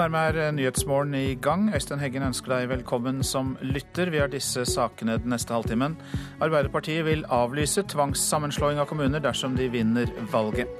dermed 0.00 0.36
er 0.40 0.52
Nyhetsmorgen 0.56 1.12
i 1.18 1.34
gang. 1.42 1.66
Øystein 1.76 2.00
Heggen 2.00 2.24
ønsker 2.24 2.54
deg 2.54 2.70
velkommen 2.70 3.20
som 3.26 3.52
lytter. 3.60 4.08
Vi 4.12 4.20
har 4.22 4.30
disse 4.32 4.62
sakene 4.68 5.18
den 5.20 5.34
neste 5.34 5.52
halvtimen. 5.52 5.98
Arbeiderpartiet 6.40 7.04
vil 7.04 7.26
avlyse 7.28 7.84
tvangssammenslåing 7.90 8.80
av 8.80 8.88
kommuner 8.88 9.20
dersom 9.20 9.58
de 9.58 9.68
vinner 9.72 10.08
valget. 10.32 10.70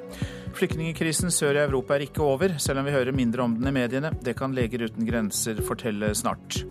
Flyktningkrisen 0.57 1.31
sør 1.35 1.59
i 1.59 1.65
Europa 1.67 1.99
er 1.99 2.07
ikke 2.07 2.25
over, 2.25 2.57
selv 2.59 2.81
om 2.81 2.89
vi 2.89 2.95
hører 2.95 3.15
mindre 3.15 3.45
om 3.45 3.59
den 3.59 3.69
i 3.69 3.75
mediene. 3.77 4.13
Det 4.25 4.35
kan 4.39 4.57
Leger 4.57 4.87
uten 4.89 5.07
grenser 5.07 5.61
fortelle 5.67 6.15
snart. 6.17 6.63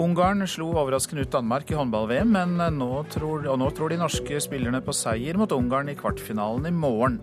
Ungarn 0.00 0.46
slo 0.48 0.70
overraskende 0.70 1.26
ut 1.26 1.34
Danmark 1.34 1.72
i 1.72 1.78
håndball-VM, 1.78 2.36
men 2.36 2.78
nå 2.78 2.92
tror, 3.10 3.48
og 3.50 3.58
nå 3.60 3.72
tror 3.74 3.90
de 3.90 3.98
norske 4.00 4.38
spillerne 4.40 4.80
på 4.84 4.94
seier 4.94 5.40
mot 5.40 5.52
Ungarn 5.52 5.90
i 5.90 5.98
kvartfinalen 5.98 6.70
i 6.70 6.76
morgen. 6.76 7.18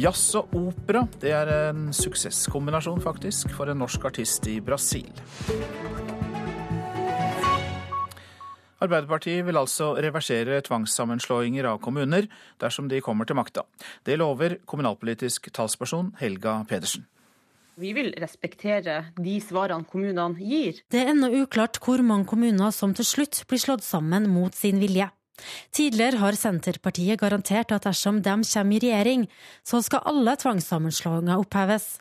Jazz 0.00 0.32
og 0.38 0.54
opera 0.56 1.02
det 1.20 1.32
er 1.36 1.50
en 1.68 1.90
suksesskombinasjon, 1.92 3.02
faktisk, 3.04 3.50
for 3.52 3.68
en 3.68 3.82
norsk 3.82 4.06
artist 4.08 4.46
i 4.48 4.56
Brasil. 4.64 5.10
Arbeiderpartiet 8.80 9.44
vil 9.44 9.60
altså 9.60 9.90
reversere 10.00 10.62
tvangssammenslåinger 10.64 11.68
av 11.68 11.82
kommuner 11.84 12.30
dersom 12.62 12.88
de 12.88 13.02
kommer 13.04 13.28
til 13.28 13.36
makta. 13.36 13.66
Det 14.06 14.16
lover 14.16 14.56
kommunalpolitisk 14.64 15.50
talsperson 15.52 16.14
Helga 16.22 16.62
Pedersen. 16.70 17.04
Vi 17.80 17.92
vil 17.96 18.14
respektere 18.20 19.02
de 19.20 19.36
svarene 19.44 19.84
kommunene 19.88 20.40
gir. 20.40 20.80
Det 20.88 21.04
er 21.04 21.12
ennå 21.12 21.28
uklart 21.42 21.76
hvor 21.84 22.00
mange 22.00 22.28
kommuner 22.28 22.72
som 22.72 22.96
til 22.96 23.08
slutt 23.08 23.44
blir 23.48 23.60
slått 23.60 23.84
sammen 23.84 24.32
mot 24.32 24.56
sin 24.56 24.80
vilje. 24.80 25.12
Tidligere 25.76 26.20
har 26.22 26.38
Senterpartiet 26.38 27.20
garantert 27.20 27.72
at 27.74 27.88
dersom 27.88 28.22
de 28.24 28.36
kommer 28.44 28.76
i 28.76 28.84
regjering, 28.86 29.26
så 29.66 29.82
skal 29.84 30.06
alle 30.10 30.36
tvangssammenslåinger 30.40 31.40
oppheves. 31.40 31.98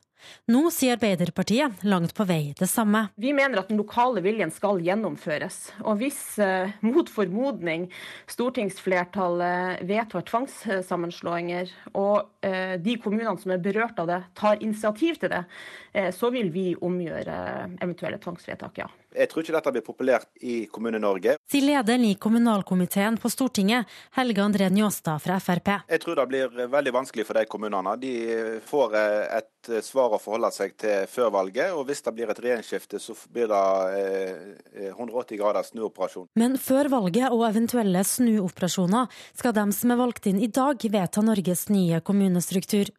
Nå 0.50 0.68
sier 0.74 0.98
Arbeiderpartiet 0.98 1.84
langt 1.88 2.14
på 2.18 2.26
vei 2.28 2.54
det 2.60 2.68
samme. 2.70 3.06
Vi 3.20 3.32
mener 3.36 3.62
at 3.62 3.70
den 3.72 3.80
lokale 3.80 4.24
viljen 4.26 4.52
skal 4.54 4.82
gjennomføres. 4.84 5.60
Og 5.86 6.00
hvis 6.02 6.20
eh, 6.44 6.74
mot 6.86 7.10
formodning 7.12 7.88
stortingsflertallet 8.30 9.86
vedtar 9.90 10.26
tvangssammenslåinger, 10.30 11.72
og 11.94 12.46
eh, 12.46 12.76
de 12.82 12.98
kommunene 13.02 13.38
som 13.40 13.56
er 13.56 13.64
berørt 13.64 14.02
av 14.02 14.10
det, 14.12 14.22
tar 14.40 14.64
initiativ 14.64 15.22
til 15.22 15.34
det, 15.36 15.44
eh, 15.94 16.10
så 16.16 16.34
vil 16.36 16.52
vi 16.56 16.72
omgjøre 16.76 17.38
eventuelle 17.80 18.20
tvangsvedtak, 18.22 18.84
ja. 18.84 18.90
Jeg 19.16 19.30
tror 19.30 19.44
ikke 19.44 19.56
dette 19.56 19.74
blir 19.74 19.86
populært 19.86 20.28
i 20.46 20.56
Kommune-Norge. 20.70 21.38
Sier 21.50 21.66
lederen 21.66 22.06
i 22.06 22.14
kommunalkomiteen 22.22 23.18
på 23.22 23.32
Stortinget, 23.34 23.90
Helge 24.18 24.44
André 24.44 24.68
Njåstad 24.70 25.24
fra 25.24 25.40
Frp. 25.42 25.72
Jeg 25.90 26.04
tror 26.04 26.20
det 26.20 26.28
blir 26.30 26.60
veldig 26.70 26.94
vanskelig 26.94 27.26
for 27.26 27.40
de 27.40 27.48
kommunene. 27.50 27.96
De 28.02 28.14
får 28.70 28.96
eh, 29.00 29.40
et 29.40 29.72
svar 29.86 30.14
å 30.14 30.22
forholde 30.22 30.52
seg 30.54 30.78
til 30.80 31.10
før 31.10 31.34
valget, 31.40 31.74
og 31.74 31.88
hvis 31.90 32.06
det 32.06 32.14
blir 32.16 32.30
et 32.30 32.44
regjeringsskifte, 32.46 33.02
så 33.02 33.18
blir 33.34 33.50
det 33.50 33.64
180 34.94 35.42
grader 35.42 35.66
snuoperasjon. 35.68 36.30
Men 36.40 36.56
før 36.62 36.92
valget 36.94 37.34
og 37.34 37.48
eventuelle 37.50 38.06
snuoperasjoner 38.06 39.10
skal 39.34 39.58
de 39.58 39.68
som 39.76 39.94
er 39.94 40.00
valgt 40.00 40.30
inn 40.30 40.40
i 40.40 40.52
dag, 40.54 40.80
vedta 40.80 41.26
Norges 41.26 41.68
nye 41.74 42.02
kommunestruktur. 42.06 42.94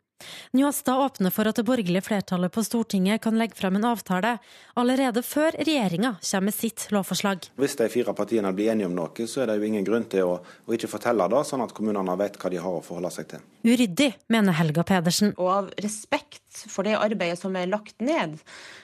Njåstad 0.56 0.98
åpner 1.04 1.30
for 1.34 1.48
at 1.48 1.56
det 1.56 1.66
borgerlige 1.68 2.04
flertallet 2.06 2.52
på 2.52 2.64
Stortinget 2.64 3.22
kan 3.24 3.38
legge 3.38 3.58
frem 3.58 3.76
en 3.78 3.86
avtale 3.90 4.36
allerede 4.80 5.22
før 5.26 5.56
regjeringa 5.58 6.16
kommer 6.20 6.48
med 6.50 6.56
sitt 6.56 6.86
lovforslag. 6.90 7.50
Hvis 7.60 7.76
de 7.78 7.88
fire 7.92 8.14
partiene 8.16 8.52
blir 8.56 8.72
enige 8.72 8.88
om 8.90 8.96
noe, 8.96 9.26
så 9.28 9.42
er 9.42 9.50
det 9.50 9.58
jo 9.60 9.68
ingen 9.68 9.86
grunn 9.86 10.06
til 10.10 10.26
å, 10.26 10.36
å 10.40 10.76
ikke 10.76 10.90
fortelle 10.90 11.28
det, 11.30 11.44
sånn 11.48 11.64
at 11.64 11.74
kommunene 11.76 12.16
vet 12.20 12.38
hva 12.40 12.52
de 12.52 12.60
har 12.62 12.78
å 12.78 12.84
forholde 12.84 13.12
seg 13.14 13.30
til. 13.34 13.44
Uryddig, 13.66 14.10
mener 14.32 14.56
Helga 14.56 14.84
Pedersen. 14.88 15.34
Og 15.36 15.50
av 15.52 15.72
respekt 15.84 16.64
for 16.70 16.86
det 16.86 16.96
arbeidet 16.98 17.38
som 17.38 17.54
er 17.56 17.68
lagt 17.70 18.00
ned, 18.02 18.38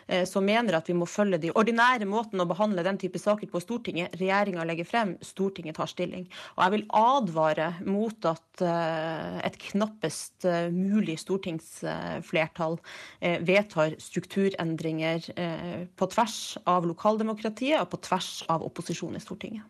eh, 0.06 0.24
så 0.28 0.42
mener 0.44 0.78
at 0.78 0.88
vi 0.90 0.96
må 0.98 1.08
følge 1.10 1.40
de 1.42 1.52
ordinære 1.56 2.06
måten 2.08 2.42
å 2.42 2.48
behandle 2.48 2.84
den 2.86 3.00
type 3.00 3.18
saker 3.18 3.50
på 3.50 3.62
Stortinget. 3.64 4.14
Regjeringa 4.20 4.66
legger 4.68 4.88
frem, 4.88 5.16
Stortinget 5.24 5.78
tar 5.80 5.90
stilling. 5.90 6.28
Og 6.56 6.64
jeg 6.64 6.76
vil 6.76 6.86
advare 7.00 7.72
mot 7.86 8.30
at 8.30 8.45
et 8.64 9.58
knappest 9.68 10.46
eh, 10.48 10.68
mulig 10.72 11.18
stortingsflertall 11.22 12.78
vedtar 13.46 13.96
strukturendringer 14.02 15.30
på 15.96 16.10
tvers 16.12 16.40
av 16.68 16.86
lokaldemokratiet 16.88 17.80
og 17.80 17.90
på 17.94 18.02
tvers 18.08 18.30
av 18.52 18.64
opposisjonen 18.66 19.20
i 19.20 19.24
Stortinget. 19.24 19.66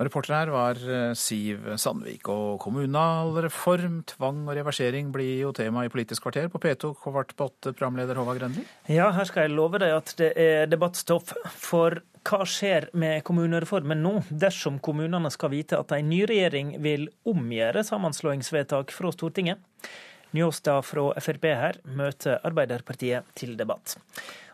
Reporter 0.00 0.32
her 0.32 0.50
var 0.52 0.78
eh, 0.80 1.12
Siv 1.18 1.66
Sandvik. 1.80 2.28
Og 2.32 2.60
kommunalreform, 2.62 4.00
tvang 4.08 4.46
og 4.46 4.56
reversering 4.56 5.10
blir 5.12 5.42
jo 5.42 5.52
tema 5.56 5.84
i 5.84 5.92
Politisk 5.92 6.24
kvarter 6.24 6.48
på 6.52 6.60
P2 6.62 6.94
kvart 7.02 7.34
på 7.36 7.50
åtte, 7.50 7.74
programleder 7.74 8.16
Håvard 8.16 8.40
Grønli. 8.40 8.64
Ja, 8.88 9.10
her 9.12 9.28
skal 9.28 9.46
jeg 9.46 9.56
love 9.58 9.80
deg 9.82 9.92
at 9.98 10.14
det 10.20 10.30
er 10.40 10.70
debattstoff. 10.70 11.34
For 11.60 12.00
hva 12.26 12.44
skjer 12.48 12.88
med 12.92 13.22
kommunereformen 13.24 14.02
nå, 14.04 14.12
dersom 14.30 14.78
kommunene 14.82 15.30
skal 15.32 15.52
vite 15.54 15.78
at 15.80 15.92
en 15.96 16.10
ny 16.10 16.22
regjering 16.28 16.74
vil 16.84 17.08
omgjøre 17.28 17.84
sammenslåingsvedtak 17.86 18.92
fra 18.94 19.12
Stortinget? 19.14 19.58
Njåstad 20.36 20.84
fra 20.86 21.10
Frp 21.18 21.48
her 21.48 21.80
møter 21.84 22.38
Arbeiderpartiet 22.46 23.26
til 23.34 23.56
debatt. 23.58 23.96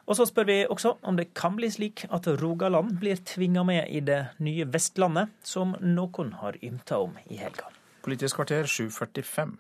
Og 0.07 0.17
så 0.17 0.25
spør 0.29 0.47
vi 0.49 0.59
også 0.71 0.95
om 1.03 1.17
det 1.19 1.33
kan 1.35 1.57
bli 1.59 1.69
slik 1.73 2.07
at 2.15 2.29
Rogaland 2.41 2.95
blir 3.01 3.19
tvinga 3.27 3.65
med 3.67 3.91
i 3.91 4.01
det 4.01 4.23
nye 4.39 4.65
Vestlandet, 4.71 5.35
som 5.43 5.75
noen 5.83 6.33
har 6.41 6.57
ymta 6.63 7.03
om 7.03 7.19
i 7.27 7.41
helga. 7.43 7.69
Politisk 8.07 8.39
kvarter 8.39 8.71
7.45. 8.71 9.57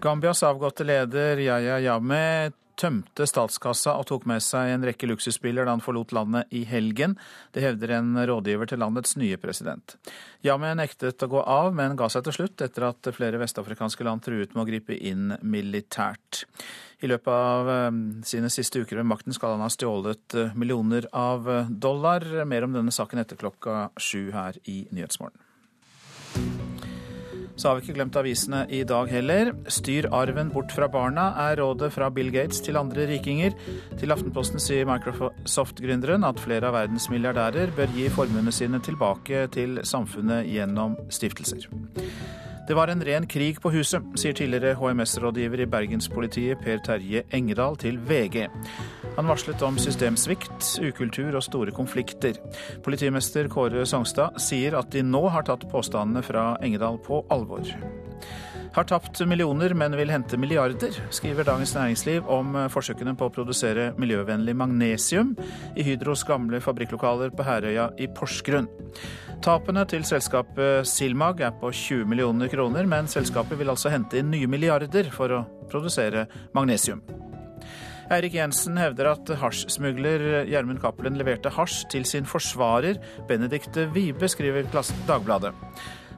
Gambias 0.00 0.42
avgåtte 0.42 0.84
leder 0.84 1.38
Yaya 1.38 1.78
Yame 1.78 2.50
tømte 2.80 3.26
statskassa 3.28 3.94
og 4.00 4.08
tok 4.08 4.26
med 4.30 4.42
seg 4.44 4.72
en 4.72 4.86
rekke 4.88 5.08
luksusbiler 5.10 5.68
da 5.68 5.74
han 5.76 5.84
forlot 5.84 6.14
landet 6.16 6.50
i 6.56 6.64
helgen. 6.68 7.16
Det 7.52 7.64
hevder 7.64 7.96
en 7.98 8.14
rådgiver 8.30 8.70
til 8.70 8.80
landets 8.82 9.16
nye 9.20 9.38
president. 9.40 9.96
Yame 10.46 10.72
nektet 10.78 11.22
å 11.26 11.30
gå 11.30 11.42
av, 11.44 11.74
men 11.76 11.98
ga 12.00 12.08
seg 12.12 12.24
til 12.26 12.38
slutt 12.40 12.64
etter 12.64 12.88
at 12.88 13.10
flere 13.16 13.40
vestafrikanske 13.42 14.06
land 14.06 14.24
truet 14.24 14.54
med 14.54 14.64
å 14.64 14.70
gripe 14.70 14.96
inn 14.96 15.34
militært. 15.42 16.44
I 17.00 17.08
løpet 17.08 17.32
av 17.32 17.70
eh, 17.72 18.00
sine 18.28 18.50
siste 18.52 18.82
uker 18.82 19.00
ved 19.00 19.08
makten 19.08 19.36
skal 19.36 19.56
han 19.56 19.64
ha 19.64 19.70
stjålet 19.72 20.36
eh, 20.36 20.56
millioner 20.56 21.08
av 21.16 21.48
eh, 21.48 21.70
dollar. 21.70 22.26
Mer 22.48 22.68
om 22.68 22.76
denne 22.76 22.92
saken 22.94 23.22
etter 23.22 23.40
klokka 23.40 23.86
sju 24.00 24.28
her 24.36 24.60
i 24.68 24.82
Nyhetsmorgen. 24.92 26.69
Så 27.60 27.68
har 27.68 27.76
vi 27.76 27.82
ikke 27.84 27.98
glemt 27.98 28.16
avisene 28.16 28.62
i 28.72 28.78
dag 28.88 29.10
heller. 29.12 29.50
Styr 29.68 30.06
arven 30.16 30.48
bort 30.54 30.72
fra 30.72 30.86
barna, 30.88 31.26
er 31.50 31.58
rådet 31.60 31.90
fra 31.92 32.08
Bill 32.08 32.30
Gates 32.32 32.62
til 32.64 32.78
andre 32.80 33.04
rikinger. 33.10 33.52
Til 34.00 34.14
Aftenposten 34.14 34.62
sier 34.64 34.88
Microsoft-gründeren 34.88 36.24
at 36.24 36.40
flere 36.40 36.70
av 36.70 36.78
verdens 36.78 37.10
milliardærer 37.12 37.74
bør 37.76 37.92
gi 37.92 38.08
formuene 38.16 38.54
sine 38.54 38.80
tilbake 38.80 39.44
til 39.52 39.76
samfunnet 39.84 40.48
gjennom 40.48 40.96
stiftelser. 41.12 41.68
Det 42.70 42.76
var 42.76 42.86
en 42.88 43.02
ren 43.02 43.24
krig 43.26 43.56
på 43.58 43.72
huset, 43.74 44.04
sier 44.14 44.34
tidligere 44.38 44.76
HMS-rådgiver 44.78 45.64
i 45.64 45.66
Bergenspolitiet 45.66 46.60
Per 46.62 46.78
Terje 46.86 47.24
Engedal 47.34 47.74
til 47.82 47.96
VG. 48.06 48.44
Han 49.16 49.26
varslet 49.26 49.64
om 49.66 49.74
systemsvikt, 49.74 50.68
ukultur 50.78 51.34
og 51.34 51.42
store 51.42 51.74
konflikter. 51.74 52.38
Politimester 52.86 53.50
Kåre 53.50 53.82
Songstad 53.90 54.38
sier 54.38 54.78
at 54.78 54.94
de 54.94 55.02
nå 55.02 55.24
har 55.34 55.48
tatt 55.50 55.66
påstandene 55.72 56.22
fra 56.22 56.44
Engedal 56.62 57.02
på 57.02 57.24
alvor. 57.34 57.66
Har 58.70 58.86
tapt 58.86 59.18
millioner, 59.26 59.72
men 59.74 59.96
vil 59.98 60.12
hente 60.12 60.38
milliarder, 60.38 60.94
skriver 61.10 61.46
Dagens 61.48 61.72
Næringsliv 61.74 62.28
om 62.30 62.54
forsøkene 62.70 63.16
på 63.18 63.26
å 63.26 63.32
produsere 63.34 63.88
miljøvennlig 63.98 64.54
magnesium 64.54 65.32
i 65.74 65.82
Hydros 65.88 66.22
gamle 66.28 66.60
fabrikklokaler 66.62 67.34
på 67.34 67.46
Herøya 67.48 67.88
i 67.98 68.06
Porsgrunn. 68.14 68.70
Tapene 69.42 69.82
til 69.90 70.06
selskapet 70.06 70.86
Silmag 70.86 71.42
er 71.42 71.56
på 71.58 71.72
20 71.74 72.06
millioner 72.12 72.52
kroner, 72.52 72.86
men 72.86 73.10
selskapet 73.10 73.58
vil 73.58 73.74
altså 73.74 73.90
hente 73.90 74.20
inn 74.22 74.30
nye 74.30 74.46
milliarder 74.50 75.10
for 75.14 75.34
å 75.34 75.44
produsere 75.72 76.28
magnesium. 76.54 77.02
Eirik 78.10 78.34
Jensen 78.38 78.78
hevder 78.78 79.12
at 79.12 79.30
hasjsmugler 79.38 80.44
Gjermund 80.50 80.78
Cappelen 80.82 81.18
leverte 81.18 81.50
hasj 81.54 81.84
til 81.90 82.06
sin 82.06 82.26
forsvarer 82.26 83.02
Benedicte 83.26 83.90
Wibe, 83.94 84.30
skriver 84.30 84.70
Dagbladet. 84.70 85.54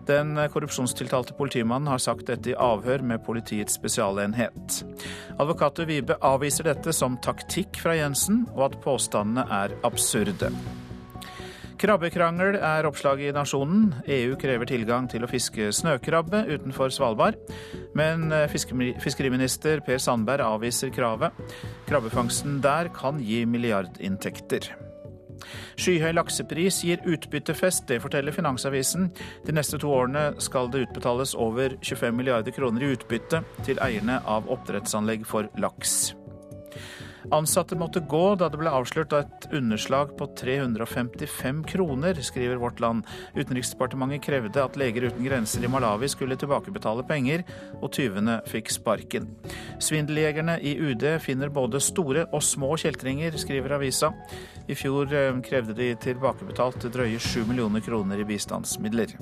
Den 0.09 0.35
korrupsjonstiltalte 0.51 1.37
politimannen 1.39 1.91
har 1.93 2.01
sagt 2.03 2.27
dette 2.31 2.53
i 2.53 2.59
avhør 2.59 3.05
med 3.07 3.23
Politiets 3.27 3.77
spesialenhet. 3.79 4.83
Advokater 5.39 5.87
Vibe 5.87 6.19
avviser 6.21 6.67
dette 6.67 6.95
som 6.97 7.19
taktikk 7.23 7.79
fra 7.83 7.95
Jensen, 7.99 8.47
og 8.57 8.71
at 8.71 8.81
påstandene 8.83 9.47
er 9.63 9.77
absurde. 9.87 10.51
Krabbekrangel 11.83 12.61
er 12.63 12.87
oppslaget 12.87 13.33
i 13.33 13.35
Nasjonen. 13.35 13.89
EU 14.07 14.37
krever 14.39 14.69
tilgang 14.71 15.09
til 15.11 15.25
å 15.27 15.31
fiske 15.31 15.73
snøkrabbe 15.75 16.45
utenfor 16.53 16.95
Svalbard. 16.95 17.41
Men 17.99 18.31
eh, 18.31 18.47
fiskeriminister 19.03 19.83
Per 19.83 19.99
Sandberg 20.03 20.47
avviser 20.47 20.95
kravet. 20.95 21.35
Krabbefangsten 21.91 22.61
der 22.63 22.93
kan 22.95 23.19
gi 23.19 23.43
milliardinntekter. 23.51 24.71
Skyhøy 25.77 26.13
laksepris 26.17 26.83
gir 26.87 27.05
utbyttefest, 27.09 27.87
det 27.89 28.01
forteller 28.05 28.35
Finansavisen. 28.35 29.11
De 29.47 29.57
neste 29.57 29.81
to 29.83 29.93
årene 29.93 30.31
skal 30.43 30.71
det 30.73 30.87
utbetales 30.87 31.35
over 31.35 31.77
25 31.83 32.17
milliarder 32.17 32.55
kroner 32.55 32.87
i 32.87 32.95
utbytte 32.97 33.43
til 33.67 33.83
eierne 33.83 34.21
av 34.29 34.51
oppdrettsanlegg 34.53 35.27
for 35.29 35.51
laks. 35.61 36.13
Ansatte 37.31 37.77
måtte 37.79 38.01
gå 38.01 38.35
da 38.41 38.49
det 38.51 38.59
ble 38.59 38.71
avslørt 38.73 39.15
et 39.15 39.47
underslag 39.55 40.15
på 40.19 40.27
355 40.39 41.63
kroner, 41.71 42.19
skriver 42.25 42.59
Vårt 42.59 42.81
Land. 42.83 43.07
Utenriksdepartementet 43.37 44.25
krevde 44.27 44.65
at 44.65 44.79
Leger 44.81 45.07
uten 45.11 45.25
grenser 45.27 45.63
i 45.63 45.71
Malawi 45.71 46.11
skulle 46.11 46.39
tilbakebetale 46.41 47.05
penger, 47.07 47.45
og 47.79 47.93
tyvene 47.95 48.41
fikk 48.51 48.73
sparken. 48.75 49.29
Svindeljegerne 49.83 50.59
i 50.59 50.75
UD 50.81 51.07
finner 51.23 51.53
både 51.53 51.81
store 51.83 52.27
og 52.33 52.43
små 52.43 52.75
kjeltringer, 52.81 53.37
skriver 53.39 53.79
avisa. 53.79 54.11
I 54.67 54.79
fjor 54.79 55.13
eh, 55.15 55.31
krevde 55.47 55.77
de 55.79 55.93
tilbakebetalt 56.03 56.91
drøye 56.93 57.21
7 57.23 57.47
millioner 57.47 57.85
kroner 57.85 58.23
i 58.23 58.27
bistandsmidler. 58.27 59.15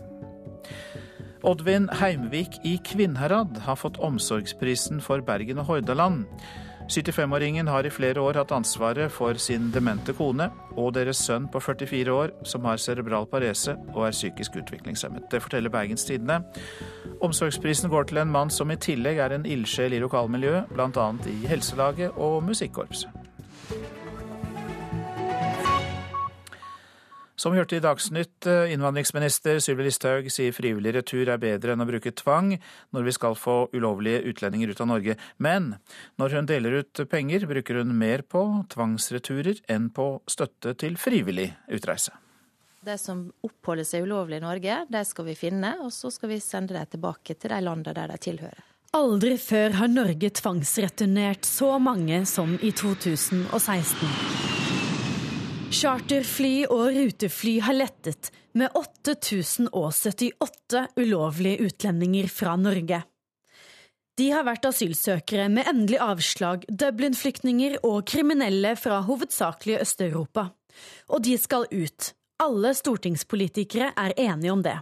Oddvin 1.41 1.87
Heimvik 1.97 2.59
i 2.69 2.75
Kvinnherad 2.85 3.63
har 3.65 3.79
fått 3.81 3.97
omsorgsprisen 4.05 5.01
for 5.01 5.23
Bergen 5.25 5.63
og 5.63 5.71
Hordaland. 5.71 6.27
75-åringen 6.91 7.69
har 7.71 7.87
i 7.87 7.91
flere 7.95 8.19
år 8.19 8.41
hatt 8.41 8.51
ansvaret 8.51 9.13
for 9.15 9.39
sin 9.39 9.69
demente 9.71 10.11
kone 10.19 10.49
og 10.75 10.97
deres 10.97 11.21
sønn 11.23 11.47
på 11.53 11.63
44 11.63 12.17
år 12.17 12.33
som 12.51 12.67
har 12.67 12.83
cerebral 12.83 13.29
parese 13.31 13.77
og 13.95 14.09
er 14.09 14.17
psykisk 14.17 14.59
utviklingshemmet. 14.59 15.29
Det 15.31 15.43
forteller 15.45 15.71
Bergens 15.71 16.05
Tidende. 16.09 16.41
Omsorgsprisen 17.23 17.93
går 17.95 18.11
til 18.11 18.23
en 18.25 18.35
mann 18.35 18.51
som 18.51 18.75
i 18.75 18.79
tillegg 18.81 19.23
er 19.23 19.37
en 19.37 19.47
ildsjel 19.47 19.95
i 19.95 20.03
lokalmiljøet, 20.03 20.75
bl.a. 20.75 21.09
i 21.31 21.39
helselaget 21.53 22.19
og 22.19 22.43
musikkorpset. 22.51 23.20
Som 27.41 27.55
vi 27.55 27.59
hørte 27.59 27.79
i 27.79 27.81
Dagsnytt, 27.81 28.45
eh, 28.47 28.73
innvandringsminister 28.75 29.63
Sylvi 29.65 29.87
Listhaug 29.87 30.27
sier 30.29 30.53
frivillig 30.53 30.93
retur 30.93 31.25
er 31.33 31.39
bedre 31.41 31.73
enn 31.73 31.81
å 31.81 31.87
bruke 31.89 32.13
tvang 32.13 32.51
når 32.93 33.07
vi 33.07 33.15
skal 33.17 33.33
få 33.33 33.55
ulovlige 33.73 34.27
utlendinger 34.29 34.69
ut 34.69 34.83
av 34.85 34.91
Norge. 34.91 35.17
Men 35.39 35.79
når 36.21 36.37
hun 36.37 36.51
deler 36.51 36.77
ut 36.83 37.01
penger, 37.09 37.49
bruker 37.49 37.81
hun 37.81 37.97
mer 37.97 38.27
på 38.29 38.45
tvangsreturer 38.69 39.63
enn 39.73 39.89
på 39.89 40.21
støtte 40.29 40.77
til 40.77 41.01
frivillig 41.01 41.49
utreise. 41.73 42.13
De 42.85 42.99
som 43.01 43.33
oppholder 43.41 43.89
seg 43.89 44.05
ulovlig 44.05 44.37
i 44.37 44.45
Norge, 44.45 44.85
de 44.93 45.05
skal 45.09 45.25
vi 45.25 45.41
finne, 45.41 45.79
og 45.81 45.97
så 45.97 46.13
skal 46.13 46.35
vi 46.35 46.43
sende 46.45 46.77
dem 46.77 46.93
tilbake 46.93 47.41
til 47.41 47.57
de 47.57 47.65
landene 47.65 47.97
der 47.97 48.13
de 48.13 48.21
tilhører. 48.21 48.65
Aldri 48.93 49.39
før 49.41 49.81
har 49.81 49.89
Norge 49.89 50.29
tvangsreturnert 50.29 51.49
så 51.49 51.79
mange 51.81 52.27
som 52.27 52.59
i 52.61 52.69
2016. 52.69 54.60
Charterfly 55.71 56.65
og 56.67 56.89
rutefly 56.97 57.61
har 57.63 57.77
lettet 57.77 58.33
med 58.59 58.75
8078 58.75 60.81
ulovlige 60.99 61.69
utlendinger 61.69 62.27
fra 62.27 62.57
Norge. 62.59 62.99
De 64.19 64.27
har 64.35 64.43
vært 64.49 64.67
asylsøkere 64.67 65.47
med 65.49 65.69
endelig 65.71 66.01
avslag, 66.03 66.65
Dublin-flyktninger 66.67 67.79
og 67.87 68.03
kriminelle 68.11 68.75
fra 68.77 68.99
hovedsakelig 69.07 69.79
Øst-Europa. 69.85 70.49
Og 71.15 71.23
de 71.23 71.39
skal 71.39 71.69
ut. 71.71 72.15
Alle 72.43 72.75
stortingspolitikere 72.75 73.93
er 73.95 74.19
enige 74.19 74.53
om 74.53 74.63
det. 74.67 74.79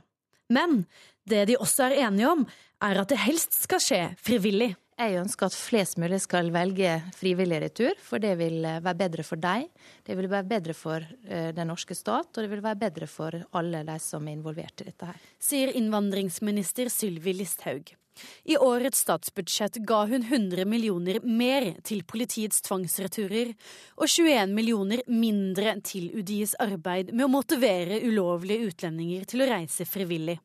Men 0.49 0.87
det 1.29 1.45
de 1.53 1.61
også 1.61 1.91
er 1.91 2.09
enige 2.09 2.33
om, 2.33 2.49
er 2.81 3.03
at 3.03 3.13
det 3.13 3.21
helst 3.29 3.61
skal 3.61 3.85
skje 3.85 4.03
frivillig. 4.25 4.73
Jeg 4.99 5.15
ønsker 5.21 5.47
at 5.47 5.55
flest 5.55 5.95
mulig 6.03 6.19
skal 6.25 6.49
velge 6.51 6.97
frivillig 7.15 7.61
retur, 7.63 7.93
for 8.03 8.19
det 8.19 8.33
vil 8.41 8.65
eh, 8.67 8.81
være 8.83 8.99
bedre 8.99 9.25
for 9.27 9.39
deg. 9.39 9.69
Det 10.03 10.17
vil 10.19 10.27
være 10.33 10.49
bedre 10.51 10.75
for 10.75 11.05
eh, 11.29 11.53
den 11.55 11.71
norske 11.71 11.95
stat, 11.95 12.33
og 12.33 12.43
det 12.43 12.51
vil 12.51 12.65
være 12.65 12.81
bedre 12.81 13.07
for 13.07 13.37
alle 13.61 13.85
de 13.87 13.95
som 14.03 14.27
er 14.27 14.35
involvert 14.35 14.83
i 14.83 14.89
dette 14.89 15.07
her. 15.07 15.21
Sier 15.39 15.71
innvandringsminister 15.79 16.91
Sylvi 16.91 17.37
Listhaug. 17.39 17.93
I 18.51 18.57
årets 18.59 19.05
statsbudsjett 19.05 19.79
ga 19.87 20.01
hun 20.11 20.27
100 20.27 20.67
millioner 20.67 21.21
mer 21.23 21.69
til 21.87 22.03
politiets 22.03 22.59
tvangsreturer, 22.67 23.55
og 24.03 24.11
21 24.11 24.51
millioner 24.51 25.05
mindre 25.07 25.77
til 25.87 26.11
UDIs 26.11 26.57
arbeid 26.59 27.15
med 27.15 27.29
å 27.29 27.33
motivere 27.39 28.03
ulovlige 28.03 28.73
utlendinger 28.73 29.31
til 29.31 29.47
å 29.47 29.51
reise 29.55 29.87
frivillig. 29.87 30.41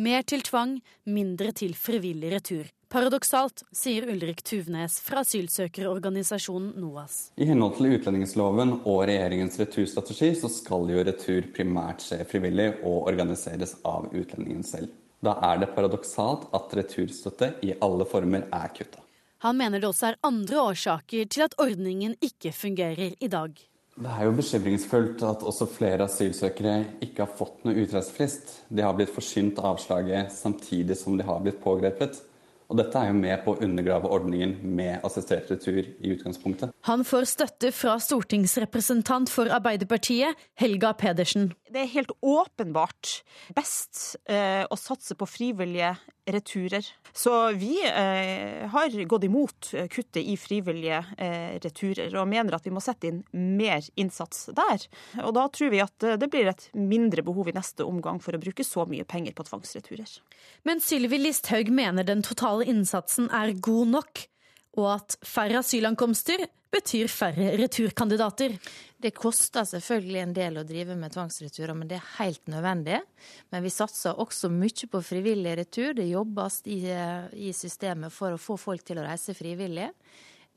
Mer 0.00 0.24
til 0.24 0.40
tvang, 0.46 0.78
mindre 1.04 1.52
til 1.52 1.76
frivillig 1.76 2.32
retur. 2.38 2.72
Paradoksalt, 2.88 3.66
sier 3.76 4.06
Ulrik 4.08 4.38
Tuvnes 4.48 4.94
fra 5.04 5.20
asylsøkerorganisasjonen 5.20 6.70
NOAS. 6.80 7.16
I 7.36 7.44
henhold 7.50 7.74
til 7.76 7.98
utlendingsloven 7.98 8.70
og 8.78 9.02
regjeringens 9.10 9.58
returstrategi 9.60 10.30
så 10.40 10.48
skal 10.48 10.88
jo 10.88 11.02
retur 11.04 11.50
primært 11.52 12.06
skje 12.06 12.22
frivillig 12.30 12.70
og 12.78 13.10
organiseres 13.10 13.74
av 13.84 14.06
utlendingen 14.08 14.64
selv. 14.64 14.94
Da 15.20 15.34
er 15.50 15.60
det 15.60 15.68
paradoksalt 15.74 16.46
at 16.56 16.72
returstøtte 16.78 17.50
i 17.68 17.74
alle 17.84 18.06
former 18.08 18.46
er 18.56 18.72
kutta. 18.72 19.04
Han 19.44 19.60
mener 19.60 19.84
det 19.84 19.90
også 19.90 20.14
er 20.14 20.20
andre 20.24 20.62
årsaker 20.70 21.28
til 21.28 21.44
at 21.44 21.58
ordningen 21.60 22.16
ikke 22.24 22.54
fungerer 22.56 23.12
i 23.20 23.28
dag. 23.28 23.52
Det 23.98 24.14
er 24.14 24.24
jo 24.24 24.32
bekymringsfullt 24.38 25.26
at 25.26 25.44
også 25.44 25.68
flere 25.68 26.06
asylsøkere 26.06 26.78
ikke 27.04 27.26
har 27.26 27.36
fått 27.36 27.68
noe 27.68 27.84
utreisefrist. 27.84 28.62
De 28.72 28.80
har 28.86 28.96
blitt 28.96 29.12
forsynt 29.12 29.60
avslaget 29.60 30.32
samtidig 30.32 30.96
som 30.96 31.20
de 31.20 31.28
har 31.28 31.44
blitt 31.44 31.60
pågrepet. 31.60 32.22
Og 32.68 32.76
dette 32.76 33.00
er 33.00 33.08
jo 33.08 33.16
med 33.16 33.40
på 33.46 33.54
å 33.54 33.60
undergrave 33.64 34.10
ordningen 34.12 34.58
med 34.76 35.04
assistert 35.06 35.48
retur 35.48 35.80
i 35.80 36.12
utgangspunktet. 36.12 36.74
Han 36.84 37.04
får 37.06 37.24
støtte 37.30 37.70
fra 37.72 37.94
stortingsrepresentant 38.02 39.32
for 39.32 39.48
Arbeiderpartiet, 39.56 40.36
Helga 40.60 40.92
Pedersen. 41.00 41.54
Det 41.72 41.86
er 41.86 41.94
helt 41.94 42.12
åpenbart 42.20 43.22
best 43.56 44.18
eh, 44.28 44.66
å 44.68 44.76
satse 44.76 45.16
på 45.16 45.28
frivillige 45.28 45.94
returer. 46.32 46.86
Så 47.12 47.32
vi 47.58 47.74
eh, 47.88 48.66
har 48.70 49.04
gått 49.10 49.26
imot 49.26 49.70
kuttet 49.90 50.22
i 50.22 50.36
frivillige 50.38 51.00
eh, 51.18 51.58
returer, 51.62 52.14
og 52.20 52.28
mener 52.30 52.58
at 52.58 52.66
vi 52.68 52.72
må 52.74 52.82
sette 52.84 53.10
inn 53.10 53.22
mer 53.32 53.84
innsats 53.98 54.48
der. 54.56 54.86
Og 55.24 55.34
da 55.36 55.48
tror 55.52 55.72
vi 55.74 55.82
at 55.84 56.08
det 56.20 56.30
blir 56.32 56.50
et 56.50 56.68
mindre 56.76 57.24
behov 57.26 57.50
i 57.50 57.56
neste 57.56 57.86
omgang 57.88 58.22
for 58.22 58.36
å 58.36 58.42
bruke 58.42 58.66
så 58.66 58.86
mye 58.88 59.06
penger 59.08 59.36
på 59.36 59.46
tvangsreturer. 59.48 60.18
Men 60.68 60.82
Sylvi 60.84 61.20
Listhaug 61.20 61.72
mener 61.74 62.06
den 62.06 62.24
totale 62.26 62.66
innsatsen 62.68 63.30
er 63.34 63.56
god 63.64 63.94
nok, 63.96 64.26
og 64.76 64.88
at 64.92 65.16
færre 65.24 65.62
asylankomster 65.62 66.44
betyr 66.70 67.08
færre 67.08 67.54
returkandidater. 67.56 68.54
Det 68.98 69.14
koster 69.16 69.64
selvfølgelig 69.64 70.20
en 70.20 70.34
del 70.36 70.58
å 70.60 70.66
drive 70.68 70.96
med 70.98 71.14
tvangsreturer, 71.14 71.74
men 71.74 71.88
det 71.88 71.96
er 71.96 72.08
helt 72.18 72.50
nødvendig. 72.50 73.00
Men 73.52 73.64
vi 73.64 73.72
satser 73.72 74.20
også 74.20 74.50
mye 74.52 74.88
på 74.92 75.02
frivillig 75.04 75.54
retur. 75.62 75.94
Det 75.96 76.08
jobbes 76.10 76.60
i, 76.68 76.80
i 77.48 77.52
systemet 77.56 78.12
for 78.12 78.34
å 78.34 78.42
få 78.42 78.58
folk 78.60 78.84
til 78.84 79.00
å 79.00 79.06
reise 79.06 79.36
frivillig. 79.38 79.88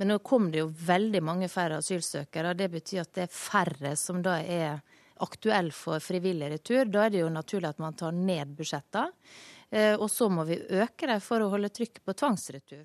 Men 0.02 0.12
nå 0.12 0.20
kom 0.26 0.50
det 0.52 0.64
jo 0.64 0.72
veldig 0.74 1.22
mange 1.24 1.48
færre 1.52 1.78
asylsøkere, 1.80 2.52
og 2.52 2.60
det 2.60 2.72
betyr 2.74 3.04
at 3.04 3.14
det 3.16 3.28
er 3.28 3.36
færre 3.36 3.96
som 4.00 4.22
da 4.26 4.40
er 4.42 4.82
aktuelle 5.22 5.74
for 5.76 6.02
frivillig 6.02 6.50
retur. 6.56 6.88
Da 6.90 7.06
er 7.06 7.14
det 7.14 7.22
jo 7.22 7.32
naturlig 7.32 7.70
at 7.70 7.82
man 7.84 7.98
tar 7.98 8.16
ned 8.16 8.56
budsjettene. 8.58 9.12
Eh, 9.72 9.94
og 9.94 10.10
så 10.12 10.28
må 10.28 10.44
vi 10.50 10.58
øke 10.60 11.08
dem 11.08 11.22
for 11.24 11.44
å 11.44 11.52
holde 11.54 11.70
trykk 11.72 12.02
på 12.04 12.16
tvangsretur. 12.18 12.84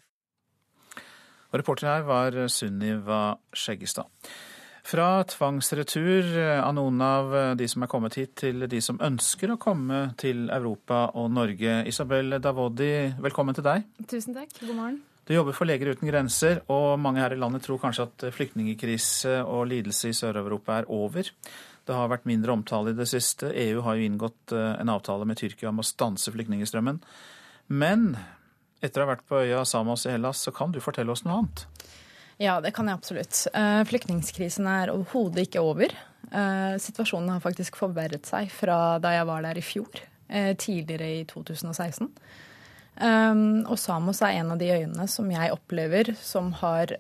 Reporter 1.61 1.89
her 1.91 2.07
var 2.07 2.37
Sunniva 2.53 3.37
Skjeggestad. 3.57 4.09
Fra 4.87 5.09
tvangsretur 5.27 6.29
av 6.61 6.77
noen 6.77 7.01
av 7.03 7.33
de 7.59 7.67
som 7.67 7.83
er 7.83 7.91
kommet 7.91 8.15
hit, 8.21 8.37
til 8.39 8.69
de 8.71 8.79
som 8.85 9.01
ønsker 9.03 9.51
å 9.51 9.59
komme 9.59 10.05
til 10.21 10.47
Europa 10.55 11.09
og 11.19 11.33
Norge. 11.35 11.81
Isabel 11.91 12.39
Davodi, 12.39 12.93
velkommen 13.19 13.57
til 13.57 13.67
deg. 13.67 13.89
Tusen 14.07 14.37
takk. 14.37 14.55
God 14.63 14.77
morgen. 14.79 15.01
Du 15.27 15.33
jobber 15.35 15.57
for 15.59 15.67
Leger 15.67 15.91
uten 15.91 16.07
grenser, 16.07 16.61
og 16.71 17.01
mange 17.03 17.19
her 17.19 17.35
i 17.35 17.39
landet 17.41 17.65
tror 17.67 17.81
kanskje 17.83 18.05
at 18.07 18.29
flyktningkrise 18.37 19.41
og 19.43 19.65
lidelse 19.73 20.13
i 20.13 20.15
Sør-Europa 20.15 20.77
er 20.79 20.87
over. 20.95 21.33
Det 21.87 21.95
har 21.95 22.13
vært 22.13 22.29
mindre 22.31 22.55
omtale 22.55 22.93
i 22.93 22.99
det 22.99 23.09
siste. 23.11 23.51
EU 23.51 23.83
har 23.83 23.99
jo 23.99 24.07
inngått 24.07 24.55
eh, 24.55 24.77
en 24.79 24.93
avtale 24.95 25.27
med 25.27 25.39
Tyrkia 25.39 25.73
om 25.73 25.83
å 25.83 25.87
stanse 25.87 26.31
flyktningstrømmen. 26.31 27.01
Men 27.75 28.13
etter 28.87 29.03
å 29.03 29.07
ha 29.07 29.15
vært 29.15 29.27
på 29.29 29.43
øya 29.45 29.65
Samos 29.69 30.07
i 30.07 30.15
Hellas, 30.15 30.41
så 30.47 30.53
kan 30.55 30.73
du 30.75 30.81
fortelle 30.83 31.13
oss 31.13 31.25
noe 31.27 31.41
annet? 31.41 31.67
Ja, 32.43 32.59
det 32.61 32.75
kan 32.77 32.89
jeg 32.89 32.99
absolutt. 32.99 33.47
Eh, 33.57 33.83
flyktningkrisen 33.89 34.67
er 34.69 34.93
overhodet 34.93 35.47
ikke 35.47 35.63
over. 35.65 35.93
Eh, 36.29 36.75
situasjonen 36.83 37.33
har 37.33 37.45
faktisk 37.45 37.79
forverret 37.81 38.29
seg 38.29 38.51
fra 38.53 38.99
da 39.01 39.15
jeg 39.15 39.29
var 39.29 39.47
der 39.47 39.61
i 39.61 39.65
fjor, 39.65 40.03
eh, 40.29 40.53
tidligere 40.53 41.09
i 41.23 41.25
2016. 41.25 42.13
Og 42.97 43.77
Samos 43.77 44.23
er 44.25 44.39
en 44.39 44.53
av 44.55 44.59
de 44.59 44.71
øyene 44.73 45.05
som 45.09 45.29
jeg 45.29 45.53
opplever 45.53 46.15
som 46.17 46.49
har 46.63 46.95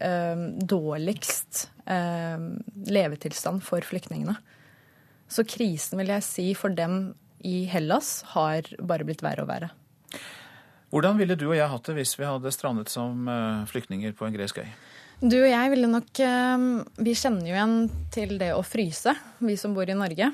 dårligst 0.60 1.70
levetilstand 1.88 3.62
for 3.64 3.80
flyktningene. 3.80 4.36
Så 5.26 5.46
krisen, 5.48 5.96
vil 5.96 6.12
jeg 6.12 6.26
si, 6.26 6.52
for 6.52 6.68
dem 6.68 7.14
i 7.40 7.64
Hellas 7.64 8.26
har 8.34 8.68
bare 8.76 9.08
blitt 9.08 9.24
verre 9.24 9.46
og 9.46 9.48
verre. 9.48 9.70
Hvordan 10.94 11.18
ville 11.18 11.36
du 11.38 11.48
og 11.48 11.56
jeg 11.58 11.70
hatt 11.70 11.88
det 11.88 11.96
hvis 11.98 12.14
vi 12.18 12.28
hadde 12.28 12.52
strandet 12.54 12.92
som 12.92 13.26
flyktninger 13.70 14.14
på 14.16 14.26
en 14.26 14.36
gresk 14.36 14.62
øy? 14.62 14.68
Du 15.20 15.38
og 15.38 15.48
jeg 15.48 15.70
ville 15.72 15.88
nok 15.88 16.20
Vi 17.00 17.14
kjenner 17.16 17.48
jo 17.48 17.54
igjen 17.54 17.76
til 18.12 18.36
det 18.38 18.52
å 18.54 18.62
fryse, 18.66 19.14
vi 19.40 19.56
som 19.58 19.74
bor 19.74 19.88
i 19.88 19.96
Norge. 19.96 20.30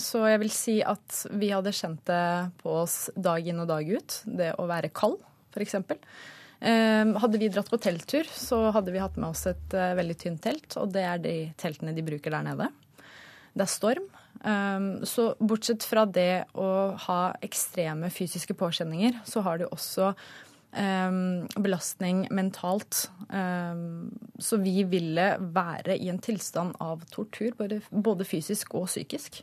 Så 0.00 0.22
jeg 0.24 0.40
vil 0.40 0.52
si 0.54 0.78
at 0.80 1.18
vi 1.36 1.50
hadde 1.52 1.74
kjent 1.76 2.00
det 2.08 2.22
på 2.62 2.78
oss 2.82 3.10
dag 3.12 3.44
inn 3.46 3.60
og 3.60 3.68
dag 3.68 3.88
ut. 3.88 4.22
Det 4.24 4.54
å 4.56 4.64
være 4.70 4.92
kald, 4.96 5.18
f.eks. 5.52 5.76
Hadde 6.62 7.40
vi 7.42 7.50
dratt 7.52 7.68
på 7.68 7.80
telttur, 7.82 8.28
så 8.32 8.70
hadde 8.72 8.94
vi 8.94 9.02
hatt 9.02 9.18
med 9.20 9.34
oss 9.34 9.44
et 9.50 9.74
veldig 9.74 10.16
tynt 10.18 10.42
telt. 10.46 10.78
Og 10.80 10.92
det 10.94 11.04
er 11.04 11.20
de 11.20 11.36
teltene 11.60 11.92
de 11.92 12.06
bruker 12.06 12.32
der 12.32 12.46
nede. 12.46 12.70
Det 13.52 13.66
er 13.66 13.72
storm. 13.72 14.08
Så 14.42 15.24
bortsett 15.38 15.84
fra 15.86 16.02
det 16.10 16.48
å 16.58 16.68
ha 17.04 17.18
ekstreme 17.46 18.08
fysiske 18.10 18.56
påkjenninger, 18.58 19.20
så 19.28 19.44
har 19.46 19.60
du 19.60 19.68
også 19.68 20.08
Um, 20.72 21.44
belastning 21.60 22.22
mentalt. 22.32 23.10
Um, 23.28 24.08
så 24.40 24.56
vi 24.56 24.80
ville 24.88 25.26
være 25.52 25.98
i 26.00 26.08
en 26.08 26.20
tilstand 26.24 26.78
av 26.80 27.02
tortur, 27.12 27.50
både, 27.58 27.82
både, 27.92 28.24
fysisk 28.24 28.72
og 28.80 28.86
psykisk. 28.88 29.42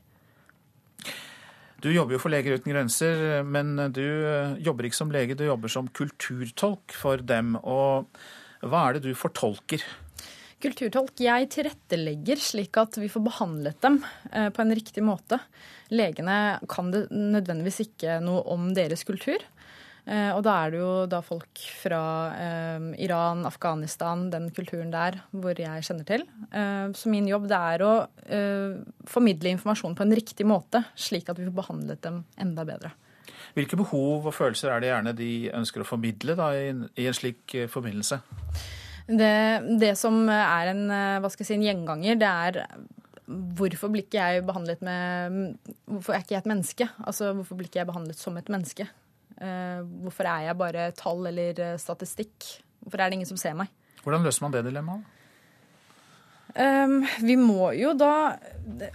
Du 1.84 1.92
jobber 1.94 2.18
jo 2.18 2.22
for 2.24 2.34
Leger 2.34 2.58
uten 2.58 2.74
grenser, 2.74 3.44
men 3.46 3.78
du 3.94 4.02
jobber 4.58 4.90
ikke 4.90 4.98
som 4.98 5.14
lege, 5.14 5.38
du 5.38 5.46
jobber 5.46 5.70
som 5.70 5.88
kulturtolk 5.94 6.98
for 6.98 7.22
dem. 7.22 7.54
Og 7.62 8.10
hva 8.66 8.88
er 8.88 8.98
det 8.98 9.06
du 9.06 9.14
fortolker? 9.14 9.86
Kulturtolk. 10.60 11.14
Jeg 11.24 11.50
tilrettelegger 11.54 12.42
slik 12.44 12.80
at 12.82 12.98
vi 13.00 13.08
får 13.12 13.24
behandlet 13.30 13.80
dem 13.86 14.02
uh, 14.04 14.50
på 14.52 14.64
en 14.64 14.76
riktig 14.76 15.04
måte. 15.06 15.40
Legene 15.94 16.60
kan 16.70 16.92
det 16.94 17.08
nødvendigvis 17.12 17.86
ikke 17.88 18.20
noe 18.24 18.44
om 18.52 18.74
deres 18.78 19.06
kultur. 19.08 19.42
Eh, 20.10 20.32
og 20.34 20.42
da 20.46 20.56
er 20.64 20.74
det 20.74 20.80
jo 20.82 20.94
da 21.10 21.20
folk 21.22 21.62
fra 21.82 22.02
eh, 22.34 22.88
Iran, 23.06 23.44
Afghanistan, 23.46 24.28
den 24.34 24.48
kulturen 24.56 24.94
der 24.94 25.20
hvor 25.30 25.60
jeg 25.60 25.86
kjenner 25.86 26.08
til. 26.08 26.26
Eh, 26.50 26.88
så 26.98 27.12
min 27.14 27.30
jobb 27.30 27.46
det 27.52 27.60
er 27.76 27.86
å 27.86 27.94
formidle 29.10 29.54
informasjon 29.56 29.96
på 29.98 30.06
en 30.06 30.16
riktig 30.18 30.46
måte, 30.50 30.84
slik 30.98 31.30
at 31.32 31.40
vi 31.40 31.48
får 31.48 31.56
behandlet 31.62 32.04
dem 32.06 32.24
enda 32.42 32.66
bedre. 32.68 32.94
Hvilke 33.56 33.78
behov 33.80 34.28
og 34.30 34.36
følelser 34.36 34.70
er 34.74 34.82
det 34.82 34.92
gjerne 34.92 35.16
de 35.18 35.32
ønsker 35.58 35.82
å 35.82 35.88
formidle 35.88 36.36
da, 36.38 36.52
i, 36.54 36.70
en 36.70 37.18
slik 37.18 37.56
forbindelse? 37.74 38.20
Det, 39.10 39.34
det, 39.82 39.96
som 39.98 40.22
er 40.30 40.70
en, 40.70 40.84
jeg 40.92 41.32
si, 41.42 41.56
en 41.56 41.66
gjenganger, 41.66 42.20
det 42.22 42.30
er 42.30 42.60
hvorfor 43.30 43.92
blir 43.94 44.06
ikke 44.06 44.22
jeg 44.22 44.46
behandlet 44.48 44.82
med 44.86 45.36
Hvorfor 45.90 46.16
er 46.16 46.24
ikke 46.24 46.36
jeg 46.36 46.44
et 46.44 46.50
menneske? 46.50 46.90
Altså, 47.06 47.34
hvorfor 47.38 47.60
blir 47.60 47.70
ikke 47.70 47.82
jeg 47.82 47.90
behandlet 47.90 48.22
som 48.22 48.38
et 48.40 48.50
menneske? 48.50 48.88
Uh, 49.40 49.86
hvorfor 50.06 50.28
er 50.28 50.50
jeg 50.50 50.60
bare 50.60 50.90
tall 50.98 51.30
eller 51.30 51.62
eh, 51.64 51.78
statistikk? 51.80 52.50
Hvorfor 52.84 53.00
er 53.00 53.10
det 53.10 53.20
ingen 53.20 53.30
som 53.30 53.40
ser 53.40 53.56
meg? 53.56 53.70
Hvordan 54.04 54.26
løser 54.26 54.44
man 54.46 54.56
det 54.56 54.66
dilemmaet? 54.68 55.16
Um, 56.50 57.04
vi 57.22 57.36
må 57.38 57.70
jo 57.78 57.92
da 57.94 58.40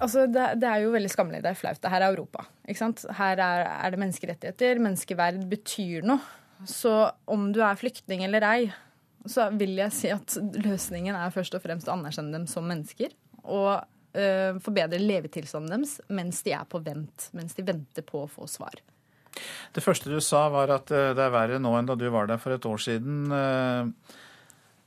altså 0.02 0.24
det, 0.26 0.56
det, 0.58 0.68
er 0.68 0.82
jo 0.82 0.94
veldig 0.94 1.10
skammelig. 1.12 1.42
Det 1.44 1.52
er 1.52 1.58
flaut. 1.58 1.80
Det 1.80 1.92
her 1.92 2.02
er 2.02 2.16
Europa. 2.16 2.48
ikke 2.66 2.82
sant? 2.82 3.04
Her 3.14 3.38
er, 3.38 3.66
er, 3.70 3.94
det 3.94 4.00
menneskerettigheter. 4.02 4.82
Menneskeverd 4.82 5.44
betyr 5.52 6.04
noe. 6.08 6.20
Så 6.68 6.92
om 7.30 7.50
du 7.54 7.60
er 7.64 7.78
flyktning 7.78 8.24
eller 8.26 8.44
ei, 8.48 8.66
så 9.24 9.48
vil 9.56 9.76
jeg 9.78 9.94
si 9.96 10.10
at 10.12 10.36
løsningen 10.64 11.16
er 11.16 11.32
først 11.34 11.56
og 11.56 11.62
fremst 11.64 11.88
å 11.88 11.94
anerkjenne 11.96 12.34
dem 12.36 12.48
som 12.50 12.66
mennesker. 12.68 13.14
Og 13.44 13.70
uh, 13.80 14.58
forbedre 14.64 15.00
levetilstanden 15.00 15.72
deres 15.72 15.96
mens 16.12 16.42
de 16.44 16.54
er 16.56 16.66
på 16.68 16.80
vent. 16.84 17.30
Mens 17.36 17.56
de 17.56 17.64
venter 17.66 18.04
på 18.06 18.24
å 18.24 18.30
få 18.30 18.48
svar. 18.50 18.82
Det 19.74 19.82
første 19.82 20.12
du 20.12 20.20
sa 20.22 20.46
var 20.52 20.70
at 20.70 20.92
eh, 20.94 21.08
det 21.10 21.24
er 21.24 21.32
verre 21.34 21.56
nå 21.58 21.72
enn 21.74 21.88
da 21.88 21.96
du 21.98 22.04
var 22.14 22.28
der 22.30 22.38
for 22.38 22.54
et 22.54 22.66
år 22.70 22.78
siden. 22.78 23.24
Eh, 23.34 24.12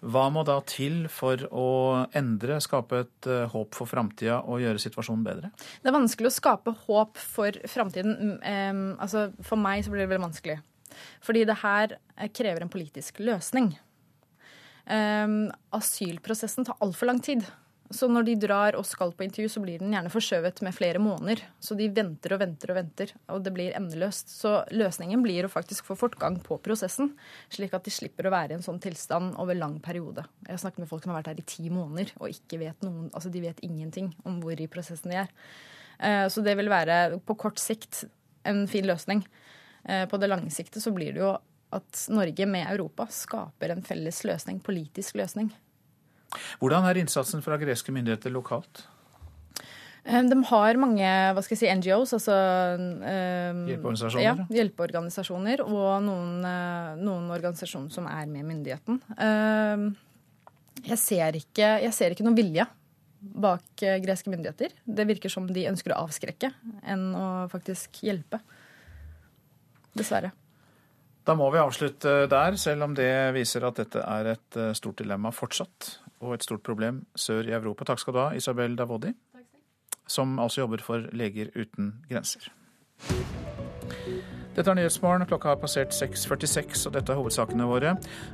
hva 0.07 0.21
må 0.31 0.45
da 0.47 0.55
til 0.63 1.09
for 1.11 1.41
å 1.51 1.65
endre, 2.15 2.61
skape 2.63 3.01
et 3.01 3.27
håp 3.51 3.75
for 3.75 3.89
framtida 3.89 4.37
og 4.45 4.61
gjøre 4.63 4.79
situasjonen 4.79 5.25
bedre? 5.25 5.49
Det 5.81 5.91
er 5.91 5.97
vanskelig 5.97 6.29
å 6.29 6.35
skape 6.37 6.75
håp 6.85 7.19
for 7.19 7.59
framtiden. 7.67 8.37
Mm, 8.39 8.85
altså, 9.03 9.25
for 9.43 9.59
meg 9.59 9.83
så 9.83 9.91
blir 9.91 10.05
det 10.05 10.11
veldig 10.13 10.27
vanskelig. 10.29 10.59
Fordi 11.25 11.43
det 11.49 11.57
her 11.65 11.97
krever 12.37 12.63
en 12.63 12.71
politisk 12.71 13.19
løsning. 13.25 13.73
Asylprosessen 14.87 16.67
tar 16.67 16.77
altfor 16.83 17.09
lang 17.09 17.19
tid. 17.23 17.43
Så 17.89 18.09
når 18.11 18.25
de 18.27 18.33
drar 18.41 18.75
og 18.75 18.83
skal 18.87 19.13
på 19.15 19.23
intervju, 19.23 19.47
så 19.51 19.61
blir 19.63 19.79
den 19.79 19.93
gjerne 19.95 20.11
forskjøvet 20.11 20.59
med 20.65 20.75
flere 20.75 20.99
måneder. 20.99 21.39
Så 21.63 21.75
de 21.79 21.87
venter 21.95 22.33
og 22.35 22.41
venter 22.41 22.73
og 22.73 22.77
venter, 22.81 23.13
og 23.31 23.45
det 23.45 23.53
blir 23.55 23.75
endeløst. 23.77 24.33
Så 24.33 24.51
løsningen 24.75 25.23
blir 25.23 25.47
å 25.47 25.51
faktisk 25.51 25.87
få 25.87 25.95
fortgang 25.99 26.39
på 26.43 26.59
prosessen, 26.63 27.13
slik 27.53 27.75
at 27.77 27.87
de 27.87 27.93
slipper 27.95 28.27
å 28.27 28.33
være 28.33 28.53
i 28.55 28.57
en 28.57 28.65
sånn 28.65 28.81
tilstand 28.83 29.37
over 29.39 29.55
lang 29.55 29.77
periode. 29.83 30.25
Jeg 30.43 30.57
har 30.57 30.63
snakket 30.65 30.83
med 30.83 30.91
folk 30.91 31.05
som 31.05 31.13
har 31.13 31.21
vært 31.21 31.31
her 31.31 31.41
i 31.43 31.47
ti 31.47 31.71
måneder 31.71 32.11
og 32.19 32.33
ikke 32.33 32.59
vet 32.65 32.83
noen, 32.83 33.07
altså 33.13 33.31
de 33.31 33.45
vet 33.47 33.63
ingenting 33.63 34.11
om 34.27 34.41
hvor 34.43 34.59
i 34.59 34.69
prosessen 34.71 35.13
de 35.13 35.21
er. 35.23 35.31
Eh, 36.03 36.25
så 36.33 36.43
det 36.43 36.57
vil 36.59 36.71
være 36.73 37.21
på 37.23 37.39
kort 37.39 37.61
sikt 37.63 38.03
en 38.47 38.65
fin 38.67 38.87
løsning. 38.87 39.23
Eh, 39.87 40.03
på 40.11 40.19
det 40.19 40.27
lange 40.27 40.51
siktet 40.51 40.83
så 40.83 40.91
blir 40.91 41.15
det 41.15 41.23
jo 41.23 41.37
at 41.75 42.03
Norge 42.13 42.47
med 42.47 42.67
Europa 42.71 43.07
skaper 43.11 43.73
en 43.73 43.83
felles 43.85 44.21
løsning, 44.27 44.61
politisk 44.63 45.17
løsning. 45.19 45.51
Hvordan 46.61 46.85
er 46.87 46.99
innsatsen 47.01 47.43
fra 47.43 47.57
greske 47.59 47.93
myndigheter 47.95 48.31
lokalt? 48.33 48.85
Eh, 50.07 50.23
de 50.23 50.37
har 50.49 50.79
mange 50.79 51.11
hva 51.35 51.43
skal 51.43 51.57
jeg 51.57 51.61
si, 51.63 51.69
NGOs, 51.81 52.15
altså 52.15 52.35
um, 52.79 53.63
Hjelpeorganisasjoner? 53.67 54.23
Ja, 54.23 54.35
hjelpeorganisasjoner. 54.59 55.63
Og 55.67 55.91
noen, 56.05 56.33
uh, 56.47 56.95
noen, 57.01 57.29
organisasjoner 57.35 57.93
som 57.93 58.07
er 58.11 58.27
med 58.31 58.47
myndigheten. 58.47 59.01
Uh, 59.19 59.89
jeg, 60.85 60.99
ser 61.03 61.39
ikke, 61.41 61.77
jeg 61.83 61.95
ser 61.95 62.15
ikke 62.15 62.27
noen 62.27 62.39
vilje 62.39 62.67
bak 63.17 63.83
uh, 63.83 63.97
greske 64.03 64.31
myndigheter. 64.31 64.75
Det 64.85 65.07
virker 65.09 65.33
som 65.33 65.49
de 65.51 65.67
ønsker 65.71 65.95
å 65.95 66.05
avskrekke 66.07 66.53
enn 66.87 67.09
å 67.17 67.27
faktisk 67.51 68.03
hjelpe. 68.07 68.39
Dessverre. 69.97 70.31
Da 71.27 71.35
må 71.35 71.49
vi 71.51 71.59
avslutte 71.59 72.11
der, 72.31 72.55
selv 72.55 72.85
om 72.85 72.93
det 72.95 73.11
viser 73.35 73.65
at 73.67 73.81
dette 73.81 73.99
er 73.99 74.31
et 74.31 74.59
stort 74.79 75.01
dilemma 75.01 75.33
fortsatt 75.35 75.89
og 76.23 76.37
et 76.37 76.45
stort 76.45 76.63
problem 76.63 77.01
sør 77.19 77.49
i 77.49 77.55
Europa. 77.57 77.83
Takk 77.89 77.99
skal 77.99 78.15
du 78.15 78.21
ha, 78.21 78.29
Isabel 78.37 78.77
Davodi, 78.79 79.11
som 80.07 80.39
altså 80.39 80.63
jobber 80.63 80.85
for 80.85 81.03
Leger 81.11 81.51
uten 81.57 81.97
grenser. 82.07 82.47
Dette 84.57 84.71
er 84.71 84.77
Nyhetsmorgen. 84.79 85.27
Klokka 85.29 85.51
har 85.51 85.59
passert 85.61 85.91
6.46, 85.93 86.87
og 86.87 86.95
dette 86.95 87.13
er 87.13 87.19
hovedsakene 87.19 87.67
våre. 87.69 87.91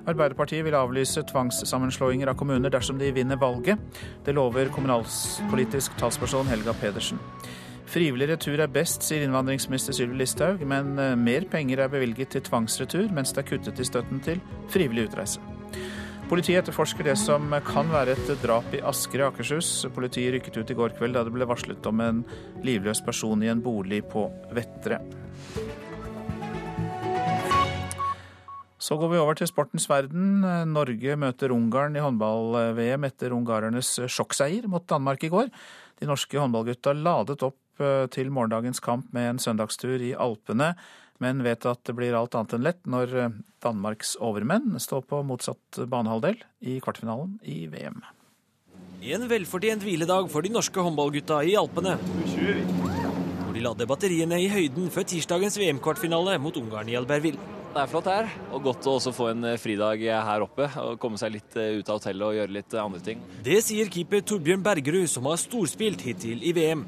Arbeiderpartiet 0.08 0.64
vil 0.64 0.78
avlyse 0.80 1.26
tvangssammenslåinger 1.34 2.32
av 2.32 2.38
kommuner 2.40 2.72
dersom 2.72 3.02
de 3.02 3.10
vinner 3.12 3.42
valget. 3.42 3.82
Det 4.24 4.38
lover 4.38 4.72
kommunalpolitisk 4.72 5.98
talsperson 6.00 6.48
Helga 6.48 6.78
Pedersen. 6.80 7.20
Frivillig 7.94 8.26
retur 8.32 8.58
er 8.58 8.72
best, 8.74 9.04
sier 9.06 9.22
innvandringsminister 9.22 9.94
Sylvi 9.94 10.18
Listhaug, 10.18 10.64
men 10.66 10.96
eh, 10.98 11.12
mer 11.14 11.44
penger 11.46 11.84
er 11.84 11.92
bevilget 11.94 12.32
til 12.34 12.42
tvangsretur, 12.48 13.12
mens 13.14 13.36
det 13.36 13.44
er 13.44 13.50
kuttet 13.52 13.78
i 13.78 13.86
støtten 13.86 14.24
til 14.26 14.42
frivillig 14.74 15.12
utreise. 15.12 15.44
Politiet 16.26 16.64
etterforsker 16.64 17.06
det 17.06 17.14
som 17.22 17.54
kan 17.68 17.92
være 17.94 18.16
et 18.16 18.32
drap 18.42 18.74
i 18.74 18.82
Asker 18.90 19.22
i 19.22 19.28
Akershus. 19.28 19.70
Politiet 19.94 20.34
rykket 20.34 20.58
ut 20.58 20.74
i 20.74 20.78
går 20.80 20.98
kveld 20.98 21.14
da 21.14 21.22
det 21.28 21.36
ble 21.36 21.46
varslet 21.46 21.86
om 21.86 22.02
en 22.02 22.24
livløs 22.66 23.04
person 23.06 23.44
i 23.46 23.52
en 23.54 23.62
bolig 23.62 24.02
på 24.10 24.26
Vettre. 24.58 24.98
Så 28.82 28.98
går 28.98 29.14
vi 29.14 29.22
over 29.22 29.38
til 29.38 29.48
sportens 29.52 29.86
verden. 29.92 30.42
Norge 30.74 31.14
møter 31.20 31.54
Ungarn 31.54 31.94
i 31.96 32.02
håndball-VM 32.02 33.06
etter 33.06 33.38
ungarernes 33.38 34.00
sjokkseier 34.10 34.66
mot 34.72 34.90
Danmark 34.90 35.22
i 35.24 35.32
går. 35.32 35.54
De 36.02 36.10
norske 36.10 36.42
håndballgutta 36.42 36.98
ladet 36.98 37.46
opp 37.46 37.60
til 38.14 38.30
morgendagens 38.30 38.80
kamp 38.84 39.08
med 39.16 39.32
en 39.32 39.40
søndagstur 39.42 40.02
i 40.04 40.12
Alpene 40.14 40.74
men 41.24 41.44
vet 41.46 41.66
at 41.70 41.84
det 41.88 41.96
blir 41.98 42.16
alt 42.18 42.36
annet 42.38 42.58
enn 42.58 42.66
lett 42.66 42.82
når 42.90 43.16
eh, 43.20 43.38
Danmarks 43.64 44.16
overmenn 44.24 44.76
står 44.82 45.06
på 45.10 45.22
motsatt 45.28 45.84
banehalvdel 45.90 46.42
i 46.68 46.80
kvartfinalen 46.84 47.38
i 47.48 47.64
VM. 47.72 48.02
En 49.04 49.26
velfortjent 49.28 49.84
hviledag 49.84 50.30
for 50.32 50.46
de 50.46 50.52
norske 50.54 50.80
håndballgutta 50.80 51.42
i 51.44 51.58
Alpene. 51.60 51.98
Hvor 52.00 53.56
de 53.56 53.64
lader 53.64 53.90
batteriene 53.90 54.40
i 54.40 54.48
høyden 54.52 54.88
før 54.94 55.08
tirsdagens 55.12 55.60
VM-kvartfinale 55.60 56.38
mot 56.42 56.56
Ungarn 56.60 56.92
i 56.92 56.96
Albertville. 57.00 57.52
Det 57.74 57.82
er 57.82 57.90
flott 57.90 58.06
her, 58.06 58.28
og 58.54 58.68
godt 58.68 58.86
å 58.86 59.00
også 59.00 59.12
få 59.18 59.32
en 59.32 59.48
eh, 59.50 59.60
fridag 59.62 60.04
her 60.04 60.46
oppe. 60.46 60.68
og 60.82 61.00
Komme 61.02 61.20
seg 61.22 61.34
litt 61.38 61.58
eh, 61.58 61.80
ut 61.80 61.90
av 61.90 62.00
hotellet 62.02 62.28
og 62.28 62.38
gjøre 62.38 62.58
litt 62.60 62.78
andre 62.80 63.02
ting. 63.06 63.24
Det 63.46 63.60
sier 63.66 63.90
keeper 63.92 64.22
Torbjørn 64.22 64.66
Bergerud, 64.66 65.10
som 65.10 65.28
har 65.32 65.42
storspilt 65.42 66.06
hittil 66.06 66.46
i 66.46 66.54
VM. 66.56 66.86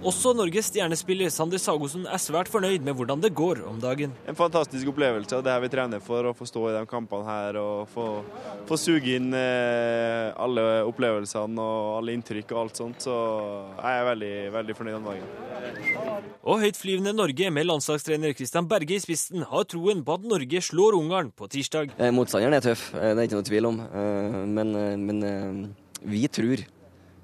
Også 0.00 0.30
Norges 0.32 0.70
stjernespiller 0.70 1.28
Sander 1.28 1.60
Sagosen 1.60 2.06
er 2.08 2.20
svært 2.22 2.48
fornøyd 2.48 2.80
med 2.86 2.96
hvordan 2.96 3.20
det 3.20 3.34
går 3.36 3.58
om 3.68 3.76
dagen. 3.82 4.14
En 4.24 4.38
fantastisk 4.38 4.88
opplevelse, 4.88 5.36
og 5.36 5.44
det 5.44 5.52
her 5.52 5.60
vi 5.60 5.68
trener 5.74 6.00
for 6.00 6.24
å 6.24 6.32
få 6.32 6.48
stå 6.48 6.62
i 6.70 6.72
de 6.78 6.80
kampene 6.88 7.26
her 7.26 7.58
og 7.60 7.90
få, 7.92 8.06
få 8.70 8.78
suge 8.80 9.18
inn 9.18 9.28
eh, 9.36 10.32
alle 10.40 10.64
opplevelsene 10.88 11.60
og 11.60 11.98
alle 11.98 12.16
inntrykk 12.16 12.56
og 12.56 12.62
alt 12.62 12.80
sånt. 12.80 13.04
Så 13.04 13.18
jeg 13.76 14.00
er 14.00 14.08
veldig, 14.08 14.32
veldig 14.56 14.78
fornøyd 14.80 14.98
om 15.02 15.10
dagen. 15.10 15.30
Og 16.48 16.64
høytflyvende 16.64 17.16
Norge 17.20 17.52
med 17.52 17.68
landslagstrener 17.68 18.32
Christian 18.40 18.72
Berge 18.72 18.96
i 18.96 19.04
spissen 19.04 19.44
har 19.52 19.68
troen 19.68 20.00
på 20.06 20.16
at 20.16 20.28
Norge 20.32 20.64
slår 20.64 20.96
Ungarn 20.96 21.28
på 21.36 21.52
tirsdag. 21.52 21.92
Eh, 22.00 22.16
motstanderen 22.16 22.56
er 22.56 22.64
tøff, 22.70 22.88
eh, 22.96 23.12
det 23.12 23.18
er 23.18 23.28
ikke 23.28 23.42
noe 23.42 23.50
tvil 23.52 23.72
om. 23.74 23.84
Eh, 23.84 24.42
men, 24.48 24.76
men 25.04 25.74
vi 26.08 26.24
tror 26.32 26.64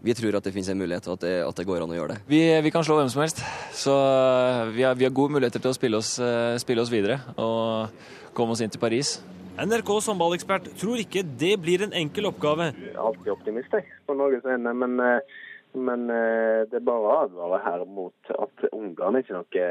vi 0.04 0.14
tror 0.14 0.36
at 0.36 0.44
det 0.44 0.52
finnes 0.54 0.68
en 0.70 0.78
mulighet, 0.78 1.06
og 1.08 1.16
at 1.16 1.24
det, 1.24 1.32
at 1.46 1.58
det 1.58 1.66
går 1.68 1.84
an 1.84 1.94
å 1.94 1.96
gjøre 1.96 2.16
det. 2.16 2.18
Vi, 2.28 2.40
vi, 2.66 2.72
kan 2.74 2.84
slå 2.86 2.98
hvem 2.98 3.08
som 3.12 3.22
helst, 3.24 3.40
så 3.74 3.94
eh, 3.96 4.74
vi 4.76 4.84
har, 4.86 4.98
vi 4.98 5.06
har 5.08 5.14
gode 5.14 5.36
muligheter 5.36 5.62
til 5.62 5.72
å 5.72 5.76
spille 5.76 6.00
oss, 6.00 6.16
eh, 6.22 6.58
spille 6.62 6.84
oss, 6.84 6.92
videre 6.92 7.18
og 7.40 7.90
komme 8.36 8.54
oss 8.54 8.62
inn 8.64 8.72
til 8.72 8.82
Paris. 8.82 9.16
NRKs 9.56 10.10
håndballekspert 10.12 10.68
tror 10.76 11.00
ikke 11.00 11.24
det 11.40 11.54
blir 11.62 11.86
en 11.86 11.96
enkel 11.96 12.28
oppgave. 12.28 12.70
Jeg 12.76 12.92
er 12.92 13.02
alltid 13.02 13.32
optimist 13.32 13.72
jeg, 13.72 13.88
på 14.06 14.16
Norges 14.18 14.44
vegne, 14.44 14.74
men, 14.76 15.00
eh, 15.00 15.42
men 15.76 16.06
det 16.08 16.78
er 16.78 16.84
bare 16.84 17.08
å 17.08 17.16
advare 17.26 17.58
her 17.64 17.82
mot 17.84 18.30
at 18.32 18.68
Ungarn 18.70 19.18
er 19.18 19.24
ikke 19.24 19.36
noe 19.36 19.66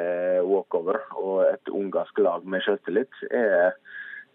walkover. 0.45 0.99
Og 1.17 1.39
et 1.47 1.71
ungarsk 1.73 2.19
lag 2.21 2.45
med 2.45 2.61
selvtillit 2.65 3.23
er 3.31 3.73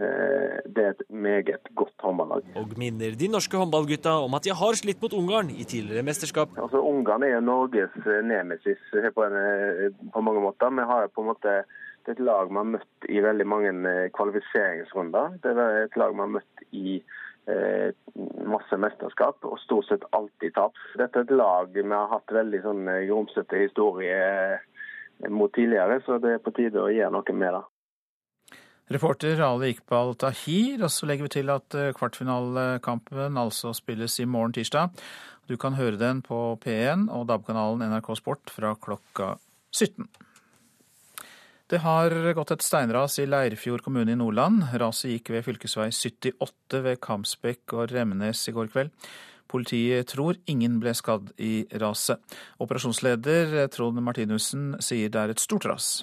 det 0.00 0.82
er 0.84 0.94
et 0.94 1.02
meget 1.12 1.66
godt 1.76 2.00
håndballag. 2.00 2.44
Og 2.56 2.72
minner 2.80 3.16
de 3.20 3.28
norske 3.28 3.56
håndballgutta 3.60 4.14
om 4.24 4.34
at 4.38 4.46
de 4.46 4.54
har 4.56 4.78
slitt 4.78 5.02
mot 5.02 5.12
Ungarn 5.12 5.50
i 5.52 5.66
tidligere 5.68 6.04
mesterskap. 6.06 6.56
Altså, 6.56 6.80
Ungarn 6.80 7.24
er 7.26 7.34
jo 7.34 7.44
Norges 7.44 7.96
eh, 8.06 8.20
nemesis 8.24 8.80
på, 9.14 9.24
en, 9.26 9.36
eh, 9.36 9.88
på, 10.14 10.20
mange 10.24 10.40
måter. 10.40 10.72
Vi 10.72 10.86
har 10.92 11.08
på 11.14 11.24
en 11.24 11.32
måte 11.32 11.62
det 12.06 12.14
er 12.14 12.16
et 12.16 12.22
lag 12.24 12.48
vi 12.48 12.56
har 12.56 12.64
møtt 12.64 13.08
i 13.12 13.20
veldig 13.20 13.46
mange 13.46 13.90
kvalifiseringsrunder. 14.16 15.34
Det 15.44 15.50
er 15.52 15.82
et 15.84 15.98
lag 16.00 16.14
vi 16.14 16.22
har 16.24 16.30
møtt 16.32 16.62
i 16.72 16.94
eh, 16.96 17.90
masse 18.48 18.78
mesterskap, 18.80 19.44
og 19.44 19.60
stort 19.60 19.90
sett 19.90 20.06
alltid 20.16 20.56
tapt. 20.56 20.80
Dette 20.96 21.20
er 21.20 21.28
et 21.28 21.36
lag 21.36 21.68
vi 21.76 21.84
har 21.92 22.08
hatt 22.14 22.32
veldig 22.32 22.62
sånn 22.64 22.88
grumsete 23.10 23.60
historie 23.66 24.16
mot 25.28 25.52
tidligere, 25.52 26.00
så 26.06 26.16
det 26.18 26.38
er 26.38 26.42
på 26.44 26.54
tide 26.56 26.80
å 26.80 26.88
gjøre 26.88 27.12
noe 27.12 27.36
med 27.36 27.58
det. 27.58 27.62
Reporter 28.90 29.38
Ali 29.46 29.74
Iqbal 29.74 30.16
Tahir. 30.18 30.80
Og 30.82 30.90
så 30.90 31.06
legger 31.06 31.28
vi 31.28 31.34
til 31.36 31.52
at 31.54 31.76
eh, 31.78 31.92
kvartfinalekampen 31.96 33.38
altså 33.38 33.74
spilles 33.76 34.18
i 34.18 34.26
morgen 34.26 34.54
tirsdag. 34.56 34.90
Du 35.50 35.56
kan 35.58 35.74
høre 35.78 35.98
den 35.98 36.22
på 36.22 36.58
P1 36.62 37.08
og 37.10 37.28
DAB-kanalen 37.30 37.86
NRK 37.90 38.12
Sport 38.18 38.52
fra 38.54 38.74
klokka 38.78 39.36
17. 39.74 40.08
Det 41.70 41.78
har 41.84 42.10
gått 42.34 42.50
et 42.50 42.64
steinras 42.66 43.20
i 43.22 43.28
Leirfjord 43.30 43.84
kommune 43.86 44.10
i 44.10 44.18
Nordland. 44.18 44.64
Raset 44.82 45.12
gikk 45.12 45.30
ved 45.30 45.46
fv. 45.46 45.60
78 45.70 46.80
ved 46.82 46.98
Kamsbekk 47.02 47.76
og 47.78 47.92
Remnes 47.94 48.42
i 48.50 48.54
går 48.56 48.72
kveld. 48.74 48.90
Politiet 49.50 50.10
tror 50.10 50.38
ingen 50.50 50.78
ble 50.82 50.94
skadd 50.98 51.30
i 51.38 51.66
raset. 51.82 52.18
Operasjonsleder 52.62 53.68
Trond 53.74 54.02
Martinussen 54.02 54.72
sier 54.82 55.10
det 55.10 55.22
er 55.22 55.34
et 55.34 55.42
stort 55.42 55.66
ras. 55.70 56.00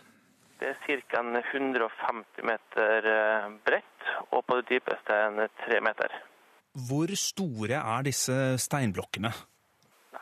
Det 0.60 0.72
er 0.72 1.02
ca. 1.12 1.22
150 1.22 2.46
meter 2.50 3.10
eh, 3.12 3.50
bredt, 3.66 4.08
og 4.32 4.42
på 4.46 4.58
det 4.60 4.70
dypeste 4.72 5.20
en 5.28 5.44
tre 5.62 5.82
meter. 5.86 6.16
Hvor 6.88 7.14
store 7.18 7.78
er 7.78 8.06
disse 8.06 8.58
steinblokkene? 8.62 9.32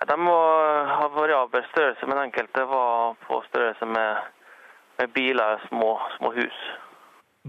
De 0.06 0.16
ha 0.28 1.08
variabel 1.16 1.64
størrelse, 1.72 2.08
men 2.08 2.26
enkelte 2.26 2.66
var 2.68 3.16
på 3.26 3.40
størrelse 3.48 3.88
med, 3.88 4.28
med 5.00 5.14
biler 5.16 5.64
små, 5.70 5.96
små 6.18 6.32
hus. 6.36 6.60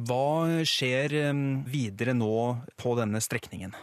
Hva 0.07 0.63
skjer 0.69 1.15
eh, 1.25 1.45
videre 1.73 2.15
nå 2.15 2.37
på 2.79 2.95
denne 2.99 3.23
strekningen? 3.25 3.75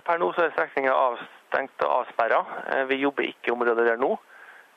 Per 0.00 0.20
nå 0.20 0.30
så 0.34 0.44
er 0.46 0.54
strekningen 0.54 0.92
avstengt 0.92 1.84
og 1.86 1.96
avsperra. 2.00 2.40
Eh, 2.74 2.84
vi 2.90 3.00
jobber 3.04 3.28
ikke 3.28 3.50
i 3.50 3.54
området 3.56 3.88
der 3.88 4.00
nå. 4.00 4.14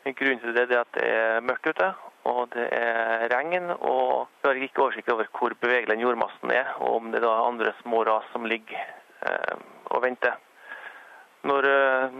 Grunnen 0.03 0.41
til 0.43 0.55
det 0.55 0.67
er 0.67 0.81
at 0.83 0.95
det 0.97 1.05
er 1.07 1.45
mørkt 1.47 1.69
ute, 1.71 1.93
og 2.29 2.49
det 2.55 2.67
er 2.75 3.27
regn. 3.33 3.71
Og 3.75 4.27
vi 4.41 4.47
har 4.47 4.61
ikke 4.67 4.85
oversikt 4.85 5.11
over 5.13 5.29
hvor 5.37 5.55
bevegelig 5.61 5.99
jordmassen 6.01 6.51
er, 6.55 6.71
og 6.79 6.99
om 7.01 7.11
det 7.11 7.23
er 7.23 7.47
andre 7.47 7.73
små 7.81 8.03
ras 8.07 8.27
som 8.31 8.47
ligger 8.49 8.79
eh, 9.27 9.57
og 9.91 10.03
venter. 10.05 10.39
Når 11.43 11.69
eh, 11.69 12.19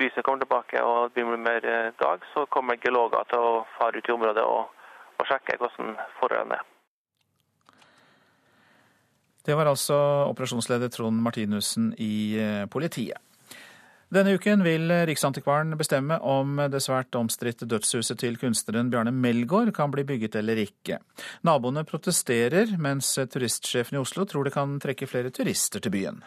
lyset 0.00 0.24
kommer 0.24 0.44
tilbake 0.44 0.82
og 0.82 1.12
det 1.14 1.24
blir 1.26 1.40
mer 1.40 1.66
eh, 1.68 1.92
dag, 2.00 2.24
så 2.32 2.46
kommer 2.46 2.80
geologer 2.80 3.26
til 3.28 3.40
å 3.42 3.64
fare 3.78 4.00
ut 4.00 4.08
i 4.08 4.14
området 4.14 4.44
og, 4.44 4.86
og 5.18 5.28
sjekke 5.28 5.58
hvordan 5.60 5.98
forholdene 6.20 6.60
er. 6.60 6.70
Det 9.44 9.52
var 9.58 9.68
altså 9.68 9.96
operasjonsleder 10.30 10.88
Trond 10.88 11.20
Martinussen 11.20 11.92
i 12.00 12.38
eh, 12.40 12.64
politiet. 12.72 13.20
Denne 14.12 14.34
uken 14.36 14.62
vil 14.66 14.92
Riksantikvaren 15.08 15.72
bestemme 15.80 16.18
om 16.20 16.58
det 16.70 16.82
svært 16.84 17.16
omstridte 17.18 17.66
dødshuset 17.70 18.20
til 18.20 18.36
kunstneren 18.40 18.92
Bjarne 18.92 19.14
Melgaard 19.14 19.72
kan 19.74 19.94
bli 19.94 20.04
bygget 20.06 20.36
eller 20.40 20.60
ikke. 20.66 21.00
Naboene 21.46 21.86
protesterer, 21.88 22.76
mens 22.78 23.14
turistsjefen 23.16 23.98
i 23.98 24.02
Oslo 24.02 24.26
tror 24.28 24.44
det 24.46 24.54
kan 24.54 24.78
trekke 24.82 25.08
flere 25.10 25.32
turister 25.34 25.82
til 25.82 25.94
byen. 25.94 26.22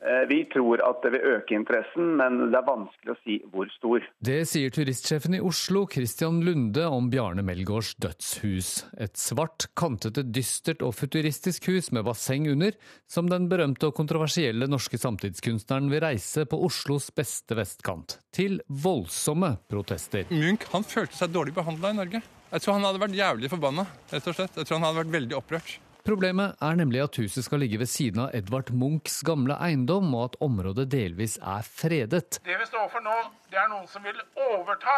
Eh, 0.00 0.22
vi 0.28 0.44
tror 0.48 0.80
at 0.80 1.02
det 1.04 1.10
vil 1.12 1.26
øke 1.34 1.54
interessen, 1.58 2.14
men 2.16 2.38
det 2.48 2.56
er 2.56 2.64
vanskelig 2.64 3.12
å 3.12 3.18
si 3.20 3.34
hvor 3.52 3.68
stor. 3.74 4.06
Det 4.24 4.38
sier 4.48 4.72
turistsjefen 4.72 5.36
i 5.36 5.42
Oslo, 5.44 5.82
Christian 5.92 6.38
Lunde, 6.46 6.86
om 6.88 7.10
Bjarne 7.12 7.44
Melgaards 7.44 7.92
dødshus. 8.00 8.70
Et 8.96 9.20
svart, 9.20 9.68
kantete, 9.76 10.24
dystert 10.24 10.80
og 10.86 10.94
futuristisk 10.96 11.68
hus 11.68 11.90
med 11.92 12.06
basseng 12.08 12.48
under, 12.48 12.78
som 13.04 13.28
den 13.28 13.50
berømte 13.52 13.90
og 13.90 13.98
kontroversielle 13.98 14.70
norske 14.70 14.96
samtidskunstneren 15.00 15.92
vil 15.92 16.04
reise 16.06 16.46
på 16.48 16.62
Oslos 16.64 17.10
beste 17.12 17.58
vestkant. 17.58 18.16
Til 18.32 18.62
voldsomme 18.72 19.58
protester. 19.68 20.24
Munch 20.32 20.64
han 20.72 20.86
følte 20.86 21.18
seg 21.18 21.36
dårlig 21.36 21.52
behandla 21.60 21.92
i 21.92 22.00
Norge. 22.00 22.24
Jeg 22.50 22.64
tror 22.64 22.78
han 22.78 22.88
hadde 22.88 23.04
vært 23.04 23.20
jævlig 23.20 23.52
forbanna. 23.52 23.86
rett 24.10 24.26
og 24.26 24.34
slett. 24.34 24.56
Jeg 24.56 24.66
tror 24.66 24.80
han 24.80 24.88
hadde 24.88 25.02
vært 25.04 25.16
veldig 25.18 25.36
opprørt. 25.38 25.76
Problemet 26.10 26.58
er 26.58 26.74
nemlig 26.74 27.04
at 27.04 27.16
huset 27.22 27.44
skal 27.46 27.60
ligge 27.62 27.78
ved 27.78 27.86
siden 27.86 28.24
av 28.24 28.32
Edvard 28.34 28.72
Munchs 28.74 29.20
gamle 29.22 29.54
eiendom, 29.62 30.08
og 30.18 30.24
at 30.24 30.38
området 30.42 30.88
delvis 30.90 31.36
er 31.38 31.62
fredet. 31.62 32.40
Det 32.42 32.56
vi 32.58 32.66
står 32.66 32.88
for 32.90 33.04
nå, 33.04 33.12
det 33.52 33.60
er 33.62 33.68
noen 33.70 33.86
som 33.86 34.02
vil 34.02 34.18
overta 34.34 34.96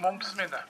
Munchs 0.00 0.32
minne. 0.38 0.62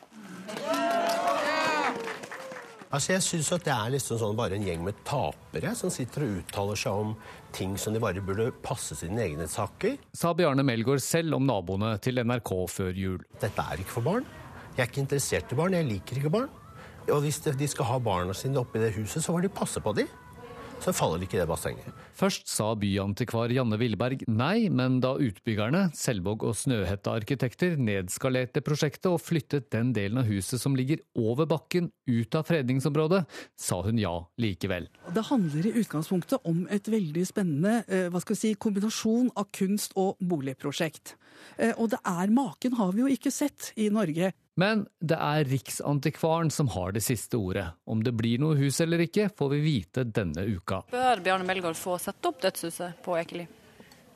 Altså 2.90 3.14
Jeg 3.14 3.22
syns 3.26 3.52
det 3.54 3.70
er 3.70 3.94
liksom 3.94 4.18
sånn 4.18 4.34
bare 4.38 4.58
en 4.58 4.66
gjeng 4.66 4.82
med 4.82 4.98
tapere 5.06 5.76
som 5.78 5.94
sitter 5.94 6.26
og 6.26 6.40
uttaler 6.40 6.82
seg 6.82 7.04
om 7.04 7.14
ting 7.54 7.78
som 7.78 7.94
de 7.94 8.02
bare 8.02 8.22
burde 8.26 8.50
passe 8.66 8.98
sine 8.98 9.22
egne 9.28 9.46
saker. 9.50 9.94
Sa 10.10 10.34
Bjarne 10.34 10.66
Melgaard 10.66 11.06
selv 11.06 11.38
om 11.38 11.46
naboene 11.46 11.94
til 12.02 12.18
NRK 12.18 12.52
før 12.80 12.92
jul. 12.98 13.22
Dette 13.38 13.70
er 13.70 13.86
ikke 13.86 14.00
for 14.00 14.10
barn. 14.10 14.26
Jeg 14.74 14.88
er 14.88 14.90
ikke 14.90 15.06
interessert 15.06 15.54
i 15.54 15.62
barn. 15.62 15.78
Jeg 15.78 15.86
liker 15.86 16.18
ikke 16.18 16.34
barn. 16.34 16.50
Og 17.12 17.20
hvis 17.24 17.42
de 17.44 17.68
skal 17.68 17.88
ha 17.90 17.98
barna 18.00 18.34
sine 18.36 18.60
oppi 18.62 18.80
det 18.80 18.94
huset, 18.96 19.20
så 19.20 19.34
får 19.34 19.44
de 19.44 19.52
passe 19.52 19.80
på 19.82 19.92
dem. 19.96 20.08
Så 20.82 20.92
faller 20.92 21.22
ikke 21.24 21.38
det 21.38 21.46
bassenget. 21.48 21.86
Først 22.18 22.48
sa 22.50 22.66
byantikvar 22.76 23.52
Janne 23.54 23.78
Villeberg 23.80 24.24
nei, 24.28 24.68
men 24.68 24.98
da 25.00 25.14
utbyggerne, 25.16 25.86
Selvåg 25.96 26.44
og 26.44 26.56
Snøhetta 26.58 27.14
arkitekter, 27.16 27.78
nedskalerte 27.80 28.60
prosjektet 28.64 29.08
og 29.08 29.22
flyttet 29.22 29.70
den 29.72 29.94
delen 29.96 30.20
av 30.20 30.28
huset 30.28 30.60
som 30.60 30.76
ligger 30.76 31.00
over 31.16 31.48
bakken, 31.48 31.88
ut 32.04 32.36
av 32.36 32.44
fredningsområdet, 32.50 33.22
sa 33.56 33.80
hun 33.86 34.00
ja 34.02 34.12
likevel. 34.40 34.90
Det 35.14 35.24
handler 35.30 35.70
i 35.70 35.74
utgangspunktet 35.80 36.44
om 36.52 36.66
et 36.68 36.90
veldig 36.92 37.24
spennende 37.28 37.80
eh, 37.88 38.10
hva 38.12 38.20
skal 38.20 38.36
vi 38.36 38.42
si, 38.42 38.54
kombinasjon 38.60 39.32
av 39.40 39.48
kunst- 39.56 39.96
og 39.96 40.20
boligprosjekt. 40.20 41.16
Eh, 41.56 41.72
og 41.78 41.94
det 41.94 42.02
er 42.04 42.34
maken 42.34 42.76
har 42.76 42.92
vi 42.92 43.06
jo 43.06 43.14
ikke 43.14 43.32
sett 43.32 43.72
i 43.80 43.88
Norge. 43.94 44.34
Men 44.60 44.84
det 45.02 45.16
er 45.18 45.48
Riksantikvaren 45.50 46.50
som 46.54 46.68
har 46.76 46.94
det 46.94 47.02
siste 47.02 47.38
ordet. 47.40 47.66
Om 47.90 48.04
det 48.06 48.14
blir 48.14 48.38
noe 48.42 48.54
hus 48.60 48.78
eller 48.84 49.02
ikke, 49.02 49.26
får 49.34 49.50
vi 49.56 49.60
vite 49.64 50.06
denne 50.06 50.46
uka. 50.46 50.84
Bør 50.94 51.22
Bjarne 51.24 51.46
Melgaard 51.48 51.78
få 51.78 51.98
sette 52.02 52.30
opp 52.30 52.38
dødshuset 52.44 53.02
på 53.02 53.18
Ekeli? 53.18 53.48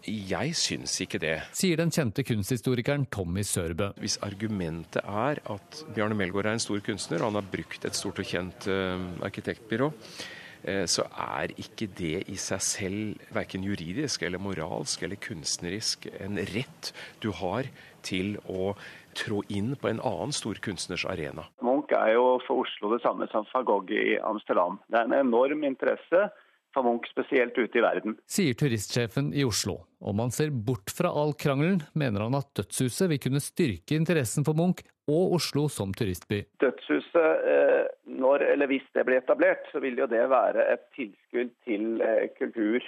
Jeg 0.07 0.55
syns 0.55 0.95
ikke 1.03 1.19
det. 1.21 1.35
Sier 1.59 1.81
den 1.81 1.91
kjente 1.93 2.23
kunsthistorikeren 2.25 3.09
Tommy 3.11 3.43
Sørbø. 3.43 3.91
Hvis 3.99 4.21
argumentet 4.23 5.03
er 5.03 5.41
at 5.43 5.81
Bjarne 5.95 6.17
Melgaard 6.17 6.47
er 6.47 6.57
en 6.57 6.63
stor 6.63 6.81
kunstner, 6.87 7.21
og 7.21 7.33
han 7.33 7.41
har 7.41 7.51
brukt 7.51 7.85
et 7.85 7.99
stort 7.99 8.23
og 8.23 8.31
kjent 8.31 8.69
uh, 8.71 8.95
arkitektbyrå, 9.27 9.91
uh, 9.91 10.85
så 10.87 11.09
er 11.43 11.57
ikke 11.59 11.91
det 11.99 12.23
i 12.31 12.39
seg 12.39 12.63
selv 12.63 13.27
verken 13.35 13.67
juridisk 13.67 14.23
eller 14.23 14.43
moralsk 14.43 15.03
eller 15.03 15.19
kunstnerisk 15.19 16.07
en 16.15 16.39
rett 16.55 16.93
du 17.19 17.33
har 17.43 17.69
til 18.07 18.37
å 18.47 18.71
trå 19.17 19.43
inn 19.49 19.75
på 19.77 19.89
en 19.91 20.01
annen 20.01 20.35
stor 20.35 20.59
kunstners 20.65 21.07
arena. 21.09 21.47
Munch 21.65 21.93
er 21.97 22.15
jo 22.17 22.37
for 22.47 22.65
Oslo 22.65 22.93
det 22.95 23.03
samme 23.05 23.29
som 23.33 23.47
van 23.53 23.67
Gogh 23.69 23.95
i 23.95 24.19
Amsterdam. 24.19 24.81
Det 24.89 25.01
er 25.01 25.09
en 25.09 25.19
enorm 25.21 25.65
interesse 25.69 26.29
for 26.75 26.85
Munch, 26.85 27.09
spesielt 27.11 27.57
ute 27.59 27.79
i 27.79 27.83
verden. 27.83 28.19
Sier 28.29 28.57
turistsjefen 28.59 29.33
i 29.35 29.45
Oslo. 29.49 29.81
Om 29.99 30.21
han 30.23 30.35
ser 30.35 30.53
bort 30.53 30.93
fra 30.95 31.11
all 31.11 31.33
krangelen, 31.39 31.81
mener 31.99 32.27
han 32.27 32.37
at 32.39 32.53
dødshuset 32.59 33.09
vil 33.13 33.23
kunne 33.25 33.43
styrke 33.43 33.97
interessen 33.97 34.47
for 34.47 34.59
Munch 34.59 34.85
og 35.09 35.39
Oslo 35.39 35.67
som 35.73 35.95
turistby. 35.97 36.45
Dødshuset, 36.63 37.49
eh, 37.55 37.89
når 38.21 38.45
eller 38.53 38.71
hvis 38.71 38.87
det 38.95 39.07
blir 39.09 39.23
etablert, 39.23 39.67
så 39.73 39.81
vil 39.81 39.99
jo 39.99 40.07
det 40.11 40.29
være 40.31 40.69
et 40.75 40.87
tilskudd 40.97 41.55
til 41.65 42.01
eh, 42.05 42.29
kultur 42.39 42.85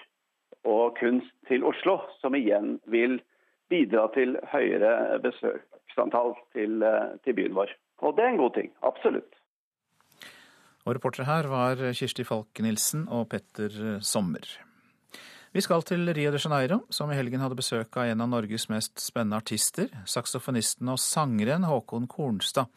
og 0.69 0.99
kunst 1.01 1.33
til 1.49 1.65
Oslo, 1.65 2.01
som 2.21 2.37
igjen 2.37 2.79
vil 2.85 3.21
bidra 3.71 4.09
til 4.15 4.37
høyere 4.53 5.21
besøksantall 5.91 6.35
til, 6.55 6.83
eh, 6.83 7.19
til 7.25 7.35
byen 7.35 7.55
vår. 7.55 7.75
Og 8.03 8.17
det 8.17 8.25
er 8.25 8.29
en 8.33 8.41
god 8.41 8.55
ting. 8.55 8.73
Absolutt. 8.83 9.35
Og 10.87 10.97
reportere 10.97 11.27
her 11.27 11.47
var 11.49 11.77
Kirsti 11.93 12.25
Falk-Nielsen 12.25 13.09
og 13.13 13.29
Petter 13.29 14.01
Sommer. 14.01 14.47
Vi 15.53 15.61
skal 15.61 15.83
til 15.83 16.07
Rio 16.15 16.31
de 16.31 16.39
Janeiro, 16.39 16.85
som 16.91 17.11
i 17.11 17.17
helgen 17.19 17.41
hadde 17.43 17.59
besøk 17.59 17.97
av 17.99 18.07
en 18.07 18.21
av 18.23 18.29
Norges 18.31 18.69
mest 18.71 19.01
spennende 19.03 19.37
artister, 19.37 19.89
saksofonisten 20.07 20.89
og 20.89 20.99
sangeren 21.03 21.67
Håkon 21.67 22.07
Kornstad. 22.07 22.71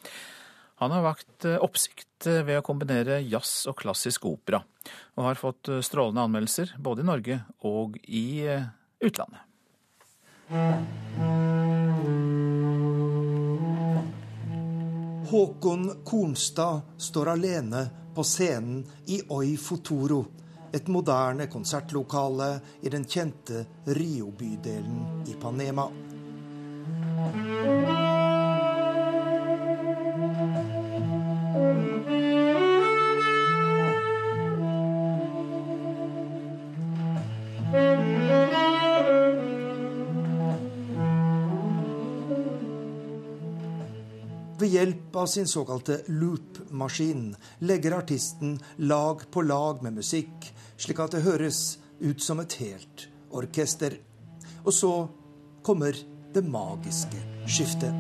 Han 0.82 0.92
har 0.92 1.06
vakt 1.06 1.46
oppsikt 1.46 2.26
ved 2.26 2.58
å 2.58 2.66
kombinere 2.66 3.22
jazz 3.22 3.68
og 3.70 3.78
klassisk 3.78 4.26
opera, 4.26 4.64
og 5.16 5.30
har 5.30 5.40
fått 5.40 5.70
strålende 5.86 6.26
anmeldelser 6.26 6.74
både 6.82 7.06
i 7.06 7.08
Norge 7.08 7.40
og 7.62 8.02
i 8.04 8.26
utlandet. 9.00 9.46
Håkon 15.30 16.04
Kornstad 16.04 16.82
står 16.98 17.30
alene 17.30 17.90
på 18.16 18.24
scenen 18.24 18.86
i 19.06 19.22
Oi 19.30 19.58
Futuro, 19.58 20.26
et 20.74 20.88
moderne 20.88 21.48
konsertlokale 21.48 22.60
i 22.82 22.90
den 22.90 23.06
kjente 23.06 23.66
Rio-bydelen 23.86 25.24
i 25.28 25.36
Ved 27.34 27.73
hjelp 45.14 45.16
av 45.16 45.28
sin 45.28 45.48
såkalte 45.48 46.02
loop-maskin 46.08 47.36
legger 47.60 47.92
artisten 47.92 48.60
lag 48.78 49.22
på 49.32 49.42
lag 49.42 49.84
med 49.84 49.94
musikk, 49.94 50.54
slik 50.78 51.00
at 51.00 51.12
det 51.12 51.24
høres 51.24 51.78
ut 52.02 52.22
som 52.22 52.40
et 52.40 52.54
helt 52.60 53.10
orkester. 53.32 53.94
Og 54.66 54.74
så 54.74 55.10
kommer 55.64 55.94
det 56.34 56.44
magiske 56.44 57.22
skiftet. 57.46 57.94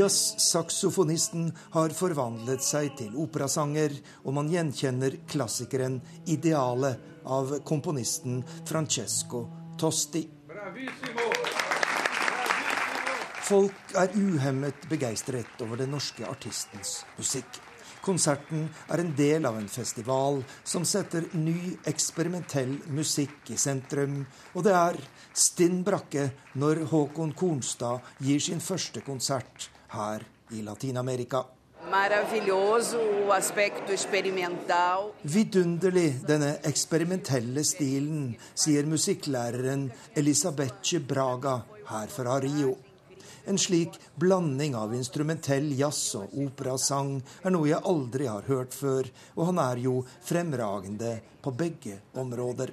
Jazzsaksofonisten 0.00 1.50
har 1.74 1.92
forvandlet 1.92 2.62
seg 2.64 2.94
til 2.96 3.16
operasanger, 3.20 3.92
og 4.24 4.32
man 4.32 4.48
gjenkjenner 4.48 5.18
klassikeren 5.28 5.98
'Idealet' 6.24 7.26
av 7.28 7.58
komponisten 7.68 8.38
Francesco 8.64 9.42
Tosti. 9.76 10.22
Folk 13.50 13.92
er 13.98 14.14
uhemmet 14.16 14.86
begeistret 14.88 15.60
over 15.60 15.82
den 15.82 15.92
norske 15.92 16.24
artistens 16.24 17.02
musikk. 17.18 17.58
Konserten 18.00 18.70
er 18.88 19.02
en 19.02 19.10
del 19.16 19.44
av 19.44 19.58
en 19.58 19.68
festival 19.68 20.40
som 20.64 20.86
setter 20.88 21.26
ny, 21.34 21.74
eksperimentell 21.84 22.78
musikk 22.88 23.52
i 23.52 23.58
sentrum. 23.60 24.22
Og 24.54 24.64
det 24.64 24.72
er 24.72 24.96
stinn 25.34 25.82
brakke 25.84 26.30
når 26.54 26.86
Håkon 26.94 27.36
Kornstad 27.36 28.00
gir 28.24 28.40
sin 28.40 28.64
første 28.64 29.04
konsert 29.04 29.68
her 29.94 30.24
i 30.50 30.62
Latin-Amerika. 30.62 31.44
Vidunderlig, 35.22 36.10
denne 36.28 36.50
eksperimentelle 36.68 37.64
stilen, 37.64 38.36
sier 38.54 38.86
musikklæreren 38.86 39.88
Elisabeth 40.14 41.00
Braga 41.08 41.56
her 41.88 42.12
fra 42.12 42.38
Rio. 42.42 42.76
En 43.48 43.58
slik 43.58 43.96
blanding 44.20 44.76
av 44.76 44.92
instrumentell 44.94 45.72
jazz 45.78 46.12
og 46.18 46.36
operasang 46.44 47.16
er 47.42 47.54
noe 47.54 47.70
jeg 47.70 47.82
aldri 47.88 48.28
har 48.28 48.44
hørt 48.46 48.76
før, 48.76 49.08
og 49.34 49.48
han 49.50 49.62
er 49.64 49.80
jo 49.86 49.96
fremragende 50.28 51.16
på 51.40 51.54
begge 51.56 51.96
områder. 52.20 52.70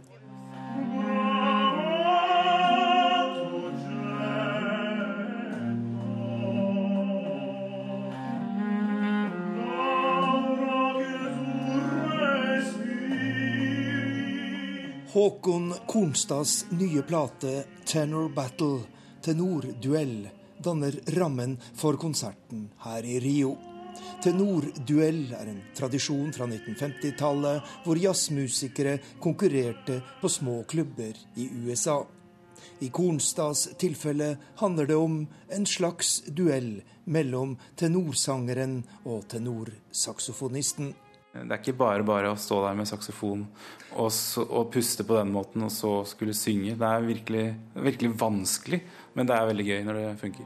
Håkon 15.18 15.74
Kornstads 15.88 16.66
nye 16.70 17.02
plate 17.02 17.64
'Tenor 17.86 18.30
Battle', 18.30 18.84
tenorduell, 19.22 20.30
danner 20.64 21.00
rammen 21.08 21.58
for 21.76 21.98
konserten 21.98 22.70
her 22.84 23.06
i 23.06 23.16
Rio. 23.20 23.56
Tenorduell 24.24 25.34
er 25.34 25.50
en 25.50 25.64
tradisjon 25.74 26.30
fra 26.34 26.46
1950-tallet 26.46 27.72
hvor 27.86 27.98
jazzmusikere 27.98 28.94
konkurrerte 29.20 29.98
på 30.22 30.30
små 30.30 30.60
klubber 30.70 31.18
i 31.34 31.50
USA. 31.66 31.98
I 32.80 32.92
Kornstads 32.94 33.72
tilfelle 33.82 34.36
handler 34.62 34.86
det 34.86 35.02
om 35.02 35.18
en 35.50 35.66
slags 35.66 36.22
duell 36.30 36.84
mellom 37.06 37.58
tenorsangeren 37.76 38.84
og 39.02 39.26
tenorsaksofonisten. 39.34 40.94
Det 41.44 41.54
er 41.54 41.62
ikke 41.62 41.78
bare 41.78 42.06
bare 42.08 42.32
å 42.34 42.40
stå 42.40 42.62
der 42.66 42.78
med 42.78 42.90
saksofon 42.90 43.44
og, 43.98 44.10
så, 44.14 44.44
og, 44.44 44.72
puste 44.74 45.06
på 45.08 45.18
den 45.18 45.32
måten 45.34 45.66
og 45.68 45.72
så 45.74 45.92
skulle 46.10 46.36
synge. 46.38 46.76
Det 46.78 46.88
er 46.88 47.06
virkelig, 47.06 47.46
virkelig 47.76 48.14
vanskelig, 48.20 48.82
men 49.14 49.30
det 49.30 49.36
er 49.38 49.50
veldig 49.52 49.68
gøy 49.68 49.84
når 49.88 50.00
det 50.02 50.08
funker. 50.22 50.46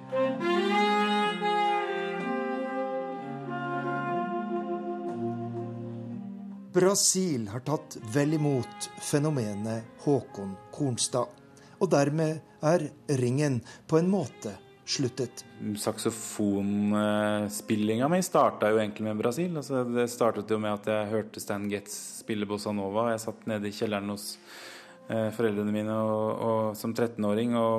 Brasil 6.71 7.49
har 7.51 7.63
tatt 7.67 7.97
vel 8.13 8.37
imot 8.37 8.89
fenomenet 9.03 10.03
Håkon 10.05 10.53
Kornstad. 10.71 11.27
Og 11.81 11.89
dermed 11.91 12.39
er 12.63 12.85
ringen 13.19 13.59
på 13.89 13.99
en 13.99 14.11
måte 14.11 14.53
sluttet. 14.85 15.45
Saksofonspillinga 15.77 18.07
mi 18.11 18.23
starta 18.23 18.69
jo 18.71 18.77
egentlig 18.81 19.05
med 19.07 19.17
Brasil. 19.21 19.57
Altså, 19.57 19.83
det 19.87 20.09
startet 20.11 20.51
jo 20.51 20.59
med 20.61 20.73
at 20.73 20.85
jeg 20.91 21.11
hørte 21.13 21.39
Stan 21.43 21.69
Getz 21.71 21.91
spille 22.21 22.45
bossa 22.49 22.71
nova. 22.75 23.11
Jeg 23.13 23.23
satt 23.25 23.41
nede 23.49 23.65
i 23.69 23.75
kjelleren 23.75 24.11
hos 24.13 24.25
eh, 25.07 25.29
foreldrene 25.35 25.75
mine 25.75 25.95
og, 25.95 26.29
og, 26.41 26.61
som 26.79 26.91
13-åring 26.95 27.51
og 27.59 27.73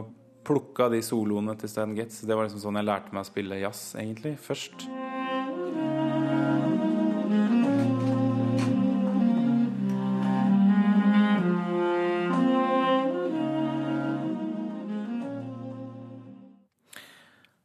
plukka 0.47 0.85
de 0.93 1.01
soloene 1.07 1.55
til 1.59 1.69
Stan 1.71 1.97
Getz. 1.99 2.15
Det 2.27 2.35
var 2.37 2.45
liksom 2.49 2.65
sånn 2.65 2.79
jeg 2.81 2.89
lærte 2.89 3.13
meg 3.15 3.23
å 3.25 3.31
spille 3.31 3.63
jazz, 3.63 3.81
egentlig, 3.99 4.33
først. 4.43 4.79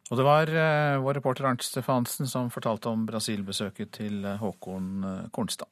Og 0.07 0.19
det 0.19 0.23
var 0.27 0.51
uh, 0.51 1.01
vår 1.03 1.19
reporter 1.19 1.49
Arnt 1.49 1.65
Stefansen 1.65 2.29
som 2.31 2.51
fortalte 2.53 2.91
om 2.91 3.03
Brasil-besøket 3.09 3.91
til 3.99 4.23
uh, 4.23 4.37
Håkon 4.39 4.93
uh, 5.03 5.25
Kornstad. 5.35 5.67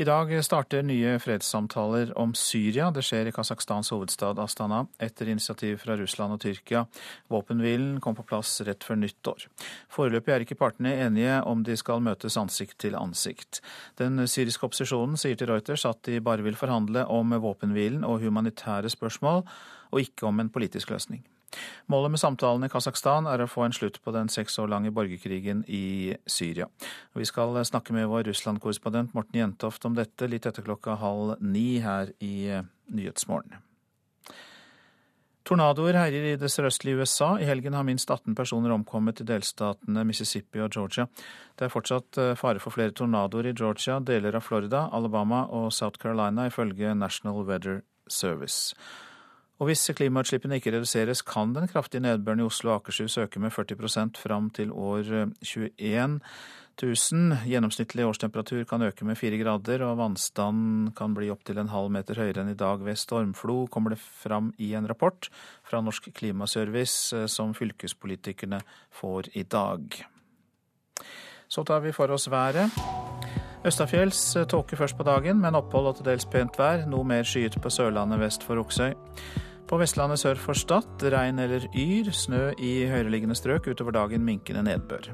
I 0.00 0.04
dag 0.08 0.30
starter 0.42 0.82
nye 0.82 1.18
fredssamtaler 1.22 2.10
om 2.18 2.32
Syria. 2.34 2.88
Det 2.90 3.04
skjer 3.06 3.28
i 3.28 3.32
Kasakhstans 3.34 3.92
hovedstad 3.94 4.40
Astana 4.42 4.80
etter 5.02 5.28
initiativ 5.30 5.76
fra 5.84 5.94
Russland 6.00 6.34
og 6.34 6.40
Tyrkia. 6.42 6.82
Våpenhvilen 7.30 8.00
kom 8.02 8.16
på 8.18 8.24
plass 8.26 8.56
rett 8.66 8.82
før 8.82 8.98
nyttår. 9.04 9.46
Foreløpig 9.92 10.34
er 10.34 10.46
ikke 10.46 10.58
partene 10.58 10.96
enige 11.04 11.36
om 11.46 11.62
de 11.62 11.76
skal 11.78 12.02
møtes 12.02 12.38
ansikt 12.40 12.78
til 12.82 12.96
ansikt. 12.98 13.60
Den 14.00 14.24
syriske 14.26 14.66
opposisjonen 14.66 15.20
sier 15.20 15.38
til 15.38 15.52
Reuters 15.52 15.86
at 15.86 16.02
de 16.08 16.18
bare 16.24 16.42
vil 16.42 16.58
forhandle 16.58 17.06
om 17.06 17.36
våpenhvilen 17.44 18.02
og 18.08 18.24
humanitære 18.24 18.90
spørsmål, 18.90 19.44
og 19.92 20.00
ikke 20.02 20.26
om 20.26 20.40
en 20.40 20.50
politisk 20.50 20.90
løsning. 20.90 21.22
Målet 21.92 22.14
med 22.14 22.22
samtalene 22.22 22.68
i 22.68 22.72
Kasakhstan 22.72 23.28
er 23.30 23.42
å 23.42 23.50
få 23.50 23.66
en 23.66 23.76
slutt 23.76 23.98
på 24.04 24.14
den 24.14 24.30
seks 24.32 24.58
år 24.62 24.70
lange 24.72 24.92
borgerkrigen 24.94 25.64
i 25.68 26.14
Syria. 26.26 26.68
Vi 27.18 27.26
skal 27.28 27.58
snakke 27.68 27.96
med 27.96 28.08
vår 28.12 28.28
Russland-korrespondent 28.30 29.14
Morten 29.16 29.40
Jentoft 29.40 29.84
om 29.88 29.98
dette 29.98 30.30
litt 30.30 30.48
etter 30.48 30.64
klokka 30.66 30.96
halv 31.02 31.36
ni 31.42 31.82
her 31.84 32.14
i 32.20 32.62
Nyhetsmorgen. 32.92 33.60
Tornadoer 35.42 35.96
herjer 35.98 36.26
i 36.30 36.34
det 36.38 36.48
sørøstlige 36.54 37.02
USA. 37.02 37.32
I 37.42 37.46
helgen 37.48 37.74
har 37.74 37.86
minst 37.86 38.10
18 38.10 38.36
personer 38.38 38.70
omkommet 38.70 39.20
i 39.20 39.26
delstatene 39.26 40.04
Mississippi 40.06 40.62
og 40.62 40.70
Georgia. 40.76 41.08
Det 41.58 41.66
er 41.66 41.72
fortsatt 41.72 42.18
eh, 42.22 42.34
fare 42.38 42.62
for 42.62 42.74
flere 42.74 42.94
tornadoer 42.94 43.50
i 43.50 43.54
Georgia, 43.58 43.98
deler 43.98 44.38
av 44.38 44.46
Florida, 44.46 44.84
Alabama 44.94 45.42
og 45.50 45.72
South 45.74 45.98
Carolina, 45.98 46.46
ifølge 46.46 46.94
National 46.94 47.42
Weather 47.48 47.82
Service. 48.06 48.76
Og 49.62 49.68
hvis 49.68 49.92
klimautslippene 49.94 50.56
ikke 50.58 50.72
reduseres, 50.74 51.20
kan 51.22 51.52
den 51.54 51.68
kraftige 51.70 52.02
nedbøren 52.02 52.40
i 52.42 52.46
Oslo 52.48 52.72
og 52.72 52.80
Akershus 52.80 53.14
øke 53.22 53.38
med 53.38 53.52
40% 53.54 54.18
fram 54.18 54.48
til 54.50 54.72
år 54.74 55.06
21. 55.38 56.18
000. 56.82 57.36
Gjennomsnittlig 57.46 58.06
årstemperatur 58.08 58.64
kan 58.64 58.82
øke 58.82 59.04
med 59.06 59.14
fire 59.20 59.38
grader, 59.38 59.84
og 59.86 60.00
vannstanden 60.00 60.90
kan 60.98 61.14
bli 61.14 61.30
opptil 61.30 61.60
en 61.62 61.70
halv 61.70 61.92
meter 61.94 62.18
høyere 62.18 62.42
enn 62.42 62.50
i 62.50 62.58
dag 62.58 62.82
ved 62.82 62.98
stormflo, 62.98 63.68
kommer 63.70 63.94
det 63.94 64.00
fram 64.02 64.50
i 64.58 64.72
en 64.74 64.88
rapport 64.90 65.28
fra 65.62 65.78
Norsk 65.84 66.10
Klimaservice 66.16 67.14
eh, 67.16 67.28
som 67.30 67.54
fylkespolitikerne 67.54 68.64
får 68.90 69.30
i 69.38 69.44
dag. 69.46 70.02
Så 71.46 71.62
tar 71.62 71.86
vi 71.86 71.92
for 71.94 72.10
oss 72.10 72.26
været. 72.32 72.72
Østafjells 73.62 74.36
eh, 74.36 74.48
tåke 74.50 74.76
først 74.76 74.98
på 74.98 75.06
dagen, 75.06 75.38
men 75.38 75.54
opphold 75.54 75.92
og 75.92 75.96
til 76.00 76.10
dels 76.10 76.26
pent 76.26 76.58
vær. 76.58 76.82
Noe 76.90 77.06
mer 77.06 77.22
skyet 77.22 77.60
på 77.62 77.70
Sørlandet 77.70 78.18
vest 78.24 78.42
for 78.42 78.58
Oksøy. 78.58 78.96
På 79.70 79.78
Vestlandet 79.80 80.20
sør 80.20 80.40
for 80.40 80.58
Stad 80.58 81.04
regn 81.14 81.40
eller 81.42 81.66
yr. 81.72 82.10
Snø 82.12 82.50
i 82.58 82.72
høyereliggende 82.90 83.36
strøk. 83.38 83.70
Utover 83.72 83.94
dagen 83.96 84.24
minkende 84.26 84.64
nedbør. 84.66 85.10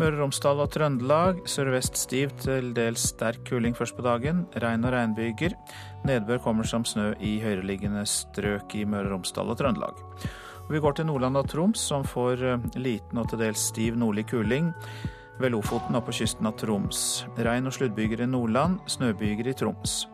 Møre 0.00 0.16
og 0.16 0.20
Romsdal 0.22 0.60
og 0.62 0.70
Trøndelag 0.72 1.42
sørvest 1.50 1.98
stiv 2.00 2.30
til 2.40 2.70
dels 2.76 3.02
sterk 3.10 3.42
kuling 3.50 3.74
først 3.76 3.98
på 3.98 4.04
dagen. 4.06 4.46
Regn 4.62 4.86
og 4.88 4.94
regnbyger. 4.94 5.56
Nedbør 6.08 6.40
kommer 6.40 6.64
som 6.64 6.86
snø 6.88 7.10
i 7.20 7.34
høyereliggende 7.42 8.06
strøk 8.08 8.78
i 8.80 8.86
Møre 8.88 9.10
og 9.10 9.18
Romsdal 9.18 9.52
og 9.52 9.58
Trøndelag. 9.60 10.00
Vi 10.70 10.80
går 10.80 10.92
til 10.96 11.06
Nordland 11.10 11.36
og 11.36 11.48
Troms, 11.50 11.82
som 11.82 12.04
får 12.06 12.44
eh, 12.46 12.66
liten 12.78 13.18
og 13.18 13.28
til 13.28 13.40
dels 13.42 13.64
stiv 13.72 13.96
nordlig 13.98 14.28
kuling. 14.30 14.70
Ved 15.40 15.50
Lofoten 15.50 15.98
og 15.98 16.04
på 16.06 16.14
kysten 16.20 16.46
av 16.46 16.54
Troms. 16.60 17.24
Regn 17.36 17.66
og 17.66 17.74
sluddbyger 17.74 18.22
i 18.22 18.28
Nordland, 18.30 18.78
snøbyger 18.86 19.50
i 19.50 19.56
Troms. 19.58 20.04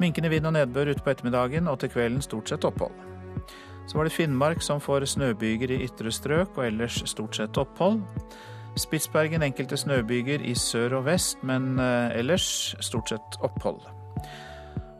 Minkende 0.00 0.30
vind 0.32 0.46
og 0.46 0.54
nedbør 0.56 0.92
ute 0.92 1.02
på 1.04 1.12
ettermiddagen, 1.12 1.68
og 1.68 1.80
til 1.80 1.92
kvelden 1.92 2.22
stort 2.24 2.48
sett 2.48 2.64
opphold. 2.64 2.94
Så 3.86 3.98
var 3.98 4.06
det 4.06 4.14
Finnmark 4.14 4.62
som 4.62 4.80
får 4.80 5.04
snøbyger 5.12 5.74
i 5.74 5.82
ytre 5.86 6.12
strøk, 6.12 6.56
og 6.56 6.66
ellers 6.66 7.02
stort 7.10 7.36
sett 7.36 7.58
opphold. 7.58 8.00
Spitsbergen 8.78 9.42
enkelte 9.44 9.76
snøbyger 9.76 10.44
i 10.48 10.54
sør 10.56 11.00
og 11.00 11.10
vest, 11.10 11.42
men 11.44 11.76
eh, 11.82 12.14
ellers 12.22 12.74
stort 12.80 13.12
sett 13.12 13.38
opphold. 13.44 13.82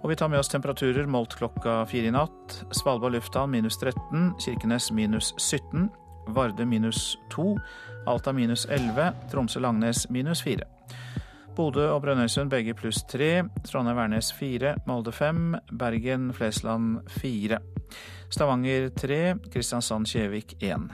Og 0.02 0.10
vi 0.10 0.16
tar 0.18 0.28
med 0.28 0.42
oss 0.42 0.50
temperaturer 0.50 1.06
målt 1.06 1.36
klokka 1.38 1.84
fire 1.86 2.10
i 2.10 2.14
natt. 2.14 2.58
Svalbard 2.74 3.14
lufthavn 3.14 3.54
minus 3.54 3.78
13, 3.78 4.32
Kirkenes 4.42 4.90
minus 4.92 5.30
17, 5.38 5.88
Varde 6.34 6.66
minus 6.66 7.16
2, 7.30 7.56
Alta 8.10 8.32
minus 8.34 8.66
11, 8.66 9.12
Tromsø-Langnes 9.30 10.08
minus 10.10 10.42
4. 10.42 10.66
Bodø 11.56 11.88
og 11.92 12.02
Brønnøysund 12.02 12.50
begge 12.50 12.74
pluss 12.74 13.02
tre. 13.08 13.44
Trondheim-Værnes 13.68 14.32
fire. 14.34 14.76
Molde 14.86 15.12
fem. 15.12 15.54
Bergen-Flesland 15.78 17.08
fire. 17.08 17.58
Stavanger 18.30 18.88
tre. 18.96 19.34
Kristiansand-Kjevik 19.52 20.56
én. 20.64 20.90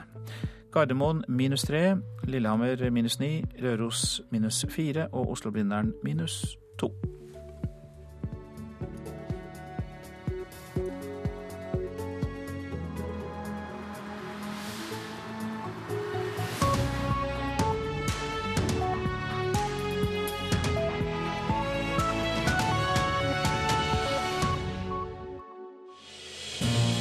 Gardermoen 0.71 1.23
minus 1.27 1.63
tre, 1.63 1.95
Lillehammer 2.23 2.89
minus 2.89 3.19
ni, 3.19 3.43
Røros 3.63 4.21
minus 4.31 4.65
fire 4.69 5.07
og 5.07 5.31
Oslo-Blindern 5.31 5.93
minus 6.03 6.57
to. 6.79 7.18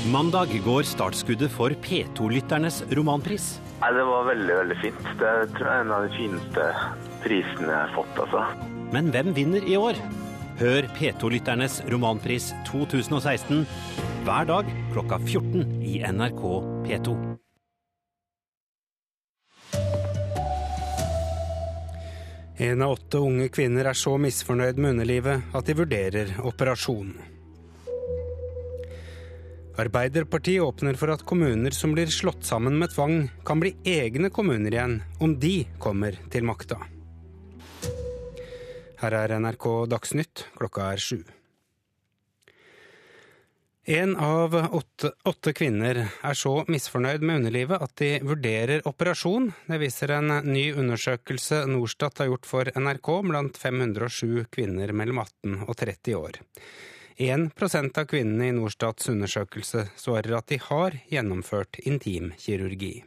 Mandag 0.09 0.49
går 0.65 0.87
startskuddet 0.89 1.51
for 1.53 1.75
P2-lytternes 1.85 2.79
romanpris. 2.97 3.59
Nei, 3.83 3.91
Det 3.93 4.05
var 4.09 4.25
veldig, 4.25 4.55
veldig 4.57 4.77
fint. 4.81 5.03
Det 5.21 5.33
tror 5.59 5.69
jeg 5.69 5.75
er 5.75 5.85
en 5.85 5.93
av 5.93 6.07
de 6.07 6.15
fineste 6.17 6.65
prisene 7.21 7.69
jeg 7.69 7.77
har 7.77 7.93
fått, 7.93 8.23
altså. 8.25 8.41
Men 8.95 9.11
hvem 9.13 9.35
vinner 9.37 9.69
i 9.69 9.77
år? 9.77 10.01
Hør 10.63 10.89
P2-lytternes 10.97 11.83
romanpris 11.93 12.55
2016 12.71 13.67
hver 14.25 14.49
dag 14.49 14.73
klokka 14.95 15.21
14 15.21 15.85
i 15.85 16.01
NRK 16.01 16.43
P2. 16.89 17.17
En 22.59 22.81
av 22.83 22.97
åtte 22.97 23.21
unge 23.21 23.53
kvinner 23.53 23.93
er 23.93 23.99
så 23.99 24.17
misfornøyd 24.17 24.81
med 24.81 24.97
underlivet 24.97 25.53
at 25.53 25.69
de 25.69 25.77
vurderer 25.85 26.39
operasjon. 26.49 27.13
Arbeiderpartiet 29.79 30.63
åpner 30.63 30.97
for 30.99 31.13
at 31.15 31.23
kommuner 31.23 31.71
som 31.71 31.93
blir 31.95 32.11
slått 32.11 32.43
sammen 32.49 32.81
med 32.81 32.91
tvang, 32.91 33.29
kan 33.47 33.61
bli 33.63 33.77
egne 33.87 34.27
kommuner 34.35 34.75
igjen 34.75 34.97
om 35.23 35.37
de 35.39 35.69
kommer 35.79 36.19
til 36.33 36.47
makta. 36.49 36.81
Her 38.99 39.15
er 39.15 39.37
NRK 39.39 39.67
Dagsnytt, 39.87 40.49
klokka 40.59 40.89
er 40.91 41.03
sju. 41.03 41.21
En 43.89 44.17
av 44.21 44.53
åtte, 44.53 45.13
åtte, 45.25 45.55
kvinner 45.57 46.03
er 46.11 46.37
så 46.37 46.59
misfornøyd 46.69 47.23
med 47.23 47.39
underlivet 47.45 47.81
at 47.87 47.95
de 48.03 48.11
vurderer 48.27 48.83
operasjon. 48.91 49.47
Det 49.65 49.79
viser 49.81 50.13
en 50.19 50.35
ny 50.45 50.67
undersøkelse 50.75 51.63
Norstat 51.71 52.21
har 52.21 52.29
gjort 52.29 52.51
for 52.51 52.69
NRK 52.75 53.15
blant 53.31 53.57
507 53.57 54.51
kvinner 54.53 54.93
mellom 54.93 55.23
18 55.23 55.63
og 55.63 55.73
30 55.79 56.19
år. 56.19 56.43
1% 57.19 57.99
av 57.99 58.05
kvinnene 58.05 58.47
i 58.47 58.53
Norstats 58.55 59.09
undersøkelse 59.11 59.89
svarer 59.99 60.37
at 60.39 60.53
de 60.53 60.61
har 60.63 60.95
gjennomført 61.11 61.81
intimkirurgi. 61.83 63.01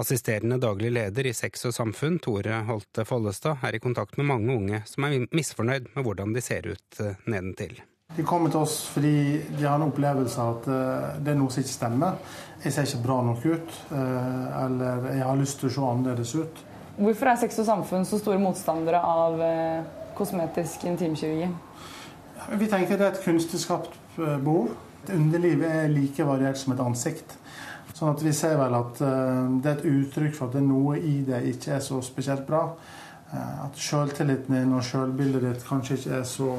Assisterende 0.00 0.58
daglig 0.58 0.90
leder 0.96 1.28
i 1.30 1.34
Sex 1.34 1.62
og 1.70 1.76
samfunn, 1.76 2.16
Tore 2.18 2.58
Holte 2.66 3.04
Follestad, 3.06 3.62
er 3.62 3.78
i 3.78 3.82
kontakt 3.82 4.18
med 4.18 4.26
mange 4.32 4.56
unge 4.56 4.82
som 4.90 5.06
er 5.06 5.28
misfornøyd 5.30 5.92
med 5.94 6.08
hvordan 6.08 6.34
de 6.34 6.42
ser 6.42 6.66
ut 6.72 6.98
eh, 6.98 7.22
nedentil. 7.30 7.78
De 8.16 8.26
kommer 8.26 8.50
til 8.50 8.64
oss 8.64 8.80
fordi 8.90 9.14
de 9.46 9.62
har 9.62 9.78
en 9.78 9.86
opplevelse 9.86 10.42
av 10.42 10.58
at 10.58 10.68
eh, 10.74 11.08
det 11.22 11.30
er 11.30 11.38
noe 11.38 11.54
som 11.54 11.62
ikke 11.62 11.76
stemmer. 11.76 12.36
Jeg 12.66 12.74
ser 12.74 12.90
ikke 12.90 13.06
bra 13.06 13.22
nok 13.30 13.46
ut, 13.46 13.80
eh, 13.94 14.44
eller 14.64 15.10
jeg 15.20 15.26
har 15.30 15.42
lyst 15.44 15.62
til 15.62 15.70
å 15.70 15.74
se 15.78 15.88
annerledes 15.94 16.34
ut. 16.34 16.62
Hvorfor 16.98 17.30
er 17.30 17.42
Sex 17.46 17.62
og 17.62 17.70
samfunn 17.70 18.10
så 18.10 18.18
store 18.18 18.42
motstandere 18.42 18.98
av 19.06 19.38
kosmetisk 20.18 20.90
intimkirurgi? 20.90 21.54
Vi 22.58 22.66
tenker 22.66 22.98
det 22.98 23.06
er 23.06 23.12
et 23.14 23.22
kunstig 23.22 23.60
skapt 23.62 23.92
Et 24.18 25.12
underliv 25.14 25.62
er 25.62 25.88
like 25.88 26.24
variert 26.26 26.58
som 26.58 26.74
et 26.74 26.80
ansikt. 26.82 27.36
Sånn 27.94 28.10
at 28.10 28.22
vi 28.24 28.32
ser 28.36 28.56
vel 28.58 28.74
at 28.74 29.00
eh, 29.04 29.46
det 29.62 29.70
er 29.70 29.78
et 29.78 29.86
uttrykk 29.90 30.34
for 30.36 30.48
at 30.48 30.56
det 30.56 30.60
er 30.60 30.66
noe 30.66 30.96
i 30.98 31.20
det 31.26 31.40
ikke 31.52 31.74
er 31.76 31.82
så 31.84 32.00
spesielt 32.04 32.46
bra. 32.48 32.62
Eh, 33.30 33.56
at 33.66 33.80
sjøltilliten 33.80 34.56
din 34.56 34.74
og 34.76 34.84
sjølbildet 34.86 35.44
ditt 35.46 35.66
kanskje 35.66 35.98
ikke 35.98 36.14
er 36.18 36.26
så 36.28 36.54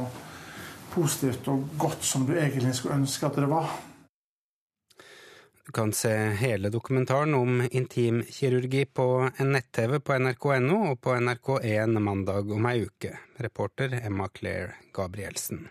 positivt 0.94 1.50
og 1.52 1.66
godt 1.82 2.06
som 2.06 2.28
du 2.28 2.36
egentlig 2.36 2.76
skulle 2.78 3.00
ønske 3.02 3.28
at 3.28 3.42
det 3.42 3.50
var. 3.52 3.74
Du 5.66 5.74
kan 5.76 5.94
se 5.96 6.14
hele 6.42 6.72
dokumentaren 6.74 7.34
om 7.38 7.62
intimkirurgi 7.70 8.86
på 8.86 9.10
en 9.30 9.54
nett-TV 9.56 10.00
på 10.00 10.18
nrk.no 10.20 10.80
og 10.92 10.98
på 11.02 11.18
NRK1 11.20 12.00
mandag 12.00 12.52
om 12.52 12.72
ei 12.72 12.82
uke. 12.88 13.14
Reporter 13.42 14.02
Emma 14.02 14.28
Claire 14.34 14.74
Gabrielsen. 14.94 15.70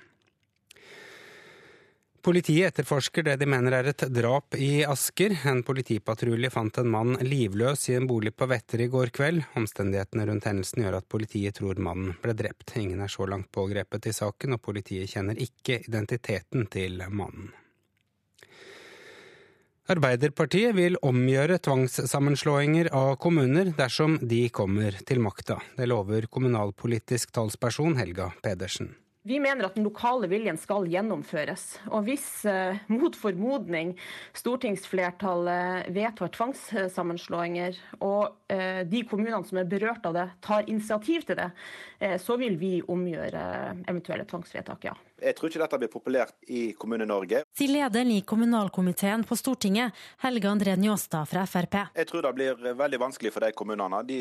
Politiet 2.21 2.67
etterforsker 2.69 3.25
det 3.25 3.39
de 3.41 3.47
mener 3.49 3.73
er 3.79 3.87
et 3.95 4.03
drap 4.13 4.53
i 4.61 4.83
Asker. 4.85 5.33
En 5.49 5.63
politipatrulje 5.65 6.51
fant 6.53 6.81
en 6.83 6.91
mann 6.93 7.15
livløs 7.25 7.87
i 7.89 7.97
en 7.97 8.09
bolig 8.11 8.35
på 8.37 8.49
Vetter 8.51 8.83
i 8.85 8.91
går 8.93 9.09
kveld. 9.17 9.41
Omstendighetene 9.57 10.27
rundt 10.29 10.51
hendelsen 10.51 10.85
gjør 10.85 10.99
at 10.99 11.09
politiet 11.09 11.57
tror 11.57 11.81
mannen 11.81 12.13
ble 12.21 12.37
drept. 12.37 12.77
Ingen 12.77 13.01
er 13.01 13.09
så 13.09 13.25
langt 13.25 13.49
pågrepet 13.57 14.11
i 14.11 14.13
saken, 14.13 14.59
og 14.59 14.61
politiet 14.69 15.09
kjenner 15.15 15.41
ikke 15.41 15.81
identiteten 15.87 16.69
til 16.69 17.01
mannen. 17.09 17.55
Arbeiderpartiet 19.91 20.77
vil 20.77 21.01
omgjøre 21.03 21.57
tvangssammenslåinger 21.65 22.93
av 22.95 23.17
kommuner 23.23 23.73
dersom 23.79 24.21
de 24.21 24.45
kommer 24.53 25.01
til 25.09 25.25
makta. 25.25 25.57
Det 25.75 25.89
lover 25.89 26.29
kommunalpolitisk 26.29 27.33
talsperson 27.33 27.97
Helga 27.97 28.29
Pedersen. 28.45 28.93
Vi 29.23 29.37
mener 29.41 29.67
at 29.67 29.75
den 29.77 29.85
lokale 29.85 30.31
viljen 30.33 30.57
skal 30.57 30.87
gjennomføres. 30.89 31.65
Og 31.93 32.07
hvis 32.07 32.25
eh, 32.49 32.79
mot 32.89 33.17
formodning 33.21 33.93
stortingsflertallet 34.33 35.91
vedtar 35.93 36.33
tvangssammenslåinger, 36.33 37.77
og 38.01 38.33
eh, 38.49 38.81
de 38.89 39.03
kommunene 39.11 39.45
som 39.45 39.61
er 39.61 39.69
berørt 39.69 40.09
av 40.09 40.17
det, 40.17 40.27
tar 40.41 40.65
initiativ 40.73 41.29
til 41.29 41.37
det, 41.43 41.51
eh, 42.01 42.17
så 42.17 42.39
vil 42.41 42.57
vi 42.63 42.79
omgjøre 42.81 43.45
eventuelle 43.85 44.25
tvangsvedtak, 44.31 44.89
ja. 44.89 44.97
Jeg 45.21 45.37
tror 45.37 45.51
ikke 45.51 45.63
dette 45.63 45.79
blir 45.83 45.93
populært 45.93 46.51
i 46.51 46.63
Kommune-Norge. 46.79 47.43
Sier 47.57 47.73
lederen 47.73 48.13
i 48.15 48.21
kommunalkomiteen 48.27 49.25
på 49.29 49.37
Stortinget, 49.39 49.97
Helge 50.25 50.49
André 50.51 50.77
Njåstad 50.81 51.29
fra 51.29 51.47
Frp. 51.49 51.77
Jeg 51.95 52.09
tror 52.11 52.27
det 52.27 52.35
blir 52.39 52.77
veldig 52.79 53.01
vanskelig 53.03 53.33
for 53.35 53.45
de 53.45 53.53
kommunene. 53.57 54.03
De 54.09 54.21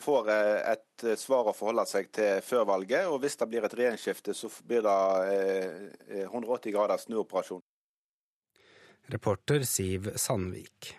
får 0.00 0.30
eh, 0.34 0.74
et 0.74 1.08
svar 1.20 1.50
å 1.50 1.56
forholde 1.56 1.84
seg 1.90 2.12
til 2.14 2.40
før 2.44 2.68
valget, 2.72 3.08
og 3.08 3.20
hvis 3.22 3.36
det 3.40 3.50
blir 3.50 3.66
et 3.66 3.76
regjeringsskifte, 3.80 4.34
så 4.34 4.50
blir 4.66 4.86
det 4.86 4.96
180 6.24 6.74
graders 6.74 7.04
snuoperasjon. 7.06 7.62
Reporter 9.08 9.62
Siv 9.64 10.10
Sandvik. 10.16 10.94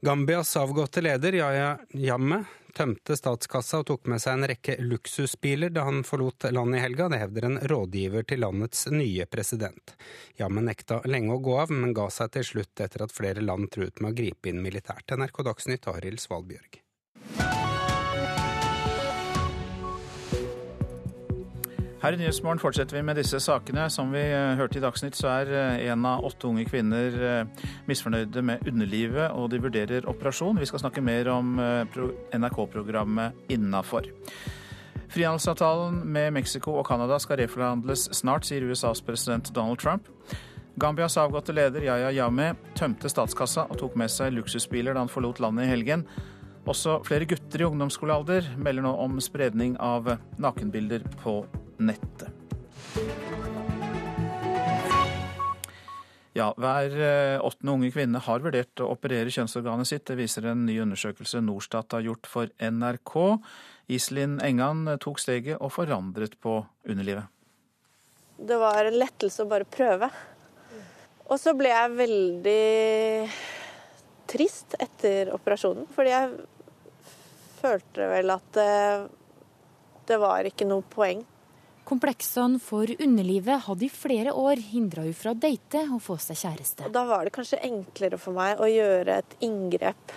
Gambias 0.00 0.56
avgåtte 0.56 1.00
leder 1.02 1.34
Yaya 1.34 1.70
Jammeh 1.90 2.44
tømte 2.78 3.16
statskassa 3.18 3.82
og 3.82 3.88
tok 3.90 4.08
med 4.10 4.22
seg 4.22 4.38
en 4.38 4.48
rekke 4.52 4.76
luksusbiler 4.80 5.72
da 5.74 5.84
han 5.88 6.04
forlot 6.06 6.48
landet 6.54 6.78
i 6.80 6.84
helga. 6.84 7.08
Det 7.10 7.20
hevder 7.22 7.48
en 7.48 7.60
rådgiver 7.72 8.26
til 8.28 8.44
landets 8.44 8.86
nye 8.94 9.26
president. 9.30 9.94
Jammen 10.38 10.68
nekta 10.70 11.02
lenge 11.10 11.34
å 11.34 11.42
gå 11.42 11.58
av, 11.64 11.74
men 11.74 11.96
ga 11.96 12.08
seg 12.14 12.34
til 12.36 12.46
slutt 12.52 12.84
etter 12.84 13.06
at 13.06 13.14
flere 13.14 13.44
land 13.44 13.72
truet 13.74 14.02
med 14.02 14.14
å 14.14 14.20
gripe 14.22 14.52
inn 14.52 14.62
militært. 14.62 15.16
NRK 15.18 15.42
Dagsnytt, 15.50 15.90
Arild 15.90 16.22
Svalbjørg. 16.22 16.84
Her 21.98 22.14
i 22.14 22.18
Nyhetsmorgen 22.20 22.60
fortsetter 22.62 22.94
vi 22.94 23.02
med 23.02 23.16
disse 23.18 23.40
sakene. 23.42 23.88
Som 23.90 24.12
vi 24.14 24.20
eh, 24.22 24.54
hørte 24.58 24.78
i 24.78 24.82
Dagsnytt, 24.82 25.16
så 25.18 25.32
er 25.40 25.48
eh, 25.82 25.90
av 25.90 26.22
åtte 26.28 26.46
unge 26.46 26.62
kvinner 26.68 27.16
eh, 27.26 27.64
misfornøyde 27.90 28.42
med 28.42 28.62
underlivet, 28.70 29.32
og 29.34 29.50
de 29.50 29.58
vurderer 29.64 30.06
operasjon. 30.06 30.60
Vi 30.62 30.68
skal 30.70 30.84
snakke 30.84 31.02
mer 31.02 31.26
om 31.32 31.58
NRK-programmet 31.58 33.50
Innafor. 33.50 34.06
Frihandelsavtalen 35.08 36.04
med 36.06 36.36
Mexico 36.38 36.76
og 36.78 36.86
Canada 36.86 37.18
skal 37.18 37.42
reforhandles 37.42 38.06
snart, 38.14 38.46
sier 38.46 38.62
USAs 38.68 39.02
president 39.02 39.50
Donald 39.56 39.82
Trump. 39.82 40.06
Gambias 40.78 41.18
avgåtte 41.18 41.50
leder 41.50 41.82
Yaya 41.82 42.12
Yame 42.14 42.52
tømte 42.78 43.10
statskassa 43.10 43.66
og 43.66 43.80
tok 43.80 43.98
med 43.98 44.12
seg 44.14 44.36
luksusbiler 44.36 44.94
da 44.94 45.02
han 45.02 45.10
forlot 45.10 45.40
landet 45.42 45.66
i 45.66 45.72
helgen. 45.72 46.06
Også 46.68 46.98
flere 47.06 47.24
gutter 47.24 47.62
i 47.62 47.64
ungdomsskolealder 47.64 48.50
melder 48.60 48.84
nå 48.84 48.90
om 49.00 49.14
spredning 49.24 49.78
av 49.80 50.10
nakenbilder 50.36 51.06
på 51.22 51.40
nettet. 51.80 52.28
Ja, 56.36 56.50
Hver 56.60 56.92
eh, 56.92 57.40
åttende 57.40 57.72
unge 57.72 57.88
kvinne 57.90 58.20
har 58.22 58.44
vurdert 58.44 58.82
å 58.84 58.90
operere 58.92 59.32
kjønnsorganet 59.32 59.88
sitt. 59.88 60.04
Det 60.06 60.18
viser 60.20 60.50
en 60.50 60.66
ny 60.68 60.76
undersøkelse 60.84 61.40
Norstat 61.42 61.96
har 61.96 62.04
gjort 62.04 62.28
for 62.30 62.52
NRK. 62.60 63.16
Iselin 63.96 64.36
Engan 64.44 64.84
tok 65.00 65.18
steget 65.24 65.56
og 65.56 65.72
forandret 65.74 66.36
på 66.38 66.60
underlivet. 66.84 67.32
Det 68.38 68.60
var 68.60 68.84
en 68.84 69.00
lettelse 69.00 69.42
å 69.42 69.50
bare 69.50 69.66
prøve. 69.66 70.12
Og 71.32 71.40
så 71.40 71.56
ble 71.56 71.72
jeg 71.72 71.96
veldig 71.96 72.60
trist 74.28 74.76
etter 74.78 75.32
operasjonen, 75.32 75.88
fordi 75.96 76.12
jeg 76.12 76.30
følte 77.58 78.06
vel 78.10 78.32
at 78.34 78.46
det, 78.56 78.70
det 80.08 80.18
var 80.22 80.48
ikke 80.48 80.68
noe 80.68 80.86
poeng. 80.88 81.24
Kompleksene 81.88 82.60
for 82.60 82.90
underlivet 83.00 83.64
hadde 83.64 83.86
i 83.86 83.92
flere 83.92 84.34
år 84.36 84.60
hindra 84.60 85.06
henne 85.06 85.16
fra 85.16 85.32
å 85.32 85.38
date 85.40 85.86
og 85.86 86.02
få 86.04 86.18
seg 86.20 86.36
kjæreste. 86.42 86.84
Og 86.84 86.92
da 86.92 87.04
var 87.08 87.24
det 87.24 87.32
kanskje 87.36 87.62
enklere 87.64 88.18
for 88.20 88.36
meg 88.36 88.60
å 88.60 88.68
gjøre 88.68 89.22
et 89.22 89.38
inngrep 89.46 90.12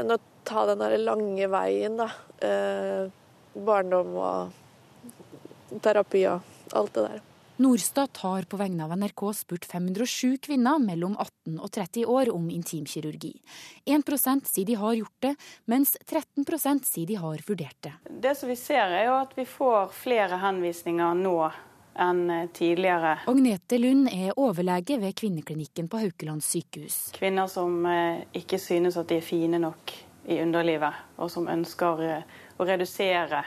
enn 0.00 0.14
å 0.14 0.16
ta 0.48 0.64
den 0.70 0.80
der 0.80 0.96
lange 1.04 1.48
veien, 1.52 1.98
da. 2.00 2.08
Eh, 2.42 3.10
barndom 3.52 4.16
og 4.16 5.76
terapi 5.84 6.24
og 6.30 6.40
alt 6.78 6.96
det 6.96 7.04
der. 7.10 7.20
Norstat 7.62 8.16
har 8.16 8.42
på 8.42 8.58
vegne 8.58 8.84
av 8.84 8.96
NRK 8.98 9.22
spurt 9.38 9.64
507 9.70 10.38
kvinner 10.42 10.80
mellom 10.82 11.12
18 11.14 11.60
og 11.62 11.70
30 11.70 12.08
år 12.10 12.30
om 12.34 12.48
intimkirurgi. 12.50 13.36
1% 13.86 14.48
sier 14.50 14.66
de 14.66 14.78
har 14.80 14.96
gjort 14.98 15.18
det, 15.22 15.34
mens 15.70 15.94
13% 16.02 16.88
sier 16.88 17.06
de 17.06 17.20
har 17.22 17.44
vurdert 17.46 17.78
det. 17.86 17.92
Det 18.24 18.34
som 18.38 18.50
vi 18.50 18.56
ser 18.58 18.96
er 18.96 19.06
jo 19.06 19.14
at 19.20 19.36
vi 19.38 19.46
får 19.46 19.94
flere 19.94 20.40
henvisninger 20.42 21.14
nå 21.22 21.36
enn 22.02 22.24
tidligere. 22.56 23.18
Agnete 23.30 23.78
Lund 23.78 24.10
er 24.10 24.34
overlege 24.40 24.98
ved 24.98 25.14
kvinneklinikken 25.22 25.92
på 25.92 26.02
Haukeland 26.02 26.42
sykehus. 26.42 27.12
Kvinner 27.14 27.46
som 27.52 27.84
eh, 27.86 28.24
ikke 28.42 28.58
synes 28.58 28.98
at 28.98 29.12
de 29.12 29.20
er 29.20 29.26
fine 29.26 29.62
nok 29.62 29.94
i 30.26 30.42
underlivet, 30.42 30.98
og 31.20 31.30
som 31.30 31.46
ønsker 31.52 32.06
eh, 32.08 32.38
å 32.58 32.66
redusere 32.66 33.44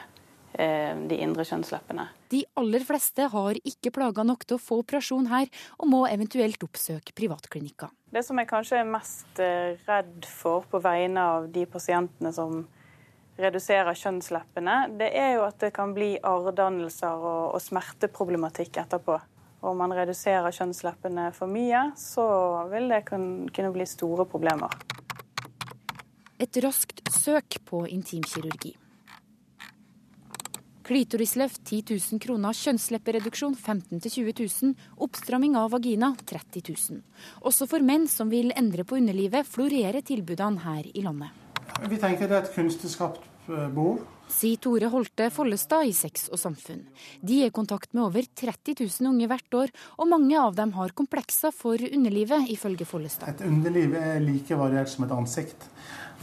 de 0.55 1.17
indre 1.19 1.43
kjønnsleppene. 1.47 2.07
De 2.31 2.41
aller 2.59 2.85
fleste 2.87 3.27
har 3.31 3.57
ikke 3.61 3.91
plager 3.95 4.27
nok 4.27 4.45
til 4.47 4.57
å 4.57 4.61
få 4.61 4.79
operasjon 4.83 5.27
her, 5.31 5.49
og 5.79 5.91
må 5.91 6.05
eventuelt 6.07 6.63
oppsøke 6.63 7.15
privatklinikker. 7.17 7.91
Det 8.15 8.23
som 8.23 8.39
jeg 8.39 8.47
kanskje 8.47 8.79
er 8.79 8.87
mest 8.87 9.43
eh, 9.43 9.75
redd 9.89 10.23
for 10.29 10.63
på 10.71 10.79
vegne 10.79 11.19
av 11.35 11.49
de 11.51 11.65
pasientene 11.67 12.31
som 12.35 12.61
reduserer 13.35 13.97
kjønnsleppene, 13.99 14.75
det 14.99 15.09
er 15.19 15.33
jo 15.35 15.45
at 15.47 15.59
det 15.59 15.73
kan 15.75 15.91
bli 15.95 16.13
arrdannelser 16.23 17.19
og, 17.19 17.55
og 17.57 17.63
smerteproblematikk 17.63 18.79
etterpå. 18.85 19.19
Om 19.65 19.81
man 19.81 19.95
reduserer 19.97 20.53
kjønnsleppene 20.55 21.31
for 21.35 21.51
mye, 21.51 21.89
så 21.99 22.25
vil 22.71 22.87
det 22.93 23.03
kunne 23.09 23.73
bli 23.75 23.87
store 23.89 24.27
problemer. 24.29 24.71
Et 26.39 26.63
raskt 26.63 27.01
søk 27.15 27.59
på 27.65 27.85
intimkirurgi. 27.89 28.75
Klitorisløft 30.85 31.63
10 31.65 31.79
000 31.89 32.21
kroner, 32.21 32.53
kjønnsleppereduksjon 32.53 33.55
15 33.57 34.03
000-20 34.03 34.35
000, 34.37 34.75
oppstramming 35.01 35.55
av 35.57 35.71
vagina 35.73 36.11
30 36.29 36.61
000. 36.67 36.99
Også 37.49 37.65
for 37.71 37.81
menn 37.81 38.05
som 38.11 38.29
vil 38.29 38.53
endre 38.53 38.85
på 38.85 38.99
underlivet, 38.99 39.49
florerer 39.49 40.05
tilbudene 40.05 40.61
her 40.61 40.85
i 40.93 41.01
landet. 41.01 41.33
Vi 41.89 41.97
tenker 41.97 42.29
det 42.29 42.37
er 42.37 42.45
et 42.45 42.53
kunstig 42.53 42.91
skapt 42.93 43.25
eh, 43.49 43.65
behov. 43.73 44.03
Sier 44.29 44.61
Tore 44.61 44.91
Holte 44.93 45.31
Follestad 45.33 45.89
i 45.89 45.93
Sex 45.93 46.29
og 46.33 46.37
Samfunn. 46.41 46.85
De 47.21 47.41
er 47.41 47.49
i 47.49 47.53
kontakt 47.53 47.91
med 47.93 48.05
over 48.05 48.25
30 48.25 48.77
000 48.85 49.09
unge 49.09 49.29
hvert 49.29 49.57
år, 49.57 49.73
og 49.97 50.09
mange 50.09 50.37
av 50.37 50.53
dem 50.57 50.73
har 50.77 50.93
komplekser 50.97 51.53
for 51.53 51.81
underlivet, 51.81 52.45
ifølge 52.53 52.85
Follestad. 52.89 53.33
Et 53.33 53.45
underliv 53.49 53.97
er 53.97 54.21
like 54.21 54.61
variert 54.61 54.93
som 54.93 55.09
et 55.09 55.17
ansikt. 55.17 55.69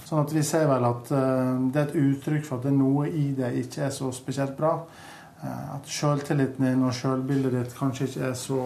Sånn 0.06 0.22
at 0.22 0.32
vi 0.34 0.42
ser 0.46 0.66
vel 0.70 0.86
at 0.88 1.12
uh, 1.14 1.58
det 1.72 1.80
er 1.80 1.88
et 1.88 2.00
uttrykk 2.02 2.46
for 2.46 2.58
at 2.58 2.66
det 2.66 2.72
er 2.72 2.78
noe 2.78 3.08
i 3.08 3.30
det 3.36 3.52
ikke 3.62 3.86
er 3.86 3.94
så 3.94 4.10
spesielt 4.14 4.56
bra. 4.58 4.74
Uh, 5.42 5.76
at 5.76 5.88
sjøltilliten 5.90 6.66
din 6.66 6.86
og 6.86 6.96
sjølbildet 6.96 7.56
ditt 7.58 7.76
kanskje 7.78 8.10
ikke 8.10 8.26
er 8.30 8.36
så 8.38 8.64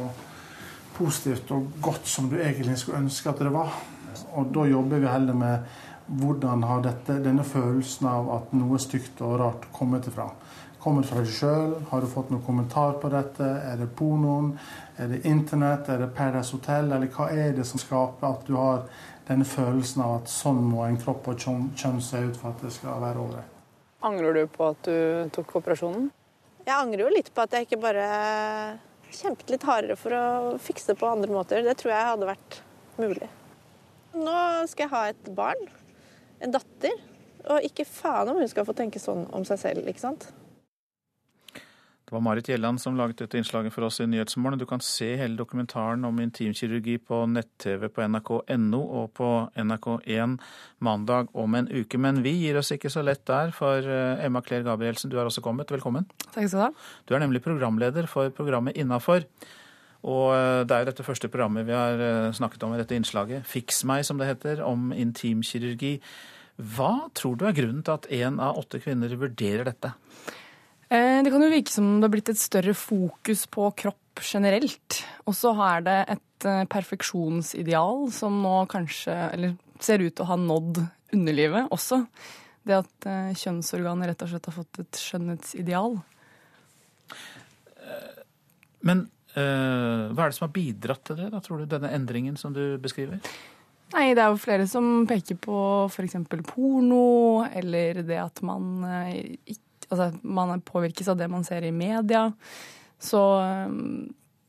positivt 0.96 1.50
og 1.52 1.68
godt 1.84 2.08
som 2.08 2.30
du 2.32 2.38
egentlig 2.40 2.78
skulle 2.80 3.02
ønske 3.04 3.30
at 3.30 3.42
det 3.44 3.52
var. 3.52 3.74
Og 4.36 4.48
da 4.54 4.64
jobber 4.68 5.02
vi 5.02 5.12
heller 5.12 5.36
med 5.36 5.76
hvordan 6.06 6.62
har 6.62 6.84
dette, 6.84 7.18
denne 7.22 7.44
følelsen 7.44 8.06
av 8.08 8.28
at 8.36 8.52
noe 8.56 8.78
stygt 8.80 9.20
og 9.26 9.38
rart 9.42 9.66
kommet 9.74 10.06
ifra. 10.08 10.28
Kommer 10.86 11.02
fra 11.02 11.18
deg 11.18 11.32
sjøl? 11.34 11.72
Har 11.90 11.98
du 11.98 12.06
fått 12.06 12.28
noen 12.30 12.44
kommentar 12.46 12.92
på 13.02 13.08
dette? 13.10 13.42
Er 13.42 13.80
det 13.80 13.88
pornoen? 13.98 14.52
Er 15.02 15.08
det 15.10 15.24
internett? 15.26 15.88
Er 15.90 16.04
det 16.04 16.12
Paradise 16.14 16.54
Hotel? 16.54 16.92
Eller 16.94 17.10
hva 17.10 17.26
er 17.34 17.56
det 17.56 17.64
som 17.66 17.82
skaper 17.82 18.28
at 18.28 18.44
du 18.46 18.52
har 18.54 18.84
denne 19.26 19.42
følelsen 19.50 20.04
av 20.04 20.12
at 20.20 20.30
sånn 20.30 20.60
må 20.62 20.84
en 20.86 21.00
kropp 21.02 21.26
og 21.32 21.42
kjønn 21.42 21.98
se 22.06 22.22
ut 22.28 22.38
for 22.38 22.52
at 22.52 22.62
det 22.62 22.70
skal 22.76 23.02
være 23.02 23.24
ålreit. 23.24 23.58
Angrer 24.06 24.38
du 24.38 24.44
på 24.46 24.70
at 24.76 24.86
du 24.86 25.26
tok 25.34 25.56
operasjonen? 25.58 26.06
Jeg 26.62 26.76
angrer 26.76 27.02
jo 27.02 27.10
litt 27.16 27.32
på 27.34 27.42
at 27.42 27.58
jeg 27.58 27.66
ikke 27.66 27.82
bare 27.82 28.06
kjempet 29.10 29.50
litt 29.56 29.66
hardere 29.66 29.98
for 29.98 30.14
å 30.14 30.24
fikse 30.62 30.92
det 30.92 31.00
på 31.02 31.10
andre 31.10 31.34
måter. 31.34 31.66
Det 31.66 31.74
tror 31.82 31.96
jeg 31.96 32.10
hadde 32.12 32.30
vært 32.30 32.62
mulig. 33.02 33.34
Nå 34.14 34.38
skal 34.70 34.86
jeg 34.86 34.94
ha 34.94 35.04
et 35.10 35.34
barn, 35.34 35.68
en 36.38 36.54
datter, 36.54 36.94
og 37.50 37.66
ikke 37.74 37.90
faen 37.90 38.30
om 38.30 38.38
hun 38.38 38.54
skal 38.54 38.70
få 38.70 38.78
tenke 38.78 39.02
sånn 39.02 39.26
om 39.34 39.42
seg 39.50 39.64
selv, 39.66 39.90
ikke 39.90 40.06
sant. 40.06 40.30
Det 42.06 42.14
var 42.14 42.20
Marit 42.22 42.46
Gjelland 42.46 42.78
som 42.78 42.94
laget 42.94 43.18
dette 43.18 43.34
innslaget 43.34 43.74
for 43.74 43.82
oss 43.82 43.96
i 43.98 44.04
Nyhetsmorgen. 44.06 44.60
Du 44.60 44.66
kan 44.70 44.82
se 44.84 45.08
hele 45.18 45.34
dokumentaren 45.34 46.04
om 46.06 46.20
intimkirurgi 46.22 47.00
på 47.02 47.24
nett-TV 47.26 47.88
på 47.90 48.04
nrk.no 48.06 48.82
og 49.00 49.08
på 49.18 49.30
NRK1 49.58 50.36
mandag 50.86 51.34
om 51.34 51.56
en 51.58 51.66
uke. 51.66 51.98
Men 51.98 52.22
vi 52.22 52.36
gir 52.44 52.60
oss 52.60 52.70
ikke 52.76 52.92
så 52.94 53.02
lett 53.02 53.24
der, 53.26 53.50
for 53.56 53.82
eh, 53.82 54.22
Emma 54.22 54.44
Claire 54.46 54.68
Gabrielsen, 54.68 55.10
du 55.10 55.18
har 55.18 55.26
også 55.26 55.42
kommet. 55.42 55.74
Velkommen. 55.74 56.06
Takk 56.28 56.46
skal 56.46 56.54
du 56.54 56.64
ha. 56.68 56.70
Du 57.10 57.16
er 57.18 57.26
nemlig 57.26 57.42
programleder 57.42 58.06
for 58.06 58.30
programmet 58.38 58.78
Innafor. 58.78 59.26
Og 60.06 60.30
eh, 60.38 60.62
det 60.62 60.78
er 60.78 60.86
jo 60.86 60.90
dette 60.92 61.10
første 61.10 61.34
programmet 61.34 61.66
vi 61.66 61.74
har 61.74 62.06
eh, 62.06 62.30
snakket 62.38 62.70
om 62.70 62.78
i 62.78 62.82
dette 62.84 62.94
innslaget. 62.94 63.50
Fiks 63.50 63.82
meg, 63.82 64.06
som 64.06 64.22
det 64.22 64.30
heter, 64.30 64.62
om 64.62 64.92
intimkirurgi. 64.94 65.96
Hva 66.78 67.10
tror 67.18 67.34
du 67.34 67.48
er 67.50 67.58
grunnen 67.58 67.82
til 67.82 67.98
at 67.98 68.06
én 68.14 68.38
av 68.38 68.62
åtte 68.62 68.78
kvinner 68.78 69.10
vurderer 69.18 69.66
dette? 69.66 69.96
Eh, 70.88 71.22
det 71.22 71.32
kan 71.34 71.42
jo 71.42 71.50
virke 71.50 71.72
som 71.72 71.96
det 71.96 72.06
har 72.06 72.14
blitt 72.14 72.30
et 72.30 72.38
større 72.38 72.74
fokus 72.78 73.46
på 73.50 73.70
kropp 73.82 74.22
generelt. 74.22 75.00
Og 75.26 75.34
så 75.34 75.50
er 75.66 75.86
det 75.86 75.96
et 76.14 76.46
eh, 76.46 76.66
perfeksjonsideal 76.70 78.06
som 78.14 78.38
nå 78.44 78.58
kanskje, 78.70 79.16
eller 79.34 79.56
ser 79.82 80.04
ut 80.04 80.14
til 80.14 80.24
å 80.24 80.30
ha 80.30 80.38
nådd 80.38 80.84
underlivet 81.16 81.74
også. 81.74 82.04
Det 82.66 82.78
at 82.78 83.10
eh, 83.10 83.34
kjønnsorganet 83.34 84.12
rett 84.12 84.24
og 84.26 84.30
slett 84.30 84.48
har 84.50 84.56
fått 84.60 84.82
et 84.84 85.02
skjønnhetsideal. 85.02 85.98
Men 88.86 89.06
hva 89.36 89.42
er 89.42 90.30
det 90.30 90.34
som 90.36 90.46
har 90.46 90.52
bidratt 90.54 91.02
til 91.04 91.18
det, 91.18 91.26
da, 91.28 91.42
tror 91.44 91.58
du, 91.60 91.66
denne 91.68 91.90
endringen 91.92 92.38
som 92.40 92.54
du 92.56 92.78
beskriver? 92.80 93.18
Nei, 93.92 94.06
det 94.16 94.22
er 94.22 94.30
jo 94.32 94.38
flere 94.40 94.64
som 94.70 95.04
peker 95.08 95.36
på 95.42 95.58
f.eks. 95.90 96.14
porno, 96.48 97.44
eller 97.50 98.00
det 98.06 98.20
at 98.22 98.40
man 98.46 98.86
ikke 99.44 99.65
Altså, 99.88 100.10
man 100.22 100.62
påvirkes 100.66 101.08
av 101.12 101.18
det 101.20 101.28
man 101.30 101.44
ser 101.46 101.64
i 101.64 101.72
media. 101.72 102.30
Så 102.98 103.20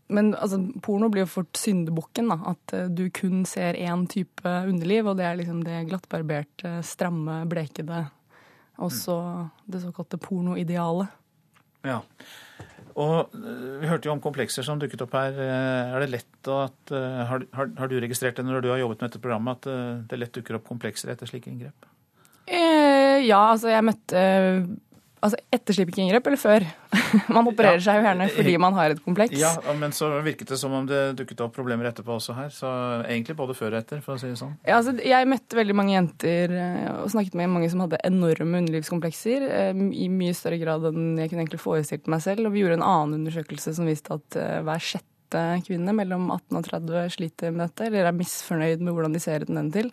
Men 0.08 0.32
altså, 0.36 0.62
porno 0.82 1.10
blir 1.12 1.26
jo 1.26 1.30
fort 1.30 1.60
syndebukken. 1.60 2.32
At 2.32 2.74
du 2.96 3.10
kun 3.12 3.46
ser 3.46 3.76
én 3.76 4.08
type 4.08 4.48
underliv, 4.48 5.08
og 5.08 5.18
det 5.20 5.26
er 5.28 5.40
liksom 5.42 5.64
det 5.68 5.84
glattbarberte, 5.90 6.78
stramme, 6.88 7.42
blekede. 7.50 8.06
Og 8.78 8.92
så 8.94 9.18
det 9.66 9.82
såkalte 9.84 10.20
pornoidealet. 10.22 11.10
Ja. 11.88 12.02
Og 12.98 13.36
eh, 13.38 13.82
Vi 13.82 13.90
hørte 13.90 14.10
jo 14.10 14.16
om 14.16 14.24
komplekser 14.24 14.66
som 14.66 14.82
dukket 14.82 15.04
opp 15.06 15.14
her. 15.18 15.38
Eh, 15.38 15.94
er 15.96 16.04
det 16.04 16.12
lett 16.16 16.52
at, 16.54 16.94
eh, 16.96 17.22
har, 17.30 17.46
har, 17.58 17.70
har, 17.78 17.92
du 17.92 18.00
registrert 18.02 18.40
det 18.40 18.46
når 18.48 18.66
du 18.66 18.72
har 18.74 18.82
jobbet 18.82 19.02
med 19.02 19.12
dette 19.12 19.24
programmet, 19.24 19.62
at 19.62 20.10
det 20.10 20.20
lett 20.20 20.34
dukker 20.38 20.58
opp 20.58 20.68
komplekser 20.70 21.14
etter 21.14 21.30
slike 21.30 21.52
inngrep? 21.52 21.90
Eh, 22.48 23.26
ja, 23.28 23.42
altså 23.52 23.74
jeg 23.74 23.86
møtte 23.86 24.20
Altså 25.18 25.40
etter 25.54 25.74
slipkinginngrep 25.74 26.28
eller 26.30 26.40
før? 26.40 26.66
man 27.36 27.48
opererer 27.50 27.80
ja, 27.80 27.84
seg 27.88 27.98
jo 27.98 28.06
gjerne 28.06 28.28
fordi 28.36 28.54
man 28.62 28.76
har 28.78 28.94
et 28.94 29.02
kompleks. 29.02 29.34
Ja, 29.40 29.50
men 29.80 29.96
så 29.96 30.12
virket 30.26 30.52
det 30.54 30.60
som 30.62 30.76
om 30.78 30.86
det 30.90 31.02
dukket 31.18 31.42
opp 31.46 31.56
problemer 31.56 31.90
etterpå 31.90 32.14
også 32.20 32.36
her. 32.38 32.52
Så 32.54 32.70
egentlig 33.08 33.38
både 33.40 33.56
før 33.58 33.74
og 33.74 33.80
etter, 33.82 34.04
for 34.06 34.14
å 34.14 34.22
si 34.22 34.30
det 34.30 34.38
sånn. 34.38 34.54
Ja, 34.68 34.78
altså 34.78 34.94
jeg 35.02 35.30
møtte 35.32 35.58
veldig 35.58 35.78
mange 35.78 35.96
jenter 35.96 36.54
og 37.00 37.10
snakket 37.16 37.38
med 37.40 37.52
mange 37.56 37.72
som 37.74 37.82
hadde 37.86 38.02
enorme 38.06 38.62
underlivskomplekser. 38.62 39.50
I 39.74 40.08
mye 40.14 40.38
større 40.38 40.62
grad 40.62 40.86
enn 40.92 41.18
jeg 41.18 41.34
kunne 41.34 41.48
egentlig 41.48 41.64
forestilt 41.66 42.10
meg 42.14 42.22
selv. 42.26 42.46
Og 42.46 42.54
vi 42.54 42.66
gjorde 42.66 42.78
en 42.78 42.88
annen 42.88 43.22
undersøkelse 43.24 43.74
som 43.80 43.90
viste 43.90 44.14
at 44.14 44.42
hver 44.68 44.90
sjette 44.94 45.44
kvinne 45.66 45.98
mellom 45.98 46.30
18 46.30 46.62
og 46.62 46.68
30 46.70 47.16
sliter 47.18 47.56
med 47.56 47.66
dette, 47.66 47.90
eller 47.90 48.06
er 48.06 48.16
misfornøyd 48.16 48.86
med 48.86 48.94
hvordan 48.94 49.18
de 49.18 49.24
ser 49.24 49.48
ut 49.48 49.50
nedentil. 49.52 49.90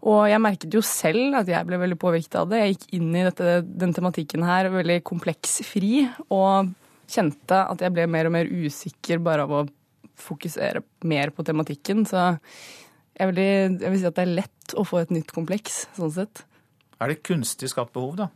Og 0.00 0.22
jeg 0.30 0.40
merket 0.40 0.72
jo 0.72 0.80
selv 0.84 1.36
at 1.42 1.48
jeg 1.50 1.66
ble 1.68 1.78
veldig 1.80 1.98
påvirket 2.00 2.38
av 2.40 2.48
det. 2.48 2.62
Jeg 2.62 2.76
gikk 2.76 2.86
inn 2.96 3.10
i 3.12 3.24
dette, 3.26 3.58
den 3.64 3.92
tematikken 3.96 4.46
her 4.48 4.70
veldig 4.72 5.00
kompleksfri, 5.04 6.06
og 6.32 6.70
kjente 7.10 7.58
at 7.66 7.84
jeg 7.84 7.92
ble 7.92 8.06
mer 8.08 8.30
og 8.30 8.34
mer 8.38 8.48
usikker 8.48 9.20
bare 9.24 9.44
av 9.44 9.52
å 9.58 9.64
fokusere 10.20 10.82
mer 11.08 11.34
på 11.36 11.44
tematikken. 11.44 12.06
Så 12.08 12.30
jeg 13.18 13.32
vil, 13.32 13.42
jeg 13.76 13.92
vil 13.92 14.00
si 14.00 14.08
at 14.08 14.16
det 14.16 14.24
er 14.24 14.36
lett 14.40 14.76
å 14.78 14.86
få 14.88 15.02
et 15.02 15.12
nytt 15.12 15.34
kompleks, 15.36 15.84
sånn 15.98 16.14
sett. 16.16 16.44
Er 17.00 17.12
det 17.12 17.22
kunstig 17.26 17.68
skapt 17.72 17.92
behov, 17.96 18.16
da? 18.20 18.30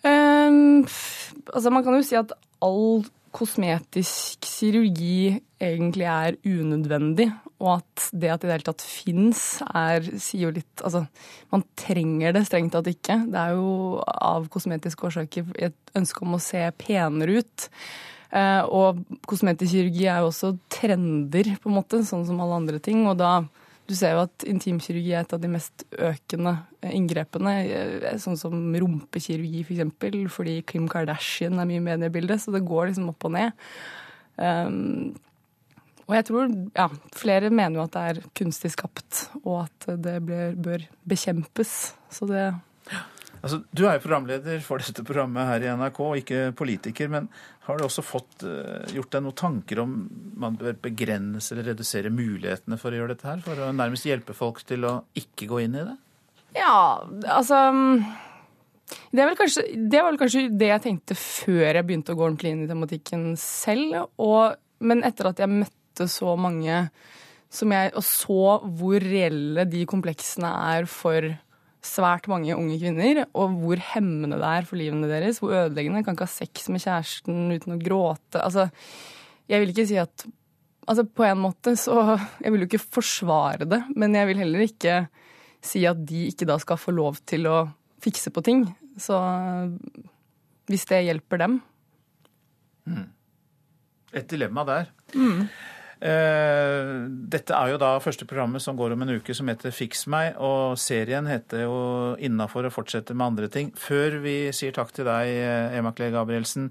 Um, 0.00 0.86
altså 1.52 1.68
Man 1.68 1.84
kan 1.84 1.98
jo 1.98 2.04
si 2.06 2.16
at 2.16 2.32
all 2.64 3.02
kosmetisk 3.34 4.46
kirurgi 4.46 5.38
egentlig 5.60 6.06
er 6.08 6.36
unødvendig, 6.44 7.28
og 7.60 7.76
at 7.76 8.06
det 8.16 8.30
at 8.32 8.42
det 8.42 8.48
i 8.48 8.50
det 8.50 8.54
hele 8.56 8.68
tatt 8.70 8.84
fins, 8.84 9.42
sier 10.16 10.46
jo 10.46 10.52
litt 10.56 10.84
Altså, 10.84 11.04
man 11.52 11.64
trenger 11.78 12.32
det 12.34 12.46
strengt 12.48 12.72
tatt 12.72 12.88
ikke. 12.88 13.18
Det 13.30 13.40
er 13.40 13.58
jo 13.58 14.00
av 14.06 14.48
kosmetiske 14.52 15.10
årsaker 15.10 15.52
et 15.60 15.96
ønske 15.98 16.24
om 16.24 16.38
å 16.38 16.42
se 16.42 16.62
penere 16.80 17.42
ut. 17.42 17.68
Eh, 18.30 18.62
og 18.64 19.02
kosmetisk 19.28 19.74
kirurgi 19.74 20.06
er 20.06 20.22
jo 20.22 20.30
også 20.30 20.54
trender, 20.72 21.52
på 21.60 21.70
en 21.70 21.76
måte, 21.76 22.02
sånn 22.06 22.24
som 22.28 22.40
alle 22.40 22.62
andre 22.62 22.80
ting. 22.82 23.04
Og 23.10 23.18
da 23.20 23.40
Du 23.90 23.96
ser 23.98 24.14
jo 24.14 24.22
at 24.22 24.44
intimkirurgi 24.46 25.14
er 25.16 25.24
et 25.24 25.32
av 25.34 25.40
de 25.42 25.48
mest 25.50 25.82
økende 25.98 26.52
inngrepene. 26.86 27.54
Eh, 27.66 28.20
sånn 28.22 28.38
som 28.38 28.54
rumpekirurgi, 28.54 29.64
f.eks., 29.64 29.66
for 29.66 29.74
eksempel, 29.74 30.20
fordi 30.30 30.54
Kim 30.68 30.86
Kardashian 30.90 31.58
er 31.58 31.66
mye 31.66 31.80
i 31.80 31.88
mediebildet. 31.88 32.44
Så 32.44 32.54
det 32.54 32.62
går 32.68 32.92
liksom 32.92 33.10
opp 33.10 33.26
og 33.26 33.34
ned. 33.34 33.66
Um, 34.38 35.10
og 36.06 36.16
jeg 36.16 36.26
tror 36.26 36.54
ja, 36.74 36.86
flere 37.14 37.50
mener 37.50 37.80
jo 37.80 37.84
at 37.84 37.96
det 37.96 38.04
er 38.12 38.22
kunstig 38.38 38.72
skapt, 38.74 39.24
og 39.42 39.64
at 39.64 39.90
det 40.06 40.16
bør 40.22 40.86
bekjempes. 41.10 41.74
Så 42.10 42.30
det 42.30 42.48
Altså, 43.40 43.62
du 43.72 43.86
er 43.86 43.96
jo 43.96 44.04
programleder 44.04 44.60
for 44.64 44.82
dette 44.84 45.04
programmet 45.06 45.48
her 45.48 45.64
i 45.64 45.72
NRK, 45.80 46.00
og 46.04 46.18
ikke 46.20 46.40
politiker. 46.56 47.08
Men 47.12 47.28
har 47.66 47.78
du 47.78 47.86
også 47.86 48.04
fått 48.04 48.44
uh, 48.44 48.84
gjort 48.92 49.14
deg 49.14 49.24
noen 49.24 49.38
tanker 49.38 49.80
om 49.80 49.94
man 50.40 50.58
bør 50.60 50.76
begrense 50.84 51.54
eller 51.54 51.72
redusere 51.72 52.12
mulighetene 52.12 52.78
for 52.80 52.92
å 52.92 53.00
gjøre 53.00 53.14
dette 53.14 53.30
her? 53.30 53.44
For 53.44 53.64
å 53.64 53.70
nærmest 53.76 54.08
hjelpe 54.08 54.36
folk 54.36 54.60
til 54.68 54.84
å 54.88 54.96
ikke 55.16 55.48
gå 55.50 55.62
inn 55.64 55.78
i 55.78 55.86
det? 55.88 55.96
Ja, 56.58 57.00
altså 57.30 57.62
det, 59.10 59.24
kanskje, 59.38 59.64
det 59.76 60.02
var 60.02 60.10
vel 60.10 60.20
kanskje 60.20 60.48
det 60.60 60.72
jeg 60.72 60.84
tenkte 60.86 61.16
før 61.18 61.78
jeg 61.78 61.86
begynte 61.86 62.14
å 62.14 62.18
gå 62.18 62.26
ordentlig 62.26 62.54
inn 62.54 62.64
i 62.64 62.70
tematikken 62.70 63.28
selv. 63.40 64.10
Og, 64.20 64.58
men 64.84 65.04
etter 65.06 65.30
at 65.30 65.40
jeg 65.42 65.52
møtte 65.52 66.08
så 66.10 66.36
mange 66.38 66.70
jeg, 66.70 67.92
og 67.98 68.04
så 68.06 68.42
hvor 68.78 69.02
reelle 69.02 69.64
de 69.66 69.82
kompleksene 69.90 70.50
er 70.70 70.86
for 70.90 71.32
svært 71.84 72.28
mange 72.28 72.56
unge 72.56 72.76
kvinner, 72.80 73.22
og 73.32 73.54
hvor 73.62 73.80
hemmende 73.94 74.38
det 74.40 74.50
er 74.50 74.66
for 74.68 74.80
livene 74.80 75.08
deres. 75.08 75.40
Hvor 75.40 75.54
ødeleggende. 75.56 76.02
Kan 76.04 76.16
ikke 76.16 76.28
ha 76.28 76.32
sex 76.32 76.68
med 76.72 76.82
kjæresten 76.84 77.54
uten 77.54 77.76
å 77.76 77.80
gråte. 77.80 78.42
Altså, 78.42 78.68
jeg 79.50 79.62
vil 79.62 79.74
ikke 79.74 79.88
si 79.90 79.98
at 80.00 80.28
Altså, 80.90 81.04
på 81.04 81.22
en 81.22 81.38
måte 81.38 81.76
så 81.78 82.16
Jeg 82.40 82.50
vil 82.50 82.64
jo 82.64 82.66
ikke 82.66 82.80
forsvare 82.96 83.66
det, 83.68 83.82
men 83.94 84.16
jeg 84.16 84.26
vil 84.26 84.40
heller 84.42 84.64
ikke 84.64 84.94
si 85.62 85.84
at 85.86 86.00
de 86.08 86.24
ikke 86.30 86.48
da 86.48 86.56
skal 86.58 86.80
få 86.80 86.94
lov 86.96 87.20
til 87.28 87.44
å 87.46 87.58
fikse 88.00 88.32
på 88.32 88.42
ting. 88.42 88.64
Så 88.98 89.14
hvis 90.70 90.86
det 90.88 91.02
hjelper 91.04 91.42
dem. 91.42 91.58
Mm. 92.88 93.06
Et 94.16 94.26
dilemma 94.32 94.64
der. 94.66 94.88
Mm. 95.14 95.44
Eh, 96.00 96.90
dette 97.28 97.52
er 97.52 97.74
jo 97.74 97.80
da 97.80 97.90
første 98.00 98.24
programmet 98.28 98.64
som 98.64 98.78
går 98.78 98.94
om 98.94 99.04
en 99.04 99.12
uke, 99.18 99.34
som 99.36 99.50
heter 99.52 99.74
Fiks 99.74 100.06
meg. 100.10 100.32
Og 100.40 100.78
serien 100.80 101.28
heter 101.28 101.66
jo 101.66 101.76
Innafor 102.16 102.68
og 102.68 102.74
fortsetter 102.74 103.16
med 103.16 103.32
andre 103.32 103.50
ting. 103.52 103.70
Før 103.76 104.20
vi 104.24 104.38
sier 104.56 104.74
takk 104.76 104.94
til 104.96 105.08
deg, 105.08 105.28
eh, 105.28 105.76
Ema 105.78 105.92
Klee 105.92 106.14
Gabrielsen, 106.14 106.70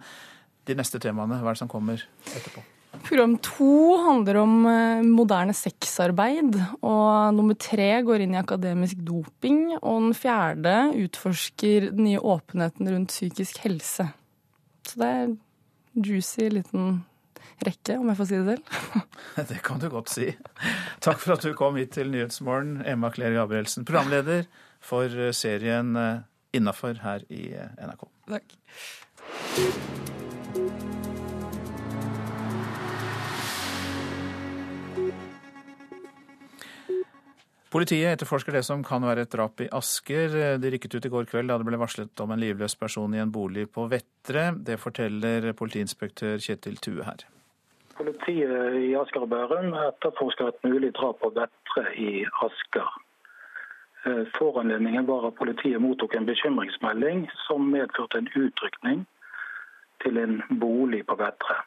de 0.66 0.76
neste 0.78 1.02
temaene, 1.02 1.40
hva 1.42 1.54
er 1.54 1.58
det 1.58 1.64
som 1.64 1.72
kommer 1.72 2.02
etterpå? 2.26 2.66
Program 3.06 3.38
to 3.38 3.98
handler 4.02 4.40
om 4.42 4.66
eh, 4.66 5.04
moderne 5.06 5.54
sexarbeid. 5.54 6.58
Og 6.82 7.36
nummer 7.38 7.54
tre 7.54 8.02
går 8.06 8.26
inn 8.26 8.34
i 8.34 8.42
akademisk 8.42 8.98
doping. 9.06 9.78
Og 9.80 10.10
den 10.10 10.18
fjerde 10.18 10.74
utforsker 11.06 11.92
den 11.94 12.08
nye 12.10 12.24
åpenheten 12.24 12.90
rundt 12.90 13.14
psykisk 13.14 13.62
helse. 13.62 14.10
Så 14.90 14.98
det 14.98 15.12
er 15.20 15.38
juicy 15.94 16.50
liten 16.50 17.04
rekke, 17.68 17.98
om 18.00 18.10
jeg 18.12 18.20
får 18.20 18.30
si 18.30 18.40
det 18.40 18.56
selv. 18.56 18.64
det 19.52 19.60
kan 19.66 19.82
du 19.82 19.90
godt 19.92 20.14
si. 20.14 20.32
Takk 21.04 21.22
for 21.22 21.36
at 21.36 21.46
du 21.46 21.54
kom 21.58 21.80
hit 21.80 21.94
til 21.98 22.12
Nyhetsmorgen, 22.14 22.80
Emma 22.88 23.12
Claire 23.14 23.40
Gabrielsen, 23.40 23.88
programleder 23.88 24.48
for 24.80 25.10
eh, 25.10 25.34
serien 25.36 25.96
eh, 25.96 26.26
Innafor 26.56 27.02
her 27.04 27.26
i 27.30 27.52
eh, 27.54 27.76
NRK. 27.86 28.08
Takk. 28.30 28.56
Politiet 37.70 38.16
etterforsker 38.16 38.56
det 38.58 38.64
som 38.66 38.82
kan 38.82 39.04
være 39.06 39.28
et 39.28 39.34
drap 39.34 39.62
i 39.62 39.68
Asker. 39.78 40.34
De 40.58 40.72
rykket 40.74 40.96
ut 40.98 41.06
i 41.06 41.12
går 41.14 41.30
kveld 41.30 41.52
da 41.52 41.60
det 41.62 41.68
ble 41.70 41.78
varslet 41.78 42.24
om 42.26 42.34
en 42.34 42.42
livløs 42.42 42.74
person 42.80 43.14
i 43.14 43.22
en 43.22 43.30
bolig 43.30 43.68
på 43.70 43.86
Vettre. 43.92 44.50
Det 44.58 44.80
forteller 44.82 45.52
politiinspektør 45.54 46.42
Kjetil 46.42 46.82
Tue 46.82 47.06
her. 47.06 47.28
Politiet 48.30 48.76
i 48.78 48.90
Asker 48.94 49.24
og 49.26 49.30
Bærum 49.30 49.72
etterforsker 49.74 50.52
et 50.52 50.64
mulig 50.64 50.92
drap 50.94 51.18
på 51.18 51.32
Vettre 51.34 51.84
i 51.98 52.26
Asker. 52.46 52.90
Eh, 54.06 54.28
foranledningen 54.38 55.08
var 55.08 55.26
at 55.28 55.40
politiet 55.40 55.82
mottok 55.82 56.14
en 56.14 56.28
bekymringsmelding 56.30 57.24
som 57.48 57.66
medførte 57.74 58.22
en 58.22 58.30
utrykning 58.36 59.02
til 60.04 60.22
en 60.22 60.44
bolig 60.62 61.02
på 61.10 61.16
Vettre. 61.16 61.58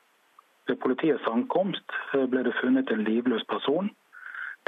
Ved 0.69 0.79
politiets 0.87 1.27
ankomst 1.27 1.99
eh, 2.15 2.29
ble 2.31 2.47
det 2.47 2.55
funnet 2.61 2.95
en 2.95 3.05
livløs 3.11 3.43
person. 3.51 3.91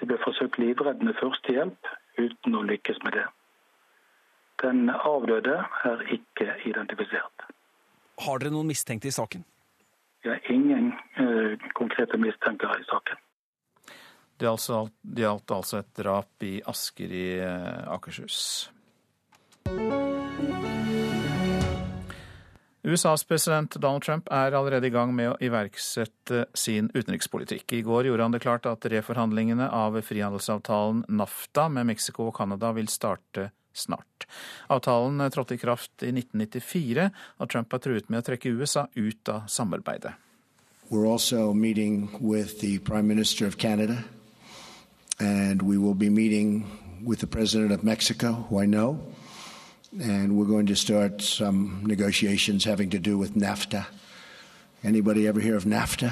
Det 0.00 0.10
ble 0.10 0.18
forsøkt 0.26 0.58
livreddende 0.58 1.14
førstehjelp, 1.22 1.94
uten 2.18 2.58
å 2.58 2.66
lykkes 2.74 3.02
med 3.06 3.20
det. 3.20 3.26
Den 4.66 4.90
avdøde 4.90 5.62
er 5.94 6.06
ikke 6.18 6.58
identifisert. 6.66 7.50
Har 8.26 8.42
dere 8.42 8.50
noen 8.50 8.74
mistenkte 8.74 9.14
i 9.14 9.18
saken? 9.22 9.46
Vi 10.24 10.30
er 10.32 10.40
ingen 10.52 10.92
eh, 11.20 11.58
konkrete 11.76 12.16
mistenker 12.16 12.72
i 12.80 12.84
saken. 12.88 13.20
Det 14.40 14.48
altså, 14.48 14.86
gjaldt 15.16 15.52
altså 15.52 15.82
et 15.82 15.90
drap 15.94 16.42
i 16.42 16.56
Asker 16.66 17.12
i 17.12 17.26
uh, 17.44 17.92
Akershus. 17.94 18.38
USAs 22.84 23.24
president 23.24 23.76
Donald 23.80 24.02
Trump 24.02 24.28
er 24.32 24.56
allerede 24.56 24.88
i 24.88 24.92
gang 24.92 25.14
med 25.16 25.30
å 25.30 25.36
iverksette 25.44 26.46
sin 26.56 26.90
utenrikspolitikk. 26.92 27.76
I 27.78 27.84
går 27.86 28.10
gjorde 28.10 28.26
han 28.26 28.34
det 28.34 28.42
klart 28.44 28.66
at 28.68 28.84
reforhandlingene 28.92 29.70
av 29.72 30.00
frihandelsavtalen 30.04 31.04
NAFTA 31.08 31.68
med 31.72 31.92
Mexico 31.94 32.26
og 32.28 32.36
Canada 32.36 32.74
vil 32.76 32.90
starte 32.92 33.52
snart. 33.74 34.26
Avtalen 34.70 35.30
trådte 35.30 35.54
i 35.54 35.58
kraft 35.60 36.02
i 36.02 36.12
1994, 36.12 37.10
og 37.38 37.50
Trump 37.50 37.72
har 37.72 37.82
truet 37.84 38.10
med 38.10 38.22
å 38.22 38.26
trekke 38.30 38.54
USA 38.54 38.86
ut 38.96 39.28
av 39.28 39.48
samarbeidet. 39.50 40.14
We're 40.90 41.06
also 41.10 41.52
meeting 41.52 42.10
with 42.20 42.60
the 42.60 42.78
Prime 42.78 43.08
Minister 43.08 43.46
of 43.46 43.56
Canada, 43.56 44.04
and 45.18 45.62
we 45.62 45.78
will 45.78 45.94
be 45.94 46.10
meeting 46.10 46.66
with 47.04 47.20
the 47.20 47.26
President 47.26 47.72
of 47.72 47.82
Mexico, 47.82 48.46
who 48.48 48.62
I 48.62 48.66
know, 48.66 49.00
and 50.00 50.36
we're 50.36 50.48
going 50.48 50.66
to 50.66 50.76
start 50.76 51.22
some 51.22 51.82
negotiations 51.84 52.64
having 52.64 52.90
to 52.90 52.98
do 52.98 53.18
with 53.18 53.34
NAFTA. 53.34 53.86
Anybody 54.82 55.26
ever 55.26 55.40
hear 55.40 55.56
of 55.56 55.64
NAFTA? 55.64 56.10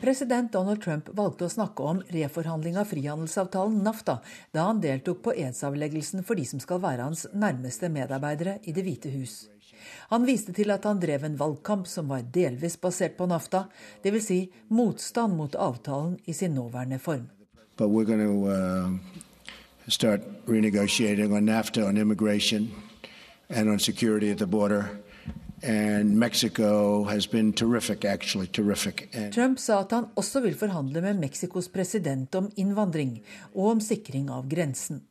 President 0.00 0.52
Donald 0.52 0.82
Trump 0.82 1.08
valgte 1.12 1.48
å 1.48 1.50
snakke 1.50 1.82
om 1.82 2.00
reforhandling 2.14 2.76
av 2.78 2.86
frihandelsavtalen 2.86 3.80
NAFTA 3.82 4.20
da 4.54 4.66
han 4.68 4.82
deltok 4.82 5.24
på 5.24 5.34
edsavleggelsen 5.34 6.22
for 6.26 6.38
de 6.38 6.44
som 6.46 6.60
skal 6.62 6.78
være 6.84 7.08
hans 7.08 7.24
nærmeste 7.34 7.90
medarbeidere 7.90 8.60
i 8.62 8.74
Det 8.76 8.84
hvite 8.86 9.10
hus. 9.10 9.48
Han 10.12 10.26
viste 10.26 10.54
til 10.54 10.70
at 10.70 10.86
han 10.86 11.00
drev 11.02 11.24
en 11.26 11.38
valgkamp 11.40 11.86
som 11.90 12.12
var 12.14 12.22
delvis 12.34 12.78
basert 12.78 13.16
på 13.18 13.26
NAFTA, 13.26 13.64
dvs. 14.04 14.28
Si 14.28 14.38
motstand 14.70 15.34
mot 15.34 15.58
avtalen 15.58 16.16
i 16.26 16.32
sin 16.32 16.54
nåværende 16.54 16.98
form. 16.98 17.28
But 17.76 17.90
we're 17.90 18.04
going 18.04 18.22
to 18.22 18.46
uh, 18.50 18.90
start 19.88 20.22
renegotiating 20.46 21.32
NAFTA, 21.44 21.86
on 21.86 21.96
immigration, 21.96 22.70
and 23.50 23.68
on 23.68 23.78
security 23.78 24.30
at 24.30 24.38
the 24.38 24.46
border. 24.46 24.84
Terrific, 27.52 28.04
actually, 28.04 28.46
terrific. 28.46 29.08
Trump 29.34 29.58
sa 29.58 29.80
at 29.82 29.94
han 29.96 30.08
også 30.14 30.42
vil 30.44 30.54
forhandle 30.58 31.02
med 31.02 31.18
Mexicos 31.18 31.68
president 31.68 32.34
om 32.38 32.50
innvandring 32.56 33.18
og 33.54 33.74
om 33.74 33.80
sikring 33.82 34.30
av 34.30 34.46
grensen. 34.48 35.02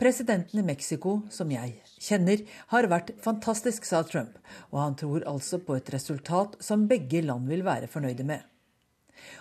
Presidenten 0.00 0.58
i 0.58 0.66
Mexico, 0.66 1.20
som 1.30 1.50
jeg 1.52 1.76
kjenner, 2.02 2.40
har 2.72 2.88
vært 2.90 3.12
fantastisk, 3.22 3.84
sa 3.86 4.02
Trump, 4.02 4.40
og 4.72 4.80
han 4.80 4.96
tror 4.98 5.26
altså 5.30 5.60
på 5.62 5.76
et 5.78 5.92
resultat 5.94 6.56
som 6.64 6.88
begge 6.90 7.22
land 7.22 7.46
vil 7.50 7.62
være 7.66 7.90
fornøyde 7.92 8.26
med. 8.26 8.42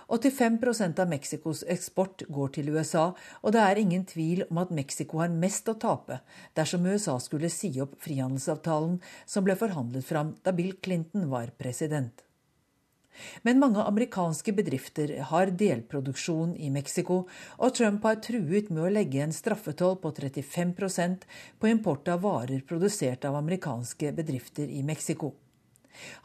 85% 0.07 0.99
av 1.03 1.09
Mexicos 1.11 1.63
eksport 1.67 2.25
går 2.29 2.53
til 2.57 2.73
USA, 2.73 3.05
og 3.41 3.55
det 3.55 3.63
er 3.63 3.81
ingen 3.81 4.05
tvil 4.09 4.45
om 4.49 4.61
at 4.63 4.73
Mexico 4.75 5.21
har 5.23 5.33
mest 5.33 5.69
å 5.69 5.77
tape 5.79 6.19
dersom 6.57 6.85
USA 6.85 7.19
skulle 7.19 7.51
si 7.53 7.71
opp 7.83 7.95
frihandelsavtalen 8.03 8.99
som 9.25 9.47
ble 9.47 9.57
forhandlet 9.59 10.05
fram 10.07 10.35
da 10.43 10.55
Bill 10.55 10.75
Clinton 10.81 11.29
var 11.31 11.51
president. 11.57 12.23
Men 13.41 13.59
mange 13.61 13.83
amerikanske 13.83 14.53
bedrifter 14.57 15.13
har 15.29 15.53
delproduksjon 15.59 16.55
i 16.57 16.71
Mexico, 16.73 17.23
og 17.59 17.75
Trump 17.77 18.05
har 18.07 18.21
truet 18.25 18.71
med 18.73 18.83
å 18.87 18.91
legge 18.93 19.21
en 19.23 19.35
straffetoll 19.35 19.99
på 20.01 20.13
35% 20.17 21.27
på 21.59 21.71
import 21.71 22.09
av 22.09 22.25
varer 22.25 22.65
produsert 22.67 23.29
av 23.29 23.37
amerikanske 23.39 24.13
bedrifter 24.17 24.69
i 24.69 24.83
Mexico. 24.83 25.33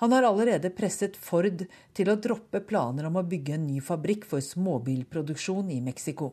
Han 0.03 0.13
har 0.13 0.27
allerede 0.29 0.71
presset 0.75 1.17
Ford 1.17 1.65
til 1.95 2.11
å 2.11 2.19
droppe 2.19 2.61
planer 2.65 3.09
om 3.09 3.19
å 3.21 3.27
bygge 3.27 3.57
en 3.57 3.67
ny 3.69 3.81
fabrikk 3.85 4.27
for 4.29 4.45
småbilproduksjon 4.45 5.73
i 5.75 5.81
Mexico. 5.85 6.33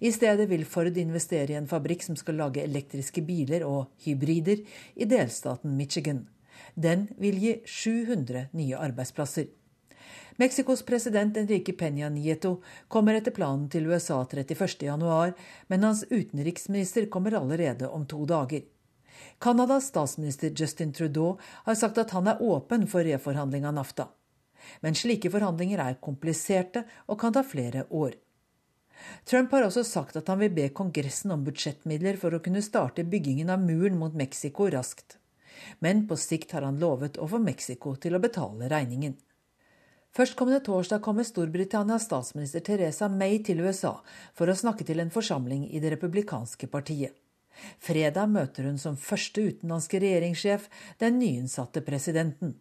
I 0.00 0.12
stedet 0.12 0.48
vil 0.50 0.64
Ford 0.66 0.96
investere 0.96 1.54
i 1.54 1.58
en 1.58 1.68
fabrikk 1.70 2.02
som 2.06 2.16
skal 2.18 2.38
lage 2.40 2.64
elektriske 2.64 3.22
biler 3.22 3.66
og 3.66 3.92
hybrider 4.04 4.64
i 4.96 5.08
delstaten 5.08 5.76
Michigan. 5.76 6.24
Den 6.74 7.06
vil 7.18 7.38
gi 7.38 7.54
700 7.66 8.48
nye 8.58 8.78
arbeidsplasser. 8.78 9.46
Mexicos 10.38 10.84
president 10.86 11.36
Enrique 11.36 11.74
Peña 11.74 12.08
Nieto 12.10 12.60
kommer 12.88 13.18
etter 13.18 13.34
planen 13.34 13.66
til 13.68 13.88
USA 13.90 14.20
31.1, 14.22 15.32
men 15.66 15.86
hans 15.86 16.04
utenriksminister 16.10 17.08
kommer 17.10 17.34
allerede 17.34 17.88
om 17.90 18.06
to 18.06 18.22
dager. 18.26 18.62
Canadas 19.38 19.86
statsminister 19.86 20.52
Justin 20.56 20.92
Trudeau 20.92 21.38
har 21.64 21.74
sagt 21.74 21.98
at 21.98 22.10
han 22.10 22.26
er 22.26 22.42
åpen 22.42 22.86
for 22.90 23.06
reforhandling 23.06 23.66
av 23.68 23.76
NAFTA. 23.76 24.08
Men 24.82 24.96
slike 24.98 25.30
forhandlinger 25.30 25.78
er 25.78 26.00
kompliserte 26.02 26.82
og 27.06 27.20
kan 27.20 27.36
ta 27.36 27.44
flere 27.46 27.84
år. 27.94 28.16
Trump 29.24 29.52
har 29.54 29.62
også 29.62 29.84
sagt 29.86 30.18
at 30.18 30.28
han 30.28 30.40
vil 30.42 30.50
be 30.56 30.66
Kongressen 30.74 31.30
om 31.30 31.44
budsjettmidler 31.46 32.18
for 32.18 32.34
å 32.34 32.42
kunne 32.42 32.64
starte 32.66 33.06
byggingen 33.06 33.52
av 33.54 33.62
muren 33.62 33.98
mot 34.00 34.14
Mexico 34.18 34.66
raskt. 34.74 35.20
Men 35.78 36.06
på 36.10 36.18
sikt 36.18 36.52
har 36.56 36.66
han 36.66 36.82
lovet 36.82 37.18
å 37.18 37.28
få 37.30 37.38
Mexico 37.42 37.94
til 37.94 38.18
å 38.18 38.22
betale 38.22 38.70
regningen. 38.70 39.14
Førstkommende 40.18 40.64
torsdag 40.66 41.02
kommer 41.04 41.26
Storbritannias 41.26 42.08
statsminister 42.08 42.64
Teresa 42.66 43.06
May 43.12 43.38
til 43.46 43.62
USA 43.62 43.94
for 44.34 44.50
å 44.50 44.58
snakke 44.58 44.86
til 44.88 44.98
en 44.98 45.14
forsamling 45.14 45.68
i 45.70 45.82
det 45.82 45.94
republikanske 45.94 46.66
partiet. 46.72 47.14
Fredag 47.78 48.30
møter 48.32 48.68
hun 48.68 48.78
som 48.80 48.96
første 48.96 49.44
utenlandske 49.50 50.00
regjeringssjef 50.02 50.68
den 51.02 51.18
nyinnsatte 51.20 51.82
presidenten. 51.86 52.56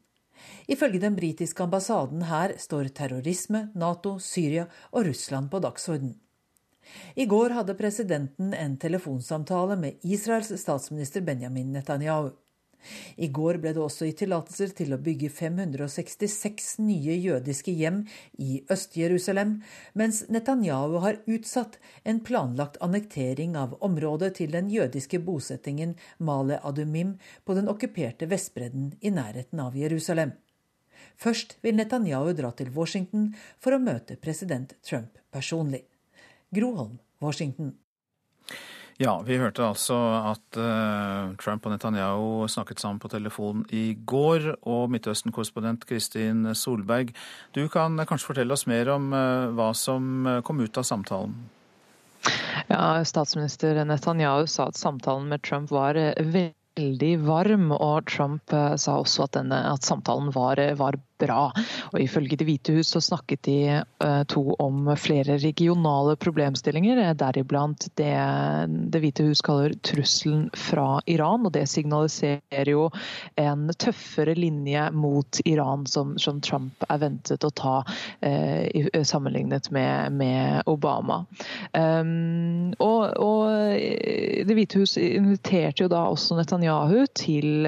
Ifølge 0.69 1.01
den 1.01 1.15
britiske 1.17 1.63
ambassaden 1.63 2.23
her 2.29 2.53
står 2.61 2.91
terrorisme, 2.95 3.67
Nato, 3.75 4.17
Syria 4.19 4.67
og 4.91 5.07
Russland 5.09 5.51
på 5.51 5.61
dagsorden. 5.63 6.15
I 7.15 7.25
går 7.27 7.55
hadde 7.57 7.75
presidenten 7.75 8.53
en 8.53 8.77
telefonsamtale 8.79 9.75
med 9.79 10.03
Israels 10.03 10.53
statsminister 10.61 11.21
Benjamin 11.21 11.73
Netanyahu. 11.75 12.31
I 13.17 13.29
går 13.33 13.59
ble 13.63 13.73
det 13.75 13.83
også 13.83 14.07
gitt 14.07 14.21
tillatelser 14.23 14.73
til 14.77 14.95
å 14.95 15.01
bygge 15.01 15.29
566 15.33 16.69
nye 16.85 17.17
jødiske 17.17 17.73
hjem 17.75 18.03
i 18.43 18.61
Øst-Jerusalem, 18.73 19.57
mens 19.97 20.23
Netanyahu 20.33 20.99
har 21.03 21.21
utsatt 21.25 21.77
en 22.03 22.21
planlagt 22.25 22.79
annektering 22.83 23.55
av 23.59 23.77
området 23.85 24.33
til 24.41 24.53
den 24.55 24.71
jødiske 24.73 25.21
bosettingen 25.23 25.95
Male 26.17 26.59
Adumim 26.63 27.17
på 27.45 27.57
den 27.57 27.69
okkuperte 27.71 28.29
Vestbredden 28.29 28.93
i 29.01 29.13
nærheten 29.13 29.63
av 29.63 29.77
Jerusalem. 29.77 30.35
Først 31.17 31.57
vil 31.65 31.77
Netanyahu 31.77 32.33
dra 32.37 32.51
til 32.53 32.69
Washington 32.75 33.31
for 33.61 33.73
å 33.73 33.81
møte 33.81 34.19
president 34.21 34.75
Trump 34.85 35.17
personlig. 35.33 35.83
Groholm, 36.53 36.99
Washington. 37.21 37.73
Ja, 38.97 39.19
vi 39.21 39.35
hørte 39.37 39.61
altså 39.61 39.95
at 40.25 40.57
uh, 40.57 41.35
Trump 41.37 41.67
og 41.67 41.73
Netanyahu 41.75 42.47
snakket 42.49 42.81
sammen 42.81 42.97
på 42.97 43.11
telefon 43.11 43.61
i 43.69 43.91
går. 44.09 44.55
Og 44.65 44.89
Midtøsten-korrespondent 44.89 45.85
Kristin 45.85 46.47
Solberg, 46.57 47.13
du 47.53 47.67
kan 47.69 47.99
kanskje 48.09 48.31
fortelle 48.31 48.57
oss 48.57 48.65
mer 48.65 48.89
om 48.95 49.11
uh, 49.13 49.53
hva 49.53 49.69
som 49.77 50.25
kom 50.41 50.65
ut 50.65 50.81
av 50.81 50.87
samtalen? 50.89 51.37
Ja, 52.71 52.97
Statsminister 53.05 53.77
Netanyahu 53.85 54.47
sa 54.49 54.71
at 54.71 54.79
samtalen 54.81 55.29
med 55.29 55.45
Trump 55.45 55.69
var 55.69 55.93
veldig 56.17 57.13
varm, 57.21 57.69
og 57.77 58.09
Trump 58.09 58.49
sa 58.49 58.97
også 58.97 59.27
at, 59.27 59.37
denne, 59.37 59.61
at 59.75 59.85
samtalen 59.85 60.33
var, 60.33 60.57
var, 60.81 60.97
bra. 61.19 61.51
Og 61.91 61.99
Ifølge 62.01 62.37
Det 62.37 62.45
hvite 62.47 62.75
hus 62.77 62.91
så 62.93 63.01
snakket 63.01 63.43
de 63.47 63.57
uh, 64.03 64.23
to 64.29 64.43
om 64.61 64.89
flere 64.99 65.37
regionale 65.41 66.15
problemstillinger, 66.15 66.97
eh, 67.01 67.13
deriblant 67.17 67.87
det 67.97 68.15
Det 68.91 69.01
hvite 69.01 69.25
hus 69.27 69.41
kaller 69.41 69.73
trusselen 69.83 70.49
fra 70.55 71.01
Iran. 71.05 71.45
og 71.45 71.51
Det 71.53 71.67
signaliserer 71.69 72.71
jo 72.71 72.89
en 73.35 73.67
tøffere 73.77 74.35
linje 74.35 74.89
mot 74.91 75.41
Iran 75.45 75.85
som, 75.87 76.17
som 76.17 76.41
Trump 76.41 76.83
er 76.89 77.01
ventet 77.01 77.43
å 77.43 77.51
ta 77.51 77.83
eh, 78.21 79.03
sammenlignet 79.03 79.71
med, 79.71 80.11
med 80.11 80.63
Obama. 80.65 81.25
Um, 81.73 82.73
og, 82.79 83.17
og, 83.17 83.47
Det 84.47 84.55
hvite 84.55 84.81
hus 84.81 84.97
inviterte 84.97 85.83
jo 85.83 85.89
da 85.91 86.05
også 86.11 86.37
Netanyahu 86.37 87.05
til, 87.17 87.67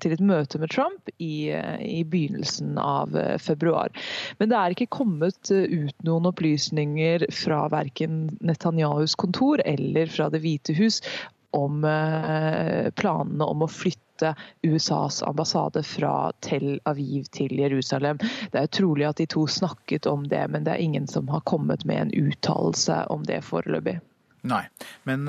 til 0.00 0.14
et 0.14 0.24
møte 0.24 0.58
med 0.58 0.72
Trump 0.72 1.12
i, 1.18 1.50
i 1.84 2.02
begynnelsen 2.04 2.37
begynnelsen 2.38 2.78
av 2.78 3.16
eh, 3.16 3.38
februar. 3.38 3.90
Men 4.38 4.48
det 4.48 4.56
er 4.56 4.74
ikke 4.74 4.86
kommet 4.90 5.50
eh, 5.50 5.64
ut 5.64 6.04
noen 6.04 6.26
opplysninger 6.26 7.26
fra 7.32 7.68
verken 7.68 8.28
Netanyahus 8.40 9.14
kontor 9.14 9.60
eller 9.64 10.06
fra 10.06 10.30
Det 10.30 10.40
hvite 10.40 10.74
hus 10.74 11.02
om 11.50 11.84
eh, 11.84 12.90
planene 12.94 13.44
om 13.44 13.62
å 13.62 13.68
flytte 13.68 14.34
USAs 14.62 15.22
ambassade 15.22 15.82
fra 15.82 16.32
Tel 16.40 16.80
Aviv 16.84 17.24
til 17.32 17.54
Jerusalem. 17.58 18.18
Det 18.52 18.58
er 18.58 18.66
trolig 18.66 19.06
at 19.06 19.18
de 19.18 19.26
to 19.26 19.46
snakket 19.46 20.06
om 20.06 20.26
det, 20.28 20.44
men 20.50 20.64
det 20.64 20.74
er 20.74 20.82
ingen 20.82 21.06
som 21.06 21.28
har 21.28 21.40
kommet 21.46 21.84
med 21.84 22.02
en 22.02 22.14
uttalelse 22.28 23.04
om 23.08 23.24
det 23.24 23.44
foreløpig. 23.46 24.00
Nei, 24.48 24.64
men 25.06 25.26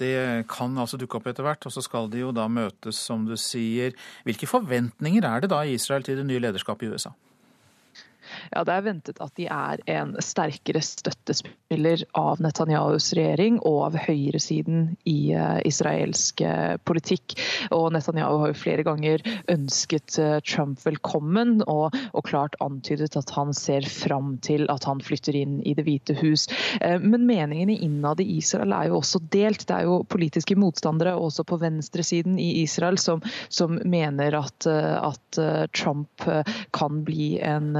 det 0.00 0.46
kan 0.50 0.76
altså 0.78 0.98
dukke 1.00 1.20
opp 1.20 1.28
etter 1.30 1.46
hvert, 1.46 1.66
og 1.68 1.74
så 1.74 1.82
skal 1.84 2.10
de 2.12 2.24
jo 2.24 2.32
da 2.34 2.48
møtes, 2.50 2.98
som 2.98 3.26
du 3.28 3.36
sier. 3.38 3.94
Hvilke 4.26 4.50
forventninger 4.50 5.26
er 5.28 5.44
det 5.44 5.52
da 5.52 5.62
i 5.64 5.76
Israel 5.78 6.06
til 6.06 6.18
det 6.20 6.26
nye 6.28 6.42
lederskapet 6.42 6.88
i 6.88 6.92
USA? 6.94 7.14
Ja, 8.52 8.64
Det 8.64 8.74
er 8.74 8.84
ventet 8.86 9.20
at 9.20 9.34
de 9.36 9.46
er 9.52 9.82
en 9.90 10.14
sterkere 10.24 10.80
støttespiller 10.84 12.04
av 12.16 12.40
Netanyahus 12.42 13.10
regjering 13.16 13.58
og 13.66 13.80
av 13.88 13.98
høyresiden 14.06 14.94
i 15.08 15.34
uh, 15.36 15.58
israelsk 15.68 16.42
politikk. 16.88 17.36
Og 17.74 17.90
Netanyahu 17.92 18.38
har 18.42 18.52
jo 18.52 18.58
flere 18.58 18.84
ganger 18.86 19.24
ønsket 19.52 20.16
uh, 20.20 20.38
Trump 20.46 20.80
velkommen 20.86 21.60
og, 21.66 21.96
og, 22.12 22.22
klart 22.28 22.56
antydet 22.64 23.16
at 23.18 23.32
han 23.36 23.52
ser 23.56 23.86
fram 23.88 24.36
til 24.44 24.66
at 24.72 24.84
han 24.88 25.02
flytter 25.04 25.36
inn 25.36 25.58
i 25.64 25.74
Det 25.76 25.84
hvite 25.86 26.16
hus. 26.22 26.48
Uh, 26.80 26.96
men 27.02 27.26
meningene 27.28 27.76
innad 27.84 28.22
i 28.24 28.28
Israel 28.38 28.72
er 28.76 28.90
jo 28.90 29.00
også 29.02 29.22
delt. 29.32 29.66
Det 29.68 29.76
er 29.76 29.88
jo 29.88 30.00
politiske 30.08 30.56
motstandere 30.58 31.16
også 31.18 31.44
på 31.48 31.60
venstresiden 31.60 32.38
i 32.40 32.50
Israel 32.62 32.98
som, 33.00 33.22
som 33.52 33.76
mener 33.84 34.34
at, 34.38 34.66
at 34.68 35.38
Trump 35.76 36.24
kan 36.74 37.02
bli 37.04 37.38
en 37.44 37.76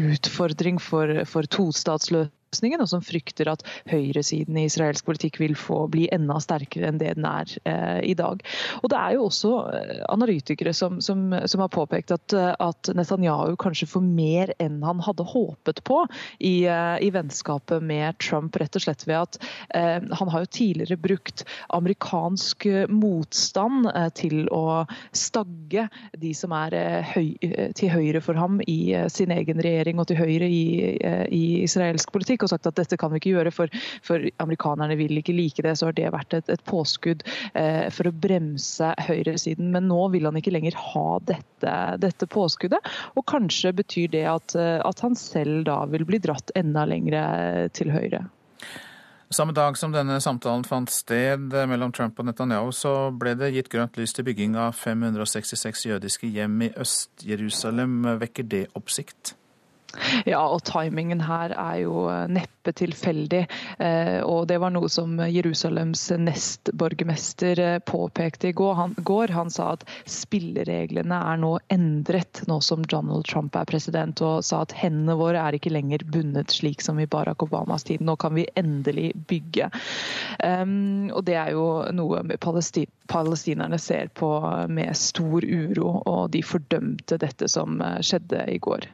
utfordring 0.00 0.80
for, 0.82 1.24
for 1.28 1.42
tostatsløsning 1.46 2.39
og 2.50 2.88
som 2.88 3.02
frykter 3.02 3.48
at 3.50 3.62
høyresiden 3.90 4.56
i 4.58 4.66
israelsk 4.66 5.06
politikk 5.06 5.38
vil 5.40 5.54
få 5.54 5.84
bli 5.90 6.08
enda 6.10 6.40
sterkere 6.42 6.88
enn 6.90 6.98
det 6.98 7.14
den 7.14 7.26
er 7.26 7.46
eh, 7.64 8.00
i 8.10 8.14
dag. 8.14 8.42
Og 8.82 8.90
Det 8.90 8.98
er 8.98 9.14
jo 9.14 9.26
også 9.28 9.52
eh, 9.70 10.02
analytikere 10.10 10.72
som, 10.74 11.00
som, 11.00 11.30
som 11.46 11.60
har 11.62 11.70
påpekt 11.70 12.10
at, 12.10 12.34
eh, 12.34 12.54
at, 12.58 12.90
Netanyahu 12.96 13.54
kanskje 13.60 13.86
får 13.86 14.02
mer 14.02 14.52
enn 14.58 14.80
han 14.82 15.00
hadde 15.04 15.26
håpet 15.30 15.82
på 15.86 16.02
i, 16.38 16.66
i 16.66 17.10
vennskapet 17.14 17.82
med 17.82 18.18
Trump, 18.18 18.56
rett 18.58 18.76
og 18.76 18.82
slett 18.82 19.06
ved 19.06 19.20
at 19.20 19.38
han 19.70 20.30
har 20.32 20.42
jo 20.42 20.50
tidligere 20.50 20.98
brukt 21.00 21.44
amerikansk 21.74 22.66
motstand 22.90 23.86
til 24.18 24.48
å 24.54 24.82
stagge 25.16 25.86
de 26.18 26.32
som 26.36 26.54
er 26.56 26.76
høy, 27.12 27.36
til 27.76 27.92
høyre 27.92 28.22
for 28.24 28.38
ham 28.40 28.58
i 28.66 28.94
sin 29.12 29.32
egen 29.34 29.62
regjering 29.62 30.00
og 30.02 30.08
til 30.10 30.20
høyre 30.20 30.48
i, 30.48 30.96
i 31.30 31.44
israelsk 31.62 32.10
politikk 32.14 32.39
politikk 32.40 32.46
og 32.46 32.52
sagt 32.54 32.68
at 32.70 32.78
dette 32.78 32.98
kan 33.00 33.12
vi 33.12 33.20
ikke 33.20 33.34
gjøre, 33.36 33.52
for, 33.52 33.68
for 34.02 34.24
amerikanerne 34.40 34.96
vil 34.96 35.18
ikke 35.18 35.36
like 35.36 35.62
det. 35.62 35.76
Så 35.78 35.90
har 35.90 35.96
det 35.96 36.10
vært 36.12 36.34
et, 36.34 36.48
et 36.48 36.64
påskudd 36.64 37.24
eh, 37.54 37.88
for 37.92 38.08
å 38.08 38.12
bremse 38.12 38.94
høyresiden. 39.06 39.70
Men 39.74 39.88
nå 39.88 40.08
vil 40.14 40.28
han 40.28 40.36
ikke 40.36 40.54
lenger 40.54 40.76
ha 40.76 41.20
dette, 41.28 41.76
dette 42.00 42.26
påskuddet. 42.30 42.80
Og 43.16 43.26
kanskje 43.26 43.74
betyr 43.76 44.10
det 44.12 44.26
at, 44.28 44.56
eh, 44.56 44.80
at 44.84 45.00
han 45.04 45.16
selv 45.18 45.64
da 45.68 45.84
vil 45.90 46.06
bli 46.08 46.20
dratt 46.20 46.52
enda 46.56 46.86
lenger 46.88 47.68
til 47.74 47.90
høyre. 47.92 48.24
Samme 49.30 49.54
dag 49.54 49.76
som 49.78 49.92
denne 49.94 50.16
samtalen 50.18 50.64
fant 50.66 50.90
sted 50.90 51.52
mellom 51.70 51.92
Trump 51.94 52.18
og 52.18 52.26
Netanyahu, 52.26 52.72
så 52.74 53.12
ble 53.14 53.36
det 53.38 53.52
gitt 53.54 53.70
grønt 53.70 53.94
lys 54.00 54.16
til 54.16 54.26
bygging 54.26 54.56
av 54.58 54.74
566 54.74 55.86
jødiske 55.86 56.30
hjem 56.34 56.56
i 56.66 56.72
Øst-Jerusalem. 56.74 58.00
Vekker 58.18 58.48
det 58.50 58.64
oppsikt? 58.74 59.36
Ja, 60.28 60.40
og 60.46 60.62
timingen 60.68 61.22
her 61.24 61.52
er 61.56 61.78
jo 61.82 62.04
eh, 62.10 62.26
neppe 62.30 62.72
tilfeldig. 62.76 63.42
Eh, 63.82 64.18
og 64.22 64.46
det 64.50 64.60
var 64.62 64.72
noe 64.74 64.90
som 64.92 65.18
Jerusalems 65.18 66.04
nestborgermester 66.20 67.62
eh, 67.64 67.78
påpekte 67.90 68.50
i 68.50 68.54
går. 68.56 69.34
Han, 69.34 69.50
sa 69.50 69.72
at 69.74 69.86
spillereglene 70.10 71.18
er 71.32 71.40
nå 71.42 71.56
endret 71.74 72.42
nå 72.50 72.60
som 72.64 72.84
Donald 72.86 73.26
Trump 73.30 73.56
er 73.58 73.66
president, 73.70 74.22
og 74.22 74.44
sa 74.46 74.62
at 74.64 74.76
hendene 74.78 75.18
våre 75.18 75.42
er 75.42 75.58
ikke 75.58 75.74
lenger 75.74 76.06
bundet 76.12 76.54
slik 76.54 76.84
som 76.84 77.00
i 77.02 77.08
Barack 77.10 77.42
Obamas 77.46 77.88
tid. 77.88 78.04
Nå 78.04 78.14
kan 78.20 78.36
vi 78.38 78.46
endelig 78.60 79.10
bygge. 79.30 79.70
Um, 80.44 81.10
og 81.10 81.24
det 81.26 81.36
er 81.40 81.54
jo 81.56 81.66
noe 81.96 82.22
palestin 82.40 82.88
palestinerne 83.10 83.74
ser 83.82 84.06
på 84.14 84.28
med 84.70 84.94
stor 84.94 85.42
uro, 85.42 85.96
og 86.06 86.30
de 86.30 86.44
fordømte 86.46 87.18
dette 87.18 87.50
som 87.50 87.82
skjedde 88.06 88.44
i 88.54 88.60
går. 88.62 88.86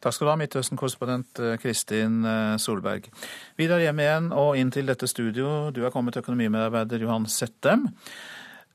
Takk 0.00 0.14
skal 0.16 0.30
du 0.30 0.30
ha, 0.32 0.38
Midtøsten-korrespondent 0.40 1.40
eh, 1.44 1.56
Kristin 1.60 2.22
eh, 2.24 2.54
Solberg. 2.56 3.10
Videre 3.60 3.84
hjem 3.84 3.98
igjen 4.00 4.28
og 4.32 4.54
inn 4.56 4.70
til 4.72 4.88
dette 4.88 5.04
studio. 5.10 5.68
Du 5.76 5.82
er 5.84 5.92
kommet 5.92 6.16
økonomimedarbeider 6.16 7.02
Johan 7.04 7.26
Settem. 7.28 7.84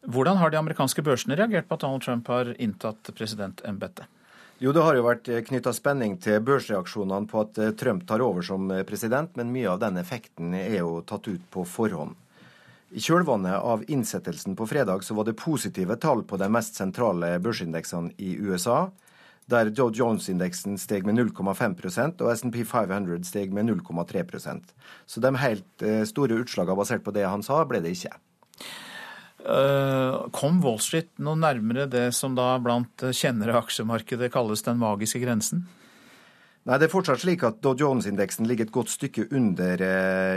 Hvordan 0.05 0.37
har 0.37 0.51
de 0.53 0.59
amerikanske 0.59 1.01
børsene 1.01 1.33
reagert 1.39 1.65
på 1.65 1.79
at 1.79 1.81
Donald 1.81 2.03
Trump 2.05 2.29
har 2.29 2.51
inntatt 2.61 3.09
presidentembetet? 3.17 4.05
Jo, 4.61 4.71
Det 4.71 4.83
har 4.85 4.95
jo 4.95 5.07
vært 5.07 5.31
eh, 5.33 5.41
knytta 5.47 5.73
spenning 5.73 6.19
til 6.21 6.43
børsreaksjonene 6.45 7.25
på 7.31 7.41
at 7.41 7.57
Trump 7.81 8.05
tar 8.05 8.21
over 8.21 8.45
som 8.45 8.69
president, 8.85 9.33
men 9.33 9.49
mye 9.55 9.71
av 9.71 9.81
den 9.81 9.97
effekten 9.97 10.53
er 10.53 10.77
jo 10.83 10.99
tatt 11.09 11.25
ut 11.25 11.47
på 11.49 11.65
forhånd. 11.65 12.13
I 12.93 13.01
kjølvannet 13.01 13.65
av 13.65 13.81
innsettelsen 13.89 14.53
på 14.55 14.69
fredag 14.69 15.01
så 15.03 15.17
var 15.17 15.25
det 15.25 15.33
positive 15.41 15.97
tall 15.97 16.21
på 16.21 16.37
de 16.37 16.51
mest 16.53 16.77
sentrale 16.77 17.33
børsindeksene 17.41 18.13
i 18.21 18.37
USA 18.37 18.91
der 19.51 19.69
Joe 19.69 19.93
Jones-indeksen 19.93 20.79
steg 20.81 21.05
med 21.05 21.19
0,5% 21.19 22.23
og 22.25 22.31
SMP 22.33 22.63
500 22.65 23.27
steg 23.27 23.53
med 23.53 23.69
0,3% 23.69 24.73
Så 25.05 25.21
de 25.21 25.31
helt 25.37 25.85
eh, 25.85 26.01
store 26.09 26.41
utslagene 26.41 26.77
basert 26.79 27.05
på 27.05 27.13
det 27.13 27.27
han 27.29 27.45
sa, 27.45 27.61
ble 27.69 27.83
det 27.83 27.93
ikke. 27.93 28.15
Eh, 29.45 30.17
kom 30.33 30.61
Wall 30.65 30.81
Street 30.81 31.11
noe 31.21 31.37
nærmere 31.37 31.85
det 31.85 32.07
som 32.17 32.33
da 32.37 32.55
blant 32.57 33.05
kjennere 33.13 33.53
av 33.53 33.67
aksjemarkedet 33.67 34.31
kalles 34.33 34.65
den 34.65 34.81
magiske 34.81 35.21
grensen? 35.21 35.67
Nei, 36.65 36.79
det 36.81 36.87
er 36.87 36.95
fortsatt 36.95 37.21
slik 37.21 37.43
at 37.45 37.59
Dow 37.61 37.75
Jones-indeksen 37.77 38.47
ligger 38.49 38.65
et 38.65 38.73
godt 38.73 38.89
stykke 38.89 39.27
under 39.29 39.77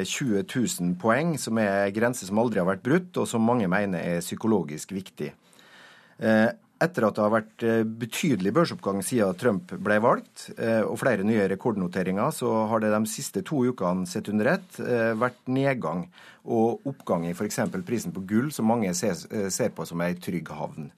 20 0.04 0.42
eh, 0.42 0.44
000 0.44 0.98
poeng, 1.00 1.38
som 1.40 1.56
er 1.56 1.86
en 1.86 1.96
grense 1.96 2.28
som 2.28 2.44
aldri 2.44 2.60
har 2.60 2.68
vært 2.68 2.84
brutt, 2.84 3.14
og 3.16 3.24
som 3.30 3.48
mange 3.48 3.70
mener 3.72 4.04
er 4.04 4.20
psykologisk 4.20 4.92
viktig. 4.92 5.32
Etter 6.78 7.08
at 7.08 7.16
det 7.16 7.22
har 7.24 7.32
vært 7.32 7.62
eh, 7.66 7.80
betydelig 7.82 8.52
børsoppgang 8.54 9.00
siden 9.02 9.34
Trump 9.40 9.72
ble 9.82 9.96
valgt, 10.02 10.44
eh, 10.62 10.84
og 10.86 11.00
flere 11.00 11.24
nye 11.26 11.48
rekordnoteringer, 11.50 12.30
så 12.34 12.52
har 12.70 12.84
det 12.84 12.92
de 12.94 13.00
siste 13.10 13.42
to 13.46 13.64
ukene 13.66 14.06
sett 14.06 14.30
under 14.30 14.52
ett 14.52 14.78
eh, 14.84 15.10
vært 15.18 15.40
nedgang 15.50 16.04
og 16.46 16.86
oppgang 16.86 17.26
i 17.26 17.34
f.eks. 17.34 17.58
prisen 17.82 18.14
på 18.14 18.22
gull, 18.30 18.52
som 18.54 18.70
mange 18.70 18.94
ser, 18.94 19.18
på 19.74 19.88
som 19.90 20.06
ei 20.06 20.14
trygg 20.22 20.54
havn. 20.54 20.88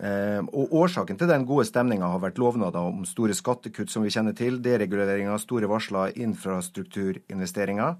Og 0.00 0.70
Årsaken 0.80 1.18
til 1.18 1.28
den 1.28 1.42
gode 1.44 1.66
stemninga 1.66 2.06
har 2.12 2.20
vært 2.22 2.38
lovnader 2.40 2.86
om 2.92 3.02
store 3.04 3.34
skattekutt, 3.36 3.90
som 3.90 4.04
vi 4.06 4.12
kjenner 4.14 4.36
til, 4.38 4.60
dereguleringer, 4.62 5.34
store 5.42 5.68
varsler, 5.68 6.14
infrastrukturinvesteringer. 6.24 7.98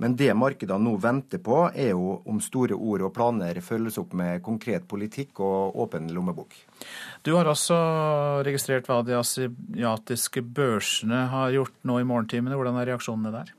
Men 0.00 0.16
det 0.18 0.32
markedene 0.34 0.80
nå 0.82 0.96
venter 1.02 1.42
på, 1.42 1.58
er 1.74 1.92
jo 1.92 2.18
om 2.28 2.40
store 2.42 2.76
ord 2.76 3.04
og 3.06 3.12
planer 3.16 3.60
følges 3.64 3.98
opp 4.00 4.14
med 4.18 4.42
konkret 4.44 4.86
politikk 4.88 5.42
og 5.44 5.76
åpen 5.84 6.08
lommebok. 6.14 6.56
Du 7.22 7.34
har 7.36 7.50
også 7.50 7.76
registrert 8.46 8.88
hva 8.90 9.02
de 9.06 9.18
asiatiske 9.18 10.42
børsene 10.42 11.26
har 11.32 11.52
gjort 11.54 11.76
nå 11.86 12.00
i 12.00 12.08
morgentimene. 12.08 12.56
Hvordan 12.58 12.80
er 12.80 12.90
reaksjonene 12.92 13.34
der? 13.34 13.52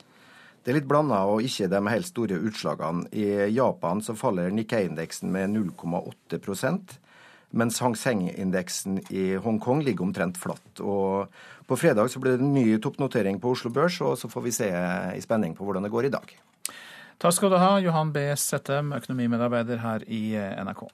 Det 0.64 0.72
er 0.72 0.78
litt 0.78 0.88
blanda 0.88 1.18
og 1.28 1.44
ikke 1.44 1.68
de 1.68 1.80
helt 1.92 2.08
store 2.08 2.40
utslagene. 2.48 3.04
I 3.12 3.50
Japan 3.52 4.00
så 4.04 4.16
faller 4.16 4.52
Nikkei-indeksen 4.52 5.32
med 5.32 5.52
0,8 5.52 6.40
mens 7.54 7.78
Hang 7.82 7.94
Seng-indeksen 7.98 8.98
i 9.14 9.34
Hongkong 9.40 9.84
ligger 9.86 10.08
omtrent 10.08 10.38
flatt. 10.40 10.82
Og 10.82 11.30
på 11.68 11.78
fredag 11.78 12.10
så 12.10 12.20
blir 12.22 12.36
det 12.36 12.44
en 12.44 12.54
ny 12.56 12.78
toppnotering 12.82 13.38
på 13.42 13.54
Oslo 13.54 13.70
Børs, 13.74 14.00
og 14.04 14.18
så 14.18 14.30
får 14.30 14.46
vi 14.48 14.56
se 14.58 14.70
i 15.14 15.22
spenning 15.24 15.54
på 15.56 15.66
hvordan 15.66 15.86
det 15.86 15.92
går 15.94 16.10
i 16.10 16.14
dag. 16.14 16.34
Takk 17.22 17.36
skal 17.36 17.54
du 17.54 17.60
ha, 17.62 17.76
Johan 17.80 18.10
B. 18.12 18.26
Settem, 18.36 18.92
økonomimedarbeider 18.96 19.80
her 19.84 20.04
i 20.10 20.34
NRK. 20.66 20.84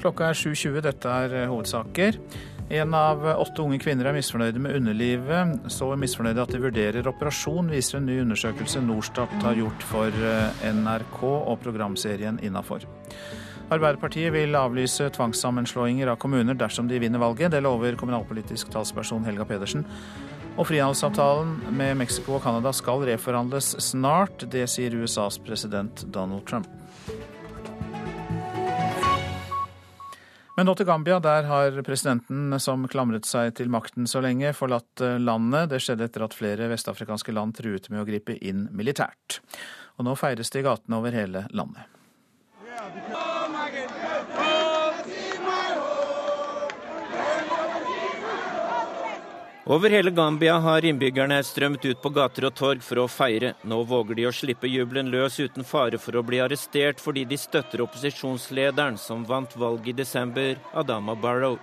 Klokka 0.00 0.30
er 0.30 0.38
7.20, 0.38 0.80
dette 0.86 1.18
er 1.26 1.50
hovedsaker. 1.50 2.16
En 2.70 2.94
av 2.94 3.24
åtte 3.34 3.64
unge 3.64 3.80
kvinner 3.82 4.06
er 4.06 4.14
misfornøyde 4.14 4.62
med 4.62 4.76
underlivet. 4.78 5.56
Så 5.74 5.90
misfornøyde 5.98 6.44
at 6.46 6.54
de 6.54 6.62
vurderer 6.62 7.08
operasjon, 7.10 7.68
viser 7.74 7.98
en 7.98 8.06
ny 8.06 8.20
undersøkelse 8.22 8.80
Norstat 8.86 9.34
har 9.42 9.58
gjort 9.58 9.86
for 9.90 10.14
NRK 10.62 11.20
og 11.26 11.56
programserien 11.64 12.38
Innafor. 12.46 12.86
Arbeiderpartiet 13.70 14.32
vil 14.34 14.56
avlyse 14.58 15.04
tvangssammenslåinger 15.14 16.10
av 16.10 16.16
kommuner 16.18 16.56
dersom 16.58 16.88
de 16.90 16.98
vinner 16.98 17.22
valget. 17.22 17.52
Det 17.54 17.60
lover 17.62 17.94
kommunalpolitisk 17.94 18.72
talsperson 18.72 19.22
Helga 19.22 19.44
Pedersen. 19.46 19.84
Og 20.58 20.66
frihandelsavtalen 20.66 21.52
med 21.78 22.00
Mexico 22.00 22.34
og 22.34 22.42
Canada 22.42 22.72
skal 22.74 23.04
reforhandles 23.06 23.76
snart. 23.78 24.42
Det 24.50 24.64
sier 24.72 24.96
USAs 24.98 25.38
president 25.46 26.02
Donald 26.10 26.42
Trump. 26.50 26.66
Men 30.58 30.66
nå 30.66 30.74
til 30.74 30.90
Gambia. 30.90 31.20
Der 31.22 31.46
har 31.46 31.78
presidenten 31.86 32.58
som 32.58 32.88
klamret 32.90 33.30
seg 33.30 33.54
til 33.54 33.70
makten 33.70 34.10
så 34.10 34.18
lenge, 34.26 34.50
forlatt 34.50 35.06
landet. 35.22 35.70
Det 35.70 35.78
skjedde 35.86 36.10
etter 36.10 36.26
at 36.26 36.34
flere 36.34 36.66
vestafrikanske 36.74 37.38
land 37.38 37.54
truet 37.62 37.86
med 37.86 38.02
å 38.02 38.10
gripe 38.10 38.34
inn 38.34 38.66
militært. 38.74 39.38
Og 39.94 40.10
nå 40.10 40.18
feires 40.18 40.50
det 40.50 40.64
i 40.64 40.66
gatene 40.66 40.98
over 40.98 41.14
hele 41.14 41.46
landet. 41.54 41.99
Over 49.70 49.90
hele 49.90 50.10
Gambia 50.10 50.58
har 50.58 50.84
innbyggerne 50.84 51.36
strømt 51.44 51.84
ut 51.84 52.00
på 52.02 52.10
gater 52.10 52.48
og 52.48 52.56
torg 52.58 52.82
for 52.82 52.98
å 52.98 53.06
feire. 53.06 53.52
Nå 53.62 53.82
våger 53.86 54.18
de 54.18 54.26
å 54.26 54.32
slippe 54.34 54.66
jubelen 54.66 55.12
løs 55.14 55.38
uten 55.38 55.62
fare 55.62 56.00
for 56.02 56.18
å 56.18 56.24
bli 56.26 56.40
arrestert 56.42 56.98
fordi 56.98 57.22
de 57.22 57.38
støtter 57.38 57.84
opposisjonslederen 57.86 58.98
som 58.98 59.22
vant 59.28 59.54
valget 59.54 59.94
i 59.94 59.98
desember, 60.02 60.58
Adama 60.74 61.14
Barrow. 61.14 61.60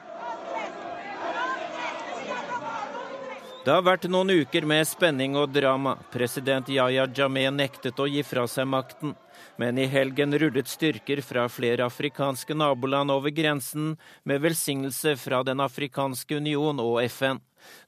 Det 3.68 3.74
har 3.76 3.84
vært 3.84 4.06
noen 4.08 4.30
uker 4.32 4.64
med 4.64 4.88
spenning 4.88 5.34
og 5.36 5.50
drama. 5.52 5.98
President 6.14 6.70
Yahya 6.72 7.04
Jameh 7.12 7.50
nektet 7.52 7.98
å 8.00 8.06
gi 8.08 8.22
fra 8.24 8.46
seg 8.48 8.64
makten. 8.72 9.12
Men 9.60 9.76
i 9.76 9.90
helgen 9.92 10.32
rullet 10.40 10.72
styrker 10.72 11.20
fra 11.20 11.50
flere 11.52 11.84
afrikanske 11.84 12.56
naboland 12.56 13.12
over 13.12 13.34
grensen, 13.36 13.98
med 14.24 14.40
velsignelse 14.46 15.18
fra 15.20 15.42
Den 15.44 15.60
afrikanske 15.60 16.40
union 16.40 16.80
og 16.80 17.02
FN. 17.10 17.42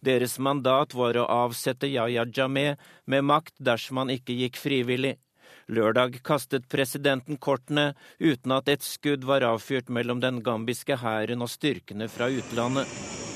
Deres 0.03 0.35
mandat 0.35 0.97
var 0.99 1.15
å 1.15 1.29
avsette 1.45 1.87
Yahya 1.87 2.27
Jameh 2.27 2.75
med 3.07 3.23
makt 3.31 3.55
dersom 3.55 4.03
han 4.03 4.11
ikke 4.11 4.35
gikk 4.35 4.59
frivillig. 4.59 5.15
Lørdag 5.71 6.19
kastet 6.27 6.67
presidenten 6.67 7.39
kortene 7.39 7.93
uten 8.19 8.51
at 8.51 8.67
et 8.67 8.83
skudd 8.83 9.23
var 9.23 9.47
avfyrt 9.47 9.87
mellom 9.87 10.19
den 10.19 10.43
gambiske 10.43 10.99
hæren 10.99 11.39
og 11.39 11.55
styrkene 11.55 12.11
fra 12.11 12.27
utlandet. 12.27 13.28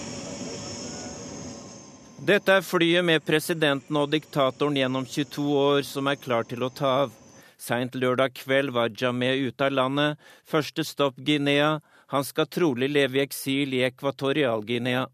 Dette 2.24 2.53
er 2.55 2.63
flyet 2.63 3.03
med 3.03 3.19
presidenten 3.28 3.97
og 3.99 4.13
diktatoren 4.13 4.78
gjennom 4.80 5.03
22 5.03 5.43
år 5.59 5.82
som 5.84 6.07
er 6.07 6.15
klar 6.15 6.45
til 6.47 6.61
å 6.63 6.69
ta 6.71 6.91
av. 7.01 7.17
Seint 7.59 7.97
lørdag 7.99 8.32
kveld 8.38 8.71
var 8.71 8.93
Jameh 8.95 9.41
ute 9.49 9.67
av 9.67 9.76
landet. 9.76 10.21
Første 10.47 10.86
stopp 10.88 11.19
Guinea. 11.19 11.82
Han 12.15 12.24
skal 12.24 12.47
trolig 12.47 12.88
leve 12.93 13.19
i 13.19 13.24
eksil 13.26 13.76
i 13.76 13.84
Ekvatorial-Guinea. 13.89 15.09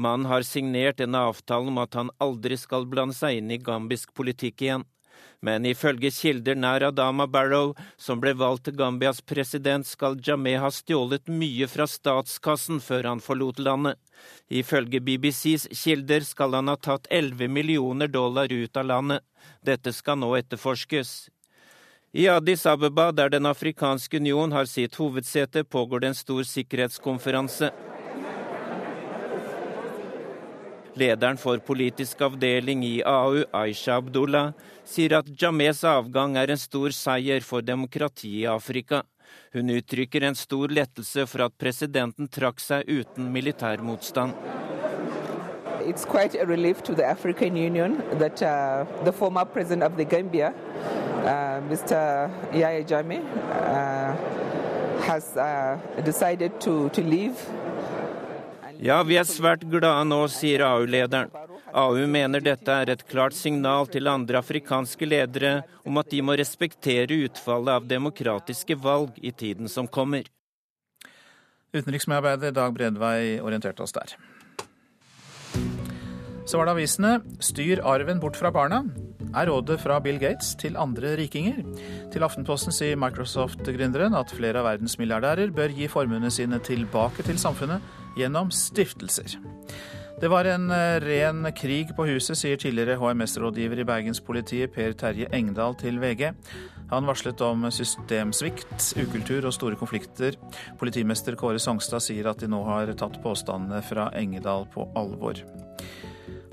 Mannen 0.00 0.30
har 0.32 0.48
signert 0.48 1.04
en 1.04 1.18
avtale 1.20 1.68
om 1.68 1.82
at 1.82 2.00
han 2.00 2.14
aldri 2.24 2.56
skal 2.56 2.88
blande 2.88 3.18
seg 3.18 3.42
inn 3.42 3.52
i 3.52 3.60
gambisk 3.60 4.16
politikk 4.16 4.64
igjen. 4.64 4.88
Men 5.44 5.66
ifølge 5.68 6.10
kilder 6.10 6.56
nær 6.56 6.86
Adama 6.88 7.26
Barrow, 7.26 7.74
som 7.96 8.20
ble 8.20 8.32
valgt 8.34 8.64
til 8.68 8.76
Gambias 8.78 9.20
president, 9.20 9.86
skal 9.86 10.18
Jameh 10.24 10.60
ha 10.60 10.70
stjålet 10.72 11.28
mye 11.28 11.68
fra 11.68 11.86
statskassen 11.86 12.80
før 12.80 13.10
han 13.12 13.22
forlot 13.22 13.60
landet. 13.60 14.00
Ifølge 14.48 15.00
BBCs 15.00 15.68
kilder 15.82 16.24
skal 16.24 16.56
han 16.56 16.72
ha 16.72 16.76
tatt 16.76 17.06
11 17.10 17.48
millioner 17.52 18.08
dollar 18.08 18.52
ut 18.52 18.76
av 18.76 18.88
landet. 18.88 19.24
Dette 19.62 19.92
skal 19.92 20.18
nå 20.18 20.32
etterforskes. 20.38 21.28
I 22.16 22.28
Addis 22.32 22.64
Abeba, 22.66 23.12
der 23.12 23.28
Den 23.28 23.46
afrikanske 23.46 24.16
union 24.16 24.52
har 24.52 24.64
sitt 24.64 24.94
hovedsete, 24.96 25.64
pågår 25.64 26.00
det 26.00 26.08
en 26.08 26.14
stor 26.14 26.42
sikkerhetskonferanse. 26.42 27.70
Lederen 30.96 31.36
for 31.36 31.60
politisk 31.60 32.22
avdeling 32.24 32.80
i 32.84 33.02
AU, 33.04 33.42
Aisha 33.52 33.98
Abdullah, 34.00 34.54
sier 34.88 35.12
at 35.18 35.26
James 35.28 35.82
avgang 35.84 36.38
er 36.40 36.54
en 36.54 36.56
stor 36.60 36.94
seier 36.96 37.44
for 37.44 37.60
demokratiet 37.60 38.38
i 38.40 38.46
Afrika. 38.48 39.02
Hun 39.52 39.74
uttrykker 39.74 40.24
en 40.24 40.34
stor 40.34 40.72
lettelse 40.72 41.26
for 41.28 41.44
at 41.44 41.58
presidenten 41.60 42.30
trakk 42.32 42.64
seg 42.64 42.88
uten 42.88 43.28
militær 43.34 43.84
motstand. 43.84 44.32
It's 45.84 46.06
quite 46.06 46.34
a 46.34 46.46
relief 46.46 46.82
to 46.84 46.94
the 46.94 47.04
African 47.04 47.56
Union 47.56 48.00
that 48.18 48.42
uh, 48.42 48.86
the 49.04 49.12
former 49.12 49.44
president 49.44 49.82
of 49.82 49.98
the 49.98 50.04
Gambia, 50.04 50.48
uh, 50.48 51.60
Mr. 51.68 52.30
Yaya 52.54 52.82
Jammeh, 52.82 53.20
uh, 53.20 54.16
has 55.04 55.36
uh, 55.36 55.78
decided 56.04 56.58
to, 56.60 56.88
to 56.88 57.02
leave 57.02 57.36
ja, 58.82 59.02
vi 59.06 59.16
er 59.16 59.26
svært 59.28 59.64
glade 59.70 60.04
nå, 60.08 60.22
sier 60.32 60.64
AU-lederen. 60.66 61.32
AU 61.76 62.06
mener 62.08 62.40
dette 62.40 62.72
er 62.72 62.92
et 62.92 63.02
klart 63.08 63.36
signal 63.36 63.88
til 63.92 64.08
andre 64.08 64.40
afrikanske 64.40 65.08
ledere 65.08 65.58
om 65.84 65.98
at 66.00 66.08
de 66.12 66.22
må 66.24 66.36
respektere 66.38 67.18
utfallet 67.26 67.72
av 67.74 67.88
demokratiske 67.90 68.78
valg 68.80 69.18
i 69.20 69.32
tiden 69.32 69.68
som 69.68 69.88
kommer. 69.88 70.28
Utenriksmedarbeider 71.76 72.54
Dag 72.56 72.72
Bredvei 72.72 73.40
orienterte 73.44 73.84
oss 73.84 73.92
der. 73.96 74.16
Så 76.46 76.60
var 76.60 76.68
det 76.68 76.76
avisene. 76.76 77.18
Styr 77.42 77.82
arven 77.84 78.22
bort 78.22 78.38
fra 78.38 78.52
barna, 78.54 78.84
er 79.36 79.50
rådet 79.50 79.78
fra 79.82 79.98
Bill 80.02 80.18
Gates 80.22 80.54
til 80.60 80.78
andre 80.80 81.14
rikinger. 81.20 81.60
Til 82.12 82.24
Aftenposten 82.26 82.74
sier 82.74 82.98
Microsoft-gründeren 83.00 84.16
at 84.16 84.32
flere 84.34 84.62
av 84.62 84.70
verdens 84.70 84.96
milliardærer 85.00 85.52
bør 85.54 85.76
gi 85.76 85.90
formuene 85.92 86.32
sine 86.32 86.60
tilbake 86.64 87.26
til 87.26 87.38
samfunnet 87.40 87.84
gjennom 88.16 88.50
stiftelser. 88.54 89.36
Det 90.16 90.30
var 90.32 90.48
en 90.48 90.70
eh, 90.72 90.96
ren 91.04 91.44
krig 91.52 91.90
på 91.96 92.06
huset, 92.08 92.38
sier 92.40 92.56
tidligere 92.56 92.96
HMS-rådgiver 92.96 93.82
i 93.82 93.84
Bergenspolitiet 93.84 94.72
Per 94.72 94.96
Terje 94.96 95.28
Engdahl 95.36 95.76
til 95.76 96.00
VG. 96.00 96.30
Han 96.88 97.08
varslet 97.08 97.42
om 97.44 97.66
systemsvikt, 97.68 98.94
ukultur 98.96 99.44
og 99.44 99.52
store 99.52 99.76
konflikter. 99.76 100.38
Politimester 100.80 101.36
Kåre 101.36 101.60
Songstad 101.60 102.00
sier 102.06 102.30
at 102.30 102.40
de 102.40 102.48
nå 102.48 102.62
har 102.64 102.94
tatt 102.96 103.20
påstandene 103.20 103.82
fra 103.84 104.08
Engedal 104.16 104.64
på 104.72 104.88
alvor. 104.96 105.42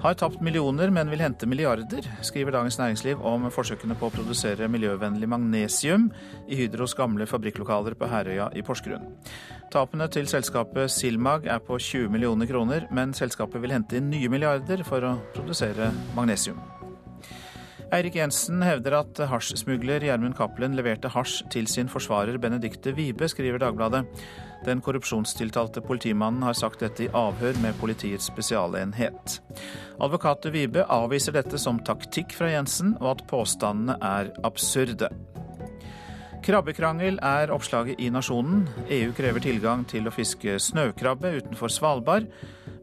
Har 0.03 0.17
tapt 0.19 0.41
millioner, 0.43 0.89
men 0.91 1.07
vil 1.07 1.21
hente 1.23 1.47
milliarder, 1.47 2.03
skriver 2.27 2.51
Dagens 2.51 2.75
Næringsliv 2.75 3.21
om 3.23 3.45
forsøkene 3.55 3.95
på 3.95 4.09
å 4.09 4.11
produsere 4.11 4.67
miljøvennlig 4.67 5.29
magnesium 5.31 6.09
i 6.51 6.59
Hydros 6.59 6.91
gamle 6.99 7.23
fabrikklokaler 7.23 7.95
på 7.95 8.11
Herøya 8.11 8.49
i 8.51 8.65
Porsgrunn. 8.67 9.07
Tapene 9.71 10.09
til 10.11 10.27
selskapet 10.27 10.91
Silmag 10.91 11.47
er 11.47 11.63
på 11.63 11.79
20 11.79 12.11
millioner 12.11 12.51
kroner, 12.51 12.89
men 12.91 13.15
selskapet 13.15 13.63
vil 13.63 13.77
hente 13.77 13.95
inn 13.95 14.11
nye 14.11 14.27
milliarder 14.27 14.83
for 14.83 15.07
å 15.07 15.15
produsere 15.39 15.93
magnesium. 16.19 16.59
Eirik 17.91 18.15
Jensen 18.15 18.61
hevder 18.63 18.95
at 19.01 19.19
hasjsmugler 19.29 20.03
Gjermund 20.05 20.37
Cappelen 20.37 20.77
leverte 20.77 21.11
hasj 21.11 21.43
til 21.53 21.67
sin 21.69 21.89
forsvarer 21.91 22.39
Benedicte 22.41 22.93
Wibe, 22.95 23.27
skriver 23.29 23.59
Dagbladet. 23.61 24.05
Den 24.63 24.79
korrupsjonstiltalte 24.81 25.83
politimannen 25.83 26.45
har 26.47 26.55
sagt 26.55 26.79
dette 26.85 27.05
i 27.05 27.11
avhør 27.11 27.59
med 27.61 27.75
politiets 27.81 28.29
spesialenhet. 28.31 29.41
Advokat 29.99 30.47
Vibe 30.53 30.85
avviser 30.87 31.35
dette 31.35 31.59
som 31.59 31.81
taktikk 31.83 32.37
fra 32.37 32.53
Jensen, 32.53 32.95
og 33.01 33.17
at 33.17 33.27
påstandene 33.27 33.99
er 33.99 34.31
absurde. 34.47 35.11
Krabbekrangel 36.43 37.19
er 37.23 37.51
oppslaget 37.55 38.01
i 38.03 38.09
Nasjonen. 38.11 38.65
EU 38.91 39.13
krever 39.15 39.43
tilgang 39.43 39.85
til 39.87 40.07
å 40.07 40.11
fiske 40.11 40.57
snøkrabbe 40.59 41.37
utenfor 41.39 41.71
Svalbard, 41.71 42.27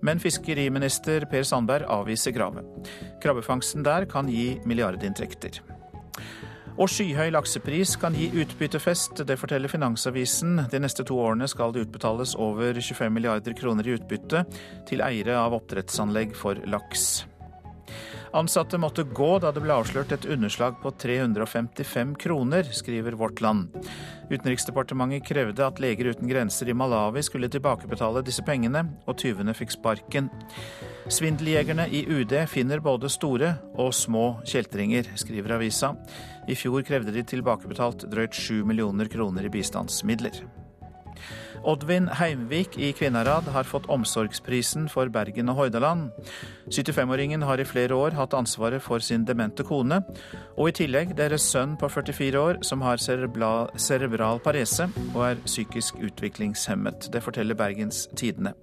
men 0.02 0.20
fiskeriminister 0.22 1.26
Per 1.30 1.44
Sandberg 1.46 1.88
avviser 1.88 2.34
kravet. 2.36 2.90
Krabbefangsten 3.22 3.84
der 3.86 4.06
kan 4.10 4.28
gi 4.30 4.54
milliardinntekter. 4.68 5.60
Og 6.80 6.88
skyhøy 6.88 7.28
laksepris 7.34 7.96
kan 8.00 8.14
gi 8.16 8.30
utbyttefest, 8.40 9.24
det 9.28 9.36
forteller 9.36 9.68
Finansavisen. 9.68 10.62
De 10.72 10.80
neste 10.80 11.04
to 11.04 11.18
årene 11.20 11.48
skal 11.50 11.74
det 11.74 11.84
utbetales 11.84 12.32
over 12.40 12.78
25 12.78 13.12
milliarder 13.12 13.56
kroner 13.58 13.88
i 13.88 13.98
utbytte 13.98 14.46
til 14.88 15.04
eiere 15.04 15.36
av 15.42 15.58
oppdrettsanlegg 15.58 16.32
for 16.38 16.62
laks. 16.70 17.26
Ansatte 18.32 18.78
måtte 18.78 19.02
gå 19.02 19.38
da 19.42 19.50
det 19.50 19.62
ble 19.64 19.74
avslørt 19.74 20.12
et 20.14 20.26
underslag 20.30 20.76
på 20.82 20.92
355 21.02 22.12
kroner, 22.22 22.68
skriver 22.70 23.16
Vårt 23.18 23.40
Land. 23.42 23.74
Utenriksdepartementet 24.30 25.26
krevde 25.26 25.66
at 25.66 25.80
Leger 25.82 26.12
uten 26.12 26.30
grenser 26.30 26.70
i 26.70 26.76
Malawi 26.76 27.24
skulle 27.26 27.50
tilbakebetale 27.50 28.22
disse 28.22 28.44
pengene, 28.46 28.84
og 29.10 29.18
tyvene 29.18 29.54
fikk 29.58 29.74
sparken. 29.74 30.30
Svindeljegerne 31.10 31.88
i 31.90 32.04
UD 32.06 32.36
finner 32.52 32.78
både 32.84 33.10
store 33.10 33.56
og 33.74 33.90
små 33.98 34.26
kjeltringer, 34.46 35.10
skriver 35.18 35.58
avisa. 35.58 35.96
I 36.46 36.54
fjor 36.54 36.86
krevde 36.86 37.16
de 37.16 37.26
tilbakebetalt 37.26 38.06
drøyt 38.14 38.38
7 38.38 38.62
millioner 38.62 39.10
kroner 39.10 39.50
i 39.50 39.54
bistandsmidler. 39.58 40.44
Oddvin 41.68 42.08
Heimvik 42.16 42.78
i 42.78 42.92
Kvinnherad 42.96 43.48
har 43.52 43.66
fått 43.68 43.88
Omsorgsprisen 43.92 44.86
for 44.88 45.10
Bergen 45.12 45.50
og 45.52 45.58
Hordaland. 45.58 46.10
75-åringen 46.72 47.44
har 47.44 47.60
i 47.60 47.66
flere 47.68 47.96
år 47.96 48.16
hatt 48.16 48.34
ansvaret 48.36 48.82
for 48.82 49.02
sin 49.04 49.26
demente 49.28 49.66
kone, 49.66 50.00
og 50.56 50.70
i 50.70 50.76
tillegg 50.80 51.12
deres 51.18 51.44
sønn 51.52 51.76
på 51.80 51.90
44 51.92 52.40
år 52.40 52.62
som 52.64 52.84
har 52.86 53.02
cerebral 53.02 54.40
parese 54.44 54.88
og 55.10 55.20
er 55.26 55.42
psykisk 55.44 56.00
utviklingshemmet. 56.00 57.10
Det 57.12 57.22
forteller 57.24 57.58
Bergens 57.58 58.06
Tidende. 58.16 58.54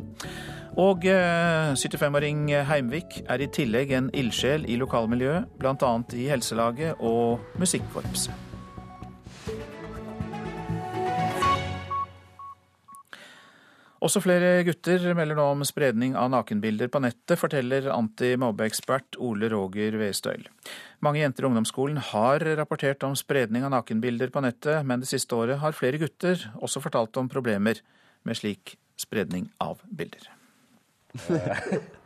Og 0.78 1.06
75-åring 1.06 2.52
eh, 2.54 2.66
Heimvik 2.70 3.24
er 3.26 3.42
i 3.42 3.50
tillegg 3.50 3.94
en 3.98 4.12
ildsjel 4.14 4.68
i 4.70 4.78
lokalmiljøet, 4.78 5.50
bl.a. 5.58 5.94
i 6.14 6.28
helselaget 6.30 7.02
og 7.02 7.42
musikkorpset. 7.58 8.47
Også 14.04 14.22
flere 14.22 14.62
gutter 14.68 15.02
melder 15.18 15.40
nå 15.40 15.46
om 15.56 15.64
spredning 15.66 16.14
av 16.20 16.30
nakenbilder 16.30 16.92
på 16.94 17.02
nettet, 17.02 17.40
forteller 17.42 17.90
antimobbeekspert 17.94 19.18
Ole 19.24 19.50
Roger 19.54 19.98
Westøyl. 19.98 20.46
Mange 21.06 21.24
jenter 21.24 21.46
i 21.46 21.50
ungdomsskolen 21.50 21.98
har 22.12 22.46
rapportert 22.60 23.06
om 23.08 23.18
spredning 23.18 23.66
av 23.66 23.74
nakenbilder 23.74 24.34
på 24.34 24.44
nettet, 24.46 24.86
men 24.86 25.02
det 25.02 25.10
siste 25.10 25.38
året 25.38 25.62
har 25.64 25.78
flere 25.78 26.02
gutter 26.02 26.50
også 26.62 26.84
fortalt 26.84 27.18
om 27.18 27.30
problemer 27.32 27.82
med 28.28 28.38
slik 28.38 28.78
spredning 29.02 29.50
av 29.64 29.82
bilder. 29.90 30.30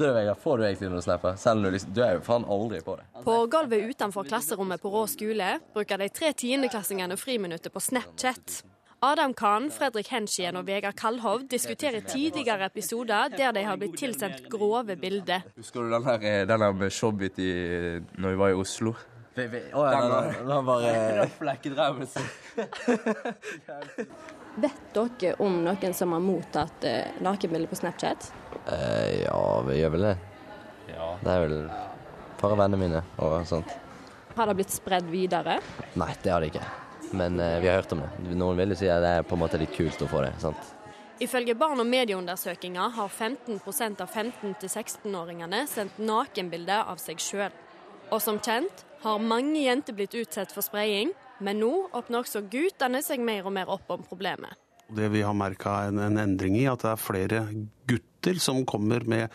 Du, 0.00 0.06
Vegard, 0.12 0.38
får 0.40 0.58
du 0.58 0.62
egentlig 0.64 0.88
noe 0.88 1.02
snapper? 1.04 1.34
Selv 1.36 1.60
om 1.60 1.66
du, 1.66 1.74
liksom, 1.74 1.90
du 1.92 1.98
er 2.00 2.14
jo 2.16 2.22
faen 2.24 2.46
aldri 2.48 2.78
på 2.80 2.94
det. 2.96 3.02
På 3.20 3.34
gulvet 3.52 3.90
utenfor 3.90 4.24
klasserommet 4.24 4.80
på 4.80 4.88
Rå 4.94 5.02
skole 5.12 5.50
bruker 5.74 6.00
de 6.00 6.06
tre 6.08 6.30
tiendeklassingene 6.40 7.18
friminuttet 7.20 7.68
på 7.74 7.82
Snapchat. 7.84 8.62
Adam 9.02 9.32
Kahn, 9.34 9.70
Fredrik 9.72 10.10
Henschien 10.12 10.58
og 10.60 10.66
Vegard 10.68 10.92
Kalhov 11.00 11.46
diskuterer 11.48 12.02
tidligere 12.04 12.66
episoder 12.68 13.30
der 13.32 13.54
de 13.56 13.62
har 13.64 13.78
blitt 13.80 13.94
tilsendt 13.96 14.42
grove 14.52 14.92
bilder. 15.00 15.46
Husker 15.56 15.86
du 15.86 15.94
den 15.94 16.04
her, 16.04 16.20
eh, 16.20 16.46
den 16.46 16.60
her 16.60 16.72
med 16.76 16.92
Showbit 16.92 17.38
i, 17.38 17.52
når 18.20 18.28
vi 18.28 18.36
var 18.42 18.48
i 18.50 18.58
Oslo? 18.60 18.92
Vi, 19.34 19.46
vi, 19.46 19.62
ja, 19.70 19.84
den, 19.94 20.48
den, 20.48 20.66
var 20.66 22.04
sin. 22.04 22.28
Vet 24.66 24.92
dere 24.92 25.32
om 25.40 25.56
noen 25.64 25.96
som 25.96 26.12
har 26.12 26.20
mottatt 26.20 26.84
nakenbilder 27.24 27.72
på 27.72 27.80
Snapchat? 27.80 28.28
Eh, 28.66 29.22
ja, 29.22 29.40
vi 29.64 29.78
gjør 29.80 29.96
vel 29.96 30.06
det. 30.10 30.14
Ja. 30.92 31.08
Det 31.24 31.32
er 31.38 31.46
vel 31.46 31.56
et 31.70 32.36
par 32.42 32.52
av 32.52 32.60
vennene 32.66 32.84
mine 32.84 33.02
og 33.16 33.48
sånt. 33.48 33.72
Har 34.36 34.52
det 34.52 34.60
blitt 34.60 34.76
spredd 34.76 35.08
videre? 35.08 35.56
Nei, 35.96 36.12
det 36.20 36.36
har 36.36 36.44
det 36.44 36.52
ikke. 36.52 36.68
Men 37.10 37.40
eh, 37.40 37.60
vi 37.60 37.68
har 37.68 37.80
hørt 37.80 37.92
om 37.92 38.02
det. 38.04 38.34
Noen 38.34 38.58
vil 38.60 38.74
jo 38.74 38.78
si 38.78 38.90
at 38.90 39.02
det 39.02 39.14
er 39.18 39.26
på 39.26 39.36
en 39.36 39.42
måte 39.42 39.58
litt 39.60 39.74
kult 39.74 40.02
å 40.02 40.08
få 40.10 40.22
det. 40.24 40.34
sant? 40.42 40.76
Ifølge 41.20 41.54
barn- 41.54 41.80
og 41.82 41.86
medieundersøkelser 41.86 42.94
har 42.96 43.08
15% 43.08 44.00
av 44.00 44.08
15-16-åringene 44.08 45.66
sendt 45.68 45.98
nakenbilder 46.00 46.86
av 46.88 47.02
seg 47.02 47.20
sjøl. 47.20 47.52
Og 48.10 48.22
som 48.24 48.40
kjent 48.40 48.86
har 49.02 49.20
mange 49.20 49.60
jenter 49.60 49.96
blitt 49.96 50.16
utsatt 50.16 50.52
for 50.52 50.64
spraying, 50.64 51.12
men 51.40 51.60
nå 51.60 51.72
åpner 51.92 52.22
også 52.22 52.42
guttene 52.52 53.02
seg 53.04 53.20
mer 53.20 53.44
og 53.44 53.54
mer 53.56 53.68
opp 53.72 53.92
om 53.92 54.02
problemet. 54.04 54.56
Det 54.96 55.10
vi 55.12 55.22
har 55.22 55.36
merka 55.36 55.84
en, 55.88 56.00
en, 56.02 56.18
endring 56.20 56.56
i, 56.58 56.68
at 56.70 56.82
det 56.84 56.92
er 56.92 57.00
flere 57.00 57.42
gutter 57.90 58.40
som 58.42 58.62
kommer 58.68 59.04
med, 59.08 59.32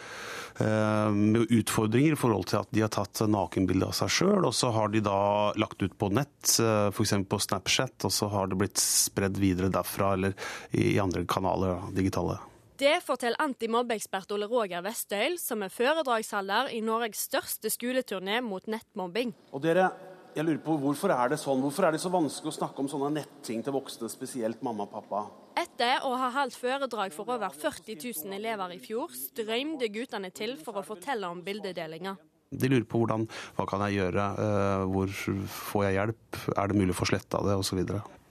eh, 0.61 1.11
med, 1.11 1.45
utfordringer 1.49 2.15
i 2.15 2.19
forhold 2.19 2.49
til 2.51 2.61
at 2.61 2.73
de 2.75 2.83
har 2.85 2.91
tatt 2.93 3.23
nakenbilde 3.29 3.87
av 3.89 3.95
seg 3.97 4.11
sjøl, 4.13 4.45
og 4.45 4.53
så 4.55 4.71
har 4.75 4.91
de 4.93 5.03
da 5.05 5.19
lagt 5.59 5.81
ut 5.81 5.95
på 5.97 6.11
nett, 6.13 6.57
eh, 6.61 6.89
f.eks. 6.91 7.15
på 7.29 7.41
Snapchat, 7.47 7.97
og 8.05 8.13
så 8.13 8.29
har 8.33 8.51
det 8.51 8.59
blitt 8.61 8.81
spredd 8.81 9.39
videre 9.41 9.71
derfra 9.73 10.13
eller 10.17 10.35
i, 10.71 10.91
i 10.95 10.99
andre 11.01 11.25
kanaler, 11.29 11.87
digitale. 11.95 12.37
Det 12.75 12.97
forteller 13.05 13.39
antimobbeekspert 13.39 14.33
Ole 14.35 14.49
Roger 14.51 14.81
Vestøyl, 14.83 15.37
som 15.39 15.61
er 15.63 15.71
foredragsholder 15.71 16.73
i 16.75 16.81
Norges 16.83 17.21
største 17.29 17.71
skoleturné 17.71 18.41
mot 18.43 18.67
nettmobbing. 18.67 19.31
Og 19.55 19.63
dere, 19.63 19.87
jeg 20.35 20.43
lurer 20.43 20.59
på 20.65 20.75
Hvorfor 20.81 21.13
er 21.15 21.31
det 21.31 21.39
sånn? 21.39 21.63
Hvorfor 21.63 21.87
er 21.87 21.95
det 21.95 22.01
så 22.03 22.11
vanskelig 22.11 22.51
å 22.51 22.57
snakke 22.57 22.83
om 22.83 22.91
sånne 22.91 23.13
netting 23.21 23.63
til 23.63 23.77
voksne, 23.77 24.11
spesielt 24.11 24.59
mamma 24.65 24.89
og 24.89 24.91
pappa? 24.97 25.23
Etter 25.55 26.03
å 26.03 26.11
ha 26.19 26.27
holdt 26.35 26.57
foredrag 26.59 27.13
for 27.15 27.29
over 27.31 27.53
40 27.55 27.95
000 27.95 28.35
elever 28.35 28.73
i 28.75 28.79
fjor, 28.83 29.13
strømde 29.15 29.87
guttene 29.93 30.27
til 30.35 30.57
for 30.59 30.81
å 30.81 30.83
fortelle 30.83 31.29
om 31.31 31.39
bildedelinga. 31.45 32.17
De 32.51 32.67
lurer 32.67 32.83
på 32.87 32.99
hvordan, 32.99 33.23
hva 33.55 33.65
kan 33.69 33.83
jeg 33.85 34.01
gjøre, 34.01 34.25
uh, 34.35 34.83
hvor 34.91 35.13
får 35.55 35.85
jeg 35.85 35.95
hjelp, 35.95 36.39
er 36.51 36.71
det 36.71 36.77
mulig 36.77 36.91
å 36.91 36.97
få 36.99 37.07
sletta 37.07 37.39
det, 37.47 37.55
osv. 37.55 37.79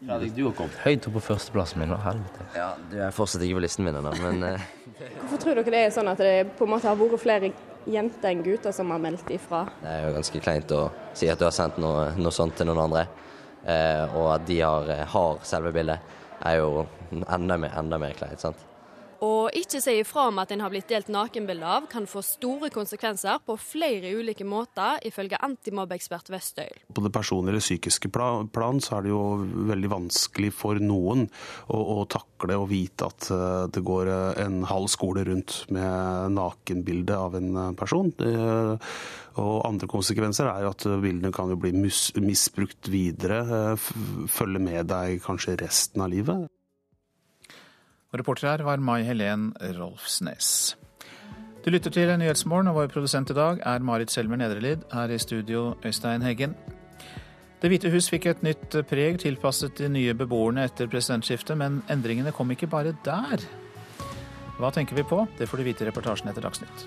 Fredrik, 0.04 0.34
du 0.36 0.42
har 0.44 0.56
kommet 0.58 0.76
høyt 0.84 1.08
opp 1.08 1.16
på 1.16 1.22
førsteplassen 1.30 1.80
min. 1.80 1.94
helvete. 2.04 2.48
Ja, 2.58 2.66
Du 2.90 2.98
er 3.00 3.14
fortsatt 3.16 3.44
ikke 3.46 3.56
på 3.56 3.62
listen 3.64 3.88
min 3.88 3.96
ennå, 3.96 4.12
men 4.20 4.44
uh... 4.44 4.66
Hvorfor 5.22 5.40
tror 5.40 5.60
dere 5.62 5.72
det 5.72 5.80
er 5.86 5.94
sånn 5.96 6.12
at 6.12 6.20
det 6.20 6.34
på 6.58 6.68
en 6.68 6.74
måte 6.74 6.90
har 6.90 6.98
vært 7.00 7.22
flere 7.22 7.50
jenter 7.88 8.34
enn 8.34 8.42
gutter 8.44 8.76
som 8.76 8.92
har 8.92 9.00
meldt 9.00 9.32
ifra? 9.32 9.62
Det 9.80 9.94
er 9.94 10.04
jo 10.10 10.18
ganske 10.18 10.42
kleint 10.44 10.76
å 10.76 10.82
si 11.16 11.32
at 11.32 11.40
du 11.40 11.48
har 11.48 11.56
sendt 11.56 11.80
noe, 11.80 12.10
noe 12.20 12.36
sånt 12.36 12.60
til 12.60 12.68
noen 12.68 12.84
andre, 12.84 13.06
uh, 13.64 14.04
og 14.12 14.28
at 14.36 14.44
de 14.52 14.60
har, 14.60 14.92
har 15.16 15.42
selve 15.48 15.72
bildet 15.72 16.20
er 16.44 16.60
jo 16.60 16.86
enda 17.12 17.56
mer, 17.56 17.74
enda 17.80 17.98
mer 17.98 18.16
kleint. 18.18 18.40
sant? 18.40 18.63
Og 19.24 19.54
ikke 19.56 19.80
si 19.80 19.94
ifra 20.00 20.26
om 20.28 20.40
at 20.42 20.52
en 20.52 20.62
har 20.64 20.72
blitt 20.72 20.90
delt 20.90 21.08
nakenbilder 21.12 21.68
av, 21.78 21.88
kan 21.90 22.06
få 22.10 22.20
store 22.24 22.70
konsekvenser 22.74 23.40
på 23.46 23.56
flere 23.60 24.12
ulike 24.18 24.44
måter, 24.48 24.98
ifølge 25.08 25.40
antimobbeekspert 25.44 26.28
Vestøyl. 26.34 26.82
På 26.94 27.04
det 27.04 27.12
personlige 27.14 27.54
eller 27.54 27.64
psykiske 27.64 28.10
plan 28.12 28.82
så 28.84 28.98
er 28.98 29.06
det 29.06 29.12
jo 29.14 29.22
veldig 29.70 29.92
vanskelig 29.92 30.50
for 30.56 30.80
noen 30.82 31.26
å, 31.68 31.80
å 31.96 31.98
takle 32.10 32.58
og 32.60 32.68
vite 32.72 33.08
at 33.08 33.30
eh, 33.32 33.66
det 33.74 33.84
går 33.86 34.10
eh, 34.12 34.42
en 34.44 34.64
halv 34.68 34.90
skole 34.92 35.24
rundt 35.28 35.62
med 35.74 36.34
nakenbilde 36.34 37.18
av 37.18 37.38
en 37.38 37.52
eh, 37.68 37.70
person. 37.78 38.12
Og 39.40 39.54
andre 39.66 39.88
konsekvenser 39.90 40.46
er 40.46 40.62
jo 40.62 40.74
at 40.74 40.84
bildene 41.02 41.32
kan 41.34 41.50
jo 41.50 41.58
bli 41.58 41.72
misbrukt 41.74 42.90
videre, 42.92 43.40
følge 44.30 44.62
med 44.62 44.86
deg 44.92 45.18
kanskje 45.24 45.56
resten 45.64 46.04
av 46.04 46.12
livet. 46.12 46.46
Reporter 48.14 48.46
her 48.46 48.62
var 48.62 48.78
Mai 48.78 49.02
Helen 49.02 49.48
Rolfsnes. 49.74 50.76
Du 51.64 51.70
lytter 51.72 51.90
til 51.90 52.12
Nyhetsmorgen, 52.18 52.68
og 52.70 52.76
vår 52.76 52.92
produsent 52.92 53.32
i 53.32 53.34
dag 53.34 53.58
er 53.66 53.82
Marit 53.82 54.12
Selmer 54.12 54.38
Nedrelid. 54.38 54.84
Her 54.92 55.10
i 55.10 55.18
studio, 55.18 55.74
Øystein 55.84 56.22
Heggen. 56.22 56.54
Det 57.62 57.70
hvite 57.72 57.90
hus 57.90 58.10
fikk 58.12 58.28
et 58.30 58.44
nytt 58.46 58.76
preg 58.86 59.18
tilpasset 59.22 59.74
de 59.80 59.88
nye 59.88 60.14
beboerne 60.14 60.66
etter 60.68 60.86
presidentskiftet, 60.92 61.56
men 61.58 61.80
endringene 61.90 62.34
kom 62.36 62.52
ikke 62.54 62.70
bare 62.70 62.94
der. 63.06 63.42
Hva 64.60 64.70
tenker 64.70 64.94
vi 64.94 65.06
på? 65.10 65.24
Det 65.38 65.48
får 65.50 65.58
du 65.58 65.66
vite 65.72 65.82
i 65.82 65.88
reportasjen 65.90 66.30
etter 66.30 66.44
Dagsnytt. 66.44 66.86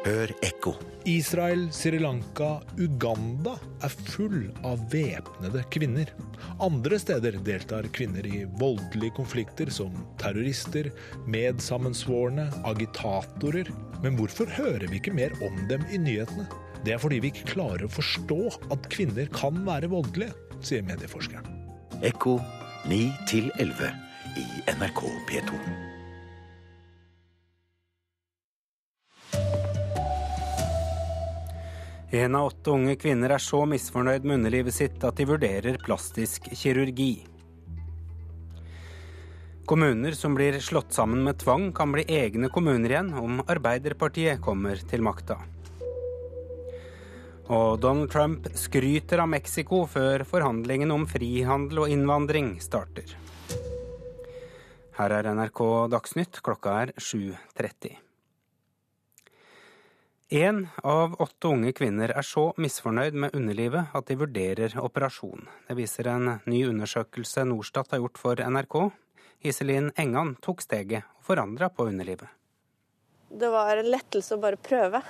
Hør 0.00 0.30
ekko. 0.40 0.72
Israel, 1.08 1.66
Sri 1.76 1.98
Lanka, 2.00 2.62
Uganda 2.80 3.52
er 3.84 3.92
full 3.92 4.46
av 4.64 4.80
væpnede 4.92 5.60
kvinner. 5.72 6.08
Andre 6.64 6.96
steder 7.00 7.36
deltar 7.44 7.88
kvinner 7.92 8.24
i 8.24 8.46
voldelige 8.60 9.12
konflikter 9.18 9.68
som 9.72 9.92
terrorister, 10.20 10.88
medsammensvorne, 11.28 12.48
agitatorer. 12.70 13.68
Men 14.00 14.16
hvorfor 14.16 14.48
hører 14.56 14.88
vi 14.88 15.02
ikke 15.02 15.16
mer 15.16 15.36
om 15.44 15.60
dem 15.68 15.84
i 15.92 16.00
nyhetene? 16.00 16.48
Det 16.80 16.96
er 16.96 17.02
fordi 17.02 17.20
vi 17.20 17.34
ikke 17.34 17.52
klarer 17.52 17.84
å 17.84 17.92
forstå 17.92 18.40
at 18.72 18.88
kvinner 18.92 19.28
kan 19.36 19.60
være 19.68 19.92
voldelige, 19.92 20.32
sier 20.64 20.84
medieforskeren. 20.88 21.44
Ekko 22.00 22.38
9 22.88 23.04
11 23.60 23.94
i 24.40 24.50
NRK 24.78 25.08
P2. 25.28 25.89
En 32.12 32.34
av 32.34 32.46
åtte 32.46 32.72
unge 32.74 32.96
kvinner 32.98 33.30
er 33.30 33.42
så 33.42 33.60
misfornøyd 33.70 34.24
med 34.26 34.40
underlivet 34.40 34.74
sitt 34.74 35.04
at 35.06 35.20
de 35.20 35.28
vurderer 35.30 35.76
plastisk 35.78 36.48
kirurgi. 36.58 37.12
Kommuner 39.70 40.16
som 40.18 40.34
blir 40.34 40.58
slått 40.58 40.90
sammen 40.96 41.22
med 41.22 41.38
tvang, 41.38 41.68
kan 41.70 41.94
bli 41.94 42.02
egne 42.10 42.50
kommuner 42.50 42.90
igjen 42.90 43.12
om 43.14 43.38
Arbeiderpartiet 43.46 44.42
kommer 44.42 44.82
til 44.90 45.06
makta. 45.06 45.38
Og 47.46 47.78
Donald 47.78 48.10
Trump 48.10 48.50
skryter 48.58 49.22
av 49.22 49.30
Mexico 49.30 49.84
før 49.86 50.26
forhandlingene 50.26 50.98
om 50.98 51.06
frihandel 51.06 51.84
og 51.84 51.94
innvandring 51.94 52.56
starter. 52.58 53.14
Her 54.98 55.14
er 55.14 55.30
NRK 55.30 55.66
Dagsnytt, 55.94 56.42
klokka 56.42 56.80
er 56.82 56.96
7.30. 56.98 58.09
Én 60.30 60.68
av 60.86 61.16
åtte 61.18 61.48
unge 61.50 61.72
kvinner 61.74 62.12
er 62.14 62.22
så 62.22 62.52
misfornøyd 62.54 63.16
med 63.18 63.32
underlivet 63.34 63.96
at 63.98 64.06
de 64.06 64.14
vurderer 64.20 64.76
operasjon. 64.78 65.48
Det 65.66 65.74
viser 65.74 66.06
en 66.06 66.36
ny 66.46 66.60
undersøkelse 66.68 67.42
Norstat 67.50 67.90
har 67.90 67.98
gjort 68.04 68.20
for 68.22 68.38
NRK. 68.38 68.76
Iselin 69.42 69.90
Engan 69.98 70.36
tok 70.38 70.62
steget 70.62 71.02
og 71.18 71.26
forandra 71.32 71.66
på 71.74 71.88
underlivet. 71.90 72.30
Det 73.26 73.50
var 73.50 73.82
en 73.82 73.90
lettelse 73.90 74.38
å 74.38 74.42
bare 74.46 74.62
prøve. 74.70 75.02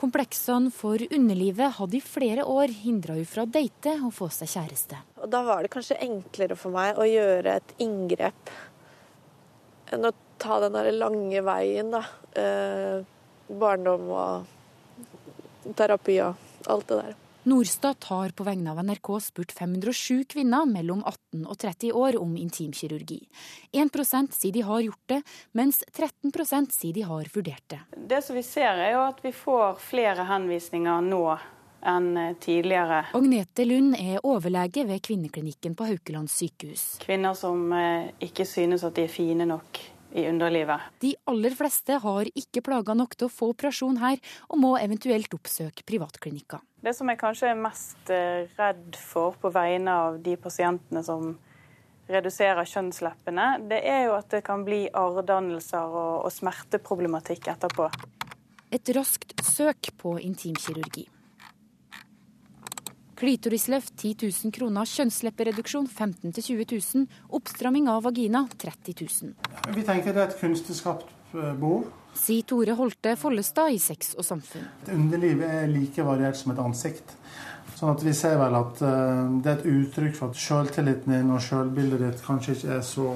Kompleksene 0.00 0.72
for 0.72 1.04
underlivet 1.12 1.76
hadde 1.76 2.00
i 2.00 2.04
flere 2.08 2.48
år 2.48 2.72
hindra 2.72 3.20
henne 3.20 3.28
fra 3.28 3.44
å 3.44 3.54
date 3.60 3.98
og 4.00 4.16
få 4.16 4.32
seg 4.32 4.48
kjæreste. 4.56 5.04
Og 5.20 5.28
Da 5.28 5.44
var 5.44 5.60
det 5.60 5.76
kanskje 5.76 6.00
enklere 6.08 6.56
for 6.56 6.72
meg 6.72 6.96
å 6.96 7.04
gjøre 7.04 7.60
et 7.60 7.80
inngrep 7.84 8.56
enn 9.92 10.08
å 10.08 10.16
ta 10.40 10.62
den 10.64 10.86
lange 10.96 11.44
veien, 11.44 11.92
da. 11.92 12.06
Barndom 13.48 14.08
og 14.12 15.74
terapi 15.78 16.20
og 16.24 16.70
alt 16.70 16.88
det 16.88 17.02
der. 17.02 17.18
Norstat 17.42 18.04
har 18.04 18.30
på 18.38 18.44
vegne 18.46 18.70
av 18.70 18.78
NRK 18.86 19.08
spurt 19.24 19.52
507 19.58 20.28
kvinner 20.30 20.62
mellom 20.70 21.00
18 21.02 21.40
og 21.42 21.56
30 21.58 21.96
år 21.98 22.18
om 22.20 22.36
intimkirurgi. 22.38 23.18
1% 23.74 24.36
sier 24.36 24.54
de 24.54 24.62
har 24.62 24.84
gjort 24.84 25.02
det, 25.10 25.18
mens 25.58 25.82
13% 25.90 26.70
sier 26.70 26.94
de 26.94 27.02
har 27.08 27.30
vurdert 27.34 27.64
det. 27.74 27.80
Det 27.98 28.20
som 28.22 28.38
vi 28.38 28.44
ser 28.46 28.78
er 28.78 28.94
jo 28.94 29.02
at 29.08 29.18
vi 29.26 29.34
får 29.34 29.82
flere 29.82 30.28
henvisninger 30.30 31.02
nå 31.08 31.24
enn 31.82 32.36
tidligere. 32.38 33.08
Agnete 33.18 33.66
Lund 33.66 33.96
er 33.98 34.22
overlege 34.22 34.86
ved 34.86 35.02
kvinneklinikken 35.02 35.74
på 35.74 35.88
Haukeland 35.90 36.30
sykehus. 36.30 36.84
Kvinner 37.02 37.34
som 37.34 37.72
eh, 37.74 38.12
ikke 38.22 38.46
synes 38.46 38.86
at 38.86 38.94
de 38.94 39.08
er 39.08 39.10
fine 39.10 39.50
nok 39.50 39.82
i 40.14 40.26
underlivet. 40.28 40.80
De 41.00 41.14
aller 41.30 41.54
fleste 41.56 41.96
har 42.02 42.28
ikke 42.34 42.62
plager 42.64 42.98
nok 42.98 43.16
til 43.16 43.28
å 43.28 43.32
få 43.32 43.52
operasjon 43.52 44.00
her, 44.02 44.20
og 44.50 44.60
må 44.60 44.74
eventuelt 44.80 45.32
oppsøke 45.34 45.86
privatklinikker. 45.88 46.62
Det 46.82 46.94
som 46.96 47.08
jeg 47.10 47.20
kanskje 47.20 47.52
er 47.52 47.62
mest 47.62 48.12
eh, 48.12 48.50
redd 48.58 48.98
for 48.98 49.38
på 49.40 49.52
vegne 49.54 49.94
av 50.08 50.18
de 50.22 50.36
pasientene 50.40 51.04
som 51.06 51.36
reduserer 52.12 52.66
kjønnsleppene, 52.68 53.46
det 53.70 53.80
er 53.88 54.06
jo 54.08 54.16
at 54.18 54.28
det 54.34 54.42
kan 54.46 54.66
bli 54.66 54.84
arrdannelser 54.90 55.86
og, 55.86 56.26
og 56.26 56.34
smerteproblematikk 56.34 57.48
etterpå. 57.54 57.88
Et 58.72 58.94
raskt 58.96 59.36
søk 59.46 59.92
på 60.00 60.16
intimkirurgi. 60.20 61.06
Klitorisløft 63.22 63.92
10 64.00 64.16
000 64.18 64.50
kroner, 64.50 64.88
kjønnsleppereduksjon 64.88 65.84
15 65.86 66.32
000-20 66.32 66.64
000, 66.74 67.04
oppstramming 67.38 67.86
av 67.86 68.00
vagina 68.02 68.40
30 68.58 68.96
000. 68.98 69.74
Vi 69.76 69.84
tenker 69.86 70.10
det 70.16 70.24
er 70.24 70.32
et 70.32 70.40
kunstenskapt 70.40 71.12
eh, 71.30 71.52
behov. 71.54 71.84
Sier 72.18 72.42
Tore 72.50 72.74
Holte 72.74 73.12
Follestad 73.20 73.76
i 73.76 73.78
Sex 73.78 74.16
og 74.18 74.26
samfunn. 74.26 74.64
Underlivet 74.90 75.54
er 75.62 75.70
like 75.70 76.02
variert 76.02 76.40
som 76.40 76.50
et 76.50 76.62
ansikt. 76.64 77.14
Sånn 77.78 77.92
at 77.92 78.02
vi 78.02 78.14
ser 78.18 78.34
vel 78.40 78.56
at 78.58 78.82
uh, 78.82 79.30
det 79.38 79.52
er 79.52 79.60
et 79.60 79.68
uttrykk 79.70 80.18
for 80.18 80.34
at 80.34 80.42
sjøltilliten 80.42 81.14
din 81.14 81.30
og 81.30 81.38
sjølbildet 81.46 82.02
ditt 82.02 82.24
kanskje 82.26 82.56
ikke 82.56 82.72
er 82.80 82.82
så 82.86 83.06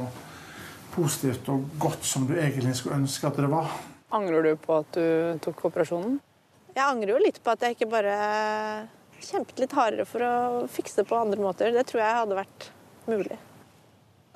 positivt 0.95 1.51
og 1.51 1.65
godt 1.83 2.07
som 2.07 2.29
du 2.31 2.37
egentlig 2.37 2.77
skulle 2.79 3.01
ønske 3.03 3.27
at 3.27 3.43
det 3.43 3.51
var. 3.51 3.75
Angrer 4.15 4.53
du 4.53 4.63
på 4.63 4.79
at 4.85 4.95
du 4.95 5.43
tok 5.43 5.67
operasjonen? 5.73 6.21
Jeg 6.77 6.85
angrer 6.87 7.17
jo 7.17 7.25
litt 7.25 7.43
på 7.43 7.57
at 7.57 7.67
jeg 7.67 7.75
ikke 7.75 7.91
bare 7.91 8.15
kjempet 9.25 9.63
litt 9.63 9.77
hardere 9.77 10.07
for 10.09 10.25
å 10.25 10.35
fikse 10.71 11.03
det 11.03 11.09
på 11.11 11.19
andre 11.19 11.41
måter. 11.43 11.73
Det 11.75 11.87
tror 11.89 12.03
jeg 12.03 12.19
hadde 12.21 12.39
vært 12.39 12.69
mulig. 13.09 13.39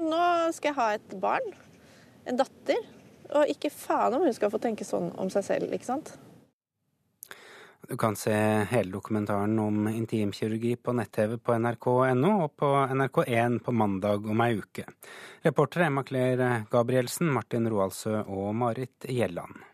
Nå 0.00 0.24
skal 0.56 0.70
jeg 0.70 0.78
ha 0.78 0.88
et 0.96 1.14
barn. 1.20 1.52
En 2.28 2.40
datter. 2.40 2.80
Og 3.30 3.52
ikke 3.52 3.70
faen 3.70 4.16
om 4.16 4.24
hun 4.26 4.34
skal 4.34 4.50
få 4.50 4.58
tenke 4.62 4.86
sånn 4.86 5.12
om 5.20 5.30
seg 5.30 5.46
selv, 5.46 5.74
ikke 5.74 5.86
sant. 5.86 6.16
Du 7.90 7.96
kan 7.96 8.16
se 8.16 8.34
hele 8.70 8.92
dokumentaren 8.92 9.58
om 9.58 9.88
intimkirurgi 9.88 10.76
på 10.76 10.92
nett-TV 10.94 11.38
på 11.42 11.56
nrk.no 11.58 12.32
og 12.44 12.52
på 12.58 12.68
NRK1 12.86 13.56
på 13.66 13.74
mandag 13.74 14.28
om 14.30 14.42
ei 14.44 14.58
uke. 14.60 14.84
Reportere 15.42 15.88
Emma 15.88 16.04
Claire 16.06 16.50
Gabrielsen, 16.70 17.32
Martin 17.34 17.66
Roaldsø 17.70 18.20
og 18.26 18.52
Marit 18.54 19.08
Gjelland. 19.08 19.69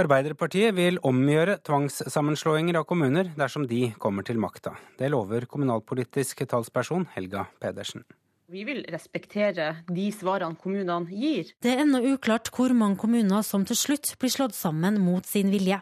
Arbeiderpartiet 0.00 0.72
vil 0.76 0.96
omgjøre 1.04 1.58
tvangssammenslåinger 1.66 2.78
av 2.80 2.86
kommuner 2.88 3.28
dersom 3.36 3.66
de 3.68 3.90
kommer 4.00 4.24
til 4.24 4.40
makta. 4.40 4.72
Det 4.96 5.10
lover 5.12 5.44
kommunalpolitisk 5.50 6.40
talsperson 6.48 7.04
Helga 7.16 7.44
Pedersen. 7.60 8.06
Vi 8.50 8.64
vil 8.66 8.80
respektere 8.90 9.68
de 9.86 10.08
svarene 10.10 10.58
kommunene 10.58 11.06
gir. 11.12 11.52
Det 11.62 11.74
er 11.74 11.84
ennå 11.84 12.00
uklart 12.14 12.50
hvor 12.54 12.72
mange 12.74 12.98
kommuner 12.98 13.44
som 13.46 13.66
til 13.68 13.78
slutt 13.78 14.14
blir 14.18 14.32
slått 14.32 14.56
sammen 14.58 14.98
mot 15.04 15.26
sin 15.28 15.52
vilje. 15.52 15.78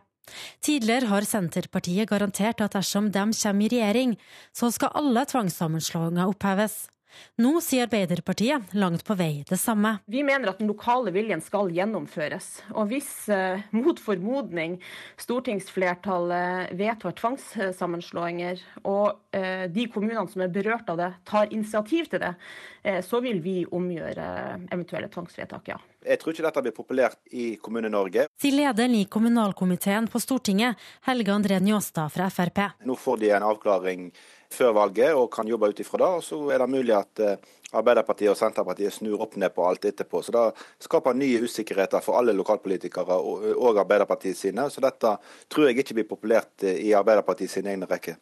Tidligere 0.60 1.08
har 1.08 1.24
Senterpartiet 1.24 2.10
garantert 2.10 2.60
at 2.60 2.74
dersom 2.76 3.08
de 3.14 3.24
kommer 3.32 3.64
i 3.64 3.72
regjering, 3.72 4.18
så 4.52 4.68
skal 4.74 4.92
alle 4.98 5.24
tvangssammenslåinger 5.30 6.28
oppheves. 6.28 6.88
Nå 7.38 7.58
sier 7.64 7.86
Arbeiderpartiet 7.86 8.74
langt 8.74 9.04
på 9.06 9.14
vei 9.18 9.44
det 9.48 9.58
samme. 9.60 9.96
Vi 10.10 10.22
mener 10.26 10.50
at 10.50 10.60
den 10.60 10.70
lokale 10.70 11.12
viljen 11.14 11.42
skal 11.44 11.70
gjennomføres. 11.74 12.48
Og 12.74 12.90
hvis 12.92 13.10
eh, 13.32 13.64
mot 13.76 14.00
formodning 14.02 14.78
stortingsflertallet 15.20 16.74
vedtar 16.78 17.16
tvangssammenslåinger, 17.18 18.62
og 18.84 19.36
eh, 19.36 19.66
de 19.72 19.86
kommunene 19.92 20.26
som 20.30 20.44
er 20.44 20.52
berørt 20.52 20.90
av 20.90 21.00
det, 21.00 21.12
tar 21.28 21.52
initiativ 21.54 22.10
til 22.12 22.24
det, 22.24 22.34
eh, 22.82 23.00
så 23.06 23.22
vil 23.24 23.42
vi 23.44 23.60
omgjøre 23.66 24.28
eventuelle 24.68 25.10
tvangsvedtak, 25.12 25.72
ja. 25.74 25.78
Jeg 26.08 26.20
tror 26.22 26.32
ikke 26.32 26.44
dette 26.46 26.62
blir 26.64 26.72
populært 26.72 27.18
i 27.36 27.50
Kommune-Norge. 27.60 28.24
Sier 28.40 28.54
lederen 28.56 28.94
i 28.96 29.04
kommunalkomiteen 29.12 30.06
på 30.08 30.20
Stortinget, 30.22 30.80
Helge 31.04 31.34
André 31.34 31.58
Njåstad 31.60 32.14
fra 32.14 32.30
Frp. 32.32 32.62
Nå 32.88 32.96
får 32.96 33.20
de 33.20 33.32
en 33.36 33.44
avklaring 33.50 34.06
før 34.48 34.72
valget 34.78 35.12
og 35.18 35.28
kan 35.34 35.48
jobbe 35.50 35.68
ut 35.68 35.82
ifra 35.84 36.00
det. 36.00 36.08
og 36.08 36.24
Så 36.24 36.38
er 36.54 36.64
det 36.64 36.70
mulig 36.72 36.94
at 36.96 37.20
eh, 37.20 37.36
Arbeiderpartiet 37.76 38.32
og 38.32 38.38
Senterpartiet 38.40 38.96
snur 38.96 39.20
opp 39.20 39.36
ned 39.36 39.52
på 39.52 39.66
alt 39.68 39.84
etterpå. 39.84 40.22
Så 40.24 40.32
Det 40.32 40.88
skaper 40.88 41.12
nye 41.12 41.42
usikkerheter 41.44 42.00
for 42.00 42.16
alle 42.16 42.32
lokalpolitikere 42.32 43.20
og 43.52 43.82
Arbeiderpartiet 43.84 44.36
sine. 44.36 44.70
Så 44.72 44.80
dette 44.80 45.18
tror 45.52 45.68
jeg 45.68 45.82
ikke 45.84 46.00
blir 46.00 46.08
populært 46.08 46.64
eh, 46.64 46.80
i 46.88 46.96
Arbeiderpartiet 46.96 47.52
sine 47.52 47.76
egne 47.76 47.90
rekker. 47.90 48.16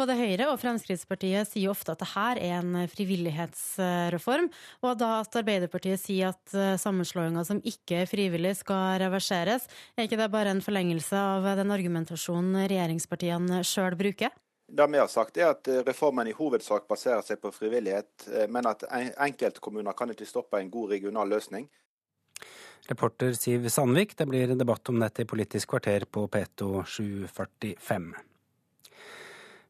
Både 0.00 0.16
Høyre 0.16 0.46
og 0.48 0.58
Fremskrittspartiet 0.62 1.50
sier 1.50 1.70
ofte 1.72 1.92
at 1.92 2.00
det 2.00 2.10
her 2.14 2.38
er 2.40 2.54
en 2.62 2.88
frivillighetsreform, 2.90 4.48
og 4.86 4.94
da 5.00 5.10
at 5.20 5.36
Arbeiderpartiet 5.42 6.00
sier 6.00 6.32
at 6.32 6.54
eh, 6.56 6.78
sammenslåinger 6.80 7.44
som 7.46 7.60
ikke 7.60 8.02
er 8.02 8.08
frivillig 8.10 8.54
skal 8.62 8.96
reverseres, 9.02 9.68
er 9.96 10.08
ikke 10.08 10.20
det 10.20 10.30
bare 10.32 10.54
en 10.54 10.64
forlengelse 10.64 11.18
av 11.18 11.50
den 11.60 11.74
argumentasjonen 11.74 12.64
regjeringspartiene 12.64 13.60
sjøl 13.68 13.98
bruker? 14.00 14.32
Det 14.72 14.88
vi 14.88 15.02
har 15.02 15.12
sagt 15.12 15.36
er 15.36 15.50
at 15.52 15.68
eh, 15.68 15.84
Reformen 15.84 16.32
i 16.32 16.34
hovedsak 16.40 16.88
baserer 16.88 17.20
seg 17.26 17.42
på 17.44 17.52
frivillighet, 17.52 18.30
eh, 18.32 18.48
men 18.48 18.72
at 18.72 18.88
enkeltkommuner 18.88 19.92
kan 19.98 20.16
ikke 20.16 20.28
stoppe 20.28 20.56
en 20.62 20.72
god 20.72 20.96
regional 20.96 21.28
løsning. 21.28 21.68
Reporter 22.88 23.36
Siv 23.36 23.68
Sandvik, 23.70 24.16
det 24.18 24.26
blir 24.26 24.56
debatt 24.56 24.88
om 24.90 24.98
dette 25.04 25.22
i 25.22 25.28
Politisk 25.28 25.76
kvarter 25.76 26.08
på 26.10 26.24
P2 26.32 26.80
745. 26.82 28.31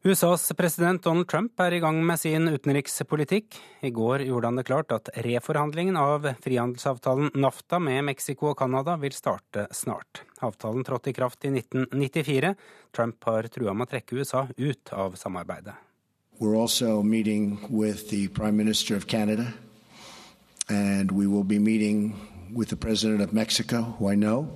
USAs 0.05 0.51
president 0.57 0.99
Donald 1.03 1.29
Trump 1.31 1.61
er 1.63 1.77
i 1.77 1.79
gang 1.79 2.01
med 2.03 2.19
sin 2.19 2.49
utenrikspolitikk. 2.51 3.55
I 3.87 3.91
går 3.95 4.25
gjorde 4.27 4.49
han 4.49 4.57
det 4.59 4.65
klart 4.67 4.91
at 4.91 5.07
reforhandlingen 5.23 5.95
av 5.95 6.25
frihandelsavtalen 6.43 7.29
NAFTA 7.39 7.79
med 7.79 8.03
Mexico 8.09 8.49
og 8.49 8.57
Canada 8.59 8.97
vil 8.99 9.15
starte 9.15 9.63
snart. 9.71 10.25
Avtalen 10.43 10.83
trådte 10.83 11.13
i 11.13 11.15
kraft 11.15 11.47
i 11.47 11.53
1994. 11.53 12.51
Trump 12.91 13.23
har 13.29 13.47
trua 13.47 13.71
med 13.71 13.87
å 13.87 13.91
trekke 13.93 14.17
USA 14.19 14.41
ut 14.57 14.91
av 14.91 15.15
samarbeidet. 15.15 15.77
We're 16.37 16.59
also 16.59 17.01
meeting 17.01 17.63
with 17.69 18.11
Prime 18.33 18.57
Minister 18.57 18.97
of 18.97 19.07
Canada, 19.07 19.53
and 20.67 21.13
we 21.13 21.27
will 21.27 21.47
be 21.47 21.59
meeting 21.59 22.11
with 22.51 22.67
the 22.67 22.75
President 22.75 23.21
of 23.21 23.31
Mexico, 23.31 23.95
who 23.97 24.11
I 24.11 24.15
know, 24.15 24.49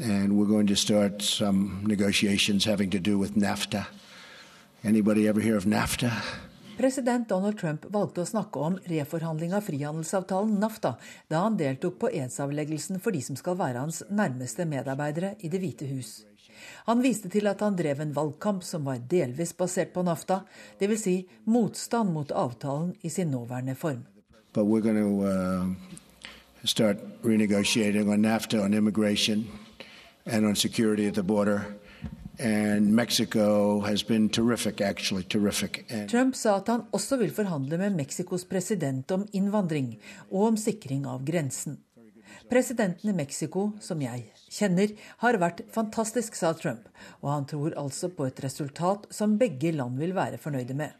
and 0.00 0.38
we're 0.38 0.46
going 0.46 0.68
to 0.68 0.76
start 0.76 1.22
some 1.22 1.82
negotiations 1.82 2.64
having 2.64 2.90
to 2.90 3.00
do 3.00 3.18
with 3.18 3.34
NAFTA. 3.34 3.86
Anybody 4.86 5.28
ever 5.28 5.40
hear 5.40 5.56
of 5.56 5.64
NAFTA? 5.64 6.12
President 6.76 7.28
Donald 7.28 7.58
Trump 7.58 7.86
valgte 7.88 8.20
å 8.20 8.28
snakke 8.28 8.60
om 8.60 8.74
reforhandling 8.84 9.54
av 9.56 9.62
frihandelsavtalen 9.64 10.58
NAFTA 10.60 10.90
da 11.32 11.38
han 11.46 11.54
deltok 11.56 11.94
på 12.02 12.10
edsavleggelsen 12.12 13.00
for 13.00 13.16
de 13.16 13.22
som 13.24 13.38
skal 13.40 13.56
være 13.56 13.80
hans 13.80 14.02
nærmeste 14.12 14.66
medarbeidere 14.68 15.30
i 15.40 15.48
Det 15.48 15.60
hvite 15.62 15.88
hus. 15.88 16.26
Han 16.84 17.00
viste 17.00 17.30
til 17.32 17.48
at 17.48 17.64
han 17.64 17.78
drev 17.78 18.02
en 18.04 18.12
valgkamp 18.12 18.60
som 18.64 18.84
var 18.84 19.00
delvis 19.08 19.54
basert 19.56 19.94
på 19.94 20.04
NAFTA, 20.04 20.42
dvs. 20.80 21.00
Si 21.00 21.16
motstand 21.48 22.12
mot 22.12 22.28
avtalen 22.32 22.92
i 23.00 23.08
sin 23.08 23.30
nåværende 23.32 23.74
form. 23.74 24.04
Uh, 24.54 24.60
on 27.24 28.20
NAFTA 28.20 28.60
on 28.60 28.74
immigration 28.74 29.46
and 30.26 30.44
on 30.44 30.54
security 30.54 31.06
at 31.06 31.14
the 31.14 31.22
border. 31.22 31.64
Trump 36.10 36.34
sa 36.34 36.56
at 36.58 36.70
han 36.72 36.82
også 36.90 37.18
vil 37.20 37.30
forhandle 37.34 37.78
med 37.78 37.94
Mexicos 38.00 38.46
president 38.50 39.10
om 39.14 39.26
innvandring 39.32 39.92
og 40.32 40.48
om 40.48 40.56
sikring 40.58 41.06
av 41.06 41.22
grensen. 41.26 41.78
Presidenten 42.50 43.10
i 43.10 43.16
Mexico, 43.16 43.68
som 43.80 44.02
jeg 44.02 44.26
kjenner, 44.50 44.90
har 45.22 45.38
vært 45.40 45.62
fantastisk, 45.72 46.34
sa 46.36 46.52
Trump, 46.58 46.90
og 47.22 47.30
han 47.30 47.46
tror 47.48 47.78
altså 47.80 48.10
på 48.12 48.26
et 48.28 48.42
resultat 48.44 49.06
som 49.14 49.38
begge 49.40 49.72
land 49.72 49.96
vil 50.02 50.12
være 50.16 50.42
fornøyde 50.42 50.76
med. 50.76 50.92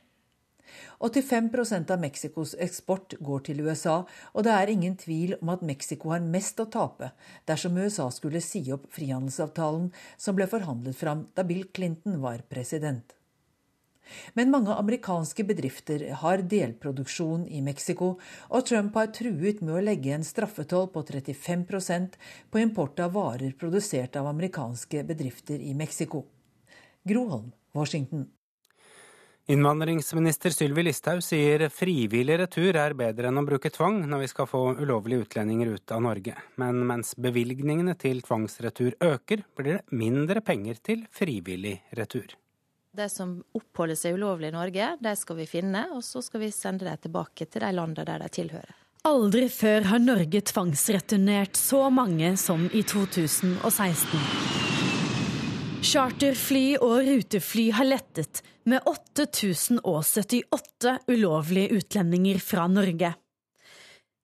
85% 1.00 1.90
av 1.94 2.00
Mexicos 2.02 2.54
eksport 2.58 3.16
går 3.20 3.44
til 3.48 3.64
USA, 3.64 3.96
og 4.32 4.46
det 4.46 4.54
er 4.54 4.72
ingen 4.72 4.96
tvil 5.00 5.36
om 5.40 5.52
at 5.54 5.64
Mexico 5.66 6.14
har 6.14 6.24
mest 6.24 6.60
å 6.62 6.68
tape 6.70 7.10
dersom 7.48 7.76
USA 7.78 8.10
skulle 8.14 8.44
si 8.44 8.64
opp 8.74 8.86
frihandelsavtalen 8.94 9.90
som 10.16 10.38
ble 10.38 10.48
forhandlet 10.50 10.96
fram 10.98 11.28
da 11.34 11.44
Bill 11.46 11.68
Clinton 11.72 12.20
var 12.24 12.46
president. 12.48 13.14
Men 14.34 14.50
mange 14.52 14.74
amerikanske 14.74 15.46
bedrifter 15.48 16.04
har 16.20 16.44
delproduksjon 16.54 17.46
i 17.48 17.62
Mexico, 17.64 18.14
og 18.50 18.66
Trump 18.68 18.96
har 19.00 19.12
truet 19.16 19.62
med 19.64 19.74
å 19.78 19.82
legge 19.84 20.12
en 20.14 20.26
straffetoll 20.26 20.90
på 20.92 21.04
35% 21.08 22.18
på 22.50 22.62
import 22.62 23.00
av 23.00 23.14
varer 23.16 23.56
produsert 23.58 24.18
av 24.20 24.28
amerikanske 24.30 25.04
bedrifter 25.08 25.60
i 25.60 25.74
Mexico. 25.74 26.24
Groholm, 27.04 27.52
Washington. 27.72 28.28
Innvandringsminister 29.46 30.50
Sylvi 30.50 30.82
Listhaug 30.86 31.18
sier 31.20 31.66
frivillig 31.68 32.38
retur 32.40 32.78
er 32.80 32.94
bedre 32.96 33.28
enn 33.28 33.42
å 33.42 33.44
bruke 33.44 33.68
tvang 33.68 33.98
når 34.08 34.22
vi 34.22 34.28
skal 34.30 34.48
få 34.48 34.62
ulovlige 34.78 35.26
utlendinger 35.26 35.74
ut 35.74 35.92
av 35.92 36.00
Norge. 36.06 36.32
Men 36.56 36.80
mens 36.88 37.12
bevilgningene 37.20 37.92
til 38.00 38.22
tvangsretur 38.24 38.96
øker, 39.04 39.44
blir 39.52 39.82
det 39.82 40.00
mindre 40.00 40.40
penger 40.40 40.80
til 40.80 41.04
frivillig 41.12 41.74
retur. 41.92 42.32
De 42.96 43.10
som 43.12 43.36
oppholder 43.52 44.00
seg 44.00 44.16
ulovlig 44.16 44.48
i 44.48 44.56
Norge, 44.56 44.90
de 45.04 45.16
skal 45.20 45.42
vi 45.42 45.50
finne, 45.50 45.90
og 45.92 46.00
så 46.08 46.24
skal 46.24 46.46
vi 46.46 46.52
sende 46.54 46.88
dem 46.88 47.04
tilbake 47.04 47.44
til 47.44 47.66
de 47.66 47.72
landene 47.76 48.08
der 48.08 48.24
de 48.24 48.32
tilhører. 48.40 48.76
Aldri 49.04 49.50
før 49.52 49.90
har 49.90 50.00
Norge 50.00 50.40
tvangsreturnert 50.40 51.60
så 51.60 51.90
mange 51.92 52.32
som 52.40 52.70
i 52.72 52.80
2016. 52.80 54.63
Charterfly 55.84 56.78
og 56.80 57.02
rutefly 57.04 57.66
har 57.76 57.84
lettet 57.84 58.40
med 58.64 58.80
8078 58.88 60.94
ulovlige 61.12 61.76
utlendinger 61.76 62.38
fra 62.40 62.64
Norge. 62.72 63.10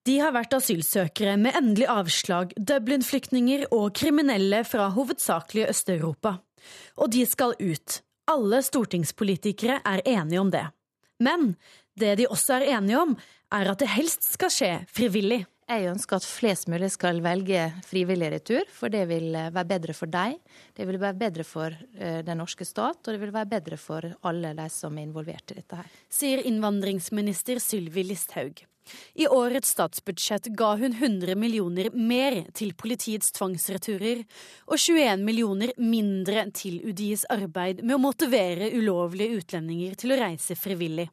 De 0.01 0.15
har 0.17 0.33
vært 0.33 0.55
asylsøkere 0.57 1.35
med 1.37 1.53
endelig 1.59 1.85
avslag, 1.93 2.55
Dublin-flyktninger 2.57 3.67
og 3.77 3.93
kriminelle 3.93 4.63
fra 4.65 4.89
hovedsakelig 4.95 5.67
Øst-Europa. 5.69 6.39
Og 6.97 7.13
de 7.13 7.21
skal 7.29 7.53
ut. 7.61 8.01
Alle 8.31 8.63
stortingspolitikere 8.65 9.83
er 9.85 10.01
enige 10.01 10.41
om 10.41 10.49
det. 10.49 10.65
Men 11.21 11.61
det 11.93 12.17
de 12.17 12.25
også 12.25 12.57
er 12.57 12.73
enige 12.79 13.05
om, 13.05 13.13
er 13.53 13.69
at 13.69 13.77
det 13.83 13.93
helst 13.93 14.25
skal 14.33 14.49
skje 14.49 14.81
frivillig. 14.89 15.45
Jeg 15.71 15.87
ønsker 15.87 16.19
at 16.19 16.25
flest 16.27 16.67
mulig 16.67 16.89
skal 16.91 17.21
velge 17.23 17.69
frivillig 17.87 18.27
retur, 18.33 18.65
for 18.75 18.91
det 18.91 19.05
vil 19.07 19.29
være 19.31 19.67
bedre 19.69 19.93
for 19.95 20.11
deg. 20.11 20.33
Det 20.75 20.83
vil 20.89 20.97
være 20.99 21.15
bedre 21.21 21.45
for 21.47 21.71
eh, 21.95 22.19
den 22.27 22.41
norske 22.41 22.67
stat, 22.67 22.99
og 22.99 23.07
det 23.07 23.21
vil 23.21 23.31
være 23.31 23.47
bedre 23.53 23.77
for 23.79 24.03
alle 24.27 24.51
de 24.57 24.65
som 24.73 24.97
er 24.97 25.07
involvert 25.07 25.53
i 25.53 25.61
dette 25.61 25.79
her. 25.79 25.87
Sier 26.11 26.43
innvandringsminister 26.49 27.61
Sylvi 27.63 28.03
Listhaug. 28.09 28.65
I 29.15 29.29
årets 29.31 29.71
statsbudsjett 29.77 30.49
ga 30.59 30.73
hun 30.81 30.97
100 30.97 31.37
millioner 31.39 31.87
mer 31.95 32.41
til 32.57 32.73
politiets 32.75 33.31
tvangsreturer 33.37 34.25
og 34.67 34.75
21 34.75 35.23
millioner 35.23 35.71
mindre 35.79 36.49
til 36.51 36.81
UDIs 36.83 37.23
arbeid 37.31 37.79
med 37.85 37.95
å 37.95 38.03
motivere 38.09 38.73
ulovlige 38.75 39.39
utlendinger 39.39 39.95
til 39.95 40.17
å 40.17 40.21
reise 40.25 40.59
frivillig. 40.59 41.07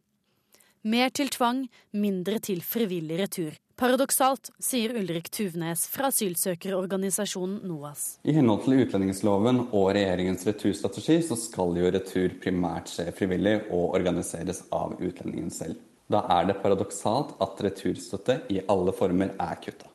Mer 0.89 1.11
til 1.12 1.28
tvang, 1.28 1.66
mindre 2.01 2.39
til 2.41 2.62
frivillig 2.64 3.18
retur. 3.20 3.57
Paradoksalt, 3.78 4.49
sier 4.62 4.95
Ulrik 4.97 5.26
Tuvnes 5.34 5.82
fra 5.93 6.09
asylsøkerorganisasjonen 6.09 7.59
NOAS. 7.68 8.05
I 8.24 8.32
henhold 8.39 8.62
til 8.64 8.80
utlendingsloven 8.86 9.61
og 9.66 9.91
regjeringens 9.99 10.47
returstrategi 10.49 11.18
så 11.26 11.36
skal 11.36 11.76
jo 11.76 11.93
retur 11.93 12.39
primært 12.41 12.89
skje 12.95 13.11
frivillig 13.18 13.59
og 13.66 13.99
organiseres 13.99 14.62
av 14.72 14.97
utlendingen 14.97 15.53
selv. 15.53 15.76
Da 16.09 16.24
er 16.39 16.49
det 16.49 16.61
paradoksalt 16.62 17.36
at 17.45 17.61
returstøtte 17.68 18.41
i 18.55 18.62
alle 18.72 18.95
former 18.97 19.34
er 19.36 19.61
kutta. 19.61 19.93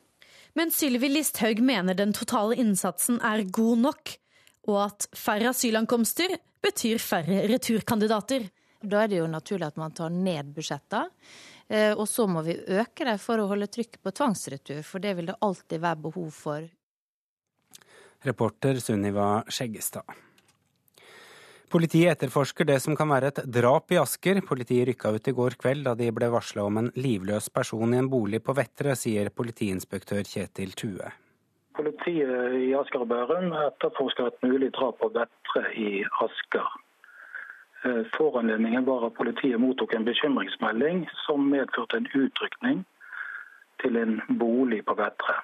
Men 0.54 0.70
Sylvi 0.70 1.10
Listhaug 1.10 1.64
mener 1.66 1.98
den 1.98 2.14
totale 2.14 2.60
innsatsen 2.62 3.18
er 3.26 3.48
god 3.50 3.88
nok, 3.88 4.18
og 4.70 4.84
at 4.92 5.10
færre 5.18 5.56
asylankomster 5.56 6.38
betyr 6.62 7.02
færre 7.02 7.48
returkandidater. 7.50 8.46
Da 8.84 9.04
er 9.04 9.12
det 9.12 9.22
jo 9.22 9.32
naturlig 9.32 9.70
at 9.70 9.80
man 9.80 9.96
tar 9.96 10.12
ned 10.12 10.52
budsjettene. 10.56 11.08
Eh, 11.72 11.94
og 11.96 12.04
så 12.12 12.28
må 12.28 12.44
vi 12.44 12.58
øke 12.60 13.08
det 13.08 13.16
for 13.24 13.40
å 13.40 13.48
holde 13.48 13.70
trykket 13.72 14.02
på 14.04 14.12
tvangsretur, 14.12 14.84
for 14.84 15.04
det 15.04 15.16
vil 15.18 15.32
det 15.32 15.40
alltid 15.40 15.80
være 15.82 16.02
behov 16.04 16.30
for. 16.36 16.68
Reporter 18.24 18.80
Sunniva 18.84 19.44
Skjeggestad. 19.48 20.20
Politiet 21.74 22.12
etterforsker 22.12 22.68
det 22.70 22.76
som 22.84 22.94
kan 22.94 23.10
være 23.10 23.32
et 23.32 23.40
drap 23.50 23.90
i 23.96 23.98
Asker. 23.98 24.44
Politiet 24.46 24.86
rykka 24.92 25.10
ut 25.16 25.28
i 25.28 25.34
går 25.34 25.56
kveld 25.58 25.88
da 25.88 25.96
de 25.98 26.12
ble 26.14 26.30
varsla 26.30 26.68
om 26.68 26.78
en 26.84 26.92
livløs 26.94 27.50
person 27.50 27.96
i 27.96 27.98
en 27.98 28.12
bolig 28.12 28.44
på 28.46 28.54
Vettre, 28.54 28.94
sier 29.00 29.32
politiinspektør 29.34 30.22
Kjetil 30.30 30.76
Tue. 30.78 31.10
Politiet 31.74 32.60
i 32.60 32.70
Asker 32.78 33.08
og 33.08 33.10
Bærum 33.10 33.56
etterforsker 33.58 34.30
et 34.30 34.46
mulig 34.46 34.70
drap 34.78 35.00
på 35.02 35.10
Vettre 35.16 35.66
i 35.74 36.04
Asker. 36.22 36.70
Eh, 37.86 38.04
foranledningen 38.18 38.86
var 38.86 39.06
at 39.08 39.18
politiet 39.20 39.60
mottok 39.60 39.94
en 39.94 40.06
bekymringsmelding 40.06 41.08
som 41.26 41.50
medførte 41.50 41.98
en 41.98 42.12
utrykning 42.14 42.86
til 43.84 43.98
en 43.98 44.22
bolig 44.40 44.86
på 44.86 44.96
Vettre. 45.00 45.40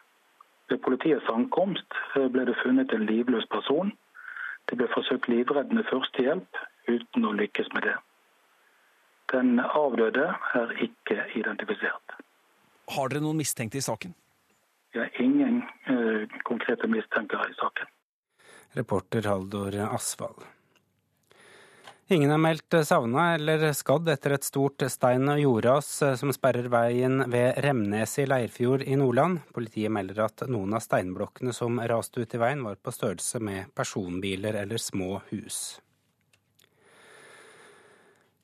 Ved 0.69 0.77
politiets 0.85 1.29
ankomst 1.29 1.97
eh, 2.15 2.29
ble 2.31 2.45
det 2.47 2.59
funnet 2.63 2.93
en 2.93 3.09
livløs 3.09 3.47
person 3.51 3.91
det 4.69 4.77
ble 4.77 4.87
forsøkt 4.93 5.27
livreddende 5.31 5.83
førstehjelp 5.89 6.59
uten 6.89 7.25
å 7.25 7.33
lykkes 7.37 7.71
med 7.73 7.87
det. 7.87 7.95
Den 9.33 9.57
avdøde 9.61 10.27
er 10.59 10.73
ikke 10.85 11.23
identifisert. 11.37 12.17
Har 12.93 13.09
dere 13.09 13.23
noen 13.25 13.39
mistenkte 13.41 13.79
i 13.81 13.85
saken? 13.85 14.13
Vi 14.93 15.01
er 15.01 15.09
ingen 15.21 15.61
uh, 15.89 16.25
konkrete 16.45 16.89
mistenker 16.89 17.41
i 17.49 17.57
saken. 17.57 17.89
Reporter 18.77 19.25
Haldor 19.29 19.77
Asvald. 19.89 20.45
Ingen 22.09 22.31
er 22.33 22.39
meldt 22.41 22.73
savna 22.89 23.35
eller 23.35 23.67
skadd 23.77 24.07
etter 24.09 24.33
et 24.33 24.45
stort 24.47 24.81
stein- 24.89 25.29
og 25.29 25.37
jordras 25.37 25.89
eh, 26.01 26.15
som 26.17 26.31
sperrer 26.33 26.65
veien 26.73 27.21
ved 27.29 27.59
Remnes 27.61 28.15
i 28.17 28.25
Leirfjord 28.25 28.81
i 28.81 28.95
Nordland. 28.97 29.43
Politiet 29.53 29.93
melder 29.93 30.23
at 30.23 30.41
noen 30.49 30.73
av 30.73 30.81
steinblokkene 30.81 31.53
som 31.53 31.77
raste 31.77 32.23
ut 32.23 32.33
i 32.33 32.41
veien, 32.41 32.63
var 32.65 32.81
på 32.81 32.95
størrelse 32.95 33.37
med 33.45 33.69
personbiler 33.77 34.57
eller 34.63 34.81
små 34.81 35.19
hus. 35.29 35.77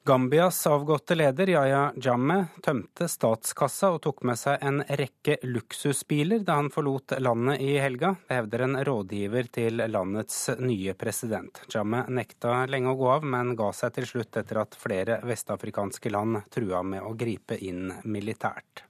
Gambias 0.08 0.68
avgåtte 0.68 1.16
leder 1.16 1.50
Yaya 1.50 1.94
Jammeh 1.96 2.44
tømte 2.62 3.08
statskassa 3.10 3.90
og 3.96 4.04
tok 4.06 4.22
med 4.30 4.38
seg 4.38 4.62
en 4.62 4.84
rekke 5.00 5.40
luksusbiler 5.42 6.44
da 6.46 6.60
han 6.60 6.70
forlot 6.70 7.16
landet 7.26 7.64
i 7.66 7.72
helga. 7.82 8.14
Det 8.28 8.38
hevder 8.38 8.68
en 8.68 8.78
rådgiver 8.86 9.50
til 9.58 9.82
landets 9.90 10.38
nye 10.62 10.94
president. 10.94 11.64
Jammeh 11.74 12.06
nekta 12.22 12.68
lenge 12.70 12.94
å 12.94 13.00
gå 13.02 13.12
av, 13.18 13.26
men 13.26 13.56
ga 13.58 13.74
seg 13.74 13.98
til 13.98 14.12
slutt 14.14 14.44
etter 14.44 14.62
at 14.62 14.78
flere 14.78 15.24
vestafrikanske 15.26 16.14
land 16.14 16.44
trua 16.54 16.86
med 16.86 17.02
å 17.02 17.18
gripe 17.18 17.58
inn 17.58 17.90
militært. 18.06 18.86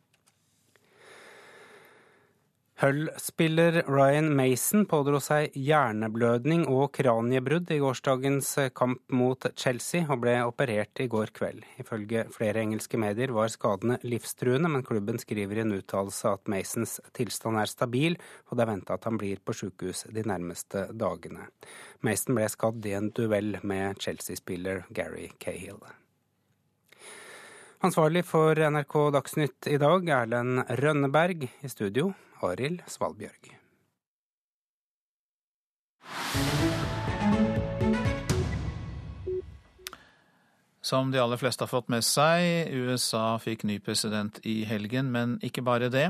Hull-spiller 2.76 3.86
Ryan 3.88 4.34
Mason 4.36 4.82
pådro 4.92 5.22
seg 5.24 5.54
hjerneblødning 5.56 6.66
og 6.68 6.90
kraniebrudd 6.98 7.72
i 7.72 7.78
gårsdagens 7.80 8.50
kamp 8.76 9.00
mot 9.16 9.48
Chelsea 9.56 10.04
og 10.10 10.20
ble 10.26 10.34
operert 10.44 11.00
i 11.00 11.08
går 11.08 11.32
kveld. 11.40 11.64
Ifølge 11.80 12.26
flere 12.36 12.66
engelske 12.66 13.00
medier 13.00 13.32
var 13.32 13.48
skadene 13.54 13.96
livstruende, 14.04 14.68
men 14.68 14.84
klubben 14.84 15.24
skriver 15.24 15.62
i 15.62 15.64
en 15.64 15.72
uttalelse 15.80 16.36
at 16.36 16.52
Masons 16.52 17.00
tilstand 17.16 17.64
er 17.64 17.72
stabil, 17.72 18.20
og 18.52 18.60
det 18.60 18.68
er 18.68 18.74
venta 18.74 19.00
at 19.00 19.08
han 19.08 19.24
blir 19.24 19.40
på 19.40 19.56
sykehus 19.56 20.10
de 20.12 20.28
nærmeste 20.28 20.90
dagene. 20.92 21.48
Mason 22.04 22.36
ble 22.36 22.52
skadd 22.52 22.84
i 22.92 22.98
en 23.00 23.14
duell 23.16 23.56
med 23.64 24.04
Chelsea-spiller 24.04 24.84
Gary 24.92 25.30
Cahill. 25.40 25.80
Ansvarlig 27.86 28.24
for 28.26 28.58
NRK 28.58 28.94
Dagsnytt 29.14 29.68
i 29.70 29.76
dag, 29.78 30.08
Erlend 30.10 30.64
Rønneberg. 30.80 31.44
I 31.46 31.70
studio, 31.70 32.08
Arild 32.42 32.80
Svalbjørg. 32.90 33.52
Som 40.82 41.12
de 41.14 41.22
aller 41.22 41.38
fleste 41.38 41.62
har 41.62 41.70
fått 41.70 41.92
med 41.94 42.02
seg, 42.08 42.72
USA 42.74 43.36
fikk 43.44 43.68
ny 43.70 43.76
president 43.86 44.40
i 44.42 44.64
helgen, 44.66 45.12
men 45.14 45.36
ikke 45.46 45.62
bare 45.68 45.92
det. 45.94 46.08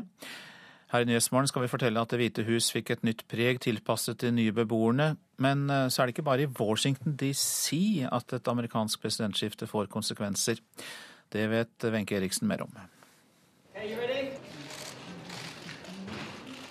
Her 0.94 1.04
i 1.04 1.10
Nyhetsmorgen 1.10 1.52
skal 1.52 1.66
vi 1.66 1.72
fortelle 1.74 2.00
at 2.00 2.14
Det 2.14 2.22
hvite 2.22 2.46
hus 2.48 2.70
fikk 2.72 2.94
et 2.94 3.04
nytt 3.04 3.26
preg 3.28 3.60
tilpasset 3.66 4.22
de 4.24 4.32
nye 4.32 4.54
beboerne. 4.56 5.18
Men 5.44 5.68
eh, 5.68 5.90
så 5.90 6.02
er 6.02 6.08
det 6.08 6.16
ikke 6.16 6.30
bare 6.30 6.48
i 6.48 6.54
Washington 6.56 7.18
DC 7.20 8.06
at 8.08 8.32
et 8.38 8.48
amerikansk 8.48 9.04
presidentskifte 9.04 9.68
får 9.68 9.92
konsekvenser. 9.92 10.64
Det 11.36 11.48
vet 11.48 11.84
Wenche 11.84 12.16
Eriksen 12.16 12.48
mer 12.48 12.62
om. 12.62 12.72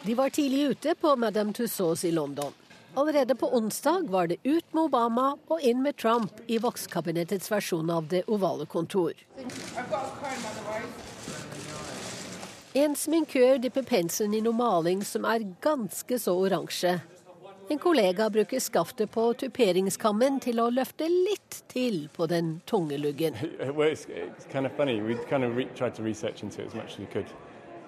De 0.02 0.14
var 0.14 0.30
tidlig 0.30 0.62
ute 0.70 0.94
på 0.94 1.16
Madame 1.16 1.52
Tussauds 1.52 2.04
i 2.04 2.10
London. 2.10 2.52
Allerede 2.94 3.34
på 3.34 3.56
onsdag 3.56 4.06
var 4.08 4.26
det 4.26 4.36
ut 4.42 4.64
med 4.72 4.82
Obama 4.82 5.36
og 5.46 5.60
inn 5.60 5.82
med 5.82 5.96
Trump 6.00 6.40
i 6.46 6.56
vokskabinettets 6.58 7.50
versjon 7.52 7.90
av 7.90 8.08
Det 8.08 8.22
ovale 8.24 8.64
kontor. 8.66 9.12
En 12.72 12.96
sminkør 12.96 13.58
dypper 13.58 13.84
penselen 13.84 14.32
i 14.34 14.40
noe 14.40 14.56
maling 14.56 15.04
som 15.04 15.28
er 15.28 15.44
ganske 15.60 16.18
så 16.18 16.38
oransje. 16.40 17.02
En 17.68 17.78
kollega 17.78 18.30
bruker 18.30 18.60
skaftet 18.60 19.10
på 19.10 19.32
tuperingskammen 19.40 20.36
til 20.44 20.60
å 20.60 20.66
løfte 20.70 21.06
litt 21.08 21.62
til 21.72 22.08
på 22.12 22.26
den 22.28 22.60
tunge 22.68 22.98
luggen. 23.00 23.34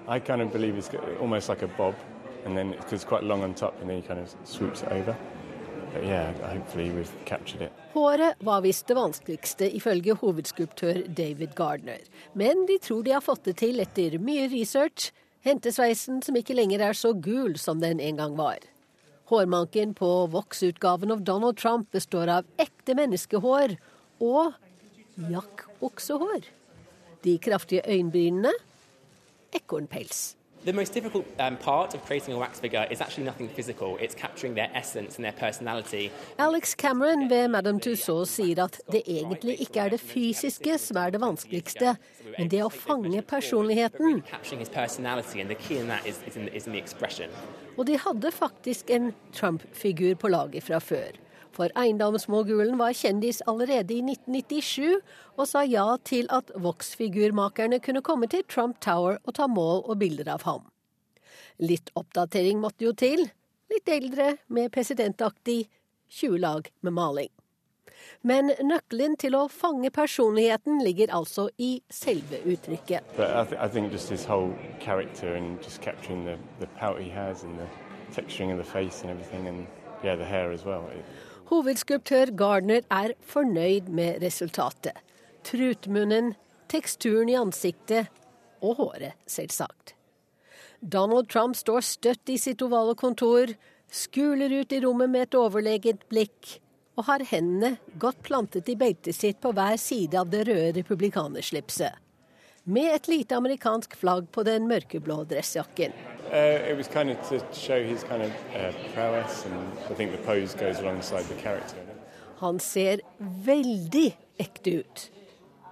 I 0.09 0.21
kind 0.21 0.41
of 0.41 0.53
believe 0.53 0.79
it's 0.79 1.49
like 1.49 1.77
bob, 1.77 1.95
then 2.45 2.71
because 2.71 2.93
it's 2.93 3.05
quite 3.05 3.25
long 3.25 3.43
on 3.43 3.55
top, 3.55 3.75
and 3.81 3.91
then 3.91 3.97
he 3.97 4.03
kind 4.03 4.21
of 4.21 4.35
swoops 4.45 4.83
it 4.83 4.89
over. 4.93 5.17
But 5.93 6.05
yeah, 6.05 6.33
hopefully 6.55 6.91
we've 6.91 7.11
captured 7.25 7.63
it. 7.63 7.73
Håret 7.93 8.35
var 8.39 8.61
visst 8.61 8.87
det 8.87 8.95
vanskeligste, 8.95 9.77
ifølge 9.77 10.15
hovedskulptør 10.15 11.03
David 11.09 11.55
Gardner. 11.57 11.99
Men 12.33 12.67
de 12.67 12.79
tror 12.79 13.03
de 13.03 13.11
har 13.11 13.21
fått 13.21 13.45
det 13.45 13.57
til 13.57 13.81
etter 13.81 14.19
mye 14.19 14.49
research. 14.49 15.11
Hentesveisen 15.43 16.23
som 16.23 16.37
ikke 16.37 16.55
lenger 16.55 16.81
er 16.81 16.93
så 16.93 17.13
gul 17.13 17.59
som 17.59 17.81
den 17.81 18.01
en 18.01 18.17
gang 18.17 18.37
var. 18.39 18.59
Hårmanken 19.27 19.95
på 19.99 20.09
voksutgaven 20.31 21.11
av 21.11 21.25
Donald 21.27 21.59
Trump 21.59 21.91
består 21.91 22.31
av 22.31 22.47
ekte 22.63 22.95
menneskehår 22.95 23.75
og 24.23 24.55
jakk-oksehår. 25.33 26.47
De 27.27 27.35
kraftige 27.43 27.83
øyenbrynene 27.91 28.53
ekornpels. 29.57 30.37
The 30.67 30.73
most 30.73 30.95
difficult 30.95 31.27
um, 31.39 31.57
part 31.57 31.95
of 31.95 32.05
creating 32.05 32.35
a 32.35 32.39
wax 32.39 32.59
figure 32.59 32.89
is 32.91 33.01
actually 33.01 33.23
nothing 33.23 33.49
physical. 33.49 33.99
It's 33.99 34.17
capturing 34.17 34.55
their 34.55 34.69
essence 34.75 35.15
and 35.15 35.25
their 35.25 35.39
personality. 35.47 36.11
Alex 36.41 36.75
Cameron 36.75 37.31
ved 37.31 37.49
Madame 37.49 37.79
Tussauds 37.79 38.31
sier 38.31 38.65
at 38.65 38.81
det 38.91 39.03
egentlig 39.07 39.61
ikke 39.61 39.81
er 39.81 39.89
det 39.95 40.01
fysiske 40.01 40.79
som 40.79 40.97
er 40.97 41.11
det 41.15 41.21
vanskeligste, 41.23 41.93
men 42.39 42.51
det 42.51 42.65
å 42.65 42.69
fange 42.69 43.23
personligheten. 43.23 44.25
Capturing 44.27 44.59
his 44.59 44.69
personality, 44.69 45.39
and 45.41 45.49
the 45.49 45.55
key 45.55 45.79
in 45.79 45.87
that 45.87 46.05
is, 46.05 46.19
is, 46.27 46.37
in, 46.37 46.49
is 46.49 46.67
in 46.67 46.73
the 46.73 46.83
expression. 46.83 47.31
Og 47.79 47.87
de 47.87 47.99
hadde 48.03 48.33
faktisk 48.35 48.91
en 48.91 49.13
Trump-figur 49.33 50.19
på 50.19 50.29
laget 50.35 50.67
fra 50.67 50.83
før. 50.83 51.15
For 51.57 51.73
eiendomsmogulen 51.73 52.77
var 52.77 52.93
kjendis 52.93 53.39
allerede 53.49 53.95
i 53.95 54.03
1997, 54.05 54.99
og 55.41 55.49
sa 55.49 55.63
ja 55.65 55.87
til 56.05 56.29
at 56.29 56.51
Vox-figurmakerne 56.53 57.79
kunne 57.81 58.03
komme 58.05 58.29
til 58.29 58.45
Trump 58.45 58.77
Tower 58.85 59.17
og 59.25 59.39
ta 59.39 59.47
mål 59.49 59.87
og 59.87 59.97
bilder 60.03 60.29
av 60.35 60.45
ham. 60.45 60.67
Litt 61.57 61.89
oppdatering 61.97 62.61
måtte 62.61 62.85
jo 62.85 62.93
til. 62.93 63.25
Litt 63.73 63.89
eldre, 63.89 64.37
med 64.53 64.69
presidentaktig 64.75 65.63
20 66.13 66.39
lag 66.45 66.69
med 66.85 66.93
maling. 66.93 67.33
Men 68.21 68.53
nøkkelen 68.61 69.17
til 69.17 69.35
å 69.39 69.47
fange 69.49 69.91
personligheten 69.91 70.83
ligger 70.85 71.15
altså 71.17 71.49
i 71.57 71.81
selve 71.89 72.43
uttrykket. 72.45 73.17
The, 73.17 73.47
the 73.49 73.57
and 77.45 77.59
the 77.59 77.69
texturing 78.13 78.53
of 78.53 78.59
the 78.59 78.65
face 78.65 79.03
and 79.03 79.11
everything, 79.11 79.49
and 79.49 79.67
yeah, 80.05 80.17
the 80.17 80.25
hair 80.25 80.53
as 80.53 80.65
well. 80.65 80.89
It, 80.93 81.05
Hovedskulptør 81.47 82.33
Gardner 82.35 82.83
er 82.91 83.13
fornøyd 83.23 83.87
med 83.95 84.19
resultatet. 84.25 84.97
Trutmunnen, 85.47 86.33
teksturen 86.67 87.31
i 87.31 87.37
ansiktet 87.39 88.11
og 88.59 88.81
håret, 88.81 89.15
selvsagt. 89.31 89.95
Donald 90.83 91.31
Trump 91.31 91.55
står 91.57 91.87
støtt 91.87 92.35
i 92.35 92.39
sitt 92.39 92.63
ovale 92.67 92.97
kontor, 92.99 93.55
skuler 93.87 94.51
ut 94.59 94.75
i 94.75 94.81
rommet 94.83 95.13
med 95.13 95.29
et 95.29 95.39
overlegent 95.39 96.03
blikk 96.11 96.57
og 96.97 97.07
har 97.13 97.23
hendene 97.31 97.77
godt 98.03 98.25
plantet 98.27 98.69
i 98.73 98.77
beltet 98.81 99.15
sitt 99.15 99.39
på 99.39 99.53
hver 99.55 99.79
side 99.79 100.19
av 100.19 100.33
det 100.33 100.47
røde 100.49 100.75
republikanerslipset. 100.81 101.95
Med 102.67 102.91
et 102.91 103.07
lite 103.07 103.39
amerikansk 103.39 103.95
flagg 104.01 104.27
på 104.35 104.43
den 104.43 104.67
mørkeblå 104.67 105.23
dressjakken. 105.31 105.95
Uh, 106.33 106.71
it 106.71 106.77
was 106.77 106.89
kind 106.89 107.11
of 107.11 107.17
to 107.29 107.41
show 107.53 107.83
his 107.83 108.05
kind 108.05 108.23
of 108.23 108.33
uh, 108.55 108.73
prowess, 108.95 109.45
and 109.47 109.55
I 109.91 109.95
think 109.95 110.13
the 110.13 110.19
pose 110.19 110.55
goes 110.55 110.79
alongside 110.79 111.25
the 111.25 111.35
character. 111.35 111.77
Han 112.39 112.61
ser 112.61 113.01
veldig 113.19 114.17
ekte 114.39 114.71
ut. 114.71 115.11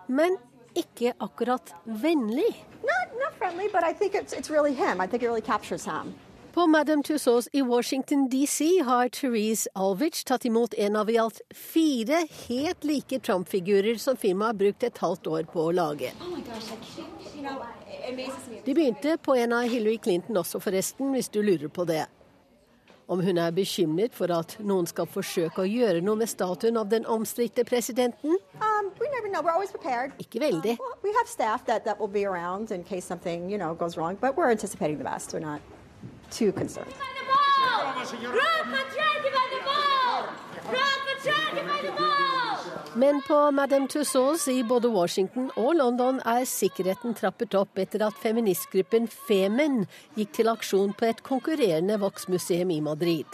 Men 0.07 0.37
ikke 0.75 1.13
akkurat 1.21 1.75
vennlig. 1.85 2.67
Not, 2.83 3.19
not 3.21 3.35
friendly, 3.39 3.69
but 3.73 3.83
I 3.85 3.93
think 3.93 4.15
it's, 4.15 4.33
it's 4.33 4.51
really 4.51 4.75
him. 4.75 5.01
I 5.01 5.07
think 5.07 5.23
it 5.23 5.27
really 5.27 5.41
captures 5.43 5.85
him. 5.85 6.15
På 6.55 6.67
Madame 6.67 7.03
Tussauds 7.03 7.49
i 7.53 7.63
Washington 7.63 8.29
DC 8.29 8.83
har 8.85 9.09
Therese 9.09 9.69
Alvich 9.75 10.25
tatt 10.25 10.45
imot 10.45 10.75
en 10.75 10.97
av 10.97 11.11
i 11.11 11.19
alt 11.19 11.41
fire 11.55 12.27
helt 12.47 12.85
like 12.85 13.19
Trump-figurer 13.19 13.99
som 13.99 14.17
firmaet 14.17 14.49
har 14.49 14.55
brukt 14.55 14.83
et 14.83 14.99
halvt 14.99 15.27
år 15.27 15.43
på 15.53 15.65
å 15.67 15.73
lage. 15.73 16.13
Oh 16.23 16.39
gosh, 16.47 16.71
you 17.35 17.43
know. 17.43 17.59
De 18.65 18.75
begynte 18.75 19.17
på 19.17 19.35
en 19.35 19.53
av 19.53 19.69
Hillary 19.69 19.99
Clinton 19.99 20.37
også, 20.37 20.61
forresten, 20.61 21.13
hvis 21.15 21.29
du 21.29 21.41
lurer 21.43 21.69
på 21.69 21.85
det. 21.89 22.05
Om 23.07 23.21
hun 23.21 23.39
er 23.39 23.51
bekymret 23.53 24.15
for 24.17 24.33
at 24.33 24.57
noen 24.65 24.87
skal 24.89 25.07
forsøke 25.07 25.61
å 25.61 25.69
gjøre 25.69 26.01
noe 26.05 26.17
med 26.17 26.29
statuen 26.29 26.77
av 26.81 26.89
den 26.89 27.05
omstridte 27.07 27.65
presidenten? 27.69 28.39
Um. 28.61 28.93
Ikke 30.19 30.41
veldig. 30.41 30.77
Well, 30.81 30.99
we 31.03 31.13
have 31.19 31.29
staff 31.29 31.65
that, 31.67 31.85
that 31.85 32.01
will 32.01 32.09
be 32.09 32.25
around 32.25 32.71
in 32.71 32.85
case 32.85 33.05
something, 33.05 33.51
you 33.51 33.59
know, 33.59 33.75
goes 33.75 33.97
wrong, 33.97 34.17
but 34.21 34.37
we're 34.37 34.51
anticipating 34.51 34.99
the 34.99 35.05
best. 35.05 35.33
We're 35.33 35.41
not 35.41 35.61
too 36.31 36.53
concerned. 36.53 36.93
Men 42.97 43.23
på 43.23 43.51
Madame 43.51 43.89
Tussauds 43.89 44.49
i 44.49 44.63
både 44.65 44.89
Washington 44.89 45.49
og 45.59 45.73
London 45.75 46.21
er 46.31 46.45
sikkerheten 46.47 47.17
trappet 47.19 47.57
opp 47.59 47.81
etter 47.83 48.05
at 48.07 48.21
feministgruppen 48.23 49.09
Femen 49.11 49.81
gikk 50.15 50.31
til 50.37 50.51
aksjon 50.53 50.93
på 50.95 51.09
et 51.09 51.23
konkurrerende 51.27 51.97
Vox-museum 51.99 52.71
i 52.71 52.79
Madrid. 52.87 53.27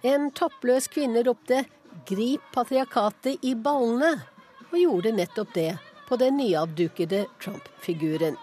En 0.00 0.30
toppløs 0.32 0.88
kvinne 0.88 1.20
ropte 1.28 1.66
'grip 2.08 2.40
patriarkatet 2.54 3.44
i 3.44 3.52
ballene', 3.54 4.24
og 4.72 4.78
gjorde 4.80 5.12
nettopp 5.12 5.52
det 5.54 5.76
på 6.08 6.16
den 6.16 6.40
nyavdukede 6.40 7.26
Trump-figuren. 7.40 8.36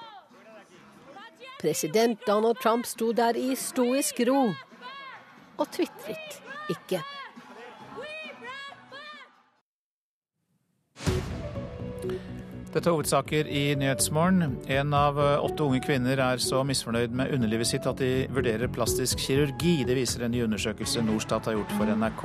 President 1.61 2.19
Donald 2.27 2.61
Trump 2.61 2.85
sto 2.85 3.11
der 3.11 3.33
i 3.33 3.55
stoisk 3.55 4.21
ro 4.29 4.53
og 5.57 5.67
tvitret 5.71 6.41
ikke. 6.69 7.01
Dette 12.73 12.89
er 12.89 12.95
hovedsaker 12.95 13.49
i 13.53 13.75
Nyhetsmorgen. 13.77 14.55
En 14.73 14.95
av 14.97 15.19
åtte 15.21 15.61
unge 15.61 15.77
kvinner 15.85 16.17
er 16.17 16.39
så 16.41 16.63
misfornøyd 16.65 17.13
med 17.13 17.29
underlivet 17.35 17.69
sitt 17.69 17.85
at 17.85 18.01
de 18.01 18.25
vurderer 18.33 18.71
plastisk 18.73 19.21
kirurgi. 19.21 19.83
Det 19.85 19.93
viser 19.93 20.25
en 20.25 20.33
ny 20.33 20.41
undersøkelse 20.47 21.03
Norstat 21.05 21.51
har 21.51 21.59
gjort 21.59 21.75
for 21.77 21.93
NRK. 21.93 22.23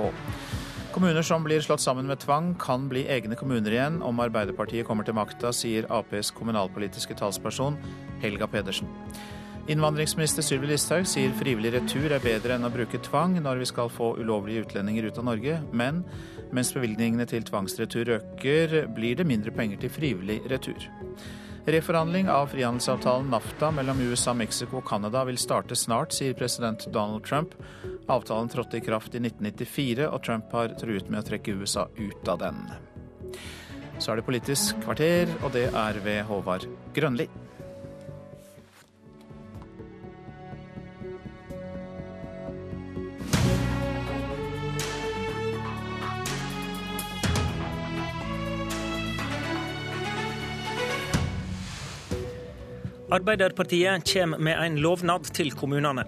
Kommuner 0.94 1.26
som 1.26 1.44
blir 1.44 1.60
slått 1.60 1.84
sammen 1.84 2.08
med 2.08 2.22
tvang, 2.24 2.54
kan 2.56 2.88
bli 2.88 3.04
egne 3.12 3.36
kommuner 3.36 3.76
igjen 3.76 4.00
om 4.00 4.24
Arbeiderpartiet 4.24 4.88
kommer 4.88 5.04
til 5.04 5.18
makta, 5.20 5.52
sier 5.52 5.84
Aps 5.92 6.32
kommunalpolitiske 6.32 7.18
talsperson 7.20 7.76
Helga 8.24 8.48
Pedersen. 8.48 8.88
Innvandringsminister 9.68 10.40
Sylvi 10.40 10.70
Listhaug 10.70 11.04
sier 11.04 11.32
frivillig 11.36 11.74
retur 11.74 12.08
er 12.08 12.22
bedre 12.24 12.54
enn 12.56 12.64
å 12.64 12.70
bruke 12.72 12.96
tvang 13.04 13.34
når 13.44 13.58
vi 13.60 13.66
skal 13.68 13.90
få 13.92 14.14
ulovlige 14.16 14.62
utlendinger 14.64 15.10
ut 15.10 15.18
av 15.20 15.26
Norge, 15.28 15.58
men 15.76 15.98
mens 16.56 16.70
bevilgningene 16.72 17.26
til 17.28 17.44
tvangsretur 17.44 18.14
øker, 18.14 18.78
blir 18.96 19.18
det 19.18 19.26
mindre 19.28 19.52
penger 19.52 19.82
til 19.82 19.92
frivillig 19.92 20.38
retur. 20.48 20.86
Reforhandling 21.68 22.30
av 22.32 22.48
frihandelsavtalen 22.54 23.28
NAFTA 23.28 23.68
mellom 23.76 24.00
USA, 24.08 24.32
Mexico 24.32 24.78
og 24.80 24.86
Canada 24.88 25.26
vil 25.28 25.36
starte 25.36 25.76
snart, 25.76 26.16
sier 26.16 26.32
president 26.38 26.86
Donald 26.94 27.26
Trump. 27.28 27.52
Avtalen 28.08 28.48
trådte 28.48 28.80
i 28.80 28.86
kraft 28.86 29.18
i 29.18 29.20
1994, 29.20 30.06
og 30.08 30.22
Trump 30.24 30.56
har 30.56 30.72
truet 30.80 31.12
med 31.12 31.20
å 31.20 31.26
trekke 31.28 31.58
USA 31.60 31.84
ut 31.98 32.32
av 32.32 32.40
den. 32.40 32.64
Så 34.00 34.14
er 34.14 34.22
det 34.22 34.24
Politisk 34.30 34.80
kvarter, 34.86 35.28
og 35.42 35.52
det 35.52 35.66
er 35.74 36.00
ved 36.08 36.24
Håvard 36.30 36.64
Grønli. 36.96 37.28
Arbeiderpartiet 53.10 54.12
kommer 54.12 54.38
med 54.38 54.58
en 54.60 54.74
lovnad 54.84 55.30
til 55.32 55.54
kommunene. 55.56 56.02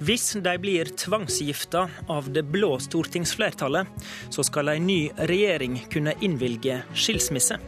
Hvis 0.00 0.38
de 0.40 0.54
blir 0.56 0.88
tvangsgifta 0.96 1.82
av 2.08 2.30
det 2.32 2.46
blå 2.48 2.78
stortingsflertallet, 2.80 3.90
så 4.32 4.44
skal 4.48 4.72
en 4.72 4.86
ny 4.88 5.10
regjering 5.28 5.76
kunne 5.92 6.14
innvilge 6.24 6.78
skilsmisse. 6.96 7.58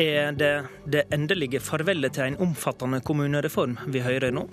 Er 0.00 0.32
det 0.32 0.54
det 0.88 1.04
endelige 1.12 1.60
farvelet 1.60 2.16
til 2.16 2.30
en 2.30 2.40
omfattende 2.48 3.02
kommunereform 3.04 3.76
vi 3.92 4.00
hører 4.00 4.32
nå? 4.32 4.46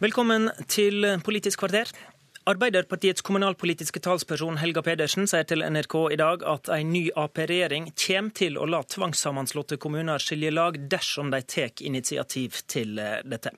Velkommen 0.00 0.48
til 0.72 1.04
Politisk 1.26 1.66
kvarter. 1.66 1.92
Arbeiderpartiets 2.48 3.20
kommunalpolitiske 3.20 4.00
talsperson 4.00 4.56
Helga 4.56 4.80
Pedersen 4.80 5.26
sier 5.28 5.44
til 5.44 5.60
NRK 5.60 5.94
i 6.14 6.16
dag 6.16 6.44
at 6.48 6.70
en 6.72 6.92
ny 6.94 7.02
Ap-regjering 7.12 7.90
kommer 7.92 8.32
til 8.38 8.56
å 8.56 8.64
la 8.64 8.78
tvangssammenslåtte 8.88 9.76
kommuner 9.76 10.22
skilje 10.22 10.52
lag 10.54 10.78
dersom 10.94 11.28
de 11.34 11.42
tar 11.44 11.82
initiativ 11.84 12.56
til 12.72 12.94
dette. 13.28 13.52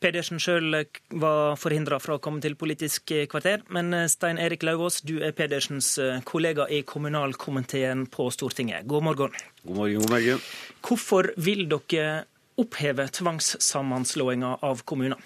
Pedersen 0.00 0.40
sjøl 0.40 0.78
var 1.20 1.58
forhindra 1.60 1.98
fra 2.00 2.16
å 2.16 2.22
komme 2.24 2.40
til 2.40 2.56
Politisk 2.56 3.12
kvarter, 3.28 3.66
men 3.68 3.92
Stein 4.08 4.40
Erik 4.40 4.64
Lauvås, 4.64 5.02
du 5.04 5.18
er 5.20 5.36
Pedersens 5.36 5.98
kollega 6.24 6.70
i 6.72 6.80
kommunalkomiteen 6.88 8.06
på 8.08 8.30
Stortinget. 8.32 8.88
God 8.88 9.10
morgen. 9.10 9.36
God 9.66 9.82
morgen, 9.82 10.00
god 10.06 10.16
morgen. 10.16 10.42
Hvorfor 10.80 11.34
vil 11.36 11.66
dere 11.68 12.24
oppheve 12.56 13.10
tvangssammenslåinga 13.12 14.56
av 14.64 14.86
kommuner? 14.88 15.20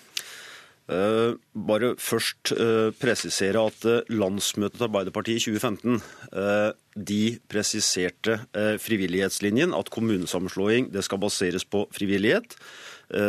Uh, 0.86 1.34
bare 1.50 1.96
først 1.98 2.52
uh, 2.54 2.94
presisere 2.94 3.58
at 3.58 3.86
uh, 3.90 4.12
landsmøtet 4.14 4.78
til 4.78 4.86
Arbeiderpartiet 4.86 5.40
i 5.40 5.56
2015 5.58 5.98
de 6.96 7.22
presiserte 7.50 8.38
frivillighetslinjen, 8.80 9.74
at 9.76 9.90
kommunesammenslåing 9.92 10.86
det 10.94 11.02
skal 11.04 11.20
baseres 11.20 11.66
på 11.68 11.82
frivillighet. 11.92 12.54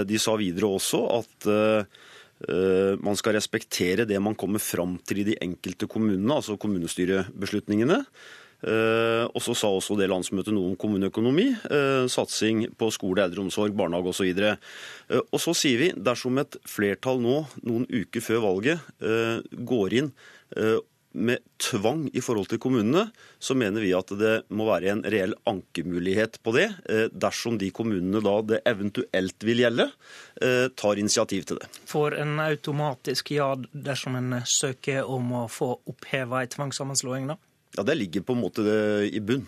de 0.07 0.19
sa 0.19 0.37
videre 0.39 0.69
også 0.69 1.01
at 1.17 1.47
man 3.03 3.19
skal 3.19 3.35
respektere 3.35 4.05
det 4.07 4.21
man 4.23 4.37
kommer 4.39 4.63
fram 4.63 4.95
til 5.03 5.19
i 5.19 5.27
de 5.27 5.35
enkelte 5.43 5.87
kommunene, 5.87 6.39
altså 6.39 6.55
kommunestyrebeslutningene. 6.55 7.99
Og 8.57 9.37
så 9.43 9.53
sa 9.53 9.69
også 9.69 9.93
det 9.99 10.07
landsmøtet 10.09 10.55
noe 10.55 10.71
om 10.71 10.77
kommuneøkonomi, 10.81 11.45
satsing 12.09 12.63
på 12.73 12.89
skole, 12.89 13.27
eldreomsorg, 13.27 13.75
barnehage 13.77 14.09
osv. 14.09 14.31
Og, 14.31 14.39
så 14.41 15.21
og 15.29 15.43
så 15.43 15.53
sier 15.59 15.83
vi 15.83 15.89
dersom 15.93 16.41
et 16.41 16.57
flertall 16.65 17.21
nå, 17.21 17.43
noen 17.69 17.85
uker 17.85 18.23
før 18.25 18.41
valget, 18.47 18.89
går 19.69 19.97
inn 20.01 20.09
med 21.17 21.41
tvang 21.57 22.05
i 22.13 22.21
forhold 22.21 22.49
til 22.51 22.59
kommunene, 22.61 23.07
så 23.39 23.55
mener 23.57 23.81
vi 23.81 23.93
at 23.95 24.11
det 24.19 24.33
må 24.53 24.67
være 24.67 24.91
en 24.93 25.03
reell 25.09 25.33
ankemulighet 25.49 26.37
på 26.45 26.53
det, 26.57 26.67
eh, 26.89 27.07
dersom 27.11 27.57
de 27.57 27.71
kommunene 27.73 28.21
da 28.23 28.35
det 28.53 28.61
eventuelt 28.69 29.47
vil 29.47 29.63
gjelde, 29.63 29.89
eh, 30.41 30.67
tar 30.75 31.01
initiativ 31.01 31.45
til 31.45 31.59
det. 31.61 31.69
Får 31.89 32.19
en 32.21 32.39
automatisk 32.39 33.31
ja 33.31 33.55
dersom 33.55 34.15
en 34.15 34.41
søker 34.45 35.03
om 35.03 35.31
å 35.31 35.47
få 35.49 35.79
oppheva 35.87 36.43
ei 36.43 36.47
tvangssammenslåing, 36.47 37.27
da? 37.27 37.37
Ja, 37.77 37.83
Det 37.83 37.95
ligger 37.95 38.21
på 38.25 38.33
en 38.33 38.41
måte 38.41 38.61
i 39.05 39.19
bunn. 39.19 39.45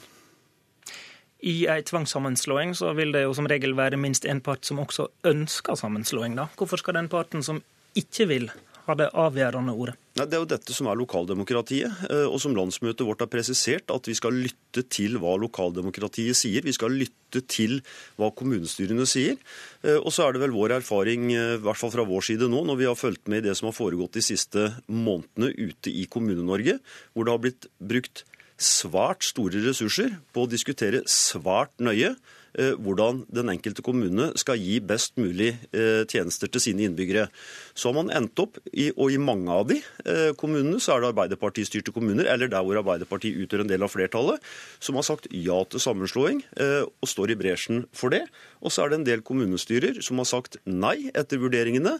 I 1.39 1.67
ei 1.71 1.81
tvangssammenslåing 1.87 2.75
så 2.75 2.91
vil 2.93 3.13
det 3.15 3.23
jo 3.23 3.33
som 3.33 3.47
regel 3.47 3.73
være 3.77 3.97
minst 3.97 4.25
én 4.27 4.41
part 4.43 4.67
som 4.67 4.81
også 4.83 5.07
ønsker 5.25 5.75
sammenslåing. 5.79 6.35
da. 6.35 6.49
Hvorfor 6.57 6.77
skal 6.77 6.93
den 6.99 7.07
parten 7.09 7.43
som 7.43 7.63
ikke 7.95 8.27
vil, 8.27 8.51
ha 8.85 8.95
det 8.95 9.09
avgjørende 9.13 9.73
ordet? 9.73 9.95
Det 10.27 10.35
er 10.35 10.41
jo 10.41 10.49
dette 10.49 10.73
som 10.75 10.89
er 10.89 10.97
lokaldemokratiet, 10.99 12.03
eh, 12.09 12.25
og 12.27 12.39
som 12.43 12.55
landsmøtet 12.57 13.05
vårt 13.07 13.21
har 13.23 13.29
presisert, 13.31 13.91
at 13.93 14.09
vi 14.09 14.15
skal 14.17 14.35
lytte 14.35 14.83
til 14.91 15.15
hva 15.21 15.37
lokaldemokratiet 15.39 16.35
sier. 16.35 16.65
Vi 16.65 16.75
skal 16.75 16.97
lytte 16.97 17.43
til 17.47 17.79
hva 18.19 18.31
kommunestyrene 18.35 19.05
sier. 19.07 19.37
Eh, 19.83 19.95
og 19.95 20.11
så 20.11 20.27
er 20.27 20.35
det 20.35 20.43
vel 20.43 20.55
vår 20.55 20.75
erfaring, 20.79 21.29
eh, 21.31 21.55
i 21.55 21.61
hvert 21.63 21.79
fall 21.79 21.93
fra 21.93 22.07
vår 22.07 22.25
side 22.31 22.49
nå, 22.51 22.65
når 22.67 22.81
vi 22.81 22.89
har 22.89 22.99
fulgt 22.99 23.31
med 23.31 23.45
i 23.45 23.49
det 23.49 23.55
som 23.57 23.69
har 23.69 23.77
foregått 23.77 24.17
de 24.17 24.25
siste 24.25 24.65
månedene 24.87 25.53
ute 25.55 25.93
i 25.93 26.05
Kommune-Norge, 26.11 26.79
hvor 27.13 27.25
det 27.25 27.35
har 27.35 27.45
blitt 27.45 27.69
brukt 27.79 28.25
svært 28.59 29.23
store 29.23 29.63
ressurser 29.63 30.17
på 30.35 30.43
å 30.43 30.51
diskutere 30.51 31.05
svært 31.07 31.71
nøye 31.79 32.17
hvordan 32.53 33.23
den 33.33 33.51
enkelte 33.53 33.83
kommune 33.85 34.29
skal 34.39 34.59
gi 34.61 34.79
best 34.83 35.17
mulig 35.19 35.51
eh, 35.75 36.03
tjenester 36.09 36.49
til 36.51 36.63
sine 36.63 36.85
innbyggere. 36.87 37.27
Så 37.73 37.89
har 37.89 37.97
man 37.99 38.11
endt 38.15 38.39
opp 38.41 38.59
i, 38.71 38.89
og 38.95 39.13
i 39.13 39.19
mange 39.21 39.53
av 39.53 39.67
de 39.69 39.79
eh, 39.79 40.31
kommunene 40.39 40.81
så 40.81 40.95
er 40.95 41.03
det 41.03 41.11
Arbeiderparti-styrte 41.13 41.93
kommuner, 41.95 42.29
eller 42.29 42.51
der 42.51 42.65
hvor 42.65 42.79
Arbeiderpartiet 42.81 43.39
utgjør 43.43 43.65
en 43.65 43.71
del 43.71 43.85
av 43.85 43.93
flertallet, 43.93 44.43
som 44.83 44.99
har 44.99 45.07
sagt 45.07 45.29
ja 45.33 45.59
til 45.69 45.83
sammenslåing 45.83 46.41
og 46.59 47.07
står 47.07 47.33
i 47.33 47.37
bresjen 47.39 47.83
for 47.95 48.13
det. 48.13 48.23
Og 48.59 48.73
så 48.73 48.83
er 48.83 48.91
det 48.91 48.99
en 48.99 49.07
del 49.07 49.23
kommunestyrer 49.25 50.01
som 50.05 50.19
har 50.19 50.27
sagt 50.27 50.57
nei 50.67 51.09
etter 51.13 51.39
vurderingene. 51.39 51.95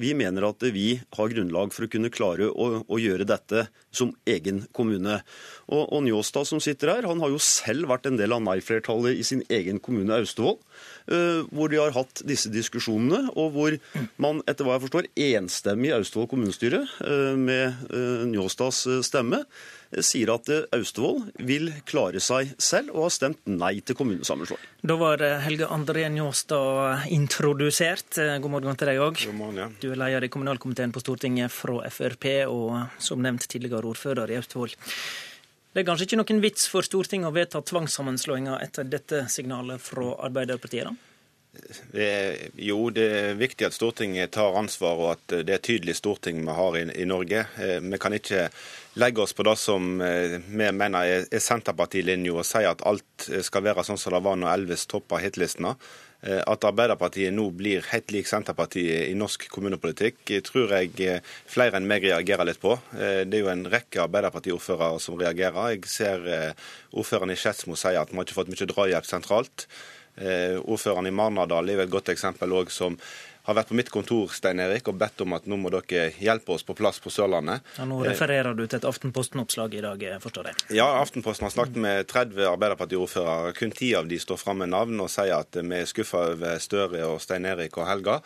Vi 0.00 0.12
mener 0.18 0.48
at 0.48 0.64
vi 0.74 0.96
har 1.14 1.30
grunnlag 1.30 1.74
for 1.74 1.86
å 1.86 1.90
kunne 1.92 2.10
klare 2.10 2.48
å, 2.50 2.66
å 2.82 2.98
gjøre 2.98 3.28
dette 3.28 3.68
som 3.94 4.10
egen 4.26 4.64
kommune. 4.76 5.20
Og, 5.70 5.84
og 5.84 6.02
Njåstad 6.06 6.50
som 6.50 6.62
sitter 6.62 6.94
her, 6.94 7.08
han 7.08 7.22
har 7.22 7.32
jo 7.32 7.42
selv 7.42 7.90
vært 7.92 8.10
en 8.10 8.18
del 8.18 8.34
av 8.34 8.42
nei-flertallet 8.44 9.18
i 9.18 9.26
sin 9.26 9.44
egen 9.46 9.78
kommune 9.82 10.18
Austevoll. 10.18 10.58
Eh, 11.06 11.44
hvor 11.54 11.70
de 11.70 11.78
har 11.78 11.94
hatt 11.94 12.22
disse 12.26 12.50
diskusjonene, 12.50 13.30
og 13.38 13.54
hvor 13.54 13.76
man 14.22 14.42
etter 14.50 14.66
hva 14.66 14.76
jeg 14.76 14.86
forstår 14.88 15.08
enstemmig 15.28 15.92
i 15.92 15.96
Austevoll 16.00 16.26
kommunestyre, 16.32 16.82
eh, 17.06 17.34
med 17.38 17.90
eh, 17.94 18.24
Njåstads 18.26 18.82
stemme, 19.06 19.44
sier 20.02 20.32
at 20.34 20.50
Austevoll 20.74 21.28
vil 21.46 21.70
klare 21.86 22.18
seg 22.20 22.56
selv, 22.58 22.90
og 22.96 23.06
har 23.06 23.12
stemt 23.14 23.44
nei 23.46 23.76
til 23.86 23.94
kommunesammenslåing. 23.98 24.64
Da 24.82 24.96
var 24.98 25.22
Helge 25.44 25.68
André 25.70 26.08
Njåstad 26.10 27.06
introdusert. 27.14 28.18
God 28.42 28.50
morgen 28.50 28.76
til 28.78 28.90
deg 28.90 28.98
òg. 29.04 29.22
Ja. 29.54 29.68
Du 29.78 29.92
er 29.92 30.00
leder 30.02 30.26
i 30.26 30.32
kommunalkomiteen 30.32 30.90
på 30.90 31.04
Stortinget 31.04 31.54
fra 31.54 31.86
Frp, 31.86 32.26
og 32.50 32.98
som 32.98 33.22
nevnt 33.22 33.46
tidligere 33.46 33.86
ordfører 33.94 34.34
i 34.34 34.40
Austevoll. 34.40 34.74
Det 35.76 35.82
er 35.82 35.90
kanskje 35.90 36.06
ikke 36.06 36.16
noen 36.16 36.38
vits 36.40 36.70
for 36.72 36.86
Stortinget 36.86 37.28
å 37.28 37.34
vedta 37.36 37.60
tvangssammenslåinger 37.60 38.62
etter 38.64 38.86
dette 38.88 39.26
signalet 39.28 39.82
fra 39.84 40.14
Arbeiderpartiet? 40.24 40.88
da? 40.88 40.94
Det 41.92 42.06
er, 42.06 42.38
jo, 42.64 42.78
det 42.88 43.04
er 43.18 43.36
viktig 43.36 43.66
at 43.68 43.76
Stortinget 43.76 44.32
tar 44.32 44.56
ansvar, 44.56 44.96
og 44.96 45.10
at 45.10 45.34
det 45.44 45.52
er 45.52 45.60
tydelig 45.60 45.98
storting 45.98 46.40
vi 46.46 46.54
har 46.56 46.78
i, 46.80 46.86
i 46.96 47.04
Norge. 47.04 47.44
Eh, 47.60 47.76
vi 47.84 48.00
kan 48.00 48.16
ikke 48.16 48.46
legge 48.96 49.20
oss 49.20 49.36
på 49.36 49.44
det 49.44 49.56
som 49.60 50.00
eh, 50.00 50.38
vi 50.40 50.72
mener 50.80 51.12
er, 51.12 51.28
er 51.28 51.44
Senterpartilinja, 51.44 52.32
og 52.32 52.48
si 52.48 52.64
at 52.64 52.80
alt 52.88 53.28
skal 53.44 53.68
være 53.68 53.84
sånn 53.84 54.00
som 54.00 54.16
det 54.16 54.24
var 54.24 54.40
når 54.40 54.54
Elvis 54.54 54.88
toppa 54.88 55.20
hitlistene. 55.20 55.74
Eh, 56.24 56.40
at 56.40 56.64
Arbeiderpartiet 56.64 57.34
nå 57.34 57.50
blir 57.54 57.84
helt 57.90 58.12
lik 58.14 58.28
Senterpartiet 58.30 59.10
i 59.10 59.16
norsk 59.18 59.46
kommunepolitikk, 59.52 60.22
eh, 60.32 60.42
tror 60.44 60.72
jeg 60.72 60.94
eh, 61.04 61.20
flere 61.50 61.76
enn 61.76 61.88
meg 61.88 62.06
reagerer 62.08 62.48
litt 62.48 62.62
på. 62.62 62.72
Det 62.96 63.36
er 63.36 63.44
jo 63.44 63.52
en 63.52 63.66
rekke 63.70 64.02
Arbeiderparti-ordførere 64.06 65.02
som 65.02 65.18
reagerer. 65.20 65.76
Jeg 65.76 65.90
ser 65.90 66.26
ordføreren 66.96 67.34
i 67.34 67.38
Skedsmo 67.38 67.76
si 67.76 67.92
at 67.94 68.10
vi 68.10 68.18
har 68.18 68.26
ikke 68.26 68.38
fått 68.40 68.50
mye 68.52 68.70
drahjelp 68.72 69.08
sentralt. 69.08 69.68
Ordføreren 70.16 71.10
i 71.10 71.12
Marnardal 71.12 71.68
er 71.68 71.76
jo 71.76 71.84
et 71.84 71.92
godt 71.92 72.08
eksempel 72.14 72.54
òg, 72.56 72.70
som 72.72 72.96
har 73.46 73.54
vært 73.54 73.70
på 73.70 73.76
mitt 73.78 73.90
kontor 73.94 74.32
Stein 74.34 74.60
Erik, 74.62 74.88
og 74.90 74.98
bedt 74.98 75.22
om 75.22 75.36
at 75.36 75.46
nå 75.46 75.58
må 75.60 75.70
dere 75.74 76.10
hjelpe 76.18 76.56
oss 76.56 76.66
på 76.66 76.74
plass 76.78 76.98
på 77.02 77.12
Sørlandet. 77.14 77.62
Ja, 77.78 77.86
nå 77.88 78.00
refererer 78.06 78.56
du 78.58 78.64
til 78.66 78.80
et 78.80 78.88
Aftenposten-oppslag 78.88 79.78
i 79.78 79.84
dag, 79.84 80.04
forstår 80.22 80.50
jeg? 80.50 80.60
Ja, 80.80 80.88
Aftenposten 81.00 81.46
har 81.46 81.54
snakket 81.54 81.78
med 81.82 82.10
30 82.10 82.50
Arbeiderparti-ordførere. 82.50 83.54
Kun 83.58 83.74
ti 83.76 83.92
av 83.98 84.10
de 84.10 84.18
står 84.22 84.42
fram 84.42 84.64
med 84.64 84.74
navn 84.74 85.00
og 85.02 85.10
sier 85.12 85.38
at 85.38 85.58
vi 85.62 85.78
er 85.78 85.90
skuffa 85.90 86.26
over 86.32 86.62
Støre 86.62 87.06
og 87.06 87.20
Stein 87.22 87.46
Erik 87.46 87.78
og 87.78 87.86
Helga. 87.88 88.20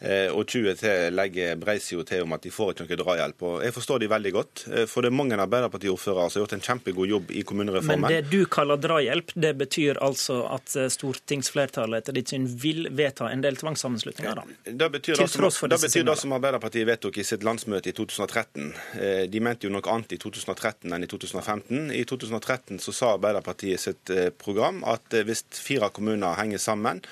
Eh, 0.00 0.32
og 0.32 0.46
20 0.48 0.78
til 0.80 1.12
legger 1.12 1.58
Breisio 1.60 2.00
til 2.08 2.24
om 2.24 2.32
at 2.32 2.44
de 2.46 2.52
får 2.52 2.72
ikke 2.72 2.86
noe 2.86 2.98
drahjelp. 3.02 3.42
Og 3.44 3.64
Jeg 3.64 3.74
forstår 3.76 4.00
de 4.00 4.08
veldig 4.08 4.32
godt, 4.32 4.62
eh, 4.72 4.86
for 4.88 5.04
det 5.04 5.10
er 5.10 5.16
mange 5.16 5.36
Arbeiderparti-ordførere 5.36 6.30
som 6.30 6.40
har 6.40 6.46
gjort 6.46 6.54
en 6.56 6.64
kjempegod 6.64 7.08
jobb 7.10 7.30
i 7.36 7.42
kommunereformen. 7.44 8.06
Men 8.06 8.14
det 8.14 8.30
du 8.32 8.46
kaller 8.48 8.80
drahjelp, 8.80 9.34
det 9.34 9.52
betyr 9.60 10.00
altså 10.00 10.40
at 10.56 10.76
eh, 10.76 10.88
stortingsflertallet 10.88 12.00
etter 12.00 12.16
ditt 12.16 12.32
syn 12.32 12.48
vil 12.48 12.88
vedta 12.96 13.28
en 13.28 13.44
del 13.44 13.60
tvangssammenslutninger? 13.60 14.40
da? 14.40 14.46
Det 14.64 14.90
betyr, 14.96 15.20
det 15.20 15.28
som, 15.28 15.68
det, 15.68 15.80
betyr 15.84 16.08
det 16.08 16.16
som 16.16 16.32
Arbeiderpartiet 16.32 16.88
vedtok 16.88 17.20
i 17.20 17.26
sitt 17.26 17.44
landsmøte 17.44 17.92
i 17.92 17.96
2013. 17.96 18.72
De 19.28 19.40
mente 19.44 19.68
jo 19.68 19.74
noe 19.74 19.84
annet 19.92 20.16
i 20.16 20.20
2013 20.20 20.94
enn 20.94 21.04
i 21.04 21.08
2015. 21.10 21.90
I 21.92 22.06
2013 22.08 22.80
så 22.80 22.94
sa 22.96 23.14
Arbeiderpartiet 23.18 23.80
sitt 23.80 24.12
program 24.40 24.80
at 24.88 25.12
hvis 25.12 25.44
fire 25.60 25.90
kommuner 25.92 26.38
henger 26.40 26.62
sammen, 26.62 27.04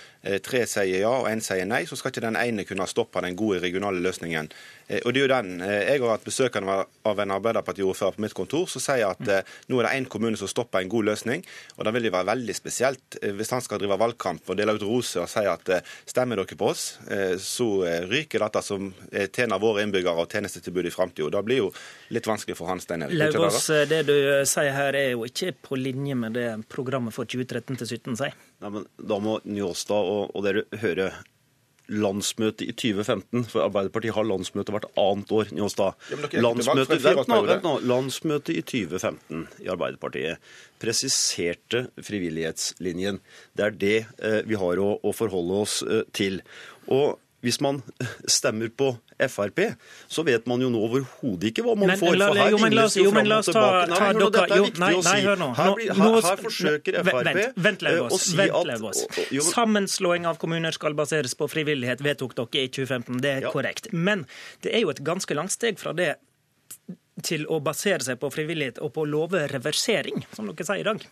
tre 0.42 0.64
sier 0.66 1.04
ja 1.04 1.12
og 1.20 1.28
én 1.30 1.42
sier 1.44 1.68
nei, 1.68 1.84
så 1.86 1.96
skal 1.96 2.12
ikke 2.12 2.24
den 2.24 2.38
ene 2.40 2.64
kunne 2.66 2.88
stoppe 2.90 3.22
den 3.24 3.36
gode 3.38 3.60
regionale 3.62 4.02
løsningen. 4.02 4.50
Eh, 4.88 5.02
og 5.04 5.12
det 5.12 5.20
er 5.20 5.26
jo 5.26 5.32
den. 5.32 5.60
Eh, 5.64 5.82
jeg 5.92 6.02
har 6.02 6.14
hatt 6.14 6.26
besøk 6.26 6.56
av 6.58 7.20
en 7.22 7.34
Arbeiderparti-ordfører 7.36 8.16
på 8.16 8.24
mitt 8.24 8.36
kontor 8.36 8.68
som 8.70 8.82
sier 8.82 9.06
at 9.10 9.22
eh, 9.28 9.54
nå 9.68 9.80
er 9.80 9.88
det 9.88 9.94
én 9.98 10.08
kommune 10.10 10.40
som 10.40 10.50
stopper 10.50 10.82
en 10.82 10.92
god 10.92 11.10
løsning. 11.10 11.44
og 11.76 11.84
Da 11.86 11.92
vil 11.94 12.08
det 12.08 12.14
være 12.14 12.30
veldig 12.32 12.56
spesielt 12.56 13.18
hvis 13.20 13.52
han 13.52 13.64
skal 13.64 13.80
drive 13.82 13.98
valgkamp 14.00 14.48
og 14.48 14.58
dele 14.58 14.76
ut 14.76 14.86
roser 14.86 15.24
og 15.24 15.30
si 15.30 15.44
at 15.48 15.70
stemmer 16.08 16.40
dere 16.40 16.58
på 16.58 16.68
oss, 16.70 16.84
så 17.42 17.66
ryker 18.08 18.42
dette 18.42 18.62
som 18.64 18.90
tjener 19.34 19.60
våre 19.60 19.84
innbyggere 19.84 20.24
og 20.24 20.32
tjenestetilbud 20.32 20.88
i 20.88 20.92
framtida. 20.92 21.30
Det 21.34 21.44
blir 21.46 21.62
jo 21.62 21.70
litt 22.14 22.28
vanskelig 22.28 22.56
for 22.58 22.70
han, 22.70 22.82
Stein 22.82 23.04
Laugås, 23.08 23.38
Lauvås, 23.38 23.70
det 23.90 24.02
du 24.08 24.14
sier 24.48 24.74
her 24.76 24.98
er 24.98 25.10
jo 25.12 25.24
ikke 25.28 25.54
på 25.70 25.78
linje 25.80 26.16
med 26.18 26.36
det 26.38 26.48
programmet 26.72 27.14
for 27.16 27.28
2013 27.28 27.80
til 27.80 27.84
2017 27.86 28.20
sier. 28.22 28.38
Nei, 28.64 28.72
men 28.76 28.86
Da 28.98 29.20
må 29.22 29.38
Njåstad 29.44 30.12
og, 30.14 30.36
og 30.36 30.46
dere 30.46 30.64
høre 30.82 31.10
landsmøte 31.88 32.66
i 32.66 32.72
2015, 32.76 33.46
for 33.48 33.64
Arbeiderpartiet 33.64 34.14
har 34.16 34.26
landsmøte 34.28 34.74
hvert 34.74 34.88
annet 35.00 35.32
år. 35.32 35.52
Njåstad. 35.56 36.08
Landsmøte, 36.36 36.98
vent 37.04 37.30
nå, 37.30 37.38
vent 37.48 37.64
nå. 37.64 37.74
Landsmøte 37.88 38.56
i 38.56 38.64
2015 38.64 39.46
i 39.64 39.70
Arbeiderpartiet 39.72 40.50
presiserte 40.82 41.86
frivillighetslinjen. 42.04 43.22
Det 43.56 43.64
er 43.64 43.78
det 43.80 43.96
eh, 44.18 44.42
vi 44.48 44.58
har 44.60 44.82
å, 44.82 44.90
å 45.00 45.14
forholde 45.16 45.62
oss 45.64 45.80
eh, 45.86 46.04
til. 46.16 46.42
Og 46.92 47.16
hvis 47.48 47.60
man 47.64 47.80
stemmer 48.38 48.70
på 48.70 48.92
Frp, 49.18 49.64
så 50.06 50.22
vet 50.22 50.46
man 50.46 50.62
jo 50.62 50.68
nå 50.70 50.80
overhodet 50.86 51.50
ikke 51.50 51.64
hva 51.66 51.74
man 51.74 51.90
men, 51.90 51.98
får. 51.98 52.12
For 52.12 52.38
her 52.38 52.38
la 52.38 52.46
jo 52.52 53.10
men 53.14 53.26
la 53.28 53.40
oss 53.40 53.50
ta, 53.50 53.54
ta 53.58 53.88
Nei, 53.90 53.98
hør 54.04 54.20
nå, 54.20 54.28
dette 54.36 54.58
er 54.58 54.64
viktig 54.68 54.90
å 54.98 55.02
si. 55.02 55.16
Her, 55.24 55.42
her, 55.58 56.20
her 56.28 56.42
forsøker 56.44 57.00
Frp 57.02 57.32
vent, 57.58 57.58
vent, 57.66 57.84
å 58.04 58.20
si 58.22 58.46
at 58.46 59.48
Sammenslåing 59.48 60.28
av 60.28 60.38
kommuner 60.42 60.76
skal 60.76 60.96
baseres 60.98 61.34
på 61.38 61.50
frivillighet, 61.50 62.04
vedtok 62.04 62.36
dere 62.38 62.68
i 62.68 62.70
2015. 62.70 63.20
Det 63.24 63.34
er 63.40 63.48
ja. 63.48 63.52
korrekt. 63.54 63.90
Men 63.92 64.26
det 64.64 64.76
er 64.76 64.84
jo 64.86 64.94
et 64.94 65.02
ganske 65.04 65.34
langt 65.38 65.54
steg 65.54 65.80
fra 65.80 65.96
det 65.96 66.14
til 67.26 67.48
å 67.50 67.58
basere 67.64 68.04
seg 68.04 68.20
på 68.22 68.30
frivillighet 68.30 68.78
og 68.84 68.92
på 68.94 69.02
å 69.02 69.08
love 69.08 69.48
reversering, 69.50 70.22
som 70.36 70.46
dere 70.50 70.68
sier 70.68 70.84
i 70.84 70.86
dag. 70.86 71.08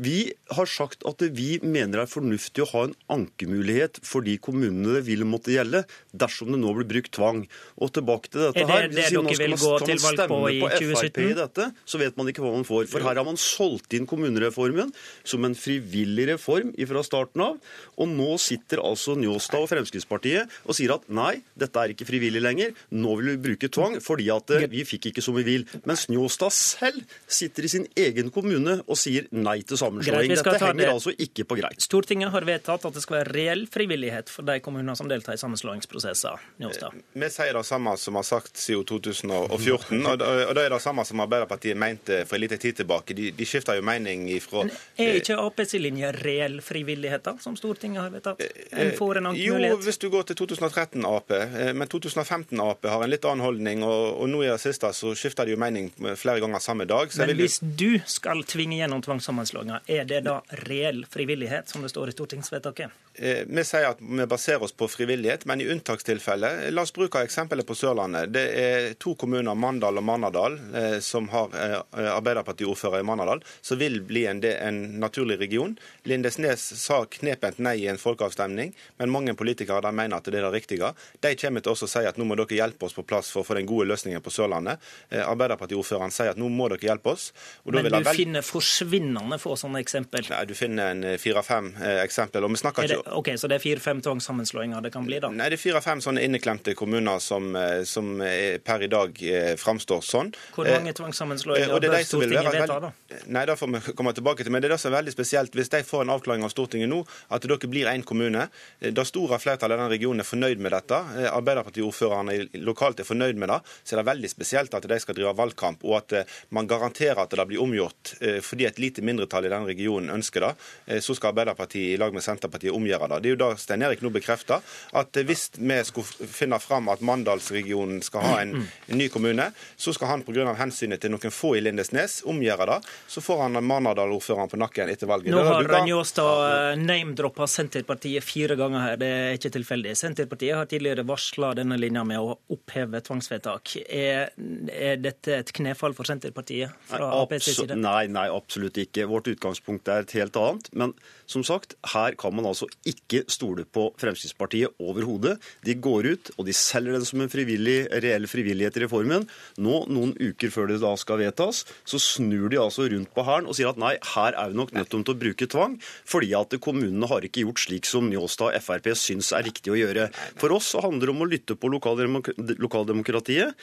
Vi 0.00 0.32
har 0.56 0.68
sagt 0.70 1.02
at 1.04 1.20
vi 1.36 1.58
mener 1.60 1.98
det 1.98 2.04
er 2.06 2.08
fornuftig 2.08 2.62
å 2.64 2.68
ha 2.70 2.82
en 2.86 2.94
ankemulighet 3.12 3.98
for 4.06 4.24
de 4.24 4.38
kommunene 4.40 4.94
det 4.96 5.02
vil 5.04 5.26
måtte 5.28 5.52
gjelde, 5.52 5.82
dersom 6.16 6.54
det 6.54 6.60
nå 6.62 6.72
blir 6.78 6.88
brukt 6.88 7.12
tvang. 7.12 7.42
Og 7.76 7.92
tilbake 7.92 8.30
til 8.32 8.46
dette 8.46 8.64
her. 8.64 8.86
Er 8.86 8.88
det 8.88 8.96
det 8.96 9.10
dere 9.12 9.36
vil 9.42 9.56
gå 9.60 9.72
til 9.84 10.00
valg 10.00 10.22
på 10.30 10.38
i 10.48 10.60
2017? 10.62 11.20
I 11.20 11.36
dette, 11.36 11.66
så 11.84 12.00
vet 12.00 12.16
man 12.16 12.30
ikke 12.32 12.44
hva 12.44 12.54
man 12.54 12.64
får. 12.64 12.86
For 12.88 13.04
her 13.04 13.20
har 13.20 13.28
man 13.28 13.40
solgt 13.40 13.92
inn 13.98 14.08
kommunereformen 14.08 14.94
som 15.20 15.44
en 15.44 15.58
frivillig 15.58 16.30
reform 16.32 16.72
fra 16.90 17.04
starten 17.04 17.44
av. 17.44 17.60
Og 18.00 18.08
nå 18.08 18.30
sitter 18.40 18.80
altså 18.80 19.18
Njåstad 19.20 19.66
og 19.66 19.68
Fremskrittspartiet 19.74 20.56
og 20.64 20.78
sier 20.80 20.96
at 20.96 21.04
nei, 21.12 21.42
dette 21.60 21.76
er 21.76 21.92
ikke 21.92 22.08
frivillig 22.08 22.40
lenger. 22.40 22.72
Nå 22.96 23.18
vil 23.20 23.34
vi 23.34 23.44
bruke 23.50 23.68
tvang 23.68 24.00
fordi 24.00 24.32
at 24.32 24.56
eh, 24.56 24.66
vi 24.72 24.86
fikk 24.88 25.10
ikke 25.12 25.24
som 25.24 25.36
vi 25.36 25.44
vil. 25.44 25.68
Mens 25.84 26.08
Njåstad 26.08 26.56
selv 26.56 27.04
sitter 27.28 27.68
i 27.68 27.74
sin 27.76 27.88
egen 28.00 28.32
kommune 28.32 28.80
og 28.86 28.96
sier 28.96 29.28
nei 29.36 29.60
til 29.60 29.76
sammenslåing 29.76 29.89
sammenslåing. 29.90 30.28
Greit, 30.28 30.44
Dette 30.44 30.64
henger 30.64 30.74
det. 30.74 30.92
altså 30.92 31.12
ikke 31.18 31.44
på 31.44 31.56
greip. 31.58 31.80
Stortinget 31.80 32.30
har 32.30 32.46
vedtatt 32.46 32.84
at 32.84 32.94
det 32.94 33.02
skal 33.02 33.20
være 33.20 33.32
reell 33.34 33.66
frivillighet 33.70 34.30
for 34.30 34.46
de 34.46 34.58
kommuner 34.60 34.94
som 34.94 35.08
deltar 35.08 35.34
i 35.34 35.40
sammenslåingsprosesser. 35.40 36.40
Njåstad. 36.60 36.94
Eh, 36.94 37.20
vi 37.20 37.30
sier 37.30 37.54
det 37.54 37.64
samme 37.66 37.96
som 37.96 38.18
har 38.18 38.26
sagt 38.26 38.56
siden 38.56 38.84
2014, 38.84 40.06
og 40.06 40.18
det 40.20 40.64
er 40.64 40.70
det 40.70 40.80
samme 40.82 41.04
som 41.04 41.20
Arbeiderpartiet 41.20 41.76
mente 41.76 42.24
for 42.26 42.38
en 42.38 42.44
liten 42.44 42.58
tid 42.58 42.76
tilbake. 42.82 43.14
De, 43.14 43.30
de 43.36 43.46
skifta 43.46 43.76
jo 43.76 43.82
mening 43.82 44.28
ifra 44.30 44.66
Er 45.00 45.20
ikke 45.20 45.38
Aps 45.40 45.74
linje 45.80 46.12
reell 46.20 46.60
frivillighet, 46.64 47.24
da, 47.24 47.36
som 47.40 47.56
Stortinget 47.58 48.02
har 48.02 48.10
vedtatt? 48.14 48.42
En 48.70 48.92
får 48.96 49.20
en 49.20 49.30
Jo, 49.36 49.58
hvis 49.84 49.98
du 49.98 50.08
går 50.10 50.28
til 50.30 50.40
2013 50.42 51.04
Ap, 51.06 51.30
eh, 51.34 51.72
men 51.74 51.88
2015 51.88 52.60
Ap 52.60 52.86
har 52.86 53.04
en 53.04 53.10
litt 53.10 53.24
annen 53.24 53.44
holdning, 53.44 53.84
og, 53.86 54.20
og 54.22 54.30
nå 54.30 54.44
i 54.44 54.50
det 54.50 54.60
siste 54.62 54.90
så 54.96 55.14
skifter 55.18 55.46
de 55.46 55.54
jo 55.54 55.60
mening 55.60 55.90
flere 56.16 56.40
ganger 56.42 56.62
samme 56.62 56.86
dag. 56.88 57.10
men 57.18 57.34
hvis 57.36 57.60
du 57.60 58.00
skal 58.06 58.42
tvinge 58.48 58.80
gjennom 58.80 59.02
tvangssammenslåinger, 59.04 59.79
er 59.86 60.04
det 60.04 60.20
da 60.26 60.40
reell 60.66 61.04
frivillighet, 61.10 61.68
som 61.68 61.82
det 61.82 61.92
står 61.92 62.10
i 62.10 62.16
stortingsvedtaket? 62.16 62.98
Eh, 63.14 63.42
vi 63.46 63.62
sier 63.66 63.88
at 63.90 63.98
vi 64.00 64.24
baserer 64.26 64.62
oss 64.64 64.72
på 64.72 64.86
frivillighet, 64.88 65.42
men 65.44 65.60
i 65.60 65.66
unntakstilfeller 65.68 66.70
La 66.70 66.84
oss 66.86 66.92
bruke 66.94 67.20
eksempelet 67.20 67.66
på 67.66 67.74
Sørlandet. 67.74 68.30
Det 68.32 68.44
er 68.56 68.86
to 69.02 69.16
kommuner, 69.18 69.58
Mandal 69.58 69.98
og 70.00 70.06
Mannadal, 70.06 70.58
eh, 70.78 70.96
som 71.04 71.26
har 71.32 71.52
eh, 71.58 71.74
Arbeiderpartiordfører 72.14 73.02
i 73.02 73.06
Manadal, 73.06 73.42
som 73.60 73.80
vil 73.82 73.98
bli 74.06 74.22
en, 74.30 74.40
en 74.40 74.78
naturlig 75.02 75.40
region. 75.42 75.74
Lindesnes 76.08 76.64
sa 76.80 77.02
knepent 77.18 77.58
nei 77.60 77.74
i 77.82 77.90
en 77.92 78.00
folkeavstemning, 78.00 78.72
men 79.02 79.12
mange 79.12 79.34
politikere 79.36 79.82
der 79.84 79.96
mener 79.96 80.16
at 80.16 80.30
det 80.30 80.38
er 80.38 80.46
det 80.46 80.54
riktige. 80.56 80.92
De 81.20 81.34
kommer 81.42 81.66
til 81.66 81.74
å 81.74 81.90
si 81.90 82.06
at 82.06 82.16
nå 82.16 82.24
må 82.24 82.38
dere 82.40 82.56
hjelpe 82.56 82.88
oss 82.88 82.96
på 82.96 83.04
plass 83.04 83.28
for 83.34 83.42
å 83.42 83.50
få 83.50 83.58
den 83.58 83.68
gode 83.68 83.90
løsningen 83.90 84.24
på 84.24 84.32
Sørlandet. 84.32 84.80
Arbeiderpartiordføreren 85.10 86.14
sier 86.14 86.32
at 86.32 86.40
nå 86.40 86.48
må 86.48 86.70
dere 86.72 86.88
hjelpe 86.88 87.12
oss. 87.12 87.32
men 87.68 87.90
du 87.90 88.12
finner 88.14 88.46
forsvinnende 88.46 89.36
få 89.42 89.59
sånne 89.60 89.84
eksempel? 89.84 90.26
Nei, 90.32 90.44
Du 90.50 90.54
finner 90.58 90.94
en 90.94 91.18
fire-fem 91.20 91.72
eksempel. 92.00 92.44
og 92.44 92.54
vi 92.54 92.62
snakker 92.62 92.88
ikke 92.88 93.16
Ok, 93.20 93.28
Så 93.36 93.48
det 93.48 93.60
er 93.60 93.62
fire-fem 93.62 94.00
tvangssammenslåinger 94.04 94.82
det 94.82 94.92
kan 94.92 95.06
bli, 95.06 95.20
da? 95.22 95.30
Nei, 95.30 95.48
det 95.52 95.58
er 95.58 95.62
fire-fem 95.62 96.00
sånne 96.02 96.22
inneklemte 96.24 96.74
kommuner 96.78 97.20
som, 97.22 97.54
eh, 97.56 97.82
som 97.88 98.18
per 98.64 98.84
i 98.84 98.88
dag 98.90 99.22
eh, 99.22 99.54
framstår 99.60 100.02
sånn. 100.04 100.32
Hvor 100.54 100.68
mange 100.68 100.92
eh, 100.92 100.96
tvangssammenslåinger 100.96 101.74
bør 101.74 101.96
Stortinget 102.06 102.54
vedta, 102.54 102.78
da? 102.86 102.92
Nei, 103.26 103.44
det 103.48 103.56
får 103.60 103.72
vi 103.74 103.94
komme 103.98 104.14
tilbake 104.16 104.44
til. 104.44 104.52
Men 104.54 104.62
det 104.62 104.70
er 104.70 104.76
det 104.76 104.80
som 104.82 104.92
er 104.92 104.98
veldig 105.00 105.14
spesielt. 105.14 105.56
Hvis 105.56 105.72
de 105.72 105.82
får 105.86 106.06
en 106.06 106.14
avklaring 106.16 106.46
av 106.46 106.52
Stortinget 106.54 106.90
nå, 106.90 107.02
at 107.30 107.46
dere 107.46 107.70
blir 107.70 107.90
én 107.90 108.04
kommune, 108.06 108.46
det 108.80 109.06
store 109.08 109.38
flertallet 109.42 109.78
i 109.78 109.82
den 109.84 109.92
regionen 109.92 110.24
er 110.24 110.28
fornøyd 110.28 110.62
med 110.62 110.74
dette, 110.76 111.00
Arbeiderpartiordførerne 111.30 112.64
lokalt 112.64 113.02
er 113.02 113.08
fornøyd 113.08 113.38
med 113.40 113.52
det, 113.52 113.60
så 113.84 113.96
er 113.96 114.02
det 114.02 114.08
veldig 114.10 114.32
spesielt 114.32 114.74
at 114.76 114.88
de 114.90 115.00
skal 115.02 115.16
drive 115.18 115.34
valgkamp, 115.38 115.84
og 115.86 115.98
at 116.00 116.16
man 116.54 116.68
garanterer 116.70 117.22
at 117.22 117.34
det 117.34 117.46
blir 117.50 117.62
omgjort 117.62 118.14
fordi 118.44 118.66
et 118.68 118.80
lite 118.82 119.04
mindretall 119.04 119.46
i 119.50 119.54
den 119.56 119.66
regionen 119.68 120.14
ønsker 120.14 120.46
det. 120.46 121.00
Så 121.02 121.16
skal 121.18 121.34
Arbeiderpartiet 121.34 121.94
i 121.94 121.98
lag 122.00 122.14
med 122.14 122.24
Senterpartiet 122.24 122.74
omgjøre 122.74 123.00
gjøre 123.00 123.08
det. 123.08 123.20
Det 123.22 123.30
er 123.30 123.34
jo 123.34 123.40
da 123.40 123.50
Stein 123.58 123.84
Erik 123.84 124.02
nå 124.04 124.10
bekrefter, 124.14 124.60
at 124.98 125.20
hvis 125.26 125.50
vi 125.56 125.78
skulle 125.86 126.28
finne 126.30 126.58
fram 126.62 126.88
at 126.92 127.02
Mandalsregionen 127.04 128.02
skal 128.04 128.26
ha 128.26 128.34
en, 128.42 128.54
en 128.86 128.98
ny 128.98 129.08
kommune, 129.12 129.50
så 129.76 129.94
skal 129.96 130.12
han 130.14 130.24
pga. 130.26 130.54
hensynet 130.58 131.00
til 131.00 131.12
noen 131.14 131.34
få 131.34 131.54
i 131.56 131.64
Lindesnes 131.64 132.20
omgjøre 132.28 132.66
det. 132.72 132.78
Så 133.08 133.22
får 133.24 133.44
han 133.46 133.60
Manadal-ordføreren 133.64 134.50
på 134.50 134.60
nakken 134.60 134.90
etter 134.90 135.10
valget. 135.10 135.32
Nå 135.34 135.42
har 135.44 135.68
Njåstad 135.80 136.72
eh, 136.72 136.80
name-droppa 136.80 137.46
Senterpartiet 137.48 138.24
fire 138.24 138.56
ganger 138.58 138.84
her, 138.84 138.98
det 139.00 139.10
er 139.10 139.38
ikke 139.38 139.52
tilfeldig. 139.54 139.94
Senterpartiet 139.98 140.58
har 140.58 140.68
tidligere 140.70 141.06
varsla 141.08 141.54
denne 141.58 141.78
linja 141.80 142.04
med 142.06 142.20
å 142.20 142.36
oppheve 142.52 143.00
tvangsvedtak. 143.04 143.76
Er, 143.86 144.32
er 144.74 145.00
dette 145.00 145.38
et 145.40 145.52
knefall 145.56 145.94
for 145.96 146.08
Senterpartiet 146.08 146.74
fra 146.90 147.10
Aps 147.20 147.48
side? 147.48 147.78
Nei, 147.80 148.04
nei, 148.12 148.26
absolutt 148.32 148.80
ikke. 148.82 149.06
Vårt 149.10 149.30
utgangspunkt 149.40 149.88
er 149.88 150.04
et 150.04 150.14
helt 150.18 150.36
annet. 150.36 150.68
Men 150.76 150.94
som 151.30 151.44
sagt, 151.46 151.76
her 151.94 152.14
kan 152.18 152.34
man 152.36 152.48
altså 152.48 152.68
ikke 152.88 153.24
stole 153.30 153.64
på 153.64 153.88
Fremskrittspartiet 154.00 154.76
overhodet. 154.82 155.38
De 155.64 155.74
går 155.74 156.10
ut 156.12 156.30
og 156.36 156.46
de 156.48 156.54
selger 156.56 156.96
den 156.96 157.06
som 157.06 157.22
en 157.22 157.32
frivillig, 157.32 157.88
reell 158.04 158.28
frivillighet 158.30 158.76
i 158.76 158.84
reformen. 158.84 159.26
Nå, 159.60 159.84
noen 159.90 160.14
uker 160.18 160.52
før 160.52 160.70
det 160.70 160.80
da 160.82 160.92
skal 161.00 161.20
vedtas, 161.22 161.64
så 161.88 162.00
snur 162.02 162.50
de 162.52 162.60
altså 162.60 162.88
rundt 162.90 163.12
på 163.14 163.24
hæren 163.26 163.48
og 163.48 163.56
sier 163.56 163.70
at 163.70 163.80
nei, 163.80 163.94
her 164.14 164.36
er 164.36 164.52
vi 164.52 164.58
nok 164.60 164.74
nødt 164.76 164.90
til 164.92 165.14
å 165.14 165.18
bruke 165.20 165.48
tvang, 165.50 165.78
fordi 166.08 166.32
at 166.36 166.56
kommunene 166.62 167.08
har 167.10 167.24
ikke 167.26 167.44
gjort 167.46 167.62
slik 167.64 167.88
som 167.88 168.10
Njåstad 168.10 168.50
og 168.50 168.64
Frp 168.64 168.90
syns 168.98 169.30
er 169.36 169.46
riktig 169.46 169.72
å 169.72 169.78
gjøre. 169.78 170.08
For 170.40 170.52
oss 170.54 170.72
så 170.74 170.82
handler 170.84 171.10
det 171.10 171.14
om 171.14 171.24
å 171.24 171.30
lytte 171.30 171.56
på 171.56 171.70
lokaldemokratiet. 171.70 173.54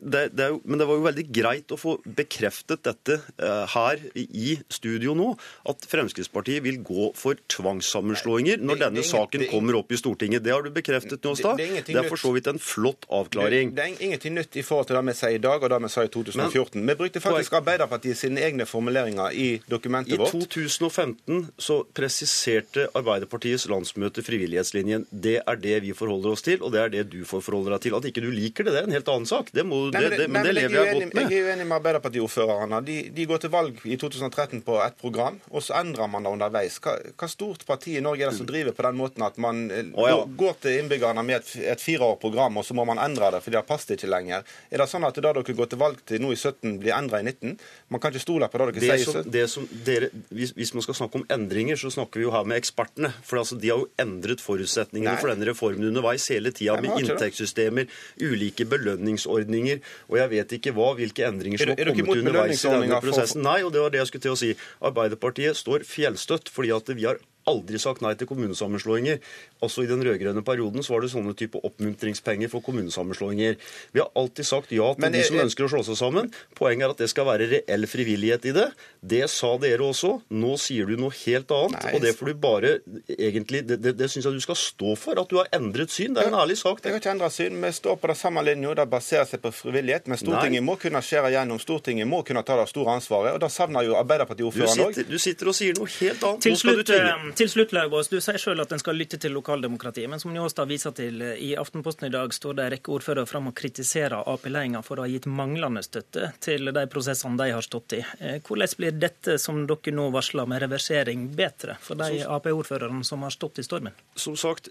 Det, 0.00 0.24
det 0.36 0.50
jo, 0.54 0.60
men 0.64 0.80
det 0.80 0.86
var 0.88 0.98
jo 0.98 1.06
veldig 1.08 1.26
greit 1.34 1.74
å 1.74 1.80
få 1.80 1.96
bekreftet 2.04 2.84
dette 2.86 3.18
uh, 3.42 3.66
her 3.74 4.00
i 4.14 4.54
studio 4.72 5.09
nå, 5.18 5.30
at 5.70 5.86
Fremskrittspartiet 5.90 6.64
vil 6.64 6.80
gå 6.86 7.10
for 7.18 7.38
tvangssammenslåinger 7.52 8.62
når 8.62 8.78
det, 8.78 8.84
denne 8.86 9.02
det, 9.02 9.08
saken 9.08 9.46
kommer 9.50 9.80
opp 9.80 9.92
i 9.92 9.98
Stortinget. 10.00 10.44
Det 10.44 10.54
har 10.54 10.64
du 10.66 10.70
bekreftet, 10.74 11.22
Njåstad. 11.24 11.60
Det, 11.60 11.68
det, 11.88 11.96
er 11.96 12.08
for 12.08 12.20
så 12.20 12.32
vidt 12.34 12.50
en 12.50 12.60
flott 12.62 13.06
avklaring. 13.08 13.74
Det, 13.76 13.86
er 13.86 14.04
ingenting 14.08 14.36
nytt 14.38 14.56
i 14.60 14.64
forhold 14.66 14.90
til 14.90 14.98
det 14.98 15.04
vi 15.10 15.16
sier 15.20 15.38
i 15.38 15.42
dag 15.42 15.62
og 15.62 15.72
det 15.72 15.80
vi 15.84 15.92
sa 15.92 16.06
i 16.06 16.12
2014. 16.12 16.80
Men, 16.80 16.92
vi 16.92 16.98
brukte 17.02 17.22
faktisk 17.24 17.56
Arbeiderpartiet 17.60 18.18
sine 18.18 18.42
egne 18.44 18.66
formuleringer 18.68 19.34
i 19.36 19.48
dokumentet 19.70 20.14
I 20.14 20.20
vårt. 20.20 20.34
I 20.34 20.46
2015 20.46 21.46
så 21.60 21.80
presiserte 21.96 22.88
Arbeiderpartiets 22.98 23.66
landsmøte 23.70 24.24
frivillighetslinjen. 24.26 25.06
Det 25.10 25.38
er 25.40 25.60
det 25.60 25.80
vi 25.86 25.94
forholder 25.96 26.34
oss 26.34 26.44
til, 26.46 26.62
og 26.64 26.74
det 26.74 26.84
er 26.84 26.94
det 26.94 27.06
du 27.12 27.20
får 27.28 27.44
forholde 27.46 27.74
deg 27.74 27.86
til. 27.86 27.96
At 27.98 28.08
ikke 28.10 28.24
du 28.24 28.30
liker 28.34 28.66
det, 28.66 28.74
det 28.74 28.82
er 28.82 28.90
en 28.90 28.96
helt 28.96 29.10
annen 29.12 29.28
sak. 29.28 29.52
Det 29.54 29.64
må, 29.66 29.82
nei, 29.94 30.04
men, 30.04 30.16
det, 30.16 30.28
men 30.30 30.46
det 30.46 30.54
lever 30.56 30.76
jeg 30.78 30.96
godt 30.98 31.16
med. 31.18 31.34
Jeg 31.34 31.42
er 31.42 31.50
uenig 31.50 31.66
med 31.66 31.78
Arbeiderpartiordførerne. 31.80 32.82
De, 32.86 32.98
de, 33.16 33.26
går 33.30 33.44
til 33.44 33.54
valg 33.54 33.84
i 33.84 33.98
2013 34.00 34.64
på 34.66 34.78
et 34.84 34.98
program, 35.00 35.38
og 35.50 35.64
så 35.64 35.78
endrer 35.80 36.08
man 36.10 36.26
det 36.26 36.32
underveis. 36.34 36.78
Hva, 36.82 36.96
hva 37.18 37.28
stort 37.30 37.64
parti 37.68 37.96
i 37.98 38.04
Norge 38.04 38.26
er 38.26 38.32
det 38.32 38.38
som 38.38 38.48
driver 38.48 38.76
på 38.76 38.84
den 38.86 38.98
måten 39.00 39.24
at 39.26 39.38
man 39.40 39.66
oh, 39.70 40.06
ja. 40.08 40.18
går 40.42 40.58
til 40.64 40.78
innbyggerne 40.80 41.24
med 41.26 41.40
et, 41.40 41.52
et 41.74 41.82
fireårsprogram, 41.82 42.60
og 42.60 42.66
så 42.66 42.76
må 42.76 42.84
man 42.88 43.00
endre 43.02 43.32
det, 43.34 43.42
for 43.44 43.54
det 43.54 43.64
passer 43.68 43.96
ikke 43.96 44.10
lenger. 44.10 44.46
Er 44.70 44.82
det 44.82 44.88
sånn 44.90 45.06
at 45.08 45.16
det 45.16 45.24
dere 45.26 45.56
går 45.60 45.70
til 45.72 45.80
valg 45.80 46.00
til 46.08 46.22
nå 46.22 46.32
i 46.34 46.38
17, 46.38 46.78
blir 46.82 46.94
endra 46.96 47.22
i 47.22 47.26
19? 47.26 47.56
Man 47.90 48.02
kan 48.02 48.14
ikke 48.14 48.24
stole 48.24 48.48
på 48.50 48.60
det 48.60 48.68
dere 48.70 48.80
det 48.80 48.88
sier 48.88 49.14
som, 49.14 49.30
det 49.36 49.44
som 49.52 49.68
dere, 49.86 50.10
hvis, 50.28 50.54
hvis, 50.58 50.74
man 50.76 50.86
skal 50.86 50.98
snakke 51.00 51.20
om 51.20 51.26
endringer, 51.32 51.80
så 51.80 51.92
snakker 51.94 52.20
vi 52.20 52.26
jo 52.26 52.34
her 52.34 52.46
med 52.48 52.60
ekspertene. 52.60 53.12
For 53.26 53.40
altså, 53.42 53.58
de 53.60 53.72
har 53.72 53.82
jo 53.82 53.88
endret 54.00 54.42
forutsetningene 54.44 55.16
Nei. 55.16 55.20
for 55.22 55.32
denne 55.32 55.48
reformen 55.48 55.88
underveis 55.90 56.28
hele 56.32 56.52
tida, 56.54 56.76
med 56.80 57.00
inntektssystemer, 57.02 57.90
ulike 58.22 58.66
belønningsordninger, 58.70 59.82
og 60.10 60.20
jeg 60.20 60.32
vet 60.34 60.56
ikke 60.58 60.74
hva, 60.76 60.92
hvilke 60.98 61.26
endringer 61.28 61.62
som 61.62 61.72
har 61.74 61.92
kommet 61.92 62.22
underveis 62.22 62.64
i 62.64 62.74
denne 62.74 63.00
prosessen. 63.02 63.44
Nei, 63.46 63.60
og 63.66 63.72
det 63.74 63.82
var 63.84 63.94
det 63.94 64.02
jeg 64.02 64.10
skulle 64.12 64.26
til 64.28 64.36
å 64.36 64.40
si. 64.40 64.52
Arbeiderpartiet 64.90 65.58
står 65.58 65.86
fjellstøtt 65.88 66.50
fordi 66.52 66.74
at 66.76 66.90
vi 66.92 67.06
har 67.08 67.22
aldri 67.50 67.80
sagt 67.82 68.04
nei 68.04 68.14
til 68.18 68.28
kommunesammenslåinger. 68.30 69.20
Også 69.66 69.84
i 69.84 69.90
den 69.90 70.04
rød-grønne 70.06 70.44
perioden 70.46 70.84
så 70.86 70.94
var 70.94 71.04
det 71.04 71.12
sånne 71.12 71.34
type 71.38 71.60
oppmuntringspenger 71.66 72.50
for 72.52 72.64
kommunesammenslåinger. 72.64 73.58
Vi 73.92 74.02
har 74.02 74.10
alltid 74.18 74.48
sagt 74.48 74.72
ja 74.74 74.92
til 74.94 75.04
Men, 75.04 75.16
de 75.16 75.24
som 75.26 75.36
jeg, 75.36 75.48
ønsker 75.50 75.66
å 75.66 75.72
slå 75.74 75.82
seg 75.90 75.98
sammen. 76.00 76.30
Poenget 76.58 76.86
er 76.86 76.94
at 76.94 77.02
det 77.02 77.10
skal 77.12 77.28
være 77.28 77.48
reell 77.50 77.88
frivillighet 77.90 78.48
i 78.50 78.54
det. 78.56 78.68
Det 79.00 79.24
sa 79.32 79.52
dere 79.60 79.84
også. 79.90 80.14
Nå 80.32 80.56
sier 80.60 80.88
du 80.88 80.96
noe 81.00 81.14
helt 81.22 81.52
annet. 81.56 81.78
Nei, 81.80 81.94
og 81.96 82.04
det 82.04 82.14
får 82.18 82.32
du 82.32 82.40
bare 82.40 82.72
egentlig 83.10 83.62
Det, 83.68 83.76
det, 83.82 83.92
det 83.98 84.08
syns 84.10 84.26
jeg 84.26 84.36
du 84.36 84.42
skal 84.42 84.56
stå 84.58 84.94
for, 84.98 85.18
at 85.20 85.30
du 85.30 85.36
har 85.40 85.50
endret 85.56 85.92
syn. 85.92 86.14
Det 86.16 86.24
er 86.24 86.32
en 86.32 86.38
ærlig 86.40 86.58
sak. 86.60 86.80
Det. 86.80 86.88
Jeg 86.88 86.96
har 86.96 87.02
ikke 87.02 87.14
endret 87.14 87.36
syn. 87.36 87.58
Vi 87.60 87.72
står 87.76 87.98
på 88.00 88.10
det 88.10 88.16
samme 88.20 88.44
linja. 88.46 88.74
Det 88.78 88.86
baserer 88.90 89.28
seg 89.28 89.42
på 89.44 89.52
frivillighet. 89.54 90.08
Men 90.10 90.20
Stortinget 90.20 90.60
Nei. 90.60 90.66
må 90.66 90.76
kunne 90.80 91.02
skjære 91.04 91.32
gjennom. 91.34 91.60
Stortinget 91.62 92.08
må 92.08 92.22
kunne 92.26 92.44
ta 92.46 92.56
det 92.60 92.68
store 92.70 92.96
ansvaret. 92.98 93.34
Og 93.36 93.42
da 93.42 93.50
savner 93.52 93.86
jo 93.86 93.96
Arbeiderpartiet-ordføreren 94.00 94.86
òg. 94.86 95.00
Du, 95.00 95.14
du, 95.14 95.18
sitter 95.22 95.50
og 95.52 95.56
sier 95.56 95.76
noe 95.78 95.90
helt 95.98 96.24
annet. 96.26 96.44
Til 96.46 96.58
slutt, 96.60 96.94
til 97.40 97.48
slutt, 97.48 97.70
Laugås, 97.72 98.10
du 98.12 98.18
sier 98.20 98.36
selv 98.40 98.60
at 98.66 98.72
en 98.74 98.80
skal 98.82 98.98
lytte 99.00 99.16
til 99.20 99.32
lokaldemokratiet. 99.32 100.10
Men 100.12 100.20
som 100.20 100.32
Njåstad 100.34 100.68
viser 100.68 100.92
til, 100.96 101.22
i 101.40 101.54
Aftenposten 101.56 102.10
i 102.10 102.12
dag 102.12 102.34
står 102.36 102.58
det 102.58 102.66
en 102.66 102.72
rekke 102.74 102.92
ordførere 102.92 103.28
fram 103.28 103.48
og 103.48 103.56
kritiserer 103.56 104.28
Ap-ledelsen 104.28 104.84
for 104.84 105.00
å 105.00 105.06
ha 105.06 105.08
gitt 105.08 105.28
manglende 105.30 105.80
støtte 105.86 106.32
til 106.44 106.68
de 106.74 106.84
prosessene 106.92 107.40
de 107.40 107.48
har 107.54 107.64
stått 107.64 107.96
i. 107.96 108.02
Eh, 108.20 108.42
hvordan 108.44 108.76
blir 108.76 108.98
dette 109.06 109.38
som 109.40 109.62
dere 109.70 109.94
nå 109.96 110.10
varsler 110.12 110.50
med 110.50 110.60
reversering, 110.66 111.30
bedre 111.36 111.78
for 111.80 111.96
de 112.00 112.20
Ap-ordførerne 112.26 113.06
som 113.08 113.24
har 113.24 113.32
stått 113.32 113.62
i 113.62 113.64
stormen? 113.64 113.96
Som 114.20 114.36
sagt, 114.36 114.68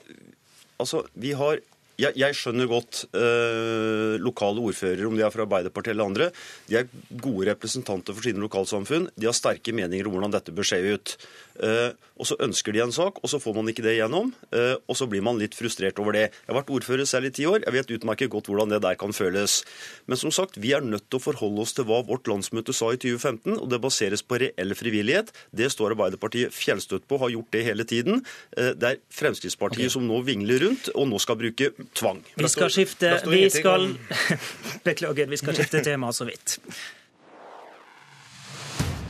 altså, 0.77 1.07
vi 1.17 1.33
har 1.39 1.63
jeg, 1.99 2.15
jeg, 2.15 2.35
skjønner 2.37 2.69
godt 2.69 3.01
eh, 3.17 4.15
lokale 4.23 4.61
ordførere, 4.69 5.07
om 5.09 5.17
de 5.17 5.23
er 5.25 5.33
fra 5.33 5.43
Arbeiderpartiet 5.43 5.95
eller 5.95 6.07
andre. 6.07 6.29
De 6.69 6.77
er 6.79 6.87
gode 7.11 7.49
representanter 7.49 8.15
for 8.15 8.25
sine 8.25 8.39
lokalsamfunn. 8.43 9.09
De 9.19 9.27
har 9.27 9.35
sterke 9.35 9.73
meninger 9.75 10.07
om 10.07 10.15
hvordan 10.15 10.35
dette 10.37 10.53
bør 10.55 10.69
se 10.69 10.79
ut. 10.85 11.15
Eh, 11.63 11.91
og 12.19 12.27
så 12.27 12.35
ønsker 12.43 12.75
de 12.75 12.81
en 12.83 12.93
sak, 12.93 13.21
og 13.23 13.31
så 13.31 13.39
får 13.39 13.55
man 13.55 13.69
ikke 13.71 13.83
det 13.85 13.95
igjennom. 13.97 14.31
Eh, 14.55 14.75
og 14.89 14.97
så 14.97 15.07
blir 15.11 15.23
man 15.25 15.39
litt 15.39 15.55
frustrert 15.55 15.99
over 16.01 16.15
det. 16.15 16.25
Jeg 16.31 16.51
har 16.51 16.59
vært 16.59 16.73
ordfører 16.75 17.07
selv 17.07 17.29
i 17.29 17.33
ti 17.35 17.47
år. 17.47 17.63
Jeg 17.63 17.75
vet 17.75 17.93
utmerket 17.95 18.31
godt 18.33 18.49
hvordan 18.51 18.73
det 18.73 18.81
der 18.83 18.97
kan 18.99 19.15
føles. 19.15 19.61
Men 20.09 20.19
som 20.19 20.33
sagt, 20.35 20.59
vi 20.59 20.73
er 20.75 20.83
nødt 20.85 21.07
til 21.07 21.19
å 21.19 21.25
forholde 21.29 21.63
oss 21.63 21.75
til 21.77 21.87
hva 21.89 22.01
vårt 22.07 22.27
landsmøte 22.31 22.75
sa 22.75 22.91
i 22.95 22.99
2015, 22.99 23.55
og 23.59 23.67
det 23.71 23.81
baseres 23.83 24.23
på 24.23 24.41
reell 24.43 24.75
frivillighet. 24.75 25.31
Det 25.55 25.71
står 25.71 25.95
Arbeiderpartiet 25.95 26.55
fjellstøtt 26.55 27.07
på, 27.09 27.21
har 27.23 27.33
gjort 27.33 27.51
det 27.55 27.65
hele 27.67 27.87
tiden. 27.87 28.23
Eh, 28.57 28.73
det 28.75 28.93
er 28.93 29.01
Fremskrittspartiet 29.15 29.87
okay. 29.87 29.95
som 29.95 30.07
nå 30.07 30.21
vingler 30.27 30.63
rundt, 30.67 30.91
og 30.95 31.07
nå 31.11 31.23
skal 31.23 31.39
bruke 31.39 31.71
tvang. 31.97 32.23
Vi 32.35 32.51
skal 32.51 32.73
skifte 32.73 33.15
vi 33.29 33.45
skal... 33.53 33.91
Beklager, 34.87 35.27
vi 35.29 35.39
skal 35.39 35.55
skifte 35.55 35.83
tema 35.85 36.11
så 36.15 36.27
vidt. 36.27 36.59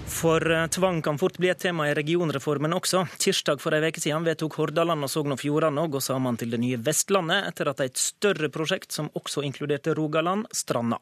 For 0.09 0.51
eh, 0.51 0.67
tvang 0.67 1.01
kan 1.01 1.17
fort 1.17 1.37
bli 1.37 1.49
et 1.49 1.59
tema 1.61 1.85
i 1.89 1.93
regionreformen 1.93 2.73
også. 2.73 3.03
Tirsdag 3.21 3.61
for 3.61 3.75
ei 3.77 3.91
uke 3.91 4.01
siden 4.01 4.25
vedtok 4.25 4.57
Hordaland 4.57 5.05
og 5.05 5.11
Sogn 5.13 5.35
og 5.35 5.39
Fjordane 5.39 5.85
å 5.85 5.91
gå 5.91 6.01
sammen 6.03 6.37
til 6.39 6.49
det 6.51 6.59
nye 6.63 6.79
Vestlandet, 6.81 7.45
etter 7.51 7.69
at 7.69 7.83
et 7.85 8.01
større 8.01 8.49
prosjekt 8.51 8.95
som 8.95 9.11
også 9.19 9.45
inkluderte 9.45 9.93
Rogaland, 9.97 10.49
stranda. 10.51 10.97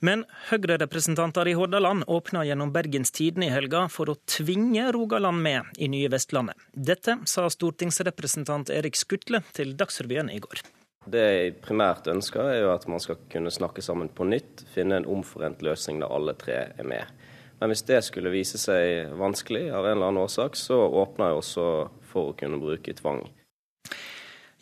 Men 0.00 0.24
Høyre-representanter 0.50 1.50
i 1.50 1.56
Hordaland 1.58 2.06
åpna 2.06 2.44
gjennom 2.46 2.72
Bergens 2.72 3.10
Tidende 3.16 3.50
i 3.50 3.52
helga 3.52 3.86
for 3.92 4.12
å 4.12 4.18
tvinge 4.30 4.88
Rogaland 4.94 5.42
med 5.42 5.76
i 5.82 5.90
nye 5.90 6.10
Vestlandet. 6.12 6.56
Dette 6.72 7.18
sa 7.26 7.48
stortingsrepresentant 7.50 8.70
Erik 8.70 8.96
Skutle 8.96 9.42
til 9.56 9.74
Dagsrevyen 9.76 10.30
i 10.30 10.40
går. 10.44 10.62
Det 11.06 11.22
jeg 11.22 11.54
primært 11.62 12.08
ønsker, 12.10 12.42
er 12.50 12.64
jo 12.64 12.72
at 12.74 12.86
man 12.90 13.02
skal 13.02 13.20
kunne 13.30 13.52
snakke 13.54 13.82
sammen 13.84 14.08
på 14.10 14.26
nytt, 14.26 14.64
finne 14.74 14.98
en 14.98 15.06
omforent 15.06 15.62
løsning 15.62 16.00
der 16.02 16.10
alle 16.12 16.34
tre 16.38 16.56
er 16.74 16.88
med. 16.88 17.25
Men 17.60 17.72
hvis 17.72 17.86
det 17.88 18.02
skulle 18.04 18.32
vise 18.34 18.60
seg 18.60 19.14
vanskelig 19.16 19.70
av 19.72 19.86
en 19.86 19.96
eller 19.96 20.10
annen 20.10 20.24
årsak, 20.26 20.58
så 20.60 20.76
åpner 20.76 21.32
jeg 21.32 21.40
også 21.40 21.66
for 22.10 22.32
å 22.32 22.36
kunne 22.36 22.60
bruke 22.60 22.94
tvang. 22.98 23.24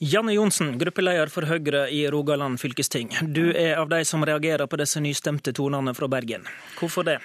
Janne 0.04 0.34
Johnsen, 0.34 0.74
gruppeleder 0.78 1.30
for 1.32 1.46
Høyre 1.48 1.86
i 1.94 2.02
Rogaland 2.10 2.58
fylkesting. 2.60 3.12
Du 3.34 3.54
er 3.54 3.78
av 3.78 3.88
de 3.88 4.02
som 4.04 4.24
reagerer 4.26 4.66
på 4.66 4.78
disse 4.78 5.00
nystemte 5.02 5.54
tonene 5.54 5.94
fra 5.94 6.10
Bergen. 6.10 6.46
Hvorfor 6.78 7.06
det? 7.06 7.20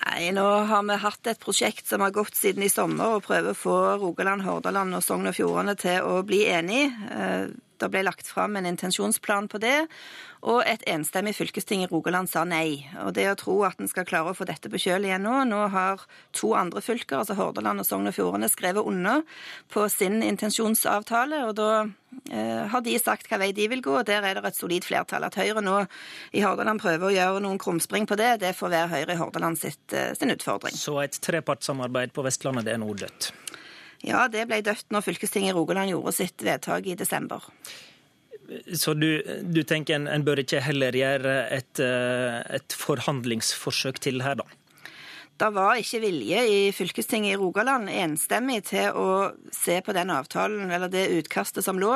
Nei, 0.00 0.30
Nå 0.32 0.44
har 0.68 0.84
vi 0.88 0.96
hatt 1.02 1.28
et 1.28 1.40
prosjekt 1.40 1.88
som 1.88 2.04
har 2.04 2.12
gått 2.14 2.36
siden 2.36 2.64
i 2.64 2.70
sommer, 2.72 3.16
og 3.16 3.26
prøver 3.26 3.52
å 3.52 3.58
få 3.58 3.76
Rogaland, 4.00 4.44
Hordaland 4.46 4.96
og 4.96 5.04
Sogn 5.04 5.28
og 5.28 5.36
Fjordane 5.36 5.74
til 5.80 6.04
å 6.04 6.22
bli 6.24 6.44
enige. 6.48 6.88
Eh, 7.16 7.50
det 7.80 7.88
ble 7.92 8.04
lagt 8.04 8.28
fram 8.28 8.56
en 8.56 8.68
intensjonsplan 8.68 9.48
på 9.48 9.60
det, 9.60 9.86
og 10.40 10.62
et 10.64 10.82
enstemmig 10.88 11.34
fylkesting 11.36 11.82
i 11.84 11.88
Rogaland 11.90 12.30
sa 12.30 12.46
nei. 12.48 12.86
Og 13.04 13.12
det 13.16 13.26
å 13.28 13.36
tro 13.36 13.58
at 13.68 13.80
en 13.80 13.90
skal 13.90 14.06
klare 14.08 14.32
å 14.32 14.36
få 14.36 14.46
dette 14.48 14.70
på 14.72 14.80
kjøl 14.80 15.04
igjen 15.04 15.26
nå 15.26 15.42
Nå 15.50 15.60
har 15.72 16.04
to 16.36 16.54
andre 16.56 16.80
fylker, 16.84 17.20
altså 17.20 17.36
Hordaland 17.36 17.82
og 17.82 17.88
Sogn 17.88 18.08
og 18.08 18.16
Fjordane, 18.16 18.48
skrevet 18.48 18.86
under 18.86 19.24
på 19.72 19.84
sin 19.92 20.22
intensjonsavtale, 20.24 21.42
og 21.48 21.54
da 21.58 21.70
eh, 22.30 22.64
har 22.72 22.84
de 22.86 22.96
sagt 23.02 23.28
hva 23.28 23.40
vei 23.42 23.50
de 23.56 23.66
vil 23.72 23.84
gå, 23.84 23.98
og 24.00 24.08
der 24.08 24.24
er 24.24 24.38
det 24.38 24.46
et 24.48 24.56
solid 24.56 24.86
flertall. 24.86 25.26
At 25.28 25.36
Høyre 25.40 25.64
nå 25.64 25.76
i 26.32 26.44
Hordaland 26.44 26.80
prøver 26.80 27.10
å 27.10 27.14
gjøre 27.14 27.44
noen 27.44 27.60
krumspring 27.60 28.08
på 28.08 28.16
det, 28.20 28.38
det 28.44 28.54
får 28.56 28.72
være 28.72 28.92
Høyre 28.94 29.16
i 29.16 29.20
Hordaland 29.20 29.60
sitt, 29.60 29.84
eh, 29.92 30.14
sin 30.16 30.32
utfordring. 30.32 30.76
Så 30.76 30.96
et 31.04 31.20
trepartssamarbeid 31.20 32.16
på 32.16 32.24
Vestlandet, 32.24 32.68
det 32.68 32.78
er 32.78 32.82
nå 32.84 32.94
dødt? 32.96 33.32
Ja, 34.06 34.24
det 34.32 34.46
ble 34.48 34.62
dødt 34.64 34.88
når 34.94 35.04
fylkestinget 35.04 35.52
i 35.52 35.58
Rogaland 35.58 35.92
gjorde 35.92 36.16
sitt 36.16 36.40
vedtak 36.46 36.88
i 36.88 36.96
desember. 36.96 37.44
Så 38.74 38.94
du, 38.98 39.22
du 39.42 39.62
tenker 39.62 39.98
en, 39.98 40.08
en, 40.10 40.24
bør 40.26 40.42
ikke 40.42 40.62
heller 40.64 40.96
gjøre 40.96 41.34
et, 41.54 41.82
eh, 41.82 42.40
et 42.58 42.76
forhandlingsforsøk 42.76 44.00
til 44.02 44.24
her, 44.24 44.40
da? 44.40 44.46
Det 45.40 45.48
var 45.56 45.78
ikke 45.80 46.02
vilje 46.02 46.40
i 46.52 46.56
fylkestinget 46.76 47.32
i 47.32 47.40
Rogaland 47.40 47.88
enstemmig 47.88 48.58
til 48.68 48.92
å 48.92 49.30
se 49.56 49.78
på 49.80 49.94
den 49.96 50.12
avtalen, 50.12 50.68
eller 50.68 50.92
det 50.92 51.06
utkastet 51.16 51.64
som 51.64 51.80
lå. 51.80 51.94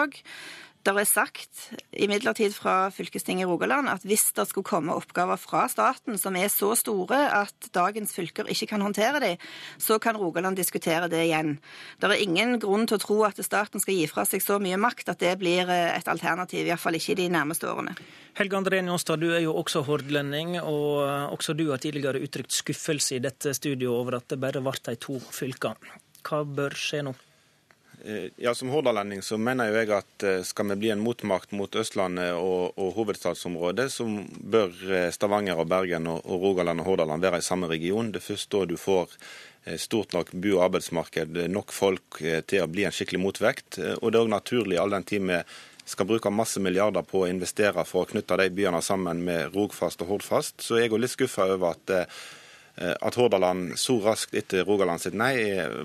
Det 0.85 0.93
er 0.93 1.07
sagt 1.09 1.61
imidlertid 1.97 2.53
fra 2.53 2.91
fylkestinget 2.93 3.47
i 3.47 3.49
Rogaland 3.49 3.89
at 3.89 4.03
hvis 4.05 4.27
det 4.37 4.45
skulle 4.51 4.69
komme 4.69 4.93
oppgaver 4.93 5.39
fra 5.41 5.63
staten 5.73 6.19
som 6.21 6.37
er 6.37 6.51
så 6.53 6.75
store 6.77 7.23
at 7.39 7.71
dagens 7.73 8.13
fylker 8.13 8.51
ikke 8.53 8.69
kan 8.75 8.85
håndtere 8.85 9.23
dem, 9.23 9.41
så 9.81 9.97
kan 9.97 10.19
Rogaland 10.21 10.61
diskutere 10.61 11.09
det 11.09 11.23
igjen. 11.25 11.57
Det 12.03 12.11
er 12.11 12.21
ingen 12.21 12.59
grunn 12.61 12.85
til 12.85 12.99
å 12.99 13.05
tro 13.07 13.19
at 13.25 13.41
staten 13.41 13.81
skal 13.81 13.97
gi 13.97 14.05
fra 14.13 14.27
seg 14.29 14.45
så 14.45 14.61
mye 14.61 14.77
makt 14.77 15.09
at 15.15 15.25
det 15.25 15.33
blir 15.41 15.73
eh, 15.73 15.97
et 15.97 16.11
alternativ, 16.13 16.69
iallfall 16.69 17.01
ikke 17.01 17.15
i 17.17 17.21
de 17.23 17.33
nærmeste 17.33 17.71
årene. 17.71 17.97
Helge 18.37 18.61
André 18.61 18.85
Njåstad, 18.85 19.25
du 19.25 19.31
er 19.33 19.41
jo 19.47 19.57
også 19.57 19.87
hordlending, 19.89 20.59
og 20.61 21.07
eh, 21.09 21.29
også 21.33 21.57
du 21.57 21.71
har 21.71 21.81
tidligere 21.81 22.21
uttrykt 22.21 22.53
skuffelse 22.53 23.17
i 23.17 23.25
dette 23.25 23.57
studioet 23.57 24.03
over 24.05 24.21
at 24.21 24.29
det 24.29 24.43
bare 24.43 24.61
ble 24.61 24.77
de 24.85 25.01
to 25.01 25.17
fylkene. 25.33 25.97
Hva 26.25 26.45
bør 26.45 26.77
skje 26.77 27.07
nå? 27.09 27.17
Eh, 28.07 28.31
ja, 28.37 28.55
Som 28.55 28.69
hordalending 28.69 29.23
så 29.23 29.39
mener 29.41 29.71
jeg 29.73 29.89
at 29.97 30.25
eh, 30.27 30.43
skal 30.45 30.69
vi 30.75 30.77
bli 30.83 30.91
en 30.93 31.01
motmakt 31.01 31.55
mot 31.57 31.77
Østlandet 31.81 32.35
og, 32.37 32.77
og 32.77 32.91
hovedstadsområdet, 32.99 33.87
så 33.95 34.05
bør 34.37 34.75
eh, 34.93 35.09
Stavanger 35.15 35.63
og 35.63 35.71
Bergen 35.73 36.11
og, 36.13 36.21
og 36.29 36.43
Rogaland 36.43 36.85
og 36.85 36.91
Hordaland 36.91 37.25
være 37.25 37.41
i 37.41 37.47
samme 37.47 37.71
region. 37.71 38.13
Det 38.13 38.21
er 38.21 38.27
først 38.27 38.51
da 38.53 38.65
du 38.69 38.77
får 38.81 39.17
stort 39.81 40.13
nok 40.13 40.35
bu- 40.37 40.59
og 40.59 40.67
arbeidsmarked, 40.67 41.39
nok 41.49 41.73
folk 41.73 42.19
til 42.21 42.61
å 42.61 42.67
bli 42.69 42.83
en 42.85 42.93
skikkelig 42.93 43.23
motvekt. 43.23 43.79
Og 44.03 44.11
det 44.13 44.19
er 44.19 44.27
òg 44.27 44.29
naturlig 44.29 44.77
all 44.77 44.93
den 44.93 45.07
tid 45.09 45.25
vi 45.25 45.39
skal 45.89 46.05
bruke 46.11 46.29
masse 46.29 46.61
milliarder 46.61 47.01
på 47.09 47.23
å 47.23 47.31
investere 47.31 47.87
for 47.89 48.05
å 48.05 48.11
knytte 48.11 48.37
de 48.43 48.51
byene 48.53 48.83
sammen 48.85 49.23
med 49.25 49.57
Rogfast 49.57 50.05
og 50.05 50.13
Hordfast. 50.13 50.61
Så 50.61 50.83
jeg 50.83 50.93
er 50.93 51.01
litt 51.01 51.15
skuffa 51.15 51.49
over 51.57 51.79
at 51.79 51.95
at 52.77 53.15
Hordaland 53.15 53.79
så 53.79 54.01
raskt 54.03 54.35
etter 54.35 54.65
Rogaland 54.67 55.03
sitt 55.03 55.15
nei 55.15 55.37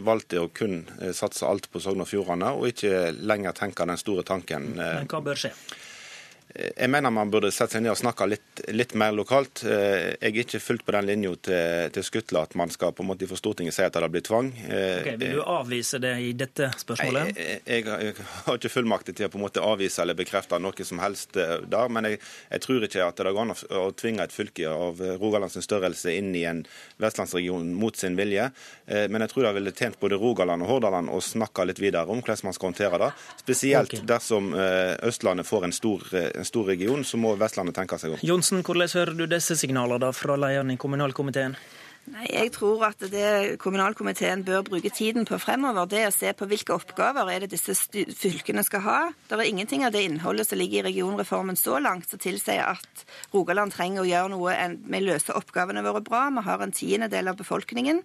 valgte 0.05 0.41
å 0.41 0.49
kun 0.53 0.81
eh, 0.99 1.13
satse 1.13 1.45
alt 1.45 1.69
på 1.69 1.81
Sogn 1.83 2.01
og 2.01 2.09
Fjordane, 2.09 2.53
og 2.57 2.71
ikke 2.71 3.11
lenger 3.13 3.57
tenke 3.57 3.85
den 3.85 4.01
store 4.01 4.25
tanken. 4.25 4.71
Men 4.79 5.09
hva 5.09 5.21
bør 5.23 5.37
skje? 5.45 5.53
Jeg 6.55 6.89
mener 6.89 7.11
man 7.13 7.29
burde 7.29 7.51
sette 7.53 7.75
seg 7.75 7.83
ned 7.85 7.91
og 7.93 7.99
snakke 7.99 8.25
litt, 8.25 8.61
litt 8.73 8.95
mer 8.97 9.13
lokalt. 9.13 9.61
Eh, 9.69 10.15
jeg 10.17 10.31
er 10.31 10.37
ikke 10.41 10.61
fulgt 10.63 10.85
på 10.87 10.95
den 10.95 11.05
linja 11.05 11.35
til, 11.45 11.91
til 11.93 12.05
Skutla 12.05 12.41
at 12.47 12.55
man 12.57 12.71
skal 12.73 12.95
på 12.97 13.03
en 13.03 13.09
måte 13.11 13.27
for 13.29 13.37
Stortinget 13.37 13.75
si 13.75 13.83
at 13.85 13.93
det 13.93 14.09
blitt 14.09 14.25
tvang. 14.25 14.49
Eh, 14.65 14.95
okay, 14.97 15.19
vil 15.21 15.37
du 15.37 15.43
avvise 15.43 15.99
det 16.01 16.15
i 16.25 16.31
dette 16.37 16.71
spørsmålet? 16.81 17.37
Jeg, 17.37 17.59
jeg, 17.69 17.85
jeg 17.85 18.15
har 18.47 18.57
ikke 18.57 18.71
fullmakt 18.73 19.11
til 19.11 19.27
å 19.27 19.29
på 19.29 19.37
en 19.37 19.45
måte 19.45 19.61
avvise 19.61 20.01
eller 20.01 20.17
bekrefte 20.17 20.57
noe 20.57 20.87
som 20.89 21.03
helst 21.03 21.37
eh, 21.37 21.59
der. 21.69 21.93
Men 21.93 22.09
jeg, 22.09 22.19
jeg 22.55 22.65
tror 22.65 22.87
ikke 22.89 23.05
at 23.05 23.21
det 23.21 23.35
går 23.37 23.45
an 23.45 23.53
å, 23.53 23.85
tvinge 23.99 24.25
et 24.25 24.33
fylke 24.33 24.73
av 24.73 25.05
Rogalands 25.21 25.59
størrelse 25.61 26.17
inn 26.17 26.33
i 26.33 26.47
en 26.49 26.63
vestlandsregion 26.97 27.75
mot 27.77 27.95
sin 27.95 28.17
vilje. 28.17 28.49
Men 28.89 29.21
jeg 29.21 29.31
tror 29.31 29.45
det 29.45 29.53
ville 29.59 29.73
tjent 29.75 29.99
både 30.01 30.17
Rogaland 30.17 30.63
og 30.65 30.69
Hordaland 30.71 31.11
å 31.13 31.19
snakke 31.21 31.67
litt 31.67 31.81
videre 31.81 32.09
om 32.09 32.23
hvordan 32.23 32.47
man 32.47 32.55
skal 32.57 32.71
håndtere 32.71 32.99
det. 33.03 33.09
Spesielt 33.41 33.93
okay. 33.93 34.05
dersom 34.07 34.51
Østlandet 34.55 35.47
får 35.47 35.67
en 35.67 35.75
stor 35.75 36.05
en 36.39 36.47
stor 36.47 36.71
region, 36.71 37.03
så 37.05 37.19
må 37.19 37.35
Vestlandet 37.39 37.77
tenke 37.77 37.99
seg 38.01 38.15
om. 38.15 38.23
Johnsen, 38.25 38.63
hvordan 38.65 38.89
hører 38.95 39.15
du 39.17 39.27
disse 39.29 39.57
signalene 39.59 40.13
fra 40.15 40.39
lederen 40.39 40.73
i 40.73 40.79
kommunalkomiteen? 40.79 41.57
Nei, 42.09 42.25
Jeg 42.31 42.53
tror 42.55 42.83
at 42.87 43.03
det 43.11 43.59
kommunalkomiteen 43.61 44.41
bør 44.47 44.63
bruke 44.65 44.89
tiden 44.89 45.27
på 45.29 45.37
fremover, 45.37 45.85
det 45.85 45.99
er 46.01 46.09
å 46.09 46.15
se 46.15 46.31
på 46.33 46.47
hvilke 46.49 46.73
oppgaver 46.73 47.29
er 47.29 47.43
det 47.43 47.51
disse 47.51 47.75
fylkene 48.17 48.63
skal 48.65 48.81
ha. 48.85 48.99
Det 49.27 49.37
er 49.37 49.49
ingenting 49.49 49.85
av 49.85 49.93
det 49.93 50.05
innholdet 50.07 50.47
som 50.49 50.57
ligger 50.57 50.81
i 50.81 50.87
regionreformen 50.89 51.59
så 51.59 51.77
langt 51.83 52.09
som 52.09 52.21
tilsier 52.21 52.63
at 52.65 53.03
Rogaland 53.35 53.75
trenger 53.75 54.01
å 54.05 54.09
gjøre 54.09 54.33
noe 54.33 54.55
med 54.79 55.03
å 55.03 55.11
løse 55.11 55.35
oppgavene 55.37 55.85
våre 55.85 56.01
bra. 56.05 56.29
Vi 56.33 56.45
har 56.47 56.63
en 56.65 56.73
tiendedel 56.73 57.29
av 57.29 57.37
befolkningen. 57.37 58.01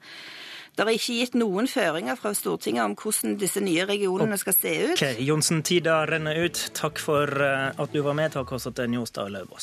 Det 0.75 0.83
er 0.83 0.91
ikke 0.97 1.17
gitt 1.21 1.37
noen 1.39 1.69
føringer 1.71 2.19
fra 2.19 2.33
Stortinget 2.35 2.83
om 2.83 2.97
hvordan 2.99 3.37
disse 3.39 3.61
nye 3.63 3.85
regionene 3.87 4.39
skal 4.41 4.57
se 4.57 4.73
ut. 4.89 4.97
Ok, 4.97 5.21
Johnsen, 5.23 5.63
tida 5.63 6.01
renner 6.11 6.41
ut. 6.49 6.59
Takk 6.75 6.99
for 6.99 7.31
eh, 7.47 7.71
at 7.71 7.95
du 7.95 8.01
var 8.03 8.17
med. 8.19 8.33
Takk 8.35 8.57
også 8.59 8.75
til 8.75 8.91
Njåstad 8.91 9.31
Løvaas. 9.31 9.63